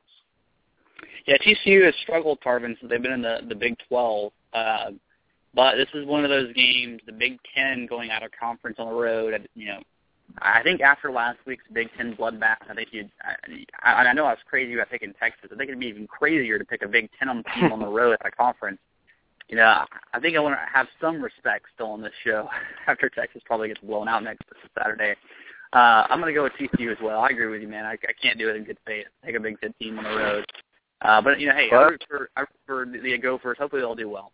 Yeah, 1.25 1.37
TCU 1.37 1.85
has 1.85 1.93
struggled, 2.03 2.39
Tarvin, 2.41 2.77
since 2.79 2.89
they've 2.89 3.01
been 3.01 3.13
in 3.13 3.21
the 3.21 3.39
the 3.47 3.55
Big 3.55 3.77
12. 3.87 4.31
Uh, 4.53 4.91
but 5.53 5.75
this 5.75 5.89
is 5.93 6.05
one 6.05 6.23
of 6.23 6.29
those 6.29 6.53
games, 6.53 7.01
the 7.05 7.11
Big 7.11 7.37
Ten 7.53 7.85
going 7.85 8.09
out 8.09 8.23
of 8.23 8.31
conference 8.37 8.77
on 8.79 8.87
the 8.87 8.93
road. 8.93 9.47
You 9.55 9.67
know, 9.67 9.79
I 10.39 10.63
think 10.63 10.81
after 10.81 11.11
last 11.11 11.37
week's 11.45 11.63
Big 11.71 11.89
Ten 11.95 12.15
bloodbath, 12.15 12.57
I 12.69 12.73
think 12.73 12.89
you'd. 12.91 13.11
I, 13.83 13.93
I 13.93 14.13
know 14.13 14.25
I 14.25 14.31
was 14.31 14.39
crazy 14.47 14.73
about 14.73 14.89
picking 14.89 15.13
Texas. 15.19 15.49
I 15.51 15.55
think 15.55 15.69
it'd 15.69 15.79
be 15.79 15.87
even 15.87 16.07
crazier 16.07 16.57
to 16.57 16.65
pick 16.65 16.81
a 16.81 16.87
Big 16.87 17.09
Ten 17.19 17.29
on 17.29 17.43
team 17.55 17.71
on 17.71 17.79
the 17.79 17.87
road 17.87 18.17
at 18.19 18.25
a 18.25 18.31
conference. 18.31 18.79
You 19.49 19.57
know, 19.57 19.85
I 20.13 20.19
think 20.19 20.35
I 20.35 20.39
want 20.39 20.55
to 20.55 20.73
have 20.73 20.87
some 20.99 21.21
respect 21.21 21.65
still 21.75 21.91
on 21.91 22.01
this 22.01 22.13
show 22.23 22.49
after 22.87 23.09
Texas 23.09 23.41
probably 23.45 23.67
gets 23.67 23.81
blown 23.81 24.07
out 24.07 24.23
next 24.23 24.43
Saturday. 24.77 25.15
Uh, 25.73 26.05
I'm 26.09 26.19
going 26.19 26.33
to 26.33 26.37
go 26.37 26.43
with 26.43 26.53
TCU 26.53 26.91
as 26.91 26.97
well. 27.01 27.19
I 27.21 27.29
agree 27.29 27.47
with 27.47 27.61
you, 27.61 27.67
man. 27.67 27.85
I, 27.85 27.93
I 27.93 28.13
can't 28.21 28.37
do 28.37 28.49
it 28.49 28.55
in 28.55 28.63
good 28.63 28.77
faith. 28.85 29.07
Take 29.25 29.35
a 29.35 29.39
Big 29.39 29.59
Ten 29.59 29.73
team 29.79 29.97
on 29.97 30.03
the 30.03 30.09
road. 30.09 30.45
Uh, 31.01 31.21
but 31.21 31.39
you 31.39 31.47
know, 31.47 31.53
hey, 31.53 31.69
I 31.71 31.83
root 31.83 32.03
for 32.07 32.29
I 32.35 32.41
root 32.41 32.49
for 32.65 32.85
the 32.85 33.17
Gophers. 33.17 33.57
Hopefully, 33.59 33.81
they'll 33.81 33.95
do 33.95 34.09
well. 34.09 34.31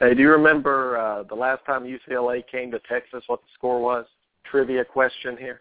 Hey, 0.00 0.14
do 0.14 0.20
you 0.22 0.30
remember 0.30 0.98
uh, 0.98 1.22
the 1.22 1.34
last 1.34 1.64
time 1.66 1.84
UCLA 1.84 2.44
came 2.46 2.70
to 2.72 2.80
Texas? 2.88 3.22
What 3.26 3.40
the 3.40 3.48
score 3.54 3.80
was? 3.80 4.06
Trivia 4.50 4.84
question 4.84 5.36
here. 5.36 5.60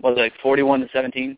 Was 0.00 0.16
it 0.16 0.20
like 0.20 0.32
forty-one 0.42 0.80
to 0.80 0.88
seventeen? 0.92 1.36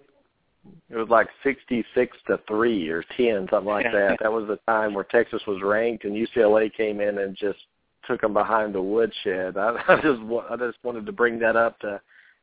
It 0.90 0.96
was 0.96 1.08
like 1.08 1.28
sixty-six 1.42 2.16
to 2.26 2.38
three 2.46 2.88
or 2.90 3.02
ten, 3.16 3.48
something 3.50 3.68
like 3.68 3.86
Yeah. 3.86 3.92
that. 3.92 4.18
That 4.20 4.32
was 4.32 4.46
the 4.46 4.58
time 4.66 4.92
where 4.92 5.04
Texas 5.04 5.42
was 5.46 5.62
ranked, 5.62 6.04
and 6.04 6.14
UCLA 6.14 6.72
came 6.72 7.00
in 7.00 7.18
and 7.18 7.34
just 7.34 7.58
took 8.06 8.20
them 8.20 8.34
behind 8.34 8.74
the 8.74 8.82
woodshed. 8.82 9.56
I, 9.56 9.76
I 9.88 9.96
just 10.00 10.20
I 10.50 10.56
just 10.56 10.78
wanted 10.82 11.06
to 11.06 11.12
bring 11.12 11.38
that 11.38 11.56
up 11.56 11.78
to 11.80 12.00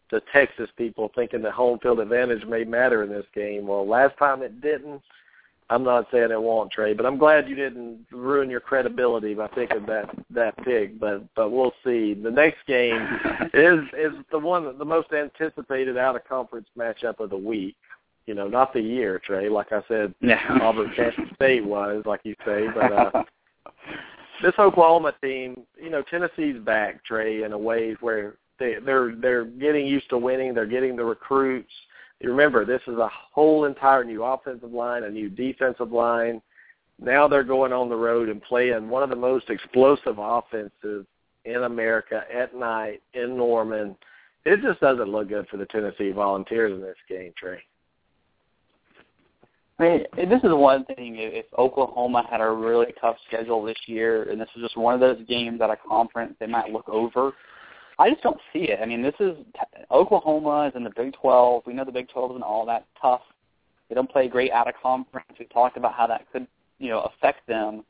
to 0.10 0.22
Texas 0.34 0.70
people 0.78 1.12
thinking 1.16 1.42
that 1.44 1.52
home 1.52 1.78
field 1.80 2.00
advantage 2.00 2.46
may 2.46 2.64
matter 2.64 3.04
in 3.04 3.10
this 3.10 3.26
game. 3.36 3.68
Well, 3.68 3.88
last 3.88 4.18
time 4.18 4.42
it 4.42 4.62
didn't. 4.62 5.02
I'm 5.70 5.84
not 5.84 6.08
saying 6.12 6.32
it 6.32 6.42
won't, 6.42 6.72
Trey, 6.72 6.94
but 6.94 7.06
I'm 7.06 7.18
glad 7.18 7.50
you 7.50 7.56
didn't 7.56 8.06
ruin 8.12 8.50
your 8.50 8.62
credibility 8.62 9.34
by 9.34 9.48
picking 9.48 9.86
that 9.88 10.10
that 10.30 10.56
pick. 10.64 11.00
But 11.00 11.24
but 11.36 11.52
we'll 11.52 11.74
see. 11.84 12.14
The 12.14 12.32
next 12.32 12.66
game 12.68 12.96
is 13.54 13.80
is 13.98 14.14
the 14.32 14.40
one 14.40 14.78
the 14.78 14.86
most 14.86 15.12
anticipated 15.12 15.98
out 15.98 16.16
of 16.16 16.28
conference 16.28 16.68
matchup 16.78 17.20
of 17.20 17.30
the 17.30 17.38
week. 17.38 17.76
You 18.28 18.34
know, 18.34 18.48
not 18.48 18.74
the 18.74 18.82
year, 18.82 19.20
Trey. 19.20 19.50
Like 19.50 19.72
I 19.72 19.82
said, 19.88 20.14
Yeah. 20.22 20.42
Auburn 20.62 20.92
Kansas 20.96 21.24
State 21.36 21.66
was, 21.66 22.04
like 22.06 22.22
you 22.24 22.36
say, 22.46 22.68
but 22.74 22.92
uh 22.92 23.24
this 24.42 24.54
Oklahoma 24.60 25.14
team, 25.22 25.64
you 25.82 25.90
know, 25.90 26.02
Tennessee's 26.02 26.60
back, 26.60 27.04
Trey, 27.04 27.44
in 27.44 27.52
a 27.54 27.58
way 27.58 27.96
where 28.00 28.36
they 28.60 28.76
they're 28.86 29.16
they're 29.16 29.46
getting 29.46 29.86
used 29.86 30.10
to 30.10 30.18
winning, 30.18 30.54
they're 30.54 30.66
getting 30.66 30.96
the 30.96 31.06
recruits. 31.06 31.72
Remember, 32.24 32.66
this 32.66 32.82
is 32.88 32.98
a 32.98 33.10
whole 33.32 33.66
entire 33.66 34.04
new 34.04 34.24
offensive 34.24 34.72
line, 34.72 35.04
a 35.04 35.10
new 35.10 35.30
defensive 35.30 35.92
line. 35.92 36.42
Now 37.00 37.28
they're 37.28 37.44
going 37.44 37.74
on 37.74 37.90
the 37.90 37.96
road 37.96 38.30
and 38.30 38.42
playing 38.42 38.90
one 38.90 39.04
of 39.04 39.10
the 39.10 39.16
most 39.16 39.50
explosive 39.50 40.18
offenses 40.18 41.06
in 41.46 41.64
America 41.64 42.24
at 42.34 42.56
night 42.56 43.02
in 43.14 43.38
Norman. 43.38 43.96
It 44.46 44.62
just 44.62 44.80
doesn't 44.80 45.10
look 45.10 45.30
good 45.30 45.48
for 45.48 45.58
the 45.58 45.68
Tennessee 45.68 46.12
Volunteers 46.12 46.74
in 46.74 46.82
this 46.82 46.98
game, 47.08 47.34
Trey. 47.38 47.60
I 49.80 49.84
mean, 49.84 50.30
this 50.30 50.44
is 50.44 50.52
one 50.52 50.86
thing. 50.86 51.18
If 51.18 51.46
Oklahoma 51.56 52.26
had 52.30 52.42
a 52.42 52.50
really 52.50 52.94
tough 53.00 53.18
schedule 53.28 53.64
this 53.64 53.78
year, 53.86 54.24
and 54.32 54.42
this 54.42 54.50
is 54.56 54.64
just 54.64 54.76
one 54.76 54.96
of 54.96 55.00
those 55.00 55.22
games 55.28 55.62
at 55.62 55.70
a 55.70 55.78
conference 55.88 56.34
they 56.40 56.48
might 56.48 56.72
look 56.72 56.90
over, 56.90 57.34
I 58.00 58.10
just 58.10 58.22
don't 58.22 58.40
see 58.54 58.70
it. 58.70 58.80
I 58.82 58.86
mean, 58.86 59.02
this 59.02 59.16
is 59.20 59.36
Oklahoma 59.92 60.68
is 60.68 60.76
in 60.76 60.84
the 60.84 60.92
Big 60.96 61.14
12. 61.14 61.64
We 61.66 61.74
know 61.74 61.84
the 61.84 61.92
Big 61.92 62.10
12 62.10 62.32
isn't 62.32 62.44
all 62.44 62.66
that 62.68 62.86
tough. 63.02 63.22
They 63.90 63.96
don't 63.96 64.10
play 64.10 64.28
great 64.28 64.52
out 64.52 64.68
of 64.68 64.76
conference. 64.82 65.28
We 65.40 65.46
talked 65.46 65.78
about 65.78 65.94
how 65.94 66.08
that 66.08 66.32
could, 66.32 66.48
you 66.80 66.90
know, 66.90 67.02
affect 67.02 67.48
them 67.48 67.84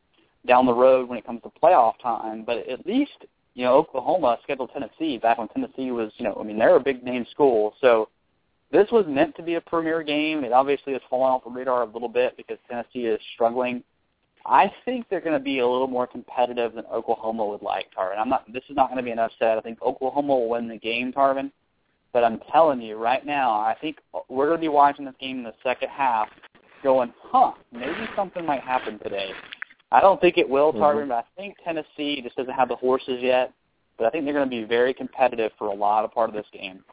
down 0.47 0.65
the 0.65 0.73
road 0.73 1.09
when 1.09 1.17
it 1.17 1.25
comes 1.25 1.41
to 1.43 1.51
playoff 1.61 1.93
time. 2.01 2.43
But 2.45 2.67
at 2.69 2.85
least, 2.85 3.25
you 3.53 3.65
know, 3.65 3.73
Oklahoma 3.73 4.37
scheduled 4.43 4.71
Tennessee 4.71 5.17
back 5.17 5.39
when 5.39 5.47
Tennessee 5.49 5.91
was, 5.91 6.11
you 6.17 6.23
know, 6.23 6.37
I 6.39 6.43
mean, 6.43 6.57
they're 6.57 6.75
a 6.75 6.79
big 6.79 7.03
name 7.03 7.25
school. 7.31 7.73
So 7.81 8.09
this 8.71 8.87
was 8.91 9.05
meant 9.07 9.35
to 9.35 9.43
be 9.43 9.55
a 9.55 9.61
premier 9.61 10.03
game. 10.03 10.43
It 10.43 10.53
obviously 10.53 10.93
has 10.93 11.01
fallen 11.09 11.31
off 11.31 11.43
the 11.43 11.49
radar 11.49 11.83
a 11.83 11.85
little 11.85 12.09
bit 12.09 12.37
because 12.37 12.57
Tennessee 12.69 13.07
is 13.07 13.19
struggling. 13.33 13.83
I 14.47 14.71
think 14.85 15.07
they're 15.09 15.21
going 15.21 15.37
to 15.37 15.43
be 15.43 15.59
a 15.59 15.67
little 15.67 15.87
more 15.87 16.07
competitive 16.07 16.73
than 16.73 16.85
Oklahoma 16.85 17.45
would 17.45 17.61
like, 17.61 17.87
Tarvin. 17.93 18.17
I'm 18.17 18.29
not. 18.29 18.51
This 18.51 18.63
is 18.69 18.75
not 18.75 18.87
going 18.87 18.97
to 18.97 19.03
be 19.03 19.11
an 19.11 19.19
upset. 19.19 19.57
I 19.57 19.61
think 19.61 19.81
Oklahoma 19.81 20.33
will 20.33 20.49
win 20.49 20.69
the 20.69 20.77
game, 20.77 21.11
Tarvin. 21.11 21.51
But 22.13 22.23
I'm 22.23 22.39
telling 22.51 22.81
you 22.81 22.95
right 22.95 23.25
now, 23.25 23.51
I 23.51 23.75
think 23.79 23.97
we're 24.29 24.47
going 24.47 24.59
to 24.59 24.61
be 24.61 24.69
watching 24.69 25.05
this 25.05 25.13
game 25.19 25.39
in 25.39 25.43
the 25.43 25.53
second 25.61 25.89
half, 25.89 26.29
going, 26.81 27.13
huh, 27.21 27.51
maybe 27.73 28.07
something 28.15 28.45
might 28.45 28.61
happen 28.61 28.97
today. 28.99 29.31
I 29.91 29.99
don't 29.99 30.19
think 30.19 30.37
it 30.37 30.47
will, 30.47 30.71
Tarvin, 30.71 31.01
mm-hmm. 31.01 31.09
but 31.09 31.15
I 31.15 31.23
think 31.35 31.57
Tennessee 31.63 32.21
just 32.21 32.37
doesn't 32.37 32.53
have 32.53 32.69
the 32.69 32.75
horses 32.75 33.19
yet. 33.21 33.53
But 33.97 34.05
I 34.05 34.09
think 34.11 34.23
they're 34.23 34.33
going 34.33 34.49
to 34.49 34.49
be 34.49 34.63
very 34.63 34.93
competitive 34.93 35.51
for 35.57 35.67
a 35.67 35.73
lot 35.73 36.05
of 36.05 36.13
part 36.13 36.29
of 36.29 36.35
this 36.35 36.45
game. 36.53 36.83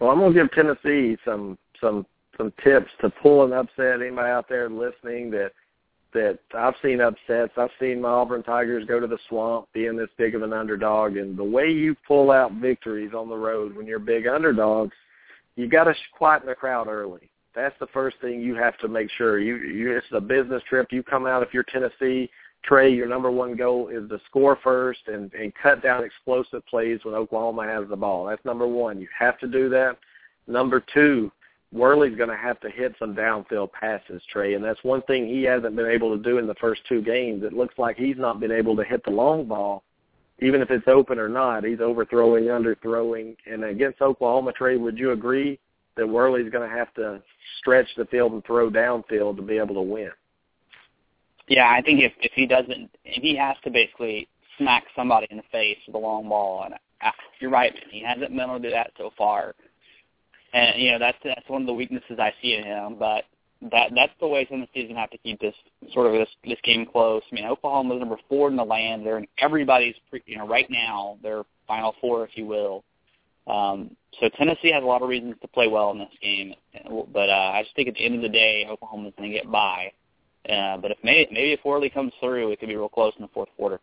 Well, 0.00 0.10
I'm 0.10 0.18
going 0.18 0.32
to 0.32 0.40
give 0.40 0.52
Tennessee 0.52 1.16
some 1.24 1.56
some 1.80 2.04
some 2.36 2.52
tips 2.64 2.90
to 3.00 3.10
pull 3.10 3.44
an 3.44 3.52
upset. 3.52 4.00
Anybody 4.00 4.28
out 4.28 4.48
there 4.48 4.68
listening 4.68 5.30
that 5.32 5.52
that 6.14 6.38
I've 6.56 6.74
seen 6.82 7.00
upsets. 7.00 7.52
I've 7.56 7.70
seen 7.78 8.00
my 8.00 8.08
Auburn 8.08 8.42
Tigers 8.42 8.86
go 8.86 8.98
to 8.98 9.06
the 9.06 9.18
swamp 9.28 9.68
being 9.72 9.96
this 9.96 10.08
big 10.16 10.34
of 10.34 10.42
an 10.42 10.52
underdog, 10.52 11.16
and 11.16 11.36
the 11.36 11.44
way 11.44 11.70
you 11.70 11.94
pull 12.06 12.30
out 12.30 12.52
victories 12.52 13.12
on 13.14 13.28
the 13.28 13.36
road 13.36 13.76
when 13.76 13.86
you're 13.86 13.98
big 13.98 14.26
underdogs, 14.26 14.94
you 15.56 15.68
got 15.68 15.84
to 15.84 15.94
quieten 16.16 16.46
the 16.46 16.54
crowd 16.54 16.88
early. 16.88 17.28
That's 17.54 17.74
the 17.80 17.88
first 17.88 18.16
thing 18.20 18.40
you 18.40 18.54
have 18.54 18.78
to 18.78 18.88
make 18.88 19.10
sure. 19.10 19.38
You, 19.38 19.56
you 19.56 19.96
it's 19.96 20.06
a 20.12 20.20
business 20.20 20.62
trip. 20.68 20.88
You 20.92 21.02
come 21.02 21.26
out 21.26 21.42
if 21.42 21.52
you're 21.52 21.64
Tennessee. 21.64 22.30
Trey, 22.64 22.92
your 22.92 23.08
number 23.08 23.30
one 23.30 23.56
goal 23.56 23.88
is 23.88 24.08
to 24.08 24.20
score 24.26 24.58
first 24.62 25.00
and, 25.06 25.32
and 25.32 25.52
cut 25.60 25.82
down 25.82 26.04
explosive 26.04 26.66
plays 26.66 27.00
when 27.02 27.14
Oklahoma 27.14 27.64
has 27.64 27.88
the 27.88 27.96
ball. 27.96 28.26
That's 28.26 28.44
number 28.44 28.66
one. 28.66 29.00
You 29.00 29.08
have 29.16 29.38
to 29.40 29.46
do 29.46 29.68
that. 29.70 29.96
Number 30.46 30.84
two, 30.92 31.30
Worley's 31.72 32.16
going 32.16 32.30
to 32.30 32.36
have 32.36 32.58
to 32.60 32.70
hit 32.70 32.94
some 32.98 33.14
downfield 33.14 33.72
passes, 33.72 34.22
Trey, 34.32 34.54
and 34.54 34.64
that's 34.64 34.82
one 34.82 35.02
thing 35.02 35.26
he 35.26 35.42
hasn't 35.42 35.76
been 35.76 35.90
able 35.90 36.16
to 36.16 36.22
do 36.22 36.38
in 36.38 36.46
the 36.46 36.54
first 36.54 36.80
two 36.88 37.02
games. 37.02 37.42
It 37.44 37.52
looks 37.52 37.74
like 37.78 37.96
he's 37.96 38.16
not 38.16 38.40
been 38.40 38.52
able 38.52 38.74
to 38.76 38.84
hit 38.84 39.04
the 39.04 39.10
long 39.10 39.46
ball, 39.46 39.82
even 40.40 40.62
if 40.62 40.70
it's 40.70 40.88
open 40.88 41.18
or 41.18 41.28
not. 41.28 41.64
He's 41.64 41.80
overthrowing, 41.80 42.44
underthrowing, 42.44 43.36
and 43.46 43.64
against 43.64 44.00
Oklahoma, 44.00 44.52
Trey, 44.52 44.78
would 44.78 44.98
you 44.98 45.12
agree 45.12 45.58
that 45.96 46.08
Worley's 46.08 46.50
going 46.50 46.68
to 46.68 46.74
have 46.74 46.94
to 46.94 47.20
stretch 47.58 47.88
the 47.96 48.06
field 48.06 48.32
and 48.32 48.44
throw 48.44 48.70
downfield 48.70 49.36
to 49.36 49.42
be 49.42 49.58
able 49.58 49.74
to 49.74 49.82
win? 49.82 50.10
Yeah, 51.48 51.68
I 51.70 51.82
think 51.82 52.00
if 52.00 52.12
if 52.20 52.32
he 52.34 52.46
doesn't, 52.46 52.90
if 53.04 53.22
he 53.22 53.34
has 53.36 53.56
to 53.64 53.70
basically 53.70 54.28
smack 54.58 54.84
somebody 54.94 55.26
in 55.30 55.38
the 55.38 55.42
face 55.50 55.78
with 55.86 55.96
a 55.96 55.98
long 55.98 56.28
ball, 56.28 56.64
and 56.64 56.74
uh, 56.74 57.10
you're 57.40 57.50
right, 57.50 57.72
he 57.90 58.02
hasn't 58.02 58.30
been 58.30 58.40
able 58.40 58.58
to 58.58 58.62
do 58.62 58.70
that 58.70 58.92
so 58.98 59.10
far. 59.16 59.54
And 60.52 60.80
you 60.80 60.92
know 60.92 60.98
that's 60.98 61.18
that's 61.22 61.48
one 61.48 61.62
of 61.62 61.66
the 61.66 61.74
weaknesses 61.74 62.18
I 62.18 62.32
see 62.40 62.54
in 62.54 62.64
him. 62.64 62.96
But 62.98 63.24
that 63.70 63.90
that's 63.94 64.12
the 64.20 64.28
way 64.28 64.44
Tennessee's 64.44 64.88
gonna 64.88 65.00
have 65.00 65.10
to 65.10 65.18
keep 65.18 65.40
this 65.40 65.54
sort 65.92 66.06
of 66.06 66.12
this 66.12 66.28
this 66.44 66.58
game 66.64 66.86
close. 66.86 67.22
I 67.30 67.34
mean, 67.34 67.44
Oklahoma's 67.44 67.98
number 67.98 68.16
four 68.28 68.48
in 68.48 68.56
the 68.56 68.64
land. 68.64 69.04
They're 69.04 69.18
in 69.18 69.26
everybody's 69.38 69.96
pre, 70.10 70.22
you 70.26 70.38
know 70.38 70.46
right 70.46 70.68
now. 70.70 71.18
They're 71.22 71.44
Final 71.66 71.94
Four, 72.00 72.24
if 72.24 72.30
you 72.34 72.46
will. 72.46 72.84
Um, 73.46 73.96
so 74.20 74.28
Tennessee 74.36 74.72
has 74.72 74.82
a 74.82 74.86
lot 74.86 75.02
of 75.02 75.08
reasons 75.08 75.36
to 75.40 75.48
play 75.48 75.68
well 75.68 75.90
in 75.90 75.98
this 75.98 76.08
game, 76.22 76.54
but 77.12 77.30
uh, 77.30 77.52
I 77.54 77.62
just 77.62 77.74
think 77.74 77.88
at 77.88 77.94
the 77.94 78.04
end 78.04 78.16
of 78.16 78.22
the 78.22 78.28
day, 78.28 78.66
Oklahoma's 78.68 79.14
to 79.18 79.28
get 79.28 79.50
by. 79.50 79.92
Uh, 80.48 80.76
but 80.76 80.90
if 80.90 80.98
maybe, 81.02 81.28
maybe 81.32 81.52
if 81.52 81.60
Worley 81.64 81.88
comes 81.90 82.12
through, 82.20 82.50
it 82.50 82.60
could 82.60 82.68
be 82.68 82.76
real 82.76 82.88
close 82.88 83.12
in 83.16 83.22
the 83.22 83.28
fourth 83.28 83.48
quarter. 83.56 83.80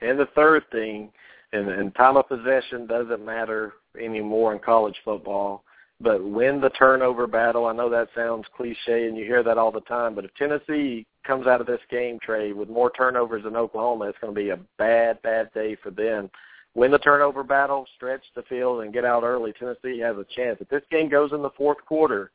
And 0.00 0.18
the 0.18 0.28
third 0.34 0.64
thing, 0.70 1.10
and, 1.52 1.68
and 1.68 1.94
time 1.94 2.16
of 2.16 2.28
possession 2.28 2.86
doesn't 2.86 3.24
matter 3.24 3.74
anymore 3.98 4.52
in 4.52 4.58
college 4.58 4.96
football, 5.04 5.64
but 6.00 6.22
win 6.22 6.60
the 6.60 6.70
turnover 6.70 7.26
battle. 7.26 7.66
I 7.66 7.72
know 7.72 7.88
that 7.90 8.08
sounds 8.14 8.46
cliche, 8.56 9.06
and 9.06 9.16
you 9.16 9.24
hear 9.24 9.42
that 9.42 9.58
all 9.58 9.72
the 9.72 9.80
time, 9.82 10.14
but 10.14 10.24
if 10.24 10.34
Tennessee 10.34 11.06
comes 11.26 11.46
out 11.46 11.60
of 11.60 11.66
this 11.66 11.80
game, 11.90 12.18
Trey, 12.22 12.52
with 12.52 12.68
more 12.68 12.90
turnovers 12.90 13.44
than 13.44 13.56
Oklahoma, 13.56 14.06
it's 14.06 14.18
going 14.20 14.34
to 14.34 14.40
be 14.40 14.50
a 14.50 14.58
bad, 14.78 15.20
bad 15.22 15.52
day 15.52 15.76
for 15.82 15.90
them. 15.90 16.30
Win 16.74 16.90
the 16.90 16.98
turnover 16.98 17.42
battle, 17.42 17.86
stretch 17.96 18.22
the 18.34 18.42
field, 18.42 18.82
and 18.82 18.92
get 18.92 19.04
out 19.04 19.22
early. 19.22 19.52
Tennessee 19.54 19.98
has 20.00 20.16
a 20.16 20.26
chance. 20.36 20.58
If 20.60 20.68
this 20.68 20.82
game 20.90 21.08
goes 21.08 21.32
in 21.32 21.40
the 21.40 21.50
fourth 21.56 21.78
quarter, 21.86 22.30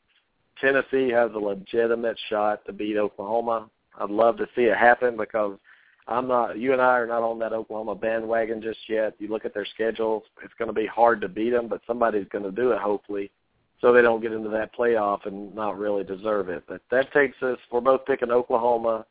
Tennessee 0.60 1.10
has 1.10 1.32
a 1.34 1.40
legitimate 1.40 2.18
shot 2.30 2.66
to 2.66 2.74
beat 2.74 2.98
Oklahoma. 2.98 3.70
I'd 4.00 4.10
love 4.10 4.38
to 4.38 4.48
see 4.56 4.64
it 4.64 4.78
happen 4.78 5.16
because 5.16 5.58
I'm 6.12 6.28
not. 6.28 6.58
You 6.58 6.74
and 6.74 6.82
I 6.82 6.98
are 6.98 7.08
not 7.08 7.24
on 7.24 7.40
that 7.40 7.54
Oklahoma 7.54 7.96
bandwagon 7.96 8.62
just 8.62 8.80
yet. 8.90 9.16
You 9.20 9.30
look 9.30 9.46
at 9.46 9.54
their 9.54 9.66
schedule; 9.66 10.24
it's 10.44 10.54
going 10.60 10.68
to 10.68 10.74
be 10.74 10.86
hard 10.86 11.22
to 11.22 11.30
beat 11.30 11.52
them, 11.52 11.68
but 11.68 11.82
somebody's 11.88 12.28
going 12.32 12.44
to 12.44 12.52
do 12.52 12.72
it, 12.72 12.80
hopefully, 12.80 13.32
so 13.80 13.94
they 13.94 14.02
don't 14.02 14.22
get 14.22 14.34
into 14.34 14.50
that 14.50 14.76
playoff 14.76 15.26
and 15.26 15.56
not 15.56 15.80
really 15.80 16.04
deserve 16.04 16.50
it. 16.50 16.64
But 16.68 16.82
that 16.92 17.14
takes 17.14 17.42
us. 17.42 17.58
We're 17.72 17.82
both 17.82 18.06
picking 18.06 18.30
Oklahoma, 18.30 19.06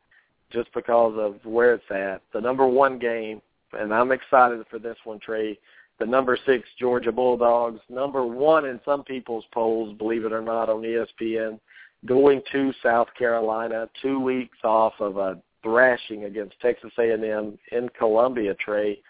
just 0.51 0.73
because 0.75 1.15
of 1.19 1.45
where 1.45 1.75
it's 1.75 1.91
at. 1.91 2.23
The 2.35 2.41
number 2.41 2.67
one 2.67 2.99
game, 2.99 3.41
and 3.73 3.95
I'm 3.95 4.13
excited 4.13 4.65
for 4.71 4.79
this 4.79 4.97
one, 5.05 5.21
Trey. 5.21 5.59
The 5.99 6.07
number 6.07 6.39
six 6.47 6.67
Georgia 6.79 7.13
Bulldogs, 7.13 7.81
number 7.89 8.25
one 8.25 8.67
in 8.67 8.81
some 8.85 9.05
people's 9.05 9.45
polls, 9.53 9.97
believe 9.99 10.25
it 10.25 10.33
or 10.33 10.43
not, 10.43 10.69
on 10.69 10.83
ESPN, 10.83 11.61
going 12.07 12.43
to 12.53 12.73
South 12.83 13.09
Carolina, 13.19 13.89
two 14.03 14.19
weeks 14.19 14.57
off 14.65 14.95
of 14.99 15.19
a 15.19 15.39
thrashing 15.63 16.25
against 16.25 16.61
Texas 16.61 16.93
A&M 16.99 17.59
in 17.73 17.89
Columbia, 17.91 18.55
Trey. 18.55 19.01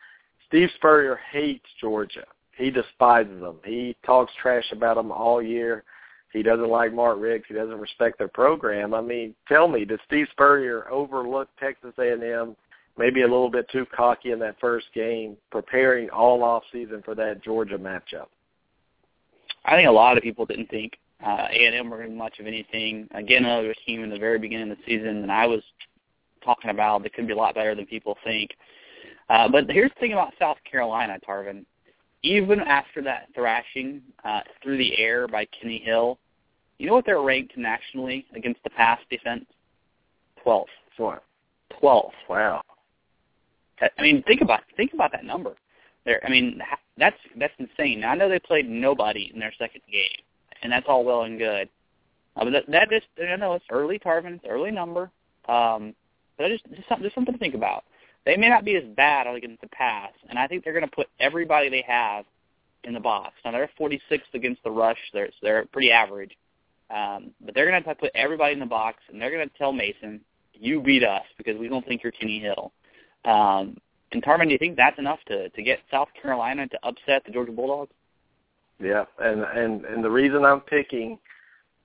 Steve 0.48 0.68
Spurrier 0.76 1.20
hates 1.30 1.66
Georgia. 1.80 2.24
He 2.56 2.70
despises 2.70 3.40
them. 3.40 3.56
He 3.64 3.96
talks 4.04 4.32
trash 4.40 4.70
about 4.72 4.96
them 4.96 5.12
all 5.12 5.40
year. 5.40 5.84
He 6.32 6.42
doesn't 6.42 6.68
like 6.68 6.92
Mark 6.92 7.18
Richt. 7.18 7.46
He 7.48 7.54
doesn't 7.54 7.80
respect 7.80 8.18
their 8.18 8.28
program. 8.28 8.94
I 8.94 9.00
mean, 9.00 9.34
tell 9.48 9.66
me, 9.66 9.84
did 9.84 10.00
Steve 10.06 10.26
Spurrier 10.30 10.90
overlook 10.90 11.48
Texas 11.58 11.94
A&M? 11.98 12.56
Maybe 12.98 13.22
a 13.22 13.26
little 13.26 13.50
bit 13.50 13.66
too 13.70 13.86
cocky 13.96 14.32
in 14.32 14.38
that 14.40 14.60
first 14.60 14.86
game, 14.94 15.36
preparing 15.50 16.10
all 16.10 16.42
off 16.42 16.62
season 16.72 17.02
for 17.04 17.14
that 17.14 17.42
Georgia 17.42 17.78
matchup. 17.78 18.26
I 19.64 19.76
think 19.76 19.88
a 19.88 19.92
lot 19.92 20.16
of 20.16 20.22
people 20.22 20.46
didn't 20.46 20.70
think 20.70 20.98
uh, 21.24 21.46
A&M 21.50 21.90
were 21.90 22.06
much 22.08 22.38
of 22.38 22.46
anything. 22.46 23.08
Again, 23.12 23.44
another 23.44 23.74
team 23.86 24.02
in 24.02 24.10
the 24.10 24.18
very 24.18 24.38
beginning 24.38 24.70
of 24.70 24.78
the 24.78 24.84
season, 24.86 25.08
and 25.08 25.32
I 25.32 25.46
was 25.46 25.62
talking 26.44 26.70
about 26.70 27.02
that 27.02 27.12
could 27.12 27.26
be 27.26 27.32
a 27.32 27.36
lot 27.36 27.54
better 27.54 27.74
than 27.74 27.86
people 27.86 28.16
think. 28.24 28.50
Uh, 29.28 29.48
but 29.48 29.70
here's 29.70 29.90
the 29.94 30.00
thing 30.00 30.12
about 30.12 30.32
South 30.38 30.58
Carolina, 30.68 31.18
Tarvin. 31.26 31.64
Even 32.22 32.60
after 32.60 33.00
that 33.02 33.28
thrashing 33.34 34.02
uh, 34.24 34.40
through 34.62 34.76
the 34.76 34.98
air 34.98 35.26
by 35.26 35.46
Kenny 35.46 35.78
Hill, 35.78 36.18
you 36.78 36.86
know 36.86 36.94
what 36.94 37.06
they're 37.06 37.22
ranked 37.22 37.56
nationally 37.56 38.26
against 38.34 38.62
the 38.64 38.70
pass 38.70 38.98
defense? 39.10 39.44
12th. 40.44 40.64
What? 40.96 41.22
12th. 41.82 42.10
Wow. 42.28 42.62
I 43.80 44.02
mean, 44.02 44.22
think 44.24 44.42
about 44.42 44.60
think 44.76 44.92
about 44.92 45.12
that 45.12 45.24
number. 45.24 45.54
There, 46.04 46.20
I 46.24 46.28
mean, 46.28 46.60
that's 46.98 47.16
that's 47.38 47.54
insane. 47.58 48.00
Now, 48.00 48.10
I 48.10 48.14
know 48.14 48.28
they 48.28 48.38
played 48.38 48.68
nobody 48.68 49.30
in 49.32 49.40
their 49.40 49.52
second 49.58 49.82
game, 49.90 50.22
and 50.62 50.70
that's 50.70 50.86
all 50.88 51.04
well 51.04 51.22
and 51.22 51.38
good. 51.38 51.68
Uh, 52.36 52.44
but 52.44 52.50
that, 52.50 52.64
that 52.68 52.92
is, 52.92 53.02
I 53.20 53.36
know 53.36 53.54
it's 53.54 53.64
early, 53.70 53.98
Tarvin. 53.98 54.36
It's 54.36 54.44
early 54.48 54.70
number. 54.70 55.10
Um, 55.48 55.94
but 56.40 56.50
just 56.50 56.64
just 56.74 56.88
something, 56.88 57.04
just 57.04 57.14
something 57.14 57.34
to 57.34 57.38
think 57.38 57.54
about. 57.54 57.84
They 58.24 58.36
may 58.36 58.48
not 58.48 58.64
be 58.64 58.76
as 58.76 58.84
bad 58.96 59.26
against 59.26 59.60
the 59.60 59.68
pass, 59.68 60.12
and 60.28 60.38
I 60.38 60.46
think 60.46 60.64
they're 60.64 60.72
going 60.72 60.88
to 60.88 60.94
put 60.94 61.08
everybody 61.18 61.68
they 61.68 61.84
have 61.86 62.24
in 62.84 62.94
the 62.94 63.00
box. 63.00 63.34
Now 63.44 63.52
they're 63.52 63.70
46th 63.78 64.32
against 64.34 64.62
the 64.64 64.70
rush. 64.70 64.98
They're 65.12 65.28
they're 65.42 65.66
pretty 65.66 65.92
average, 65.92 66.36
um, 66.90 67.32
but 67.44 67.54
they're 67.54 67.70
going 67.70 67.82
to 67.82 67.94
put 67.94 68.10
everybody 68.14 68.54
in 68.54 68.58
the 68.58 68.66
box, 68.66 68.98
and 69.10 69.20
they're 69.20 69.30
going 69.30 69.46
to 69.46 69.58
tell 69.58 69.72
Mason, 69.72 70.20
"You 70.54 70.80
beat 70.80 71.04
us 71.04 71.24
because 71.36 71.58
we 71.58 71.68
don't 71.68 71.86
think 71.86 72.02
you're 72.02 72.12
Kenny 72.12 72.40
Hill." 72.40 72.72
Um, 73.26 73.76
and 74.12 74.22
Tarvin, 74.22 74.46
do 74.46 74.52
you 74.52 74.58
think 74.58 74.76
that's 74.76 74.98
enough 74.98 75.20
to 75.26 75.50
to 75.50 75.62
get 75.62 75.80
South 75.90 76.08
Carolina 76.20 76.66
to 76.68 76.78
upset 76.82 77.22
the 77.26 77.32
Georgia 77.32 77.52
Bulldogs? 77.52 77.92
Yeah, 78.82 79.04
and 79.18 79.42
and 79.42 79.84
and 79.84 80.02
the 80.02 80.10
reason 80.10 80.46
I'm 80.46 80.60
picking, 80.60 81.18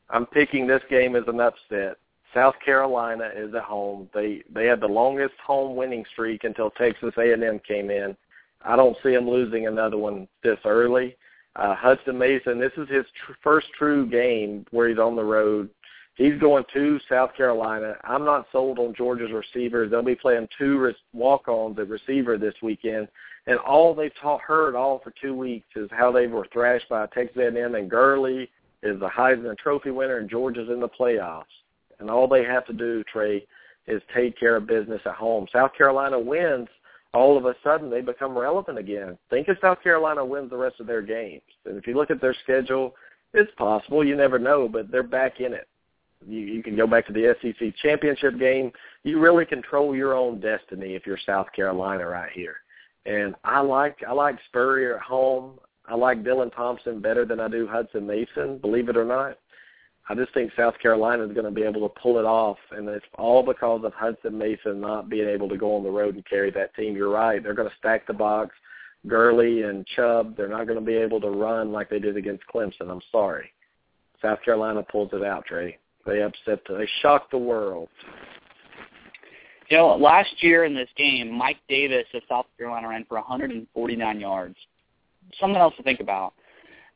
I'm 0.09 0.25
picking 0.25 0.65
this 0.65 0.81
game 0.89 1.17
as 1.17 1.23
an 1.27 1.41
upset 1.41 1.97
South 2.35 2.55
Carolina 2.63 3.31
is 3.33 3.55
at 3.55 3.63
home. 3.63 4.09
They 4.13 4.43
they 4.53 4.65
had 4.65 4.81
the 4.81 4.87
longest 4.87 5.35
home 5.43 5.75
winning 5.75 6.05
streak 6.11 6.43
until 6.43 6.69
Texas 6.71 7.13
A&M 7.17 7.59
came 7.65 7.89
in. 7.89 8.15
I 8.63 8.75
don't 8.75 8.97
see 9.01 9.11
them 9.11 9.29
losing 9.29 9.67
another 9.67 9.97
one 9.97 10.27
this 10.43 10.59
early. 10.65 11.15
Uh, 11.55 11.75
Hutson 11.75 12.15
Mason, 12.15 12.59
this 12.59 12.73
is 12.75 12.89
his 12.89 13.05
tr- 13.25 13.33
first 13.41 13.67
true 13.77 14.05
game 14.05 14.65
where 14.71 14.89
he's 14.89 14.99
on 14.99 15.15
the 15.15 15.23
road. 15.23 15.69
He's 16.15 16.37
going 16.39 16.65
to 16.73 16.99
South 17.07 17.33
Carolina. 17.35 17.95
I'm 18.03 18.25
not 18.25 18.47
sold 18.51 18.79
on 18.79 18.93
Georgia's 18.95 19.31
receivers. 19.31 19.91
They'll 19.91 20.01
be 20.01 20.15
playing 20.15 20.49
two 20.57 20.79
re- 20.79 20.95
walk-ons 21.13 21.79
at 21.79 21.87
receiver 21.87 22.37
this 22.37 22.55
weekend, 22.61 23.07
and 23.47 23.59
all 23.59 23.93
they've 23.93 24.11
ta- 24.21 24.39
heard 24.39 24.75
all 24.75 24.99
for 24.99 25.13
two 25.21 25.33
weeks 25.33 25.67
is 25.77 25.89
how 25.91 26.11
they 26.11 26.27
were 26.27 26.47
thrashed 26.51 26.89
by 26.89 27.05
Texas 27.07 27.37
A&M 27.37 27.75
and 27.75 27.89
Gurley 27.89 28.49
is 28.83 28.99
the 28.99 29.09
Heisman 29.09 29.57
Trophy 29.57 29.91
winner 29.91 30.17
and 30.17 30.29
Georgia's 30.29 30.69
in 30.69 30.81
the 30.81 30.89
playoffs 30.89 31.43
and 31.99 32.09
all 32.09 32.27
they 32.27 32.43
have 32.43 32.65
to 32.67 32.73
do, 32.73 33.03
Trey, 33.11 33.45
is 33.87 34.01
take 34.13 34.39
care 34.39 34.55
of 34.55 34.67
business 34.67 35.01
at 35.05 35.15
home. 35.15 35.47
South 35.51 35.71
Carolina 35.77 36.19
wins, 36.19 36.67
all 37.13 37.37
of 37.37 37.45
a 37.45 37.55
sudden 37.63 37.89
they 37.89 38.01
become 38.01 38.37
relevant 38.37 38.77
again. 38.77 39.17
Think 39.29 39.47
if 39.47 39.59
South 39.61 39.81
Carolina 39.81 40.25
wins 40.25 40.49
the 40.49 40.57
rest 40.57 40.79
of 40.79 40.87
their 40.87 41.01
games. 41.01 41.41
And 41.65 41.77
if 41.77 41.87
you 41.87 41.95
look 41.95 42.11
at 42.11 42.21
their 42.21 42.35
schedule, 42.43 42.95
it's 43.33 43.51
possible. 43.57 44.03
You 44.03 44.15
never 44.15 44.39
know, 44.39 44.67
but 44.67 44.91
they're 44.91 45.03
back 45.03 45.39
in 45.39 45.53
it. 45.53 45.67
You, 46.27 46.39
you 46.39 46.63
can 46.63 46.75
go 46.75 46.87
back 46.87 47.05
to 47.07 47.13
the 47.13 47.35
SEC 47.41 47.75
championship 47.81 48.39
game. 48.39 48.71
You 49.03 49.19
really 49.19 49.45
control 49.45 49.95
your 49.95 50.13
own 50.13 50.39
destiny 50.39 50.95
if 50.95 51.05
you're 51.05 51.19
South 51.25 51.47
Carolina 51.55 52.07
right 52.07 52.31
here. 52.31 52.55
And 53.05 53.35
I 53.43 53.59
like 53.59 53.97
I 54.07 54.13
like 54.13 54.37
Spurrier 54.47 54.95
at 54.95 55.03
home. 55.03 55.59
I 55.87 55.95
like 55.95 56.23
Dylan 56.23 56.53
Thompson 56.55 56.99
better 56.99 57.25
than 57.25 57.39
I 57.39 57.47
do 57.47 57.67
Hutson 57.67 58.07
Mason, 58.07 58.57
believe 58.57 58.89
it 58.89 58.97
or 58.97 59.05
not. 59.05 59.37
I 60.07 60.13
just 60.13 60.33
think 60.33 60.51
South 60.55 60.77
Carolina 60.79 61.25
is 61.25 61.31
going 61.33 61.45
to 61.45 61.51
be 61.51 61.63
able 61.63 61.81
to 61.87 61.99
pull 61.99 62.19
it 62.19 62.25
off, 62.25 62.57
and 62.71 62.87
it's 62.87 63.05
all 63.17 63.41
because 63.41 63.81
of 63.83 63.93
Hutson 63.93 64.33
Mason 64.33 64.79
not 64.79 65.09
being 65.09 65.27
able 65.27 65.49
to 65.49 65.57
go 65.57 65.75
on 65.75 65.83
the 65.83 65.89
road 65.89 66.13
and 66.13 66.25
carry 66.25 66.51
that 66.51 66.75
team. 66.75 66.95
You're 66.95 67.09
right; 67.09 67.41
they're 67.41 67.55
going 67.55 67.69
to 67.69 67.75
stack 67.77 68.05
the 68.05 68.13
box. 68.13 68.51
Gurley 69.07 69.63
and 69.63 69.85
Chubb, 69.95 70.35
they're 70.35 70.47
not 70.47 70.65
going 70.65 70.79
to 70.79 70.85
be 70.85 70.95
able 70.95 71.21
to 71.21 71.29
run 71.29 71.71
like 71.71 71.89
they 71.89 71.99
did 71.99 72.17
against 72.17 72.43
Clemson. 72.53 72.89
I'm 72.89 73.01
sorry. 73.11 73.51
South 74.21 74.39
Carolina 74.43 74.83
pulls 74.83 75.11
it 75.13 75.23
out, 75.23 75.45
Trey. 75.45 75.77
They 76.05 76.21
upset. 76.21 76.61
The, 76.67 76.77
They 76.77 76.89
shocked 77.01 77.31
the 77.31 77.37
world. 77.37 77.89
You 79.69 79.77
know, 79.77 79.95
last 79.95 80.31
year 80.43 80.65
in 80.65 80.75
this 80.75 80.89
game, 80.95 81.31
Mike 81.31 81.57
Davis 81.67 82.05
of 82.13 82.21
South 82.29 82.45
Carolina 82.57 82.89
ran 82.89 83.05
for 83.05 83.15
149 83.15 84.19
yards. 84.19 84.55
Something 85.39 85.57
else 85.57 85.73
to 85.77 85.83
think 85.83 85.99
about. 85.99 86.33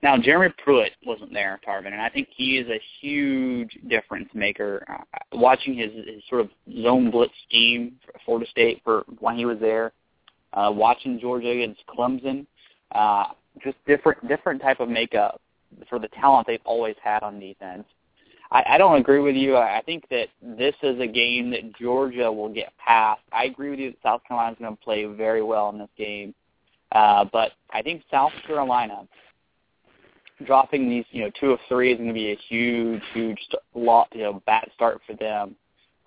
Now, 0.02 0.18
Jeremy 0.18 0.54
Pruitt 0.64 0.94
wasn't 1.06 1.34
there, 1.34 1.60
Tarvin, 1.68 1.88
and 1.88 2.02
I 2.02 2.10
think 2.10 2.30
he 2.34 2.58
is 2.58 2.70
a 2.70 2.80
huge 3.02 3.78
difference 3.90 4.30
maker. 4.34 4.86
Uh, 4.88 5.38
watching 5.38 5.76
his, 5.76 5.92
his 5.94 6.24
sort 6.30 6.42
of 6.42 6.50
zone 6.82 7.12
blitz 7.12 7.34
scheme 7.48 7.94
for 8.06 8.14
Florida 8.26 8.50
State 8.50 8.82
for 8.84 9.04
when 9.20 9.36
he 9.36 9.46
was 9.46 9.60
there, 9.60 9.92
uh, 10.54 10.72
watching 10.74 11.20
Georgia 11.20 11.50
against 11.50 11.82
Clemson, 11.88 12.46
uh, 12.94 13.26
just 13.62 13.76
different 13.86 14.26
different 14.28 14.62
type 14.62 14.80
of 14.80 14.88
makeup 14.88 15.42
for 15.90 16.00
the 16.00 16.08
talent 16.10 16.48
they've 16.48 16.60
always 16.64 16.96
had 17.04 17.22
on 17.22 17.40
defense. 17.40 17.84
I, 18.52 18.64
I 18.68 18.78
don't 18.78 19.00
agree 19.00 19.20
with 19.20 19.36
you. 19.36 19.58
I 19.58 19.82
think 19.86 20.08
that 20.10 20.28
this 20.42 20.76
is 20.82 21.00
a 21.00 21.08
game 21.08 21.52
that 21.52 21.76
Georgia 21.76 22.32
will 22.32 22.50
get 22.50 22.72
past. 22.78 23.22
I 23.32 23.46
agree 23.46 23.70
with 23.70 23.80
you 23.80 23.92
that 23.92 24.02
South 24.02 24.22
Carolina's 24.28 24.58
going 24.60 24.76
to 24.76 24.84
play 24.84 25.06
very 25.06 25.44
well 25.44 25.70
in 25.70 25.78
this 25.78 25.90
game, 25.98 26.34
uh, 26.94 27.26
but 27.32 27.52
I 27.72 27.82
think 27.82 28.02
South 28.10 28.32
Carolina 28.48 29.08
dropping 30.46 30.90
these, 30.90 31.06
you 31.12 31.24
know, 31.24 31.32
two 31.40 31.52
of 31.52 31.60
three 31.68 31.92
is 31.92 31.98
going 31.98 32.08
to 32.08 32.14
be 32.14 32.32
a 32.32 32.38
huge, 32.48 33.02
huge 33.14 33.40
lot, 33.74 34.08
you 34.14 34.24
know, 34.24 34.42
bad 34.46 34.70
start 34.74 35.02
for 35.06 35.14
them. 35.16 35.56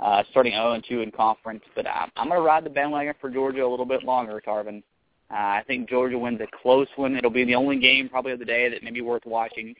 Uh, 0.00 0.24
starting 0.32 0.52
0 0.52 0.72
and 0.72 0.84
2 0.88 1.00
in 1.00 1.12
conference, 1.12 1.62
but 1.76 1.86
I'm, 1.86 2.10
I'm 2.16 2.28
going 2.28 2.40
to 2.40 2.44
ride 2.44 2.64
the 2.64 2.70
bandwagon 2.70 3.14
for 3.20 3.30
Georgia 3.30 3.64
a 3.64 3.68
little 3.68 3.86
bit 3.86 4.02
longer, 4.02 4.42
Tarvin. 4.44 4.82
Uh, 5.30 5.34
I 5.34 5.62
think 5.68 5.88
Georgia 5.88 6.18
wins 6.18 6.40
a 6.40 6.46
close 6.60 6.88
one. 6.96 7.14
It'll 7.14 7.30
be 7.30 7.44
the 7.44 7.54
only 7.54 7.78
game 7.78 8.08
probably 8.08 8.32
of 8.32 8.40
the 8.40 8.44
day 8.44 8.68
that 8.68 8.82
may 8.82 8.90
be 8.90 9.00
worth 9.00 9.24
watching. 9.24 9.76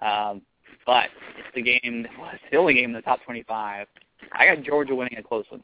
Um, 0.00 0.42
but 0.86 1.08
it's 1.38 1.48
the 1.56 1.62
game, 1.62 2.06
well, 2.18 2.30
it's 2.32 2.42
the 2.52 2.56
only 2.56 2.74
game 2.74 2.90
in 2.90 2.92
the 2.92 3.02
top 3.02 3.18
25. 3.24 3.86
I 4.32 4.46
got 4.46 4.62
Georgia 4.62 4.94
winning 4.94 5.18
a 5.18 5.22
close 5.22 5.44
one. 5.48 5.62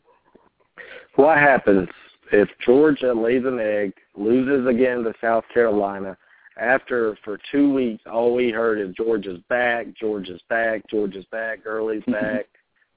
What 1.14 1.38
happens 1.38 1.88
if 2.32 2.48
Georgia 2.64 3.12
lays 3.12 3.44
an 3.44 3.58
egg, 3.60 3.92
loses 4.16 4.66
again 4.66 5.02
to 5.04 5.12
South 5.20 5.44
Carolina, 5.52 6.16
after 6.56 7.16
for 7.24 7.38
two 7.50 7.72
weeks 7.72 8.02
all 8.10 8.34
we 8.34 8.50
heard 8.50 8.80
is 8.80 8.94
Georgia's 8.94 9.40
back, 9.48 9.86
Georgia's 9.98 10.42
back, 10.48 10.88
Georgia's 10.88 11.24
back, 11.30 11.64
Gurley's 11.64 12.04
back. 12.06 12.46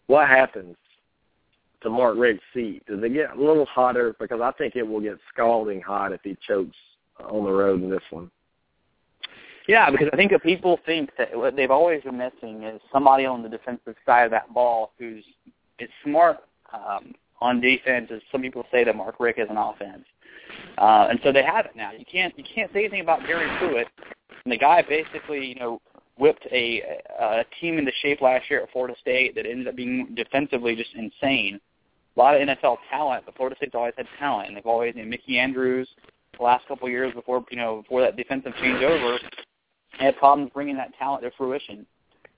what 0.07 0.27
happens 0.27 0.75
to 1.81 1.89
Mark 1.89 2.17
Richt's 2.17 2.43
seat? 2.53 2.83
Does 2.87 3.03
it 3.03 3.13
get 3.13 3.35
a 3.35 3.39
little 3.39 3.65
hotter? 3.65 4.15
Because 4.19 4.41
I 4.41 4.51
think 4.53 4.75
it 4.75 4.87
will 4.87 5.01
get 5.01 5.17
scalding 5.33 5.81
hot 5.81 6.11
if 6.11 6.21
he 6.23 6.37
chokes 6.47 6.77
on 7.19 7.43
the 7.43 7.51
road 7.51 7.81
in 7.81 7.89
this 7.89 8.03
one. 8.09 8.31
Yeah, 9.67 9.89
because 9.89 10.09
I 10.11 10.17
think 10.17 10.31
that 10.31 10.43
people 10.43 10.79
think 10.85 11.11
that 11.17 11.37
what 11.37 11.55
they've 11.55 11.71
always 11.71 12.03
been 12.03 12.17
missing 12.17 12.63
is 12.63 12.81
somebody 12.91 13.25
on 13.25 13.43
the 13.43 13.49
defensive 13.49 13.95
side 14.05 14.25
of 14.25 14.31
that 14.31 14.53
ball 14.53 14.91
who's 14.99 15.23
is 15.79 15.89
smart 16.03 16.39
um, 16.73 17.13
on 17.39 17.61
defense, 17.61 18.09
as 18.13 18.21
some 18.31 18.41
people 18.41 18.65
say 18.71 18.83
that 18.83 18.95
Mark 18.95 19.19
Richt 19.19 19.39
is 19.39 19.47
an 19.49 19.57
offense. 19.57 20.03
Uh, 20.77 21.07
and 21.09 21.19
so 21.23 21.31
they 21.31 21.43
have 21.43 21.65
it 21.65 21.75
now. 21.75 21.91
You 21.91 22.05
can't 22.11 22.37
you 22.37 22.43
can't 22.43 22.71
say 22.73 22.79
anything 22.79 23.01
about 23.01 23.25
Gary 23.27 23.49
Pruitt. 23.59 23.87
And 24.43 24.51
the 24.51 24.57
guy 24.57 24.81
basically, 24.81 25.45
you 25.45 25.55
know, 25.55 25.81
whipped 26.17 26.45
a, 26.51 26.81
a 27.19 27.43
team 27.59 27.77
into 27.77 27.91
shape 28.01 28.21
last 28.21 28.49
year 28.49 28.61
at 28.61 28.71
Florida 28.71 28.95
State 28.99 29.35
that 29.35 29.45
ended 29.45 29.67
up 29.67 29.75
being 29.75 30.13
defensively 30.15 30.75
just 30.75 30.91
insane. 30.95 31.59
a 32.15 32.19
lot 32.19 32.35
of 32.35 32.47
NFL 32.47 32.77
talent, 32.89 33.23
but 33.25 33.35
Florida 33.35 33.55
State's 33.57 33.75
always 33.75 33.93
had 33.97 34.07
talent, 34.19 34.47
and 34.47 34.57
they've 34.57 34.65
always, 34.65 34.95
know, 34.95 35.05
Mickey 35.05 35.39
Andrews, 35.39 35.89
the 36.37 36.43
last 36.43 36.67
couple 36.67 36.87
of 36.87 36.91
years 36.91 37.13
before, 37.13 37.43
you 37.49 37.57
know, 37.57 37.81
before 37.81 38.01
that 38.01 38.15
defensive 38.15 38.53
changeover, 38.61 39.17
had 39.91 40.15
problems 40.17 40.51
bringing 40.53 40.77
that 40.77 40.93
talent 40.97 41.23
to 41.23 41.31
fruition. 41.37 41.85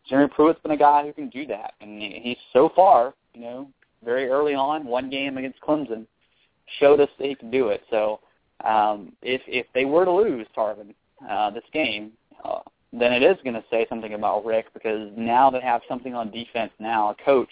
Jeremy 0.07 0.31
Pruitt's 0.35 0.61
been 0.61 0.71
a 0.71 0.77
guy 0.77 1.05
who 1.05 1.13
can 1.13 1.29
do 1.29 1.45
that, 1.47 1.73
and 1.81 2.01
he's 2.01 2.37
so 2.53 2.71
far, 2.75 3.13
you 3.33 3.41
know, 3.41 3.69
very 4.03 4.29
early 4.29 4.53
on, 4.53 4.85
one 4.85 5.09
game 5.09 5.37
against 5.37 5.59
Clemson, 5.61 6.05
showed 6.79 6.99
us 6.99 7.09
that 7.17 7.27
he 7.27 7.35
can 7.35 7.51
do 7.51 7.69
it. 7.69 7.83
So 7.89 8.19
um, 8.63 9.13
if 9.21 9.41
if 9.47 9.65
they 9.73 9.85
were 9.85 10.05
to 10.05 10.11
lose 10.11 10.47
Tarvin 10.55 10.93
uh, 11.29 11.51
this 11.51 11.63
game, 11.73 12.11
uh, 12.43 12.59
then 12.93 13.11
it 13.13 13.23
is 13.23 13.37
going 13.43 13.55
to 13.55 13.63
say 13.69 13.85
something 13.89 14.13
about 14.13 14.45
Richt 14.45 14.73
because 14.73 15.11
now 15.17 15.49
they 15.49 15.61
have 15.61 15.81
something 15.87 16.13
on 16.13 16.31
defense 16.31 16.71
now, 16.79 17.09
a 17.09 17.15
coach 17.23 17.49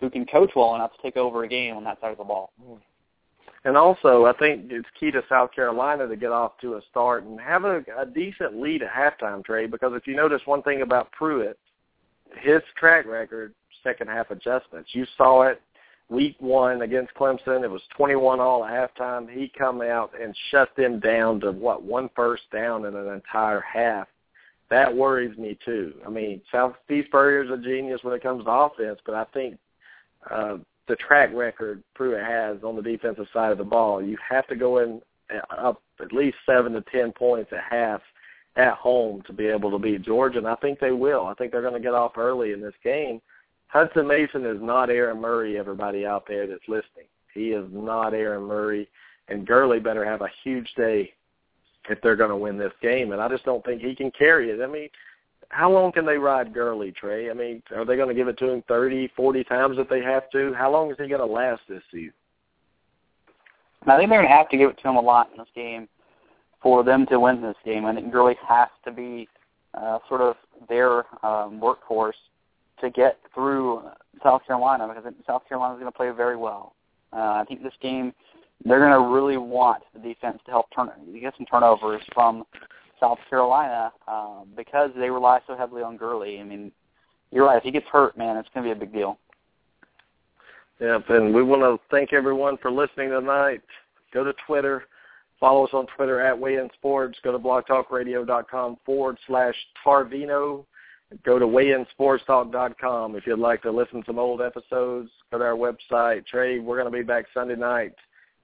who 0.00 0.10
can 0.10 0.26
coach 0.26 0.50
well 0.56 0.74
enough 0.74 0.90
to 0.96 1.02
take 1.02 1.16
over 1.16 1.44
a 1.44 1.48
game 1.48 1.76
on 1.76 1.84
that 1.84 2.00
side 2.00 2.10
of 2.10 2.18
the 2.18 2.24
ball. 2.24 2.52
And 3.64 3.76
also, 3.76 4.26
I 4.26 4.32
think 4.32 4.66
it's 4.70 4.88
key 4.98 5.12
to 5.12 5.22
South 5.28 5.52
Carolina 5.52 6.08
to 6.08 6.16
get 6.16 6.32
off 6.32 6.58
to 6.62 6.74
a 6.74 6.80
start 6.90 7.22
and 7.22 7.40
have 7.40 7.64
a, 7.64 7.84
a 7.96 8.04
decent 8.04 8.60
lead 8.60 8.82
at 8.82 8.90
halftime, 8.90 9.44
Trey, 9.44 9.66
because 9.66 9.92
if 9.94 10.08
you 10.08 10.16
notice 10.16 10.42
one 10.44 10.62
thing 10.62 10.82
about 10.82 11.12
Pruitt, 11.12 11.56
his 12.40 12.60
track 12.76 13.06
record, 13.06 13.54
second 13.84 14.08
half 14.08 14.32
adjustments, 14.32 14.90
you 14.92 15.06
saw 15.16 15.42
it 15.42 15.62
week 16.12 16.36
one 16.38 16.82
against 16.82 17.14
Clemson. 17.14 17.64
It 17.64 17.70
was 17.70 17.82
21 17.96 18.38
all 18.38 18.64
at 18.64 18.96
halftime. 18.96 19.28
He 19.30 19.50
come 19.56 19.80
out 19.80 20.12
and 20.20 20.36
shut 20.50 20.68
them 20.76 21.00
down 21.00 21.40
to, 21.40 21.52
what, 21.52 21.82
one 21.82 22.10
first 22.14 22.42
down 22.52 22.84
in 22.84 22.94
an 22.94 23.08
entire 23.08 23.60
half. 23.60 24.06
That 24.70 24.94
worries 24.94 25.36
me, 25.36 25.58
too. 25.64 25.94
I 26.06 26.10
mean, 26.10 26.40
South 26.50 26.74
Steve 26.84 27.04
Spurrier's 27.08 27.50
a 27.50 27.62
genius 27.62 28.00
when 28.02 28.14
it 28.14 28.22
comes 28.22 28.44
to 28.44 28.50
offense, 28.50 29.00
but 29.04 29.14
I 29.14 29.24
think 29.32 29.58
uh, 30.30 30.58
the 30.88 30.96
track 30.96 31.30
record 31.34 31.82
Pruitt 31.94 32.24
has 32.24 32.58
on 32.62 32.76
the 32.76 32.82
defensive 32.82 33.26
side 33.32 33.52
of 33.52 33.58
the 33.58 33.64
ball, 33.64 34.02
you 34.02 34.16
have 34.28 34.46
to 34.48 34.56
go 34.56 34.78
in 34.78 35.00
uh, 35.34 35.54
up 35.54 35.82
at 36.00 36.12
least 36.12 36.36
seven 36.46 36.72
to 36.72 36.82
ten 36.92 37.12
points 37.12 37.52
at 37.52 37.64
half 37.68 38.00
at 38.56 38.74
home 38.74 39.22
to 39.26 39.32
be 39.32 39.46
able 39.46 39.70
to 39.70 39.78
beat 39.78 40.02
Georgia, 40.02 40.38
and 40.38 40.46
I 40.46 40.56
think 40.56 40.78
they 40.78 40.90
will. 40.90 41.26
I 41.26 41.34
think 41.34 41.52
they're 41.52 41.62
going 41.62 41.74
to 41.74 41.80
get 41.80 41.94
off 41.94 42.18
early 42.18 42.52
in 42.52 42.60
this 42.60 42.74
game. 42.84 43.20
Hutson 43.74 44.06
Mason 44.06 44.44
is 44.44 44.60
not 44.60 44.90
Aaron 44.90 45.20
Murray, 45.20 45.58
everybody 45.58 46.04
out 46.04 46.24
there 46.28 46.46
that's 46.46 46.68
listening. 46.68 47.06
He 47.32 47.48
is 47.48 47.66
not 47.72 48.12
Aaron 48.12 48.44
Murray, 48.44 48.88
and 49.28 49.46
Gurley 49.46 49.80
better 49.80 50.04
have 50.04 50.20
a 50.20 50.28
huge 50.44 50.70
day 50.76 51.12
if 51.88 52.00
they're 52.02 52.16
going 52.16 52.30
to 52.30 52.36
win 52.36 52.58
this 52.58 52.72
game, 52.82 53.12
and 53.12 53.20
I 53.20 53.28
just 53.28 53.44
don't 53.44 53.64
think 53.64 53.80
he 53.80 53.94
can 53.94 54.10
carry 54.10 54.50
it. 54.50 54.62
I 54.62 54.66
mean, 54.66 54.88
how 55.48 55.70
long 55.70 55.92
can 55.92 56.06
they 56.06 56.16
ride 56.16 56.54
Gurley, 56.54 56.92
Trey? 56.92 57.30
I 57.30 57.34
mean, 57.34 57.62
are 57.74 57.84
they 57.84 57.96
going 57.96 58.08
to 58.08 58.14
give 58.14 58.28
it 58.28 58.38
to 58.38 58.50
him 58.50 58.62
thirty, 58.68 59.08
forty 59.16 59.42
times 59.44 59.78
if 59.78 59.88
they 59.88 60.02
have 60.02 60.30
to? 60.30 60.52
How 60.54 60.70
long 60.70 60.90
is 60.90 60.96
he 60.98 61.08
going 61.08 61.20
to 61.20 61.26
last 61.26 61.62
this 61.68 61.82
season? 61.90 62.12
I 63.86 63.96
think 63.96 64.10
they're 64.10 64.20
going 64.20 64.30
to 64.30 64.36
have 64.36 64.48
to 64.50 64.56
give 64.56 64.70
it 64.70 64.78
to 64.78 64.88
him 64.88 64.96
a 64.96 65.00
lot 65.00 65.30
in 65.32 65.38
this 65.38 65.48
game 65.54 65.88
for 66.62 66.84
them 66.84 67.04
to 67.06 67.18
win 67.18 67.42
this 67.42 67.56
game. 67.64 67.84
I 67.84 67.94
think 67.94 68.12
Gurley 68.12 68.36
has 68.46 68.68
to 68.84 68.92
be 68.92 69.28
uh, 69.74 69.98
sort 70.08 70.20
of 70.20 70.36
their 70.68 70.98
um, 71.24 71.60
workhorse 71.60 72.12
to 72.82 72.90
get 72.90 73.18
through 73.34 73.82
South 74.22 74.42
Carolina 74.46 74.86
because 74.86 75.10
South 75.26 75.42
Carolina 75.48 75.74
is 75.74 75.80
going 75.80 75.90
to 75.90 75.96
play 75.96 76.10
very 76.10 76.36
well. 76.36 76.74
Uh, 77.12 77.40
I 77.40 77.44
think 77.48 77.62
this 77.62 77.72
game 77.80 78.12
they're 78.64 78.78
going 78.78 78.92
to 78.92 79.12
really 79.12 79.36
want 79.36 79.82
the 79.92 80.00
defense 80.00 80.38
to 80.44 80.50
help 80.50 80.66
turn 80.74 80.90
get 81.20 81.34
some 81.36 81.46
turnovers 81.46 82.02
from 82.14 82.44
South 83.00 83.18
Carolina 83.28 83.92
um, 84.06 84.48
because 84.56 84.90
they 84.96 85.10
rely 85.10 85.40
so 85.46 85.56
heavily 85.56 85.82
on 85.82 85.96
Gurley. 85.96 86.38
I 86.38 86.44
mean, 86.44 86.70
you're 87.30 87.46
right. 87.46 87.56
If 87.56 87.64
he 87.64 87.70
gets 87.70 87.86
hurt, 87.90 88.16
man, 88.16 88.36
it's 88.36 88.48
going 88.54 88.64
to 88.66 88.74
be 88.74 88.78
a 88.78 88.80
big 88.80 88.92
deal. 88.92 89.18
Yep, 90.80 91.10
and 91.10 91.34
we 91.34 91.42
want 91.42 91.62
to 91.62 91.78
thank 91.90 92.12
everyone 92.12 92.56
for 92.58 92.70
listening 92.70 93.10
tonight. 93.10 93.62
Go 94.12 94.24
to 94.24 94.32
Twitter. 94.46 94.84
Follow 95.40 95.64
us 95.64 95.70
on 95.72 95.86
Twitter 95.96 96.20
at 96.20 96.38
Weigh 96.38 96.56
In 96.56 96.68
Sports. 96.74 97.18
Go 97.24 97.32
to 97.32 97.38
blogtalkradio.com 97.38 98.76
forward 98.86 99.18
slash 99.26 99.54
Tarvino. 99.84 100.64
Go 101.24 101.38
to 101.38 101.46
weighinsportstalk.com 101.46 103.16
if 103.16 103.26
you'd 103.26 103.38
like 103.38 103.62
to 103.62 103.70
listen 103.70 104.00
to 104.00 104.06
some 104.06 104.18
old 104.18 104.40
episodes. 104.40 105.10
Go 105.30 105.38
to 105.38 105.44
our 105.44 105.56
website. 105.56 106.26
Trey, 106.26 106.58
we're 106.58 106.80
going 106.80 106.90
to 106.90 106.96
be 106.96 107.04
back 107.04 107.26
Sunday 107.34 107.56
night 107.56 107.92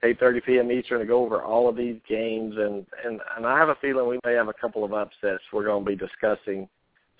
8:30 0.03 0.45
p.m. 0.45 0.71
Eastern 0.71 0.99
to 0.99 1.05
go 1.05 1.23
over 1.23 1.41
all 1.41 1.67
of 1.67 1.75
these 1.75 1.99
games, 2.07 2.55
and 2.57 2.85
and 3.05 3.19
and 3.35 3.45
I 3.45 3.57
have 3.57 3.69
a 3.69 3.75
feeling 3.75 4.07
we 4.07 4.19
may 4.25 4.33
have 4.33 4.47
a 4.47 4.53
couple 4.53 4.83
of 4.83 4.93
upsets 4.93 5.43
we're 5.51 5.65
going 5.65 5.83
to 5.83 5.89
be 5.89 5.95
discussing 5.95 6.69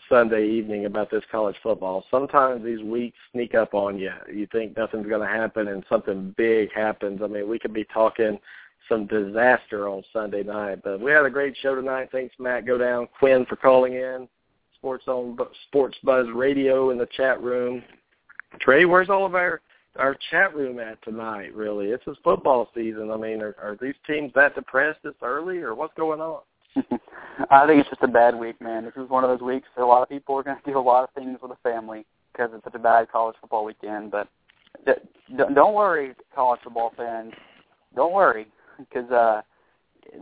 Sunday 0.07 0.47
evening 0.47 0.85
about 0.85 1.11
this 1.11 1.23
college 1.31 1.55
football. 1.61 2.05
Sometimes 2.09 2.63
these 2.63 2.81
weeks 2.81 3.17
sneak 3.31 3.53
up 3.53 3.73
on 3.73 3.97
you. 3.97 4.11
You 4.34 4.47
think 4.51 4.77
nothing's 4.77 5.07
going 5.07 5.27
to 5.27 5.34
happen, 5.34 5.67
and 5.67 5.84
something 5.89 6.34
big 6.38 6.71
happens. 6.73 7.21
I 7.23 7.27
mean, 7.27 7.49
we 7.49 7.59
could 7.59 7.73
be 7.73 7.85
talking 7.93 8.39
some 8.88 9.05
disaster 9.05 9.88
on 9.88 10.03
Sunday 10.11 10.43
night, 10.43 10.80
but 10.84 10.99
we 10.99 11.11
had 11.11 11.26
a 11.26 11.30
great 11.30 11.55
show 11.61 11.76
tonight. 11.76 12.09
Thanks, 12.11 12.34
Matt. 12.39 12.65
Go 12.65 12.77
down, 12.77 13.07
Quinn 13.19 13.45
for 13.45 13.55
calling 13.55 13.93
in. 13.93 14.27
Sports 14.80 15.03
on 15.07 15.38
Sports 15.68 15.97
Buzz 16.03 16.27
Radio 16.34 16.91
in 16.91 16.97
the 16.97 17.07
chat 17.18 17.41
room. 17.41 17.84
Trey, 18.61 18.85
where's 18.85 19.10
all 19.10 19.26
of 19.26 19.35
our 19.35 19.61
our 19.97 20.15
chat 20.31 20.56
room 20.56 20.80
at 20.80 21.01
tonight? 21.03 21.53
Really, 21.53 21.88
it's 21.88 22.06
his 22.06 22.15
football 22.23 22.69
season. 22.73 23.11
I 23.11 23.18
mean, 23.18 23.41
are, 23.41 23.56
are 23.61 23.77
these 23.81 23.95
teams 24.07 24.31
that 24.35 24.56
depressed 24.56 24.99
this 25.03 25.15
early, 25.22 25.57
or 25.57 25.76
what's 25.76 25.93
going 25.95 26.22
on? 26.22 26.41
I 27.51 27.68
think 27.68 27.81
it's 27.81 27.89
just 27.89 28.03
a 28.03 28.07
bad 28.07 28.35
week, 28.35 28.61
man. 28.61 28.85
This 28.85 28.93
is 28.95 29.10
one 29.10 29.26
of 29.26 29.30
those 29.30 29.45
weeks 29.45 29.68
that 29.76 29.84
a 29.84 29.85
lot 29.85 30.01
of 30.01 30.10
people 30.10 30.35
are 30.38 30.43
going 30.43 30.57
to 30.64 30.72
do 30.72 30.77
a 30.77 30.80
lot 30.80 31.03
of 31.03 31.10
things 31.11 31.39
with 31.41 31.51
a 31.51 31.57
family 31.61 32.06
because 32.31 32.51
it's 32.53 32.64
such 32.64 32.76
a 32.76 32.80
bad 32.80 33.11
college 33.11 33.35
football 33.41 33.65
weekend. 33.65 34.11
But 34.11 34.30
don't 34.85 35.73
worry, 35.73 36.14
college 36.34 36.61
football 36.64 36.93
fans. 36.95 37.34
Don't 37.95 38.14
worry 38.14 38.47
because 38.77 39.11
uh, 39.11 39.41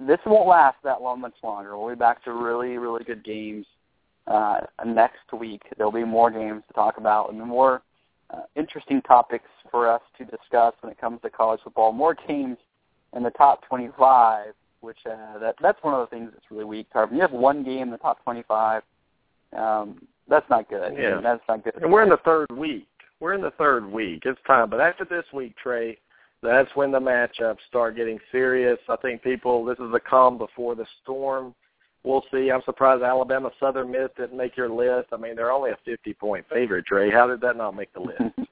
this 0.07 0.19
won't 0.25 0.47
last 0.47 0.77
that 0.83 1.01
long 1.01 1.21
much 1.21 1.35
longer. 1.43 1.77
We'll 1.77 1.89
be 1.89 1.99
back 1.99 2.23
to 2.23 2.33
really, 2.33 2.77
really 2.77 3.03
good 3.03 3.23
games 3.23 3.67
uh, 4.27 4.59
next 4.85 5.31
week. 5.37 5.61
There'll 5.77 5.91
be 5.91 6.03
more 6.03 6.29
games 6.31 6.63
to 6.67 6.73
talk 6.73 6.97
about 6.97 7.31
and 7.31 7.39
more 7.39 7.81
uh, 8.29 8.41
interesting 8.55 9.01
topics 9.01 9.49
for 9.71 9.89
us 9.89 10.01
to 10.17 10.25
discuss 10.25 10.73
when 10.81 10.91
it 10.91 10.99
comes 10.99 11.21
to 11.21 11.29
college 11.29 11.61
football. 11.63 11.91
More 11.91 12.13
teams 12.13 12.57
in 13.15 13.23
the 13.23 13.29
top 13.31 13.65
25, 13.67 14.53
which 14.81 14.97
uh, 15.09 15.39
that 15.39 15.55
that's 15.61 15.81
one 15.81 15.93
of 15.93 16.01
the 16.01 16.15
things 16.15 16.31
that's 16.33 16.45
really 16.51 16.65
weak. 16.65 16.87
Tarvin, 16.93 17.15
you 17.15 17.21
have 17.21 17.31
one 17.31 17.63
game 17.63 17.83
in 17.83 17.91
the 17.91 17.97
top 17.97 18.23
25. 18.23 18.83
Um, 19.57 20.01
that's 20.27 20.49
not 20.49 20.69
good. 20.69 20.93
Yeah, 20.97 21.09
I 21.09 21.13
mean, 21.15 21.23
that's 21.23 21.43
not 21.47 21.63
good. 21.63 21.75
And 21.81 21.91
we're 21.91 22.03
in 22.03 22.09
the 22.09 22.19
third 22.25 22.51
week. 22.51 22.87
We're 23.19 23.33
in 23.33 23.41
the 23.41 23.51
third 23.51 23.89
week. 23.89 24.23
It's 24.25 24.39
time. 24.45 24.69
But 24.69 24.81
after 24.81 25.05
this 25.05 25.23
week, 25.33 25.55
Trey, 25.61 25.97
that's 26.43 26.69
when 26.75 26.91
the 26.91 26.99
matchups 26.99 27.57
start 27.67 27.95
getting 27.95 28.19
serious. 28.31 28.77
I 28.89 28.97
think 28.97 29.23
people, 29.23 29.65
this 29.65 29.79
is 29.79 29.91
the 29.91 29.99
calm 29.99 30.37
before 30.37 30.75
the 30.75 30.85
storm 31.01 31.55
we'll 32.03 32.23
see. 32.31 32.51
I'm 32.51 32.61
surprised 32.63 33.03
Alabama 33.03 33.51
Southern 33.59 33.91
Miss 33.91 34.09
didn't 34.17 34.37
make 34.37 34.57
your 34.57 34.69
list. 34.69 35.09
I 35.11 35.17
mean, 35.17 35.35
they're 35.35 35.51
only 35.51 35.71
a 35.71 35.77
50 35.85 36.13
point 36.13 36.45
favorite, 36.49 36.85
Trey. 36.85 37.11
How 37.11 37.27
did 37.27 37.41
that 37.41 37.57
not 37.57 37.75
make 37.75 37.93
the 37.93 38.01
list? 38.01 38.21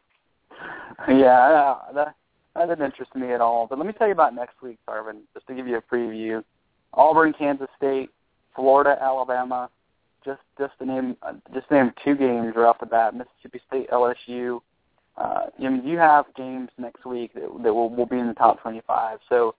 yeah, 1.08 1.76
that 1.94 2.16
that 2.56 2.70
didn't 2.70 2.86
interest 2.86 3.16
me 3.16 3.34
at 3.34 3.42
all. 3.42 3.68
But 3.68 3.78
let 3.78 3.88
me 3.88 3.94
tell 3.94 4.08
you 4.08 4.14
about 4.14 4.34
next 4.34 4.62
week, 4.62 4.80
Tarvin, 4.88 5.22
just 5.34 5.48
to 5.48 5.54
give 5.54 5.68
you 5.68 5.78
a 5.78 5.82
preview. 5.82 6.44
Auburn, 6.94 7.34
Kansas 7.34 7.68
State, 7.78 8.10
Florida, 8.56 8.98
Alabama. 9.02 9.70
Just 10.24 10.42
just 10.58 10.74
to 10.80 10.86
name 10.86 11.18
just 11.54 11.70
name 11.70 11.92
two 12.04 12.16
games 12.16 12.54
right 12.56 12.66
off 12.66 12.80
the 12.80 12.86
bat. 12.86 13.14
Mississippi 13.14 13.62
State, 13.68 13.90
LSU. 13.90 14.62
Uh, 15.18 15.46
you 15.58 15.70
know, 15.70 15.82
you 15.84 15.98
have 15.98 16.26
games 16.36 16.70
next 16.78 17.06
week 17.06 17.34
that, 17.34 17.50
that 17.64 17.74
will, 17.74 17.90
will 17.90 18.06
be 18.06 18.18
in 18.18 18.28
the 18.28 18.34
top 18.34 18.62
25. 18.62 19.20
So 19.30 19.56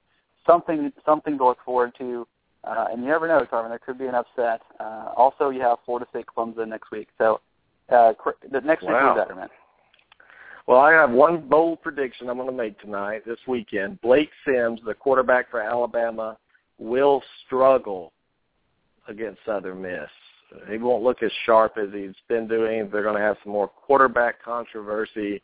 something 0.46 0.92
something 1.04 1.38
to 1.38 1.44
look 1.44 1.58
forward 1.64 1.92
to. 1.98 2.26
Uh, 2.66 2.86
and 2.90 3.02
you 3.02 3.08
never 3.08 3.28
know, 3.28 3.46
Tarvin. 3.50 3.68
There 3.68 3.78
could 3.78 3.98
be 3.98 4.06
an 4.06 4.14
upset. 4.14 4.60
Uh, 4.80 5.12
also, 5.16 5.50
you 5.50 5.60
have 5.60 5.78
Florida 5.84 6.06
State 6.10 6.26
Clemson 6.26 6.68
next 6.68 6.90
week. 6.90 7.08
So 7.16 7.40
uh, 7.90 8.12
the 8.50 8.60
next 8.60 8.82
wow. 8.82 8.92
week 8.92 9.02
will 9.02 9.14
be 9.14 9.20
better, 9.20 9.34
man. 9.34 9.48
Well, 10.66 10.80
I 10.80 10.90
have 10.92 11.10
one 11.10 11.48
bold 11.48 11.80
prediction 11.82 12.28
I'm 12.28 12.38
going 12.38 12.48
to 12.48 12.56
make 12.56 12.80
tonight, 12.80 13.22
this 13.24 13.38
weekend. 13.46 14.00
Blake 14.00 14.30
Sims, 14.44 14.80
the 14.84 14.94
quarterback 14.94 15.48
for 15.48 15.60
Alabama, 15.60 16.36
will 16.78 17.22
struggle 17.46 18.12
against 19.06 19.38
Southern 19.46 19.82
Miss. 19.82 20.10
He 20.68 20.78
won't 20.78 21.04
look 21.04 21.22
as 21.22 21.30
sharp 21.44 21.76
as 21.78 21.88
he's 21.92 22.14
been 22.28 22.48
doing. 22.48 22.88
They're 22.90 23.04
going 23.04 23.16
to 23.16 23.20
have 23.20 23.36
some 23.44 23.52
more 23.52 23.68
quarterback 23.68 24.42
controversy 24.42 25.40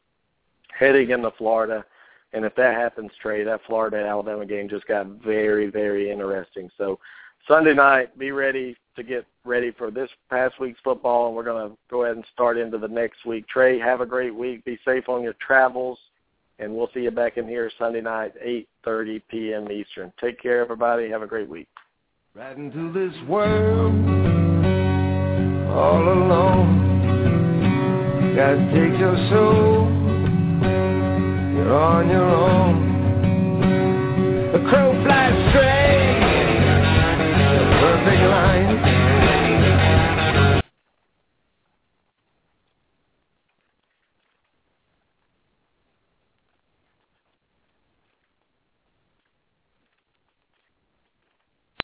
heading 0.76 1.10
into 1.10 1.30
Florida. 1.38 1.84
And 2.32 2.44
if 2.44 2.54
that 2.56 2.74
happens, 2.74 3.10
Trey, 3.20 3.44
that 3.44 3.60
Florida 3.66 3.98
Alabama 3.98 4.46
game 4.46 4.68
just 4.68 4.86
got 4.86 5.06
very, 5.06 5.70
very 5.70 6.10
interesting. 6.10 6.70
So 6.78 6.98
Sunday 7.46 7.74
night, 7.74 8.18
be 8.18 8.30
ready 8.30 8.76
to 8.96 9.02
get 9.02 9.26
ready 9.44 9.70
for 9.72 9.90
this 9.90 10.09
past 10.30 10.59
week's 10.60 10.80
football, 10.82 11.26
and 11.26 11.36
we're 11.36 11.44
going 11.44 11.70
to 11.70 11.76
go 11.90 12.04
ahead 12.04 12.16
and 12.16 12.24
start 12.32 12.56
into 12.56 12.78
the 12.78 12.88
next 12.88 13.26
week. 13.26 13.46
Trey, 13.48 13.78
have 13.78 14.00
a 14.00 14.06
great 14.06 14.34
week. 14.34 14.64
Be 14.64 14.78
safe 14.84 15.09
on 15.09 15.22
your 15.22 15.34
travels, 15.46 15.98
and 16.59 16.74
we'll 16.74 16.88
see 16.94 17.00
you 17.00 17.10
back 17.10 17.36
in 17.36 17.46
here 17.46 17.70
Sunday 17.78 18.00
night, 18.00 18.32
8.30 18.44 19.22
p.m. 19.28 19.70
Eastern. 19.70 20.12
Take 20.20 20.40
care, 20.40 20.60
everybody. 20.60 21.10
Have 21.10 21.22
a 21.22 21.26
great 21.26 21.48
week. 21.48 21.68
Right 22.34 22.56
into 22.56 22.92
this 22.92 23.12
world, 23.28 23.92
all 25.68 26.09
alone. 26.09 26.90
Gotta 28.34 28.56
take 28.72 28.98
your 28.98 29.16
soul 29.28 29.91
you're 31.62 31.78
on 31.78 32.10
your 32.10 32.24
own. 32.24 32.91